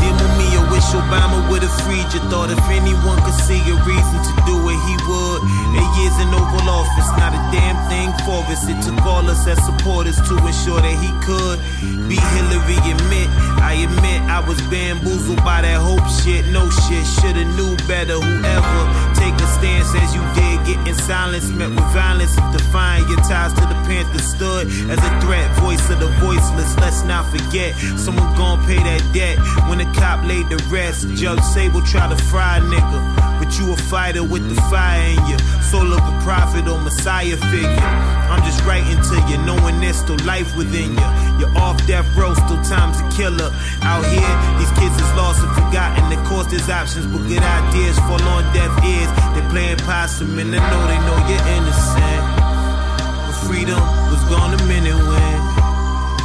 Dear 0.00 0.14
Mumia, 0.16 0.60
wish 0.72 0.88
Obama 0.96 1.38
would 1.50 1.62
have 1.62 1.76
freed 1.84 2.08
your 2.16 2.24
thought. 2.32 2.48
If 2.48 2.64
anyone 2.72 3.20
could 3.20 3.36
see 3.44 3.60
a 3.60 3.76
reason 3.84 4.18
to 4.24 4.32
do 4.48 4.56
it, 4.72 4.80
he 4.88 4.96
would. 5.04 5.40
Eight 5.74 5.92
years 5.98 6.16
in 6.22 6.28
Oval 6.34 6.68
Office, 6.68 7.10
not 7.18 7.32
a 7.34 7.40
damn 7.50 7.76
thing 7.88 8.10
for 8.24 8.42
us. 8.50 8.68
It 8.68 8.78
took 8.82 9.00
all 9.06 9.28
us 9.28 9.46
as 9.46 9.58
supporters 9.64 10.16
to 10.28 10.34
ensure 10.38 10.80
that 10.80 10.96
he 10.98 11.10
could 11.24 11.58
be 12.08 12.16
Hillary. 12.16 12.78
Admit, 12.90 13.28
I 13.62 13.86
admit 13.86 14.20
I 14.30 14.40
was 14.46 14.60
bamboozled 14.72 15.42
by 15.44 15.62
that 15.62 15.78
hope 15.80 16.06
shit. 16.22 16.46
No 16.52 16.68
shit, 16.70 17.04
shoulda 17.06 17.44
knew 17.56 17.76
better. 17.86 18.18
Whoever 18.18 18.82
take 19.14 19.34
a 19.34 19.48
stance 19.58 19.94
as 19.94 20.14
you 20.14 20.22
did, 20.34 20.56
get 20.66 20.88
in 20.88 20.94
silence, 20.94 21.48
met 21.50 21.70
with 21.70 21.88
violence. 21.92 22.36
If 22.36 22.50
Defying 22.52 23.08
your 23.08 23.18
ties 23.26 23.52
to 23.54 23.60
the 23.62 23.78
Panthers 23.86 24.26
stood 24.26 24.66
as 24.90 24.98
a 24.98 25.20
threat, 25.20 25.50
voice 25.58 25.88
of 25.90 25.98
the 25.98 26.08
voiceless. 26.22 26.76
Let's 26.78 27.02
not 27.04 27.26
forget, 27.30 27.74
someone 27.98 28.34
gon' 28.36 28.64
pay 28.66 28.76
that 28.76 29.02
debt 29.12 29.38
when 29.68 29.78
the 29.78 29.86
cop 29.98 30.24
laid 30.24 30.48
the 30.48 30.56
rest. 30.70 31.08
Judge 31.14 31.40
Sabo 31.40 31.80
tried 31.80 32.10
to 32.16 32.22
fry 32.24 32.58
a 32.58 32.60
nigga, 32.60 33.00
but 33.50 33.58
you 33.58 33.72
a 33.72 33.76
fighter 33.76 34.22
with 34.22 34.48
the 34.48 34.54
fire 34.70 35.10
in 35.10 35.26
you. 35.26 35.38
Soul 35.62 35.92
of 35.92 35.98
a 35.98 36.14
prophet 36.22 36.68
or 36.68 36.78
messiah 36.78 37.36
figure. 37.50 37.90
I'm 38.30 38.42
just 38.44 38.62
writing 38.64 39.00
to 39.02 39.16
you, 39.26 39.38
knowing 39.42 39.80
there's 39.80 39.96
still 39.96 40.18
life 40.24 40.56
within 40.56 40.94
you. 40.94 41.10
You're 41.38 41.56
off 41.58 41.84
death 41.86 42.06
row, 42.16 42.34
still 42.34 42.62
time's 42.62 43.00
a 43.00 43.06
killer. 43.10 43.50
Out 43.82 44.06
here, 44.06 44.34
these 44.58 44.70
kids 44.78 44.94
is 44.94 45.12
lost 45.18 45.42
and 45.42 45.50
forgotten. 45.54 46.12
Of 46.16 46.22
course, 46.26 46.46
there's 46.46 46.68
options, 46.68 47.06
but 47.06 47.26
good 47.26 47.42
ideas 47.42 47.98
fall 48.06 48.22
on 48.22 48.46
deaf 48.54 48.70
ears. 48.84 49.10
They 49.34 49.42
playing 49.50 49.78
possum 49.82 50.38
and 50.38 50.54
they 50.54 50.62
know 50.70 50.82
they 50.86 51.00
know 51.02 51.18
you're 51.26 51.46
innocent. 51.58 52.22
But 53.26 53.36
freedom 53.46 53.82
was 54.14 54.22
gone 54.30 54.54
the 54.54 54.62
minute 54.70 54.94
when 54.94 55.38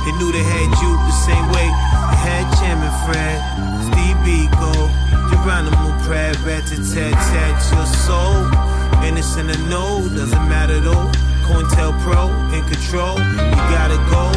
they 0.06 0.14
knew 0.22 0.30
they 0.32 0.46
had 0.46 0.70
you 0.78 0.92
the 0.94 1.18
same 1.26 1.46
way 1.50 1.66
they 1.66 2.20
had 2.22 2.46
Chairman 2.62 2.94
Fred, 3.06 3.42
Steve 3.90 4.18
Biko, 4.22 4.94
Geronimo 5.30 5.85
Pratt, 6.06 6.38
rat 6.45 6.68
tat 6.68 7.14
tat 7.14 7.72
your 7.73 7.86
soul. 8.06 8.45
Innocent 9.03 9.49
or 9.49 9.57
no, 9.69 10.07
doesn't 10.15 10.48
matter 10.48 10.80
though. 10.80 11.11
Pro 12.06 12.30
in 12.53 12.64
control, 12.65 13.18
you 13.18 13.61
gotta 13.73 13.98
go. 14.14 14.30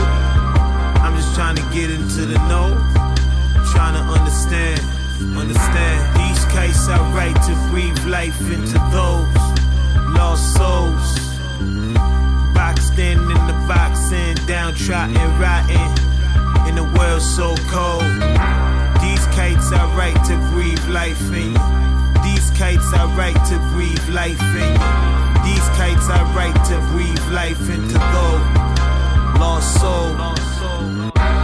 I'm 1.05 1.15
just 1.15 1.35
trying 1.35 1.57
to 1.57 1.63
get 1.75 1.91
into 1.91 2.25
the 2.25 2.39
know, 2.49 2.73
trying 3.73 3.95
to 4.01 4.05
understand, 4.17 4.81
understand. 5.37 5.99
These 6.17 6.45
kites 6.47 6.89
I 6.89 6.99
write 7.13 7.37
to 7.49 7.55
breathe 7.71 8.03
life 8.07 8.41
into 8.41 8.79
those 8.91 9.29
lost 10.17 10.57
souls. 10.57 11.19
Boxed 12.55 12.99
in, 12.99 13.19
in 13.19 13.47
the 13.47 13.57
By 13.69 13.93
trotting, 14.77 15.17
rotting 15.39 16.09
in 16.69 16.79
a 16.79 16.85
world 16.97 17.23
so 17.23 17.55
cold. 17.69 18.58
Kites 19.49 19.73
are 19.73 19.89
right 19.97 20.21
to 20.29 20.37
breathe 20.53 20.85
life 20.93 21.25
in 21.33 21.57
you. 21.57 21.69
These 22.21 22.51
kites 22.53 22.93
are 22.93 23.09
right 23.17 23.41
to 23.49 23.57
breathe 23.73 24.07
life 24.13 24.37
in 24.37 24.77
you. 24.77 24.93
These 25.41 25.65
kites 25.73 26.05
are 26.13 26.29
right 26.37 26.53
to 26.69 26.77
breathe 26.93 27.25
life 27.33 27.57
into 27.73 27.97
gold. 27.97 28.45
Lost 29.41 29.73
soul. 29.81 30.13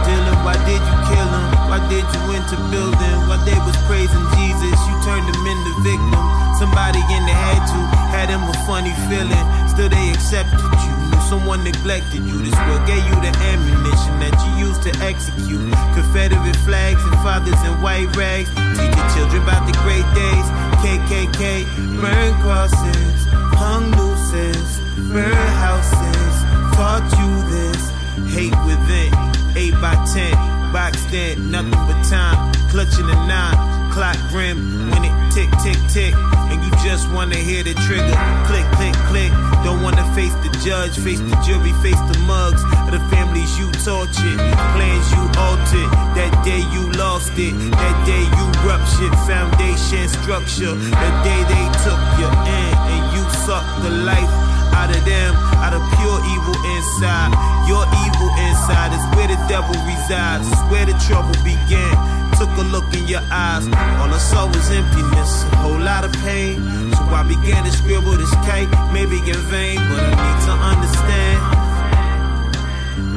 Dylan, 0.05 0.37
why 0.45 0.53
did 0.69 0.77
you 0.85 0.97
kill 1.09 1.29
him? 1.33 1.45
Why 1.65 1.81
did 1.89 2.05
you 2.05 2.21
enter 2.37 2.61
building? 2.69 3.17
While 3.25 3.41
they 3.41 3.57
was 3.65 3.75
praising 3.89 4.25
Jesus, 4.37 4.77
you 4.85 4.95
turned 5.01 5.25
him 5.25 5.41
into 5.41 5.73
victim. 5.81 6.21
Somebody 6.61 7.01
in 7.09 7.25
the 7.25 7.33
had 7.33 7.65
to, 7.73 7.79
had 8.13 8.29
him 8.29 8.45
a 8.45 8.53
funny 8.69 8.93
feeling. 9.09 9.45
Still 9.67 9.89
they 9.89 10.11
accepted 10.13 10.61
you. 10.61 10.94
Knew 11.09 11.21
someone 11.29 11.63
neglected 11.63 12.23
you. 12.23 12.41
This 12.41 12.57
world 12.65 12.85
gave 12.87 13.03
you 13.05 13.17
the 13.21 13.33
ammunition 13.51 14.13
that 14.21 14.35
you 14.45 14.67
used 14.67 14.81
to 14.83 14.91
execute. 15.03 15.61
Confederate 15.93 16.59
flags 16.67 17.01
and 17.03 17.15
fathers 17.25 17.61
in 17.67 17.73
white 17.81 18.09
rags. 18.15 18.49
Teach 18.77 18.95
your 18.95 19.09
children 19.15 19.43
about 19.43 19.65
the 19.67 19.75
great 19.85 20.07
days. 20.13 20.47
KKK, 20.83 21.65
burn 22.01 22.33
crosses, 22.41 23.17
hung 23.57 23.91
nooses, 23.91 24.79
burn 25.11 25.49
houses. 25.61 26.35
Taught 26.75 27.07
you 27.17 27.29
this. 27.49 27.95
Hate 28.33 28.55
within, 28.65 29.11
8 29.55 29.71
by 29.81 29.95
10, 30.13 30.31
boxed 30.71 31.13
in, 31.13 31.51
nothing 31.51 31.71
but 31.71 32.01
time. 32.03 32.51
Clutching 32.69 33.09
a 33.09 33.15
nine, 33.27 33.55
clock 33.95 34.19
rim, 34.35 34.91
when 34.91 35.07
it 35.07 35.15
tick, 35.31 35.47
tick, 35.63 35.79
tick. 35.87 36.13
And 36.51 36.59
you 36.59 36.69
just 36.83 37.07
wanna 37.15 37.39
hear 37.39 37.63
the 37.63 37.73
trigger. 37.87 38.17
Click, 38.43 38.67
click, 38.75 38.95
click. 39.07 39.31
Don't 39.63 39.81
wanna 39.81 40.03
face 40.11 40.35
the 40.43 40.51
judge, 40.59 40.99
face 40.99 41.23
the 41.23 41.35
jury, 41.47 41.71
face 41.79 41.99
the 42.11 42.19
mugs 42.27 42.59
of 42.83 42.91
the 42.91 42.99
families 43.07 43.57
you 43.57 43.71
tortured. 43.87 44.39
Plans 44.75 45.07
you 45.15 45.23
altered. 45.39 45.89
That 46.19 46.33
day 46.43 46.59
you 46.75 46.91
lost 46.99 47.39
it. 47.39 47.55
That 47.71 47.95
day 48.03 48.23
you 48.35 48.45
ruptured 48.67 49.15
foundation 49.23 50.11
structure. 50.19 50.75
The 50.75 51.11
day 51.23 51.41
they 51.47 51.65
took 51.87 52.01
you 52.19 52.27
in 52.51 52.71
and 52.91 53.03
you 53.15 53.23
sucked 53.47 53.79
the 53.79 53.95
life 54.03 54.35
out 54.75 54.91
of 54.91 55.05
them, 55.07 55.31
out 55.63 55.71
of 55.71 55.81
pure 55.95 56.19
evil 56.35 56.57
inside. 56.75 57.31
Your 57.63 57.87
evil 58.03 58.29
inside 58.43 58.91
is 58.91 59.03
where 59.15 59.31
the 59.31 59.39
devil 59.47 59.75
resides, 59.87 60.51
is 60.51 60.61
where 60.67 60.85
the 60.85 60.97
trouble 61.07 61.35
began. 61.47 62.24
Took 62.37 62.49
a 62.57 62.63
look 62.63 62.93
in 62.93 63.07
your 63.07 63.21
eyes, 63.31 63.65
all 63.65 64.13
I 64.13 64.17
saw 64.17 64.45
was 64.47 64.69
emptiness, 64.69 65.43
a 65.43 65.55
whole 65.55 65.79
lot 65.79 66.03
of 66.03 66.11
pain. 66.23 66.55
So 66.91 67.01
I 67.05 67.23
began 67.23 67.63
to 67.63 67.71
scribble 67.71 68.17
this 68.17 68.33
K, 68.45 68.67
maybe 68.91 69.17
in 69.19 69.39
vain, 69.47 69.77
but 69.77 70.03
I 70.03 70.11
need 70.19 70.39
to 70.43 70.53
understand. 70.71 71.39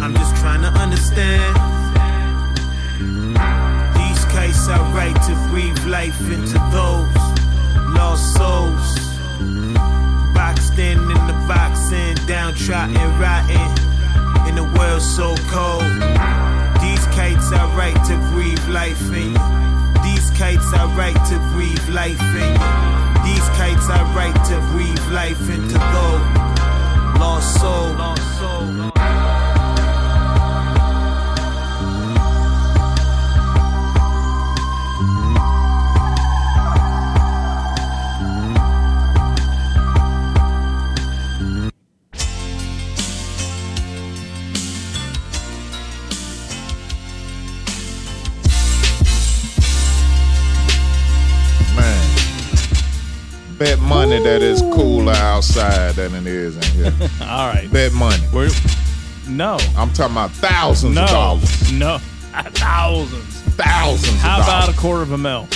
I'm 0.03 0.15
just 0.15 0.37
trying 0.37 0.63
to 0.63 0.69
understand. 0.69 1.55
These 3.99 4.25
kites 4.27 4.69
are 4.69 4.85
right 4.95 5.19
to 5.27 5.35
breathe 5.51 5.85
life 5.87 6.21
into 6.31 6.59
those 6.71 7.11
lost 7.99 8.37
souls. 8.37 8.99
Boxed 10.33 10.79
in 10.79 10.99
in 10.99 11.27
the 11.27 11.37
boxing, 11.49 12.15
downtrodden, 12.27 12.95
rotting 13.19 13.69
in 14.49 14.59
a 14.59 14.65
world 14.79 15.03
so 15.03 15.35
cold. 15.51 16.48
Kites 17.19 17.51
are 17.51 17.67
right 17.77 17.99
to 18.07 18.17
breathe 18.33 18.65
life 18.69 19.03
in 19.11 19.33
you. 19.33 20.03
These 20.05 20.31
kites 20.39 20.73
are 20.73 20.87
right 20.97 21.19
to 21.31 21.37
breathe 21.53 21.89
life 21.89 22.23
in 22.23 22.53
you. 22.55 23.09
These 23.27 23.49
kites 23.59 23.91
are 23.91 24.07
right 24.15 24.39
to 24.51 24.57
breathe 24.71 25.05
life 25.11 25.41
into 25.51 25.79
gold. 25.95 26.23
Lost 27.19 27.61
soul. 27.61 27.93
Lost 27.95 28.28
that 54.29 54.43
it's 54.43 54.61
cooler 54.61 55.13
outside 55.13 55.95
than 55.95 56.15
it 56.15 56.27
is 56.27 56.57
in 56.57 56.63
here. 56.75 57.09
All 57.23 57.49
right. 57.49 57.69
Bet 57.73 57.93
money. 57.93 58.23
We're, 58.33 58.51
no. 59.29 59.59
I'm 59.77 59.91
talking 59.93 60.15
about 60.15 60.33
thousands 60.33 60.95
no. 60.95 61.05
of 61.05 61.09
dollars. 61.09 61.73
No. 61.73 61.99
Thousands. 62.53 63.41
Thousands 63.57 64.15
of 64.15 64.21
How 64.21 64.37
about 64.37 64.61
dollars. 64.63 64.77
a 64.77 64.81
quarter 64.81 65.03
of 65.03 65.13
a 65.13 65.19
mil? 65.19 65.47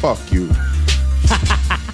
Fuck 0.00 0.32
you. 0.32 0.48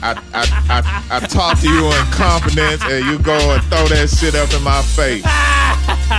I, 0.05 0.21
I, 0.33 0.45
I, 0.71 1.17
I 1.17 1.21
talk 1.27 1.59
to 1.61 1.69
you 1.69 1.87
in 1.87 2.05
confidence 2.13 2.83
and 2.85 3.05
you 3.05 3.19
go 3.19 3.37
and 3.53 3.63
throw 3.65 3.87
that 3.89 4.09
shit 4.09 4.35
up 4.35 4.53
in 4.55 4.63
my 4.63 4.81
face. 4.83 5.25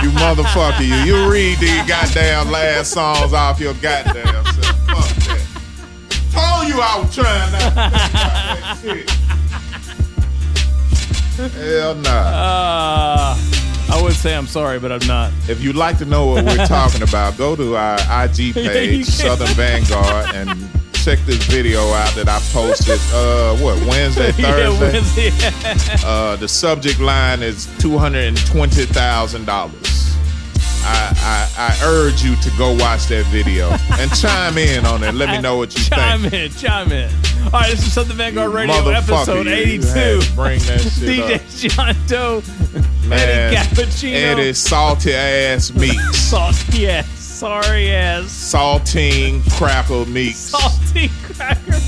You 0.02 0.10
motherfucker, 0.10 0.86
you. 0.86 1.14
You 1.14 1.30
read 1.30 1.58
these 1.58 1.86
goddamn 1.88 2.50
last 2.50 2.92
songs 2.92 3.32
off 3.32 3.58
your 3.58 3.74
goddamn 3.74 4.26
self. 4.26 4.76
Fuck 4.86 5.16
that. 5.26 5.44
Told 6.30 6.68
you 6.68 6.80
I 6.80 7.00
was 7.00 7.14
trying 7.14 7.52
not 7.52 7.68
to 7.68 7.74
that 7.74 8.78
shit. 8.82 9.23
Hell 11.36 11.94
nah. 11.96 12.10
Uh, 12.10 13.36
I 13.92 14.00
would 14.02 14.12
say 14.14 14.34
I'm 14.36 14.46
sorry, 14.46 14.78
but 14.78 14.92
I'm 14.92 15.06
not. 15.06 15.32
If 15.48 15.62
you'd 15.62 15.76
like 15.76 15.98
to 15.98 16.04
know 16.04 16.26
what 16.26 16.44
we're 16.44 16.66
talking 16.66 17.02
about, 17.02 17.36
go 17.36 17.54
to 17.56 17.76
our 17.76 17.98
IG 18.24 18.54
page. 18.54 19.06
Southern 19.06 19.48
Vanguard, 19.54 20.34
and 20.34 20.48
check 20.92 21.18
this 21.26 21.42
video 21.46 21.80
out 21.92 22.14
that 22.14 22.28
I 22.28 22.38
posted. 22.52 23.00
Uh, 23.12 23.56
what 23.56 23.78
Wednesday, 23.88 24.32
Yeah, 24.38 24.70
Thursday? 24.70 25.30
Wednesday. 25.30 26.06
Uh, 26.06 26.36
the 26.36 26.48
subject 26.48 27.00
line 27.00 27.42
is 27.42 27.66
two 27.78 27.98
hundred 27.98 28.24
and 28.24 28.36
twenty 28.46 28.84
thousand 28.86 29.44
dollars. 29.46 29.93
I, 30.86 31.48
I 31.56 31.74
I 31.82 31.86
urge 31.86 32.22
you 32.22 32.36
to 32.36 32.50
go 32.58 32.72
watch 32.72 33.06
that 33.06 33.24
video 33.26 33.70
and 33.98 34.10
chime 34.20 34.58
in 34.58 34.84
on 34.84 35.02
it. 35.02 35.14
Let 35.14 35.30
me 35.30 35.40
know 35.40 35.56
what 35.56 35.74
you 35.76 35.82
chime 35.84 36.22
think. 36.28 36.52
Chime 36.58 36.90
in, 36.90 36.90
chime 36.90 36.92
in. 36.92 37.10
All 37.46 37.50
right, 37.60 37.70
this 37.70 37.86
is 37.86 37.92
Southern 37.92 38.16
Vanguard 38.16 38.52
Radio, 38.52 38.88
episode 38.88 39.46
82. 39.46 39.82
bring 40.34 40.58
that 40.60 40.80
shit 40.80 41.08
DJ 41.08 41.34
up. 41.36 41.42
John 41.74 41.96
Doe, 42.06 42.42
Eddie 43.14 43.56
Cappuccino, 43.56 44.14
Eddie 44.14 44.52
salty 44.52 45.12
ass 45.14 45.72
meat, 45.76 45.98
salty 46.12 46.88
ass, 46.88 47.08
sorry 47.18 47.90
ass, 47.90 48.26
saltine 48.26 49.42
crackle 49.56 50.06
meat, 50.06 50.34
salty 50.34 51.10
cracker. 51.22 51.78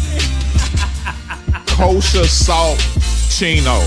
kosher 1.66 2.26
salt 2.26 2.78
chino. 3.30 3.80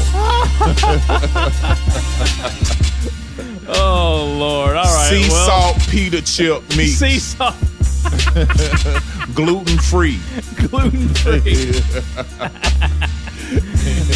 Oh 3.72 4.36
Lord! 4.38 4.76
All 4.76 4.84
right, 4.84 5.10
sea 5.10 5.28
well, 5.30 5.46
salt 5.48 5.80
pita 5.90 6.22
chip 6.22 6.62
meat, 6.76 6.88
sea 6.88 7.20
salt, 7.20 7.56
gluten 9.36 9.78
free. 9.78 10.20
gluten 10.68 11.08
free. 11.10 11.72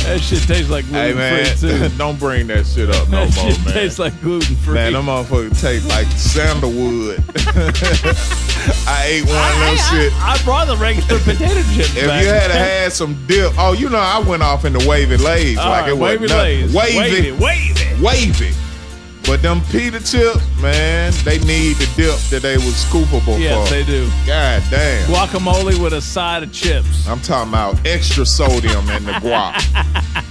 that 0.03 0.19
shit 0.21 0.43
tastes 0.43 0.69
like 0.69 0.85
Hey 0.85 1.11
gluten 1.13 1.17
man, 1.17 1.55
free 1.57 1.69
too. 1.89 1.89
don't 1.97 2.19
bring 2.19 2.47
that 2.47 2.65
shit 2.65 2.89
up 2.89 3.09
no 3.09 3.25
that 3.25 3.35
more, 3.35 3.51
shit 3.51 3.65
man. 3.65 3.73
tastes 3.73 3.99
like 3.99 4.19
gluten 4.21 4.55
free. 4.57 4.73
Man, 4.75 4.93
them 4.93 5.05
motherfuckers 5.05 5.59
taste 5.61 5.87
like 5.87 6.07
sandalwood. 6.07 7.23
I 8.87 9.05
ate 9.05 9.25
one 9.25 9.35
of 9.35 9.59
them 9.59 9.77
shit. 9.91 10.13
I 10.21 10.39
brought 10.43 10.67
the 10.67 10.77
regular 10.77 11.19
potato 11.19 11.61
chips. 11.75 11.95
If 11.95 12.07
back. 12.07 12.23
you 12.23 12.29
had 12.29 12.51
had 12.51 12.93
some 12.93 13.17
dip, 13.27 13.53
oh, 13.57 13.73
you 13.73 13.89
know, 13.89 13.97
I 13.99 14.19
went 14.19 14.41
off 14.43 14.65
into 14.65 14.87
wavy 14.87 15.17
lays 15.17 15.57
All 15.57 15.69
like 15.69 15.81
right, 15.81 15.89
it 15.89 15.93
was 15.93 16.19
wavy 16.19 16.27
nothing. 16.27 16.61
lays. 16.61 16.73
wavy, 16.73 17.31
Wavy, 17.31 17.31
wavy. 17.33 18.03
wavy. 18.03 18.51
But 19.25 19.41
them 19.41 19.61
pita 19.71 19.99
chips, 20.03 20.41
man, 20.61 21.13
they 21.23 21.39
need 21.39 21.77
the 21.77 21.89
dip 21.95 22.19
that 22.29 22.41
they 22.41 22.57
was 22.57 22.73
scoopable 22.85 23.39
Yes, 23.39 23.39
for. 23.39 23.39
Yes, 23.39 23.69
they 23.69 23.83
do. 23.83 24.05
God 24.27 24.63
damn. 24.69 25.09
Guacamole 25.09 25.81
with 25.81 25.93
a 25.93 26.01
side 26.01 26.43
of 26.43 26.51
chips. 26.51 27.07
I'm 27.07 27.19
talking 27.21 27.49
about 27.49 27.85
extra 27.85 28.25
sodium 28.25 28.89
in 28.89 29.05
the 29.05 29.13
guac. 29.13 29.53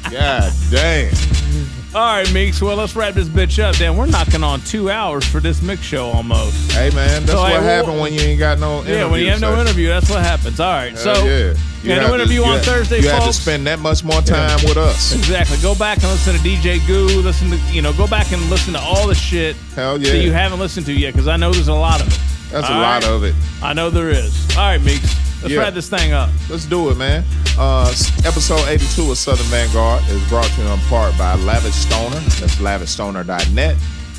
God 0.11 0.53
damn. 0.71 1.82
All 1.95 2.01
right, 2.01 2.33
Meeks. 2.33 2.63
Well, 2.63 2.77
let's 2.77 2.97
wrap 2.97 3.13
this 3.13 3.29
bitch 3.29 3.63
up. 3.63 3.77
Then 3.77 3.99
we're 3.99 4.07
knocking 4.07 4.43
on 4.43 4.63
two 4.63 4.91
hours 4.91 5.27
for 5.27 5.41
this 5.41 5.61
mix 5.61 5.83
show 5.83 6.07
almost. 6.07 6.73
Hey 6.73 6.89
man, 6.91 7.21
that's 7.27 7.33
So, 7.33 7.37
what 7.43 7.53
hey, 7.53 7.59
well- 7.59 7.63
happened 7.65 8.01
when 8.01 8.15
you 8.15 8.21
ain't 8.21 8.39
got 8.39 8.59
no 8.59 8.77
interview. 8.79 8.95
Yeah, 8.95 9.11
when 9.11 9.21
you 9.21 9.29
have 9.31 9.41
no 9.43 9.61
interview, 9.61 9.89
that's 9.89 10.09
what 10.09 10.23
happens. 10.23 10.59
All 10.59 10.73
right, 10.73 10.93
Hell 10.93 11.15
so 11.17 11.25
yeah. 11.27 11.53
yeah, 11.83 11.95
have 11.97 12.03
no 12.05 12.09
to- 12.09 12.15
interview 12.15 12.41
you 12.41 12.45
on 12.47 12.55
have- 12.57 12.65
Thursday, 12.65 13.01
You 13.03 13.11
have 13.11 13.25
to 13.27 13.33
spend 13.35 13.67
that 13.67 13.79
much 13.79 14.03
more 14.05 14.23
time 14.23 14.59
with 14.65 14.79
us. 14.79 15.15
Exactly. 15.15 15.59
Go 15.59 15.75
back 15.75 15.99
and 15.99 16.07
listen 16.07 16.35
to 16.35 16.41
DJ 16.41 16.79
Goo. 16.87 17.09
Listen 17.21 17.51
to 17.51 17.57
you 17.71 17.83
know, 17.83 17.93
go 17.93 18.07
back 18.07 18.33
and 18.33 18.41
listen 18.49 18.73
to 18.73 18.81
all 18.81 19.07
the 19.07 19.15
shit 19.15 19.55
Hell 19.77 20.01
yeah. 20.01 20.13
that 20.13 20.19
you 20.25 20.33
haven't 20.33 20.61
listened 20.61 20.87
to 20.87 20.95
yet, 20.95 21.13
because 21.13 21.29
I 21.29 21.37
know 21.37 21.53
there's 21.53 21.69
a 21.69 21.75
lot 21.75 22.01
of 22.01 22.09
it. 22.09 22.19
That's 22.51 22.69
a 22.69 22.73
All 22.73 22.81
lot 22.81 23.03
right? 23.03 23.13
of 23.13 23.25
it. 23.25 23.35
I 23.63 23.75
know 23.75 23.91
there 23.91 24.09
is. 24.09 24.49
All 24.57 24.63
right, 24.65 24.81
Meeks. 24.81 25.15
Let's 25.43 25.53
Yeah. 25.55 25.61
wrap 25.61 25.75
this 25.75 25.89
thing 25.89 26.13
up. 26.13 26.31
Let's 26.49 26.65
do 26.67 26.91
it, 26.91 26.97
man. 26.97 27.25
Uh, 27.59 27.93
episode 28.25 28.67
82 28.69 29.11
of 29.11 29.19
Southern 29.19 29.47
Vanguard 29.47 30.03
is 30.09 30.23
brought 30.29 30.47
to 30.47 30.63
you 30.63 30.69
in 30.69 30.79
part 30.89 31.17
by 31.19 31.35
Lavish 31.35 31.75
Stoner. 31.75 32.21
That's 32.41 32.57
lavishstoner.net. 32.57 33.77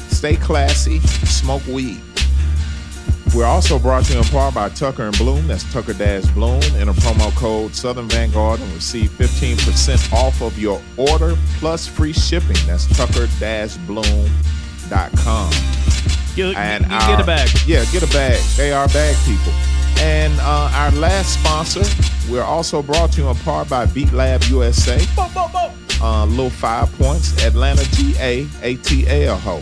Stay 0.10 0.36
classy, 0.36 1.00
smoke 1.26 1.66
weed. 1.68 2.02
We're 3.34 3.46
also 3.46 3.80
brought 3.80 4.06
to 4.06 4.14
you 4.14 4.20
in 4.20 4.26
part 4.26 4.54
by 4.54 4.70
Tucker 4.70 5.04
and 5.08 5.18
Bloom. 5.18 5.48
That's 5.48 5.64
Tucker 5.74 5.94
Dash 5.94 6.26
Bloom. 6.26 6.62
And 6.76 6.90
a 6.90 6.94
promo 6.94 7.34
code 7.36 7.74
Southern 7.74 8.08
Vanguard 8.08 8.60
and 8.60 8.72
receive 8.74 9.10
15% 9.12 10.14
off 10.14 10.40
of 10.42 10.60
your 10.60 10.80
order 10.98 11.36
plus 11.60 11.88
free 11.88 12.14
shipping. 12.14 12.58
That's 12.68 12.86
Tucker 12.96 13.28
Dash 13.40 13.76
Bloom.com. 13.78 15.52
You, 16.36 16.48
And 16.56 16.84
you 16.84 16.90
get 16.90 17.20
a 17.20 17.24
bag. 17.24 17.50
Yeah, 17.66 17.86
get 17.92 18.04
a 18.04 18.08
bag. 18.14 18.40
They 18.56 18.72
are 18.72 18.88
bag 18.90 19.16
people. 19.26 19.54
And 20.00 20.34
uh, 20.42 20.70
our 20.74 20.92
last 20.92 21.40
sponsor, 21.40 21.84
we're 22.32 22.44
also 22.44 22.82
brought 22.82 23.12
to 23.14 23.22
you 23.22 23.30
in 23.30 23.36
part 23.38 23.70
by 23.70 23.86
Beat 23.86 24.12
Lab 24.14 24.44
USA. 24.46 25.00
Uh, 26.02 26.26
little 26.26 26.50
five 26.50 26.92
points, 26.98 27.34
Atlanta, 27.46 27.86
GA, 27.96 28.44
ATL 28.62 29.38
ho. 29.40 29.62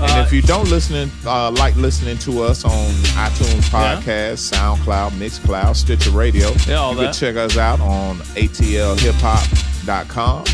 And 0.00 0.10
Uh, 0.12 0.22
if 0.26 0.32
you 0.32 0.42
don't 0.42 0.68
listen, 0.68 1.10
uh, 1.26 1.50
like 1.52 1.74
listening 1.76 2.18
to 2.18 2.42
us 2.42 2.64
on 2.64 2.90
iTunes 3.16 3.70
Yeah. 3.72 3.96
Podcast, 4.00 4.52
SoundCloud, 4.52 5.12
Mixcloud, 5.12 5.74
Stitcher 5.76 6.10
Radio, 6.10 6.52
Yeah, 6.66 6.76
all 6.76 6.92
you 6.94 6.98
that. 7.00 7.04
can 7.06 7.14
check 7.14 7.36
us 7.36 7.56
out 7.56 7.80
on 7.80 8.18
atlhiphop.com. 8.36 10.44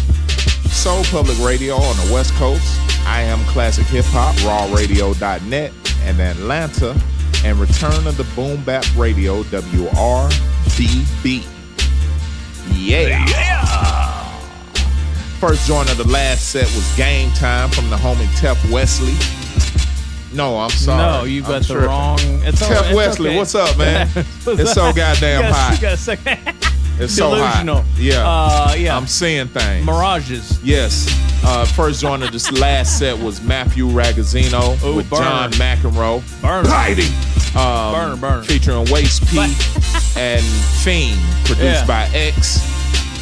Soul 0.71 1.05
Public 1.05 1.39
Radio 1.41 1.77
on 1.77 1.97
the 2.07 2.13
West 2.13 2.33
Coast. 2.35 2.63
I 3.07 3.23
am 3.23 3.43
Classic 3.47 3.87
Hip 3.87 4.05
Hop, 4.09 4.35
rawradio.net, 4.37 5.73
and 6.05 6.21
Atlanta, 6.21 6.95
and 7.45 7.59
Return 7.59 8.07
of 8.07 8.17
the 8.17 8.25
Boom 8.37 8.63
Bap 8.65 8.85
Radio, 8.97 9.43
WRDB. 9.45 11.45
Yeah. 12.75 13.25
First 15.39 15.67
joint 15.67 15.91
of 15.91 15.97
the 15.99 16.07
last 16.09 16.51
set 16.51 16.65
was 16.67 16.97
Game 16.97 17.31
Time 17.33 17.69
from 17.71 17.91
the 17.91 17.97
homie 17.97 18.27
Tef 18.39 18.71
Wesley. 18.71 19.15
No, 20.37 20.59
I'm 20.61 20.71
sorry. 20.71 21.19
No, 21.19 21.25
you 21.25 21.43
got 21.43 21.63
the 21.65 21.79
wrong. 21.79 22.19
It's 22.45 22.63
all- 22.63 22.71
Tef 22.71 22.87
it's 22.87 22.95
Wesley, 22.95 23.31
okay. 23.31 23.39
what's 23.39 23.55
up, 23.55 23.77
man? 23.77 24.09
What's 24.45 24.61
it's 24.61 24.73
so 24.73 24.93
goddamn 24.93 25.45
You 25.45 25.51
got- 25.51 25.99
hot. 25.99 26.82
It's 27.05 27.15
so 27.17 27.35
Delusional. 27.35 27.77
hot. 27.83 27.99
Yeah. 27.99 28.25
Uh, 28.27 28.75
yeah. 28.77 28.97
I'm 28.97 29.07
seeing 29.07 29.49
things. 29.49 29.85
Mirages. 29.87 30.63
Yes. 30.63 31.07
Uh, 31.45 31.65
first 31.65 32.01
joint 32.01 32.23
of 32.23 32.31
this 32.33 32.51
last 32.53 32.99
set 32.99 33.19
was 33.19 33.41
Matthew 33.43 33.87
Ragazzino 33.89 34.83
Ooh, 34.85 34.97
with 34.97 35.09
burn. 35.11 35.21
John 35.23 35.51
McEnroe. 35.53 36.23
Burn. 36.43 36.65
Hiding. 36.67 37.13
Um, 37.57 37.93
Burn, 37.93 38.21
burn. 38.21 38.45
Featuring 38.45 38.87
Wais 38.91 39.21
P 39.21 39.39
and 40.17 40.43
Fiend, 40.83 41.21
produced 41.45 41.63
Yeah. 41.63 41.87
by 41.87 42.05
X. 42.15 42.61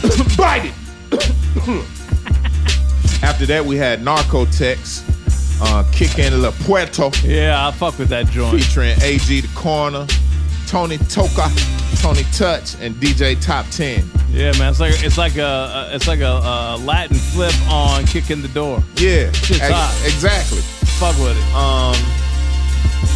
Bite 0.36 0.66
it. 0.66 0.74
After 3.22 3.46
that, 3.46 3.64
we 3.64 3.76
had 3.76 4.00
Narcotex, 4.00 5.02
uh, 5.62 5.84
Kick 5.92 6.18
in 6.18 6.40
La 6.42 6.50
Puerto. 6.62 7.10
Yeah, 7.24 7.68
I 7.68 7.70
fuck 7.72 7.98
with 7.98 8.08
that 8.10 8.26
joint. 8.28 8.62
Featuring 8.62 8.96
AG 9.02 9.40
The 9.40 9.48
Corner, 9.54 10.06
Tony 10.70 10.98
Toka, 10.98 11.50
Tony 11.96 12.22
Touch, 12.32 12.76
and 12.80 12.94
DJ 12.94 13.34
Top 13.42 13.66
10. 13.72 14.08
Yeah, 14.30 14.52
man. 14.56 14.70
It's 14.70 14.78
like 14.78 15.02
it's 15.02 15.18
like 15.18 15.36
a, 15.36 15.42
a 15.90 15.96
it's 15.96 16.06
like 16.06 16.20
a, 16.20 16.40
a 16.44 16.78
Latin 16.84 17.16
flip 17.16 17.52
on 17.68 18.04
kicking 18.04 18.40
the 18.40 18.46
door. 18.46 18.80
Yeah, 18.94 19.32
Shit's 19.32 19.60
ex- 19.60 19.72
hot. 19.72 20.00
exactly. 20.04 20.60
Fuck 21.00 21.18
with 21.18 21.36
it. 21.36 21.54
Um, 21.56 21.96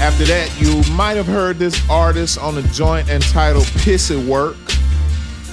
after 0.03 0.25
that, 0.25 0.51
you 0.59 0.83
might 0.97 1.17
have 1.17 1.29
heard 1.29 1.61
this 1.61 1.81
artist 1.89 2.41
on 2.41 2.59
a 2.59 2.63
joint 2.73 3.09
entitled 3.09 3.67
Pissy 3.67 4.19
Work. 4.27 4.57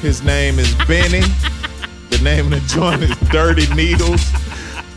His 0.02 0.24
name 0.24 0.58
is 0.58 0.74
Benny. 0.88 1.20
the 2.10 2.20
name 2.24 2.52
of 2.52 2.60
the 2.60 2.68
joint 2.68 3.04
is 3.04 3.16
Dirty 3.30 3.72
Needles, 3.76 4.26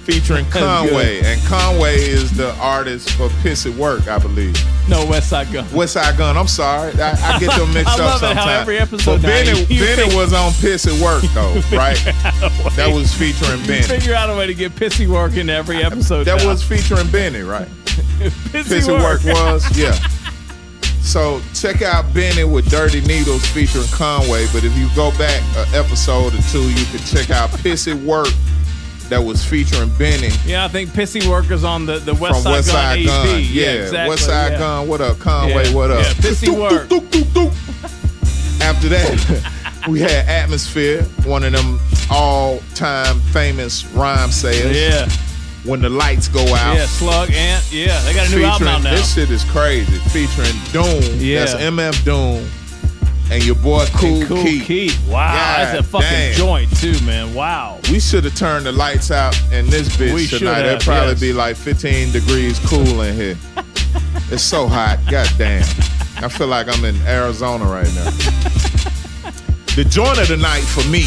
featuring 0.05 0.45
Conway. 0.47 1.21
And 1.25 1.41
Conway 1.47 1.97
is 1.97 2.37
the 2.37 2.55
artist 2.57 3.11
for 3.13 3.29
Pissy 3.43 3.75
Work, 3.77 4.07
I 4.09 4.19
believe. 4.19 4.55
No 4.89 5.05
Westside 5.07 5.51
Gunn. 5.53 5.67
West 5.73 5.95
Side 5.95 6.17
Gun. 6.19 6.37
I'm 6.37 6.47
sorry, 6.47 6.93
I, 7.01 7.13
I 7.35 7.39
get 7.39 7.57
them 7.59 7.73
mixed 7.75 7.89
I 7.89 7.93
up 7.95 7.99
love 7.99 8.17
it 8.17 8.19
sometimes. 8.37 8.61
every 8.61 8.79
episode 8.79 9.23
but 9.23 9.23
now 9.23 9.29
Benny, 9.29 9.61
you- 9.61 9.67
you 9.77 9.81
Benny 9.85 10.03
think- 10.03 10.15
was 10.15 10.33
on 10.33 10.53
Pissy 10.53 10.93
Work 11.03 11.23
though, 11.33 11.55
right? 11.77 11.97
that 12.77 12.91
was 12.93 13.13
featuring 13.15 13.63
Benny. 13.67 13.83
figure 13.83 14.15
out 14.15 14.29
a 14.31 14.37
way 14.37 14.47
to 14.47 14.55
get 14.55 14.73
pissy 14.73 15.07
work 15.09 15.37
in 15.37 15.49
every 15.49 15.83
episode. 15.83 16.25
That 16.25 16.41
now. 16.43 16.49
was 16.49 16.63
featuring 16.63 17.11
Benny, 17.11 17.41
right? 17.41 17.69
pissy, 18.53 18.81
Pissy 18.81 19.01
work 19.03 19.25
was, 19.25 19.65
yeah. 19.77 19.93
So 21.01 21.41
check 21.55 21.83
out 21.83 22.13
Benny 22.15 22.45
with 22.45 22.69
Dirty 22.71 23.01
Needles 23.03 23.45
featuring 23.47 23.87
Conway. 23.89 24.47
But 24.53 24.65
if 24.65 24.77
you 24.77 24.89
go 24.97 25.11
back 25.19 25.43
an 25.57 25.67
episode 25.75 26.35
or 26.35 26.43
two, 26.51 26.63
you 26.71 26.85
can 26.87 26.99
check 27.01 27.31
out 27.31 27.51
Piss 27.51 27.87
Pissy 27.87 28.05
Work 28.05 28.29
that 29.09 29.23
was 29.23 29.45
featuring 29.45 29.91
Benny 29.99 30.31
Yeah, 30.47 30.65
I 30.65 30.69
think 30.69 30.91
pissy 30.91 31.29
work 31.29 31.51
is 31.51 31.65
on 31.65 31.87
the 31.87 31.99
the 31.99 32.15
West 32.15 32.35
from 32.35 32.43
Side 32.43 32.51
West 32.53 32.69
Gun 32.69 32.77
Side 32.77 32.99
EP. 33.01 33.07
Gun. 33.07 33.41
Yeah, 33.49 33.65
exactly. 33.73 34.09
West 34.09 34.25
Side 34.27 34.53
yeah. 34.53 34.59
Gun. 34.59 34.89
What 34.89 35.01
up, 35.01 35.19
Conway? 35.19 35.69
Yeah, 35.69 35.75
What 35.75 35.91
up? 35.91 36.03
Yeah, 36.05 36.13
pissy 36.15 36.49
work. 36.49 36.91
After 38.63 38.89
that, 38.89 39.53
we 39.89 40.01
had 40.01 40.27
Atmosphere, 40.27 41.03
one 41.25 41.45
of 41.45 41.53
them 41.53 41.79
all-time 42.11 43.21
famous 43.21 43.83
Rhymesayers. 43.85 44.75
Yeah. 44.75 45.09
When 45.69 45.81
the 45.81 45.89
lights 45.89 46.29
go 46.29 46.41
out. 46.55 46.77
Yeah, 46.77 46.85
Slug 46.85 47.31
Ant. 47.31 47.73
Yeah, 47.73 47.99
they 48.03 48.13
got 48.13 48.31
a 48.31 48.37
new 48.37 48.45
album 48.45 48.69
out 48.69 48.83
now. 48.83 48.91
This 48.91 49.15
shit 49.15 49.31
is 49.31 49.45
crazy. 49.45 49.99
Featuring 50.11 50.55
Doom. 50.73 51.19
Yeah. 51.19 51.47
That's 51.47 51.55
MF 51.55 52.05
Doom. 52.05 52.47
And 53.31 53.45
your 53.45 53.55
boy 53.57 53.87
Cool, 53.95 54.21
And 54.21 54.27
Kool 54.29 54.43
Keith. 54.43 54.65
Keith. 54.65 55.09
Wow, 55.09 55.33
that's 55.35 55.79
a 55.79 55.83
fucking 55.83 56.09
damn. 56.09 56.35
joint 56.35 56.77
too, 56.77 56.99
man. 57.05 57.33
Wow. 57.35 57.81
We 57.91 57.99
should 57.99 58.25
have 58.25 58.35
turned 58.35 58.67
the 58.67 58.73
lights 58.73 59.11
out 59.11 59.35
in 59.51 59.69
this 59.71 59.89
bitch 59.97 60.15
We 60.15 60.27
tonight. 60.27 60.65
It'd 60.67 60.83
probably 60.83 61.13
yes. 61.13 61.21
be 61.21 61.33
like 61.33 61.57
15 61.57 62.13
degrees 62.13 62.59
cool 62.67 63.01
in 63.01 63.15
here. 63.15 63.37
it's 64.31 64.43
so 64.43 64.67
hot. 64.67 64.99
God 65.11 65.29
damn. 65.39 65.63
I 66.23 66.29
feel 66.29 66.47
like 66.47 66.69
I'm 66.69 66.85
in 66.85 66.97
Arizona 67.07 67.65
right 67.65 67.93
now. 67.95 68.11
the 69.75 69.87
joint 69.89 70.19
of 70.19 70.29
the 70.29 70.37
night 70.37 70.63
for 70.63 70.87
me, 70.89 71.05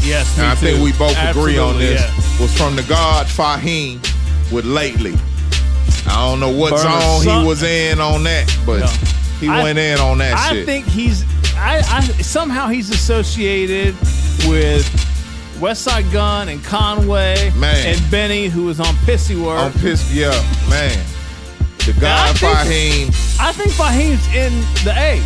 Yes, 0.00 0.36
and 0.38 0.46
me 0.46 0.52
I 0.52 0.54
think 0.54 0.82
we 0.82 0.92
both 0.98 1.16
agree 1.18 1.58
on 1.58 1.78
this, 1.78 2.00
yeah. 2.00 2.40
was 2.40 2.56
from 2.56 2.76
the 2.76 2.82
God 2.84 3.26
Fahim 3.26 4.00
with 4.50 4.64
Lately. 4.64 5.14
I 6.06 6.26
don't 6.26 6.40
know 6.40 6.50
what 6.50 6.70
Burner 6.70 7.00
zone 7.22 7.42
he 7.42 7.46
was 7.46 7.62
in 7.62 8.00
on 8.00 8.24
that, 8.24 8.54
but 8.64 8.80
No. 8.80 9.17
He 9.40 9.48
I- 9.48 9.62
went 9.62 9.78
in 9.78 9.98
on 9.98 10.18
that 10.18 10.34
I 10.36 10.52
shit. 10.52 10.66
think 10.66 10.86
he's. 10.86 11.24
I, 11.56 11.78
I 11.88 12.00
somehow 12.22 12.68
he's 12.68 12.90
associated 12.90 13.94
with 14.48 14.84
Westside 15.58 16.10
Gunn 16.12 16.48
and 16.48 16.62
Conway 16.64 17.50
Man. 17.56 17.86
and 17.96 18.10
Benny, 18.10 18.46
who 18.46 18.64
was 18.64 18.78
on 18.78 18.94
Pissy 19.06 19.34
Work. 19.42 19.58
on 19.58 19.72
piss, 19.72 20.12
yeah, 20.12 20.30
man. 20.70 20.96
The 21.78 21.92
think- 21.94 22.38
Fahim. 22.38 23.40
I 23.40 23.52
think 23.52 23.70
Fahim's 23.72 24.26
in 24.34 24.52
the 24.84 24.92
A. 24.96 25.20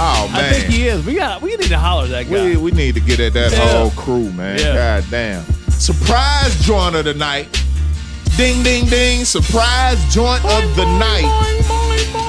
Oh 0.00 0.28
man, 0.32 0.44
I 0.44 0.52
think 0.52 0.64
he 0.72 0.86
is. 0.86 1.04
We 1.04 1.14
got. 1.14 1.40
We 1.42 1.56
need 1.56 1.68
to 1.68 1.78
holler 1.78 2.04
at 2.04 2.10
that 2.10 2.30
guy. 2.30 2.44
We, 2.44 2.56
we 2.56 2.70
need 2.72 2.94
to 2.94 3.00
get 3.00 3.20
at 3.20 3.32
that 3.32 3.52
Yeah. 3.52 3.72
whole 3.78 3.90
crew, 3.92 4.30
man. 4.32 4.58
Yeah. 4.58 4.74
God 5.00 5.04
damn. 5.10 5.44
Surprise 5.70 6.60
joint 6.64 6.94
of 6.94 7.04
the 7.04 7.14
night. 7.14 7.48
Ding 8.36 8.62
ding 8.62 8.84
ding. 8.86 9.24
Surprise 9.24 9.98
joint 10.12 10.44
of 10.44 10.76
the 10.76 10.84
night. 10.98 12.27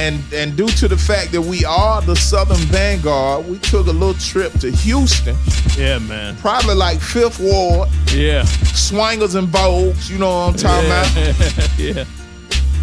And 0.00 0.18
and 0.32 0.56
due 0.56 0.68
to 0.80 0.88
the 0.88 0.96
fact 0.96 1.30
that 1.32 1.42
we 1.42 1.62
are 1.66 2.00
the 2.00 2.16
Southern 2.16 2.56
Vanguard, 2.72 3.46
we 3.46 3.58
took 3.58 3.86
a 3.86 3.90
little 3.92 4.14
trip 4.14 4.52
to 4.60 4.70
Houston. 4.70 5.36
Yeah, 5.76 5.98
man. 5.98 6.36
Probably 6.36 6.74
like 6.74 7.00
Fifth 7.00 7.38
Ward. 7.38 7.88
Yeah. 8.14 8.42
Swangers 8.72 9.34
and 9.36 9.46
Vogues, 9.48 10.08
you 10.10 10.18
know 10.18 10.28
what 10.30 10.48
I'm 10.48 10.54
talking 10.54 10.86
about? 10.86 11.78
yeah. 11.78 12.04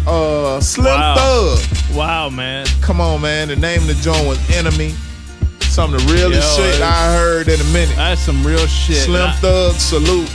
Uh 0.06 0.60
Slim 0.60 0.86
Wow. 0.86 1.16
Thug. 1.16 1.96
Wow, 1.96 2.28
man. 2.30 2.66
Come 2.82 3.00
on, 3.00 3.20
man. 3.20 3.48
The 3.48 3.56
name 3.56 3.80
of 3.80 3.88
the 3.88 3.94
joint 3.94 4.26
was 4.28 4.38
Enemy. 4.50 4.94
Some 5.60 5.92
of 5.94 6.00
the 6.06 6.12
realest 6.12 6.58
Yo, 6.58 6.70
shit 6.70 6.80
I 6.80 7.14
heard 7.16 7.48
in 7.48 7.60
a 7.60 7.64
minute. 7.72 7.96
That's 7.96 8.20
some 8.20 8.46
real 8.46 8.66
shit. 8.66 8.96
Slim 8.98 9.28
I- 9.28 9.32
Thug 9.36 9.74
salute. 9.74 10.30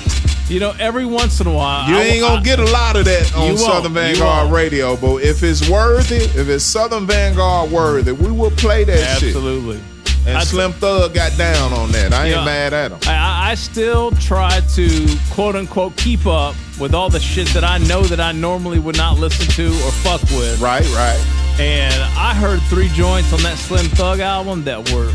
You 0.50 0.60
know, 0.60 0.74
every 0.80 1.06
once 1.06 1.40
in 1.40 1.48
a 1.48 1.54
while, 1.54 1.90
You 1.90 1.96
I- 1.98 2.02
ain't 2.02 2.22
gonna 2.22 2.40
I- 2.42 2.44
get 2.44 2.60
a 2.60 2.66
lot 2.66 2.96
of 2.96 3.06
that 3.06 3.34
on. 3.36 3.58
Southern 3.58 3.94
Vanguard. 3.94 4.52
Radio, 4.52 4.96
but 4.98 5.18
if 5.24 5.42
it's 5.42 5.68
worthy, 5.70 6.18
if 6.18 6.50
it's 6.50 6.64
Southern 6.66 7.08
Vanguard 7.08 7.72
worthy, 7.72 8.12
we 8.12 8.30
will 8.32 8.52
play 8.52 8.84
that 8.84 9.20
shit. 9.20 9.30
Absolutely. 9.30 9.80
And 10.28 10.38
I- 10.38 10.44
Slim 10.44 10.74
Thug 10.74 11.14
got 11.14 11.36
down 11.38 11.74
on 11.74 11.92
that. 11.94 12.14
I 12.14 12.26
ain't 12.28 12.36
Yeah. 12.36 12.46
mad 12.46 12.74
at 12.74 12.92
him. 12.92 13.00
I- 13.08 13.12
I, 13.16 13.52
I 13.52 13.56
still 13.56 14.12
try 14.12 14.62
to 14.76 15.08
quote 15.32 15.56
unquote 15.56 15.96
keep 15.98 16.26
up 16.28 16.56
with 16.80 16.94
all 16.94 17.10
the 17.10 17.20
shit 17.20 17.48
that 17.54 17.64
I 17.64 17.78
know 17.80 18.04
that 18.04 18.20
I 18.20 18.32
normally 18.34 18.80
would 18.80 18.98
not 18.98 19.18
listen 19.18 19.48
to 19.48 19.68
or 19.86 19.92
fuck 19.92 20.22
with. 20.32 20.60
Right, 20.60 20.86
right. 20.94 21.20
And 21.60 21.94
I 22.18 22.34
heard 22.34 22.62
three 22.64 22.90
joints 22.90 23.32
on 23.34 23.42
that 23.44 23.58
Slim 23.58 23.86
Thug 23.90 24.20
album 24.20 24.64
that 24.66 24.92
were. 24.92 25.12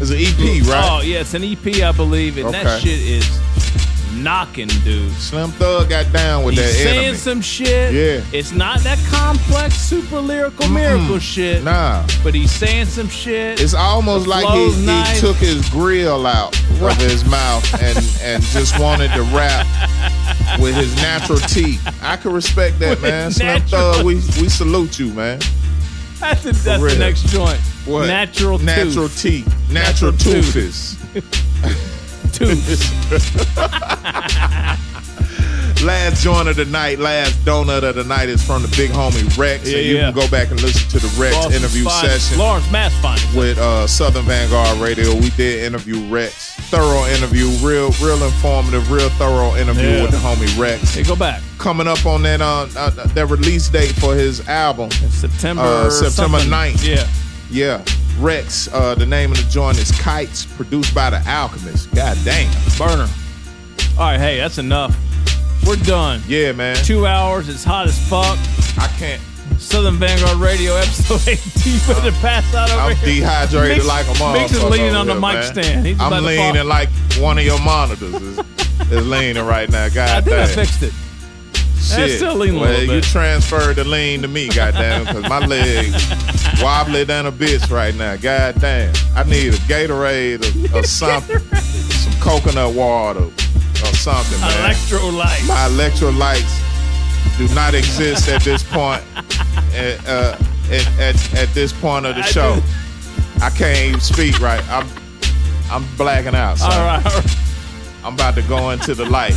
It's 0.00 0.10
an 0.10 0.18
EP, 0.18 0.60
right? 0.68 0.88
Oh 0.90 1.00
yeah, 1.02 1.20
it's 1.20 1.34
an 1.34 1.44
EP, 1.44 1.82
I 1.82 1.92
believe, 1.92 2.36
and 2.36 2.52
that 2.52 2.80
shit 2.82 2.98
is 3.00 3.24
knocking 4.22 4.68
dude. 4.84 5.10
Slim 5.12 5.50
Thug 5.52 5.88
got 5.88 6.12
down 6.12 6.44
with 6.44 6.56
that. 6.56 6.64
He's 6.66 6.74
that 6.76 6.82
saying 6.84 6.98
enemy. 7.04 7.16
some 7.18 7.40
shit. 7.40 7.92
Yeah. 7.94 8.24
It's 8.32 8.52
not 8.52 8.80
that 8.80 8.98
complex, 9.10 9.74
super 9.76 10.20
lyrical, 10.20 10.68
miracle 10.68 11.18
shit. 11.18 11.62
Nah. 11.64 12.06
But 12.22 12.34
he's 12.34 12.50
saying 12.52 12.86
some 12.86 13.08
shit. 13.08 13.60
It's 13.60 13.74
almost 13.74 14.26
like 14.26 14.46
he, 14.46 14.70
he 14.72 15.20
took 15.20 15.36
his 15.36 15.68
grill 15.70 16.26
out 16.26 16.54
of 16.80 16.96
his 16.98 17.24
mouth 17.24 17.64
and, 17.82 17.98
and 18.22 18.42
just 18.44 18.78
wanted 18.78 19.10
to 19.12 19.22
rap 19.34 19.66
with 20.60 20.74
his 20.74 20.94
natural 20.96 21.38
teeth. 21.48 21.80
I 22.02 22.16
can 22.16 22.32
respect 22.32 22.78
that, 22.80 22.90
With 22.90 23.02
man. 23.02 23.30
Slim 23.32 23.46
natural- 23.48 23.92
Thug, 23.94 24.04
we, 24.06 24.14
we 24.16 24.48
salute 24.48 24.98
you, 24.98 25.12
man. 25.12 25.40
That's, 26.20 26.42
the, 26.44 26.52
that's 26.52 26.82
the 26.82 26.96
next 26.98 27.26
joint. 27.26 27.58
What? 27.86 28.06
Natural 28.06 28.58
teeth. 28.58 28.66
Natural 28.66 29.08
tooth. 29.08 29.20
teeth. 29.22 29.70
Natural, 29.70 30.12
Natural 30.12 30.42
tooth. 30.42 32.00
tooths. 32.34 32.90
Last 35.84 36.22
joint 36.22 36.48
of 36.48 36.56
the 36.56 36.64
night, 36.64 36.98
last 36.98 37.34
donut 37.44 37.82
of 37.82 37.94
the 37.94 38.04
night 38.04 38.30
is 38.30 38.42
from 38.42 38.62
the 38.62 38.68
big 38.68 38.90
homie 38.90 39.36
Reks. 39.36 39.70
Yeah, 39.70 39.78
and 39.78 39.86
you 39.86 39.96
yeah. 39.96 40.10
can 40.10 40.14
go 40.14 40.28
back 40.30 40.50
and 40.50 40.60
listen 40.62 40.88
to 40.88 40.98
the 40.98 41.20
Reks 41.20 41.34
Lawrence 41.36 41.54
interview 41.56 41.84
Fine- 41.84 42.06
session. 42.08 42.38
Lawrence 42.38 42.70
Mass 42.72 42.94
Finding. 43.02 43.34
with 43.36 43.58
uh, 43.58 43.86
Southern 43.86 44.24
Vanguard 44.24 44.78
Radio. 44.78 45.14
We 45.14 45.28
did 45.30 45.62
interview 45.64 46.00
Reks. 46.08 46.54
Thorough 46.70 47.04
interview, 47.08 47.48
real, 47.60 47.90
real 48.00 48.22
informative, 48.24 48.90
real 48.90 49.10
thorough 49.10 49.56
interview 49.56 49.88
Yeah. 49.88 50.02
with 50.02 50.12
the 50.12 50.16
homie 50.16 50.58
Reks. 50.58 50.94
Hey, 50.94 51.02
go 51.02 51.16
back. 51.16 51.42
Coming 51.58 51.86
up 51.86 52.06
on 52.06 52.22
that 52.22 52.40
uh, 52.40 52.66
uh 52.76 52.90
that 52.90 53.26
release 53.26 53.68
date 53.68 53.92
for 53.96 54.14
his 54.14 54.46
album, 54.48 54.90
September 54.90 55.62
uh, 55.62 55.90
September 55.90 56.38
something. 56.38 56.50
9th. 56.50 56.86
Yeah. 56.86 57.06
Yeah. 57.50 57.84
Reks, 58.18 58.68
uh, 58.72 58.94
the 58.94 59.06
name 59.06 59.32
of 59.32 59.38
the 59.38 59.48
joint 59.50 59.78
is 59.78 59.90
Kites, 59.92 60.46
produced 60.56 60.94
by 60.94 61.10
The 61.10 61.22
Alchemist. 61.28 61.92
God 61.94 62.16
damn. 62.24 62.50
Burner. 62.78 63.08
All 63.98 64.06
right, 64.06 64.18
hey, 64.18 64.36
that's 64.38 64.58
enough. 64.58 64.96
We're 65.66 65.76
done. 65.76 66.20
Yeah, 66.26 66.52
man. 66.52 66.76
Two 66.84 67.06
hours. 67.06 67.48
It's 67.48 67.64
hot 67.64 67.86
as 67.86 67.98
fuck. 68.08 68.38
I 68.78 68.88
can't. 68.98 69.20
Southern 69.58 69.94
Vanguard 69.96 70.36
Radio, 70.38 70.74
episode 70.76 71.26
18. 71.28 71.72
You 71.72 71.78
better 71.86 72.10
pass 72.20 72.54
out 72.54 72.70
over 72.70 72.80
I'm 72.80 72.96
here. 72.96 73.06
dehydrated 73.22 73.78
Mix- 73.78 73.86
like 73.88 74.06
a 74.06 74.10
motherfucker. 74.10 74.32
Mix 74.34 74.52
is 74.52 74.64
leaning 74.64 74.94
on 74.94 75.06
the 75.06 75.12
here, 75.14 75.20
mic 75.20 75.34
man. 75.34 75.42
stand. 75.54 75.86
He's 75.86 76.00
I'm 76.00 76.24
leaning 76.24 76.66
like 76.68 76.88
one 77.18 77.38
of 77.38 77.44
your 77.44 77.58
monitors 77.60 78.14
is, 78.14 78.38
is 78.90 79.06
leaning 79.06 79.44
right 79.44 79.68
now. 79.70 79.88
God 79.94 80.08
I 80.10 80.20
think 80.20 80.36
I 80.36 80.46
damn. 80.46 80.54
fixed 80.54 80.82
it. 80.82 80.92
Shit. 81.84 81.96
That's 81.98 82.14
still 82.16 82.34
leaning 82.36 82.58
a 82.58 82.62
well, 82.62 82.82
you 82.82 83.00
transferred 83.02 83.76
the 83.76 83.84
lean 83.84 84.22
to 84.22 84.28
me, 84.28 84.48
goddamn, 84.48 85.04
because 85.04 85.28
my 85.28 85.44
legs 85.44 85.92
wobbly 86.62 87.04
than 87.04 87.26
a 87.26 87.32
bitch 87.32 87.70
right 87.70 87.94
now. 87.94 88.16
Goddamn, 88.16 88.94
I 89.14 89.22
need 89.24 89.52
a 89.52 89.58
Gatorade 89.68 90.72
or, 90.72 90.78
or 90.78 90.82
something, 90.84 91.38
some 91.58 92.20
coconut 92.20 92.74
water 92.74 93.24
or 93.24 93.94
something, 93.94 94.40
man. 94.40 94.72
Electrolytes. 94.72 95.46
My 95.46 95.68
electrolytes 95.68 97.38
do 97.38 97.54
not 97.54 97.74
exist 97.74 98.28
at 98.28 98.42
this 98.42 98.62
point. 98.62 99.02
At, 99.74 100.06
uh, 100.08 100.38
at, 100.70 100.98
at, 100.98 101.34
at 101.34 101.48
this 101.54 101.72
point 101.72 102.06
of 102.06 102.14
the 102.14 102.22
I 102.22 102.26
show. 102.26 102.62
I 103.42 103.50
can't 103.50 103.88
even 103.88 104.00
speak 104.00 104.40
right. 104.40 104.66
I'm 104.70 104.88
I'm 105.70 105.84
blacking 105.96 106.34
out. 106.34 106.58
Son. 106.58 106.72
All 106.72 106.78
right, 106.78 107.04
all 107.04 107.12
right. 107.12 107.36
I'm 108.04 108.14
about 108.14 108.34
to 108.36 108.42
go 108.42 108.70
into 108.70 108.94
the 108.94 109.04
light. 109.04 109.34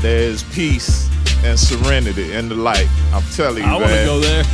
There's 0.00 0.42
peace 0.54 1.08
and 1.44 1.58
serenity 1.58 2.32
in 2.32 2.48
the 2.48 2.54
light. 2.54 2.88
I'm 3.12 3.22
telling 3.34 3.64
you, 3.64 3.68
I 3.68 3.74
want 3.74 3.86
to 3.88 4.04
go 4.04 4.20
there. 4.20 4.44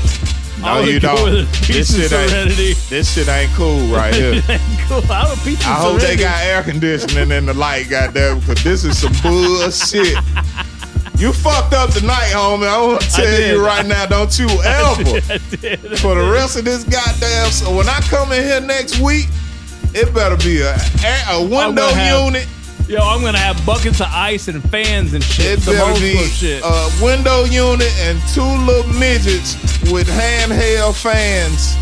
No, 0.61 0.67
I 0.69 0.81
you 0.85 1.01
don't. 1.01 1.31
this 1.31 1.67
peace 1.67 1.69
This 1.69 1.95
and 1.95 2.03
shit 2.03 2.13
ain't. 2.13 2.31
serenity. 2.31 2.73
This 2.89 3.15
shit 3.15 3.29
ain't 3.29 3.53
cool 3.53 3.81
right 3.95 4.15
here. 4.21 4.41
cool. 4.89 5.03
I 5.11 5.35
I 5.67 5.75
hope 5.75 6.01
they 6.01 6.17
got 6.17 6.43
air 6.45 6.63
conditioning 6.63 7.31
in 7.31 7.47
the 7.47 7.55
light, 7.55 7.89
goddamn, 7.91 8.41
because 8.41 8.63
this 8.65 8.85
is 8.85 8.99
some 8.99 9.13
bullshit. 9.23 10.17
You 11.19 11.33
fucked 11.33 11.75
up 11.75 11.91
tonight, 11.91 12.33
homie. 12.33 12.67
I 12.67 12.81
want 12.87 13.03
to 13.03 13.09
tell 13.11 13.41
you 13.41 13.65
right 13.65 13.85
now, 13.87 14.07
don't 14.07 14.37
you 14.39 14.47
I 14.51 14.95
ever, 14.99 15.05
did, 15.21 15.31
I 15.31 15.39
did. 15.77 15.99
for 16.01 16.15
the 16.15 16.31
rest 16.33 16.57
of 16.57 16.65
this 16.65 16.85
goddamn. 16.85 17.51
So 17.51 17.75
when 17.77 17.89
I 17.89 18.01
come 18.09 18.33
in 18.33 18.43
here 18.43 18.61
next 18.61 18.99
week, 19.01 19.27
it 19.95 20.13
better 20.15 20.37
be 20.39 20.63
a, 20.63 20.75
a 21.31 21.41
window 21.43 21.83
gonna 21.89 21.95
have- 21.95 22.25
unit. 22.27 22.49
Yo, 22.87 22.99
I'm 23.01 23.23
gonna 23.23 23.39
have 23.39 23.65
buckets 23.65 24.01
of 24.01 24.09
ice 24.11 24.49
and 24.49 24.63
fans 24.71 25.15
and 25.15 25.25
shit. 25.25 25.59
It 25.59 25.65
better 25.65 25.99
be 26.01 26.17
shit. 26.27 26.63
a 26.63 26.91
window 27.03 27.45
unit 27.45 27.91
and 28.01 28.21
two 28.35 28.43
little 28.43 28.93
midgets 28.93 29.55
with 29.91 30.07
handheld 30.07 30.95
fans 30.95 31.77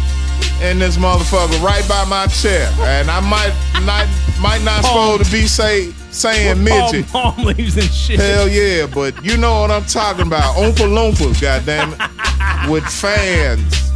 in 0.63 0.79
this 0.79 0.97
motherfucker 0.97 1.61
right 1.61 1.87
by 1.89 2.05
my 2.05 2.29
chair. 2.29 2.71
And 2.83 3.11
I 3.11 3.19
might 3.19 3.53
not 3.85 4.07
might 4.41 4.63
not 4.63 4.85
supposed 4.85 5.25
to 5.25 5.33
be 5.33 5.49
say 5.49 5.91
saying 6.13 6.63
midget. 6.63 7.09
palm 7.09 7.43
leaves 7.45 7.77
and 7.77 7.91
shit. 7.91 8.21
Hell 8.21 8.49
yeah, 8.49 8.87
but 8.87 9.25
you 9.25 9.37
know 9.37 9.63
what 9.63 9.73
I'm 9.73 9.85
talking 9.87 10.29
about. 10.29 10.55
Oompa 10.55 10.87
Loompas, 10.87 11.35
goddammit. 11.43 12.71
With 12.71 12.85
fans. 12.85 13.91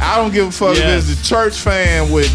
I 0.00 0.16
don't 0.16 0.32
give 0.32 0.48
a 0.48 0.52
fuck 0.52 0.76
if 0.76 0.84
it's 0.84 1.20
a 1.20 1.24
church 1.24 1.58
fan 1.58 2.10
with 2.12 2.30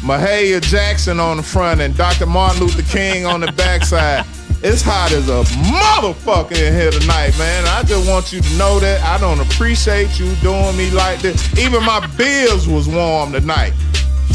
Mahalia 0.00 0.60
Jackson 0.60 1.18
on 1.18 1.38
the 1.38 1.42
front 1.42 1.80
and 1.80 1.96
Dr. 1.96 2.26
Martin 2.26 2.60
Luther 2.60 2.82
King 2.82 3.26
on 3.26 3.40
the 3.40 3.52
backside. 3.52 4.24
It's 4.60 4.82
hot 4.82 5.12
as 5.12 5.28
a 5.28 5.44
motherfucker 5.70 6.52
in 6.52 6.74
here 6.74 6.90
tonight, 6.90 7.36
man. 7.38 7.64
I 7.66 7.82
just 7.84 8.08
want 8.08 8.32
you 8.32 8.40
to 8.40 8.56
know 8.56 8.80
that 8.80 9.02
I 9.04 9.18
don't 9.18 9.40
appreciate 9.40 10.18
you 10.18 10.34
doing 10.36 10.76
me 10.76 10.90
like 10.90 11.20
this. 11.20 11.56
Even 11.58 11.84
my 11.84 12.04
bills 12.16 12.66
was 12.66 12.88
warm 12.88 13.32
tonight. 13.32 13.72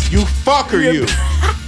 You 0.09 0.19
fucker, 0.45 0.93
you. 0.93 1.05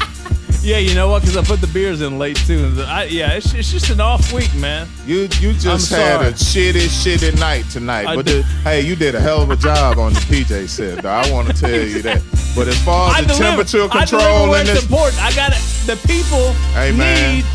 Yeah, 0.65 0.79
you 0.79 0.95
know 0.95 1.07
what? 1.09 1.21
Because 1.21 1.37
I 1.37 1.43
put 1.43 1.61
the 1.61 1.67
beers 1.67 2.01
in 2.01 2.17
late 2.17 2.37
too. 2.37 2.73
I, 2.87 3.03
yeah, 3.03 3.33
it's, 3.33 3.53
it's 3.53 3.71
just 3.71 3.91
an 3.91 4.01
off 4.01 4.33
week, 4.33 4.51
man. 4.55 4.87
You 5.05 5.27
you 5.39 5.53
just 5.53 5.93
I'm 5.93 5.99
had 5.99 6.17
sorry. 6.17 6.27
a 6.29 6.31
shitty, 6.31 6.87
shitty 6.87 7.39
night 7.39 7.65
tonight. 7.69 8.07
I 8.07 8.15
but 8.15 8.25
the, 8.25 8.41
hey, 8.63 8.81
you 8.81 8.95
did 8.95 9.13
a 9.13 9.19
hell 9.19 9.43
of 9.43 9.51
a 9.51 9.55
job 9.55 9.99
on 9.99 10.13
the 10.13 10.19
PJ 10.21 10.67
set, 10.69 11.03
though. 11.03 11.09
I 11.09 11.31
want 11.31 11.49
to 11.49 11.53
tell 11.53 11.69
you 11.69 12.01
that. 12.01 12.19
But 12.55 12.67
as 12.69 12.81
far 12.83 13.09
as 13.09 13.15
I 13.17 13.21
the 13.21 13.27
deliver, 13.27 13.43
temperature 13.63 13.87
control 13.89 14.53
it's 14.55 14.69
this, 14.71 14.83
important. 14.83 15.21
I 15.21 15.33
got. 15.35 15.53
The 15.85 15.97
people 16.07 16.51
Hey, 16.73 16.91
need 16.91 17.45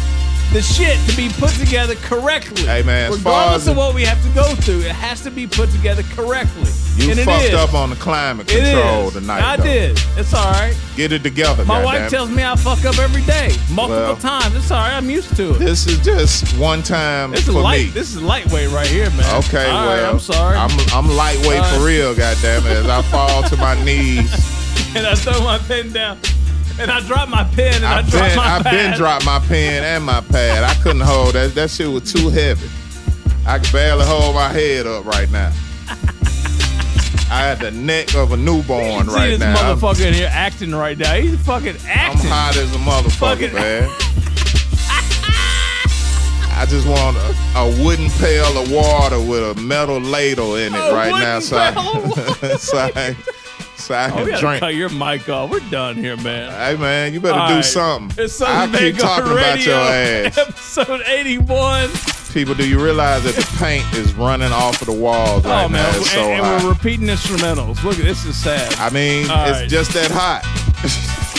the 0.52 0.62
shit 0.62 0.98
to 1.08 1.16
be 1.16 1.28
put 1.30 1.50
together 1.50 1.94
correctly. 1.96 2.62
Hey, 2.62 2.82
man, 2.82 3.10
as 3.12 3.20
far 3.22 3.32
regardless 3.48 3.62
as 3.62 3.68
of 3.68 3.76
what 3.76 3.92
we 3.94 4.02
have 4.04 4.22
to 4.22 4.28
go 4.30 4.54
through, 4.56 4.80
it 4.80 4.92
has 4.92 5.20
to 5.22 5.30
be 5.32 5.46
put 5.48 5.68
together 5.70 6.02
correctly. 6.14 6.70
you 6.96 7.10
and 7.10 7.20
fucked 7.20 7.54
up 7.54 7.72
on 7.74 7.90
the 7.90 7.96
climate 7.96 8.46
control 8.46 9.10
tonight. 9.10 9.42
I 9.42 9.56
though. 9.56 9.62
did. 9.64 9.98
It's 10.16 10.32
all 10.34 10.52
right. 10.52 10.76
Get 10.96 11.10
it 11.12 11.22
together, 11.24 11.64
My 11.64 11.82
wife 11.84 12.08
tells 12.10 12.30
me 12.30 12.44
I 12.44 12.54
fuck 12.56 12.84
up 12.84 12.98
every 12.98 13.22
day, 13.22 13.50
multiple 13.70 13.88
Well, 14.02 14.16
times. 14.16 14.54
It's 14.54 14.70
all 14.70 14.78
right. 14.78 14.92
I'm 14.94 15.10
used 15.10 15.34
to 15.36 15.54
it. 15.54 15.58
This 15.58 15.86
is 15.88 15.98
just 16.04 16.56
one 16.56 16.82
time 16.84 17.32
This 17.32 17.48
is 17.48 17.54
for 17.54 17.60
light. 17.62 17.86
me. 17.86 17.90
This 17.90 18.14
is 18.14 18.22
lightweight 18.22 18.70
right 18.70 18.86
here, 18.86 19.10
man. 19.10 19.42
Okay, 19.44 19.68
All 19.70 19.86
right, 19.86 20.02
well, 20.02 20.12
I'm 20.12 20.20
sorry. 20.20 20.56
I'm 20.56 20.70
I'm 20.92 21.08
lightweight 21.16 21.60
Uh, 21.60 21.78
for 21.78 21.84
real, 21.84 22.14
goddamn 22.14 22.64
it. 22.66 22.76
As 22.76 22.86
I 22.86 23.02
fall 23.02 23.42
to 23.44 23.56
my 23.56 23.74
knees, 23.84 24.30
and 24.96 25.06
I 25.06 25.14
throw 25.14 25.40
my 25.44 25.58
pen 25.58 25.92
down, 25.92 26.18
and 26.80 26.90
I 26.90 27.00
drop 27.06 27.28
my 27.28 27.44
pen, 27.44 27.74
and 27.76 27.84
I 27.86 27.98
I've 27.98 28.10
drop 28.10 28.28
been 28.28 28.36
my 28.36 28.44
I've 28.44 28.62
pad. 28.64 28.72
been 28.72 28.98
dropped 28.98 29.24
my 29.26 29.38
pen 29.40 29.84
and 29.84 30.04
my 30.04 30.20
pad. 30.20 30.64
I 30.64 30.74
couldn't 30.82 31.02
hold 31.02 31.34
that. 31.34 31.54
That 31.54 31.70
shit 31.70 31.88
was 31.88 32.12
too 32.12 32.28
heavy. 32.30 32.68
I 33.46 33.58
could 33.58 33.72
barely 33.72 34.04
hold 34.04 34.34
my 34.34 34.48
head 34.48 34.86
up 34.86 35.04
right 35.04 35.30
now. 35.30 35.52
I 37.32 37.42
had 37.44 37.60
the 37.60 37.70
neck 37.70 38.14
of 38.16 38.32
a 38.32 38.36
newborn 38.36 39.06
See 39.08 39.14
right 39.14 39.28
this 39.30 39.38
now. 39.38 39.54
I'm, 39.54 39.78
motherfucker 39.78 40.04
in 40.06 40.14
here 40.14 40.28
acting 40.32 40.74
right 40.74 40.98
now. 40.98 41.14
He's 41.14 41.38
fucking 41.46 41.76
acting. 41.86 42.22
I'm 42.22 42.26
hot 42.28 42.56
as 42.56 42.74
a 42.74 42.78
motherfucker, 42.78 43.50
Fucking- 43.50 43.54
man. 43.54 43.88
I 46.52 46.66
just 46.66 46.86
want 46.86 47.16
a, 47.16 47.34
a 47.56 47.84
wooden 47.84 48.10
pail 48.10 48.58
of 48.58 48.70
water 48.70 49.18
with 49.18 49.56
a 49.56 49.60
metal 49.60 49.98
ladle 49.98 50.56
in 50.56 50.74
it 50.74 50.78
A 50.78 50.92
right 50.92 51.10
now, 51.12 51.38
so 51.40 51.56
I, 51.56 52.56
so 52.56 52.76
I, 52.78 53.16
so 53.80 53.94
I 53.94 54.06
Oh, 54.10 54.14
can 54.14 54.24
we 54.24 54.30
gotta 54.30 54.40
drink. 54.40 54.60
cut 54.60 54.74
your 54.74 54.88
mic 54.90 55.28
off. 55.28 55.50
We're 55.50 55.60
done 55.70 55.96
here, 55.96 56.16
man. 56.18 56.50
Hey 56.50 56.80
man, 56.80 57.12
you 57.12 57.20
better 57.20 57.38
All 57.38 57.48
do 57.48 57.54
right. 57.56 57.64
something. 57.64 58.24
It's 58.24 58.40
I 58.40 58.66
keep 58.66 58.74
Vanguard 58.96 58.98
talking 59.00 59.32
about 59.32 59.64
your 59.64 59.76
ass. 59.76 60.38
Episode 60.38 61.02
81. 61.06 61.90
People, 62.32 62.54
do 62.54 62.68
you 62.68 62.80
realize 62.82 63.24
that 63.24 63.34
the 63.34 63.56
paint 63.58 63.84
is 63.94 64.14
running 64.14 64.52
off 64.52 64.80
of 64.80 64.86
the 64.86 64.92
walls 64.94 65.44
oh, 65.44 65.48
right 65.48 65.64
oh, 65.64 65.68
man. 65.68 65.82
now? 65.82 65.88
and, 65.88 65.96
It's 65.96 66.10
so 66.12 66.20
and 66.30 66.44
hot. 66.46 66.62
we're 66.62 66.68
repeating 66.70 67.06
instrumentals. 67.08 67.82
Look, 67.82 67.96
this 67.96 68.24
is 68.24 68.36
sad. 68.36 68.72
I 68.78 68.88
mean, 68.90 69.28
All 69.30 69.48
it's 69.48 69.58
right. 69.60 69.68
just 69.68 69.92
that 69.94 70.10
hot. 70.12 70.44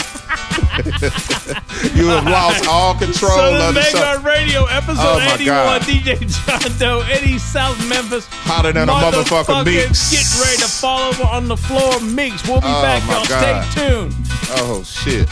you 1.94 2.06
have 2.08 2.24
lost 2.24 2.66
all 2.66 2.94
control 2.94 3.30
Southern 3.30 3.68
of 3.68 3.74
the 3.74 3.82
show. 3.82 4.20
Radio, 4.22 4.60
oh, 4.62 4.66
episode 4.70 4.96
Oh, 5.20 5.34
81. 5.34 5.46
God. 5.46 5.82
DJ 5.82 6.18
John 6.46 6.78
Doe, 6.78 7.00
Eddie 7.10 7.38
South 7.38 7.76
Memphis. 7.88 8.26
Hotter 8.30 8.72
than 8.72 8.88
a 8.88 8.92
motherfucker 8.92 9.64
Meeks. 9.66 10.10
Get 10.10 10.24
ready 10.44 10.56
to 10.62 10.68
fall 10.68 11.08
over 11.10 11.24
on 11.24 11.48
the 11.48 11.56
floor, 11.56 12.00
Meeks. 12.00 12.46
We'll 12.48 12.60
be 12.60 12.66
Oh, 12.68 12.82
back, 12.82 13.02
y'all. 13.08 13.26
God. 13.28 13.64
Stay 13.70 13.88
tuned. 13.88 14.14
Oh 14.54 14.82
shit. 14.82 15.28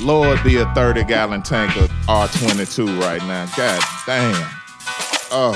Lord 0.00 0.42
be 0.44 0.56
a 0.58 0.66
30 0.74 1.04
gallon 1.04 1.42
tank 1.42 1.76
of 1.76 1.90
R22 2.06 3.00
right 3.00 3.20
now. 3.22 3.46
God 3.56 3.82
damn. 4.06 4.50
Oh. 5.30 5.54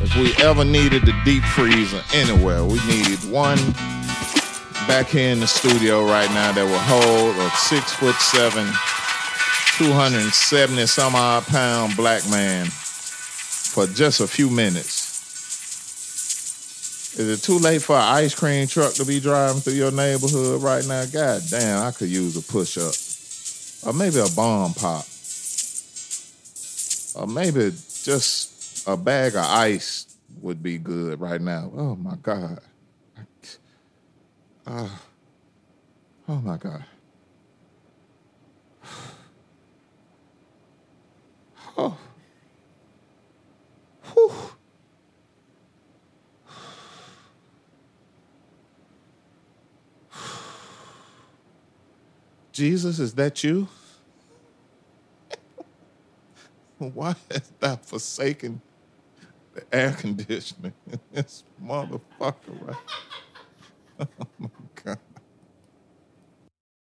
If 0.00 0.14
we 0.16 0.32
ever 0.44 0.64
needed 0.64 1.02
the 1.02 1.14
deep 1.24 1.42
freezer 1.42 2.02
anywhere, 2.14 2.64
we 2.64 2.78
needed 2.86 3.18
one 3.30 3.58
back 4.86 5.08
here 5.08 5.32
in 5.32 5.40
the 5.40 5.46
studio 5.46 6.04
right 6.06 6.30
now 6.30 6.52
that 6.52 6.64
will 6.64 6.78
hold 6.78 7.36
a 7.36 7.50
six 7.56 7.92
foot 7.94 8.14
seven, 8.14 8.64
270 9.76 10.86
some 10.86 11.16
odd 11.16 11.44
pound 11.46 11.96
black 11.96 12.22
man 12.30 12.66
for 12.66 13.86
just 13.88 14.20
a 14.20 14.28
few 14.28 14.48
minutes. 14.48 15.08
Is 17.18 17.28
it 17.28 17.42
too 17.42 17.58
late 17.58 17.82
for 17.82 17.96
an 17.96 18.02
ice 18.02 18.34
cream 18.34 18.68
truck 18.68 18.94
to 18.94 19.04
be 19.04 19.18
driving 19.18 19.60
through 19.60 19.72
your 19.72 19.90
neighborhood 19.90 20.62
right 20.62 20.86
now? 20.86 21.04
God 21.06 21.42
damn, 21.50 21.82
I 21.82 21.90
could 21.90 22.08
use 22.08 22.36
a 22.36 22.42
push 22.42 22.78
up. 22.78 22.94
Or 23.84 23.92
maybe 23.98 24.20
a 24.20 24.28
bomb 24.36 24.74
pop. 24.74 25.04
Or 27.16 27.26
maybe 27.26 27.74
just 28.04 28.57
a 28.88 28.96
bag 28.96 29.36
of 29.36 29.44
ice 29.44 30.16
would 30.40 30.62
be 30.62 30.78
good 30.78 31.20
right 31.20 31.42
now. 31.42 31.70
Oh 31.76 31.94
my 31.94 32.16
God. 32.22 32.60
Ah. 34.66 35.02
oh 36.28 36.40
my 36.40 36.56
God. 36.56 36.84
Oh. 41.80 41.96
Whew. 44.14 44.32
Jesus, 52.52 52.98
is 52.98 53.14
that 53.14 53.44
you? 53.44 53.68
Why 56.78 57.14
has 57.30 57.52
thou 57.60 57.76
forsaken 57.76 58.60
the 59.58 59.76
air 59.76 59.92
conditioning 59.92 60.74
in 60.86 61.00
this 61.10 61.44
motherfucker 61.62 62.42
right? 62.48 62.78
Oh 64.20 64.67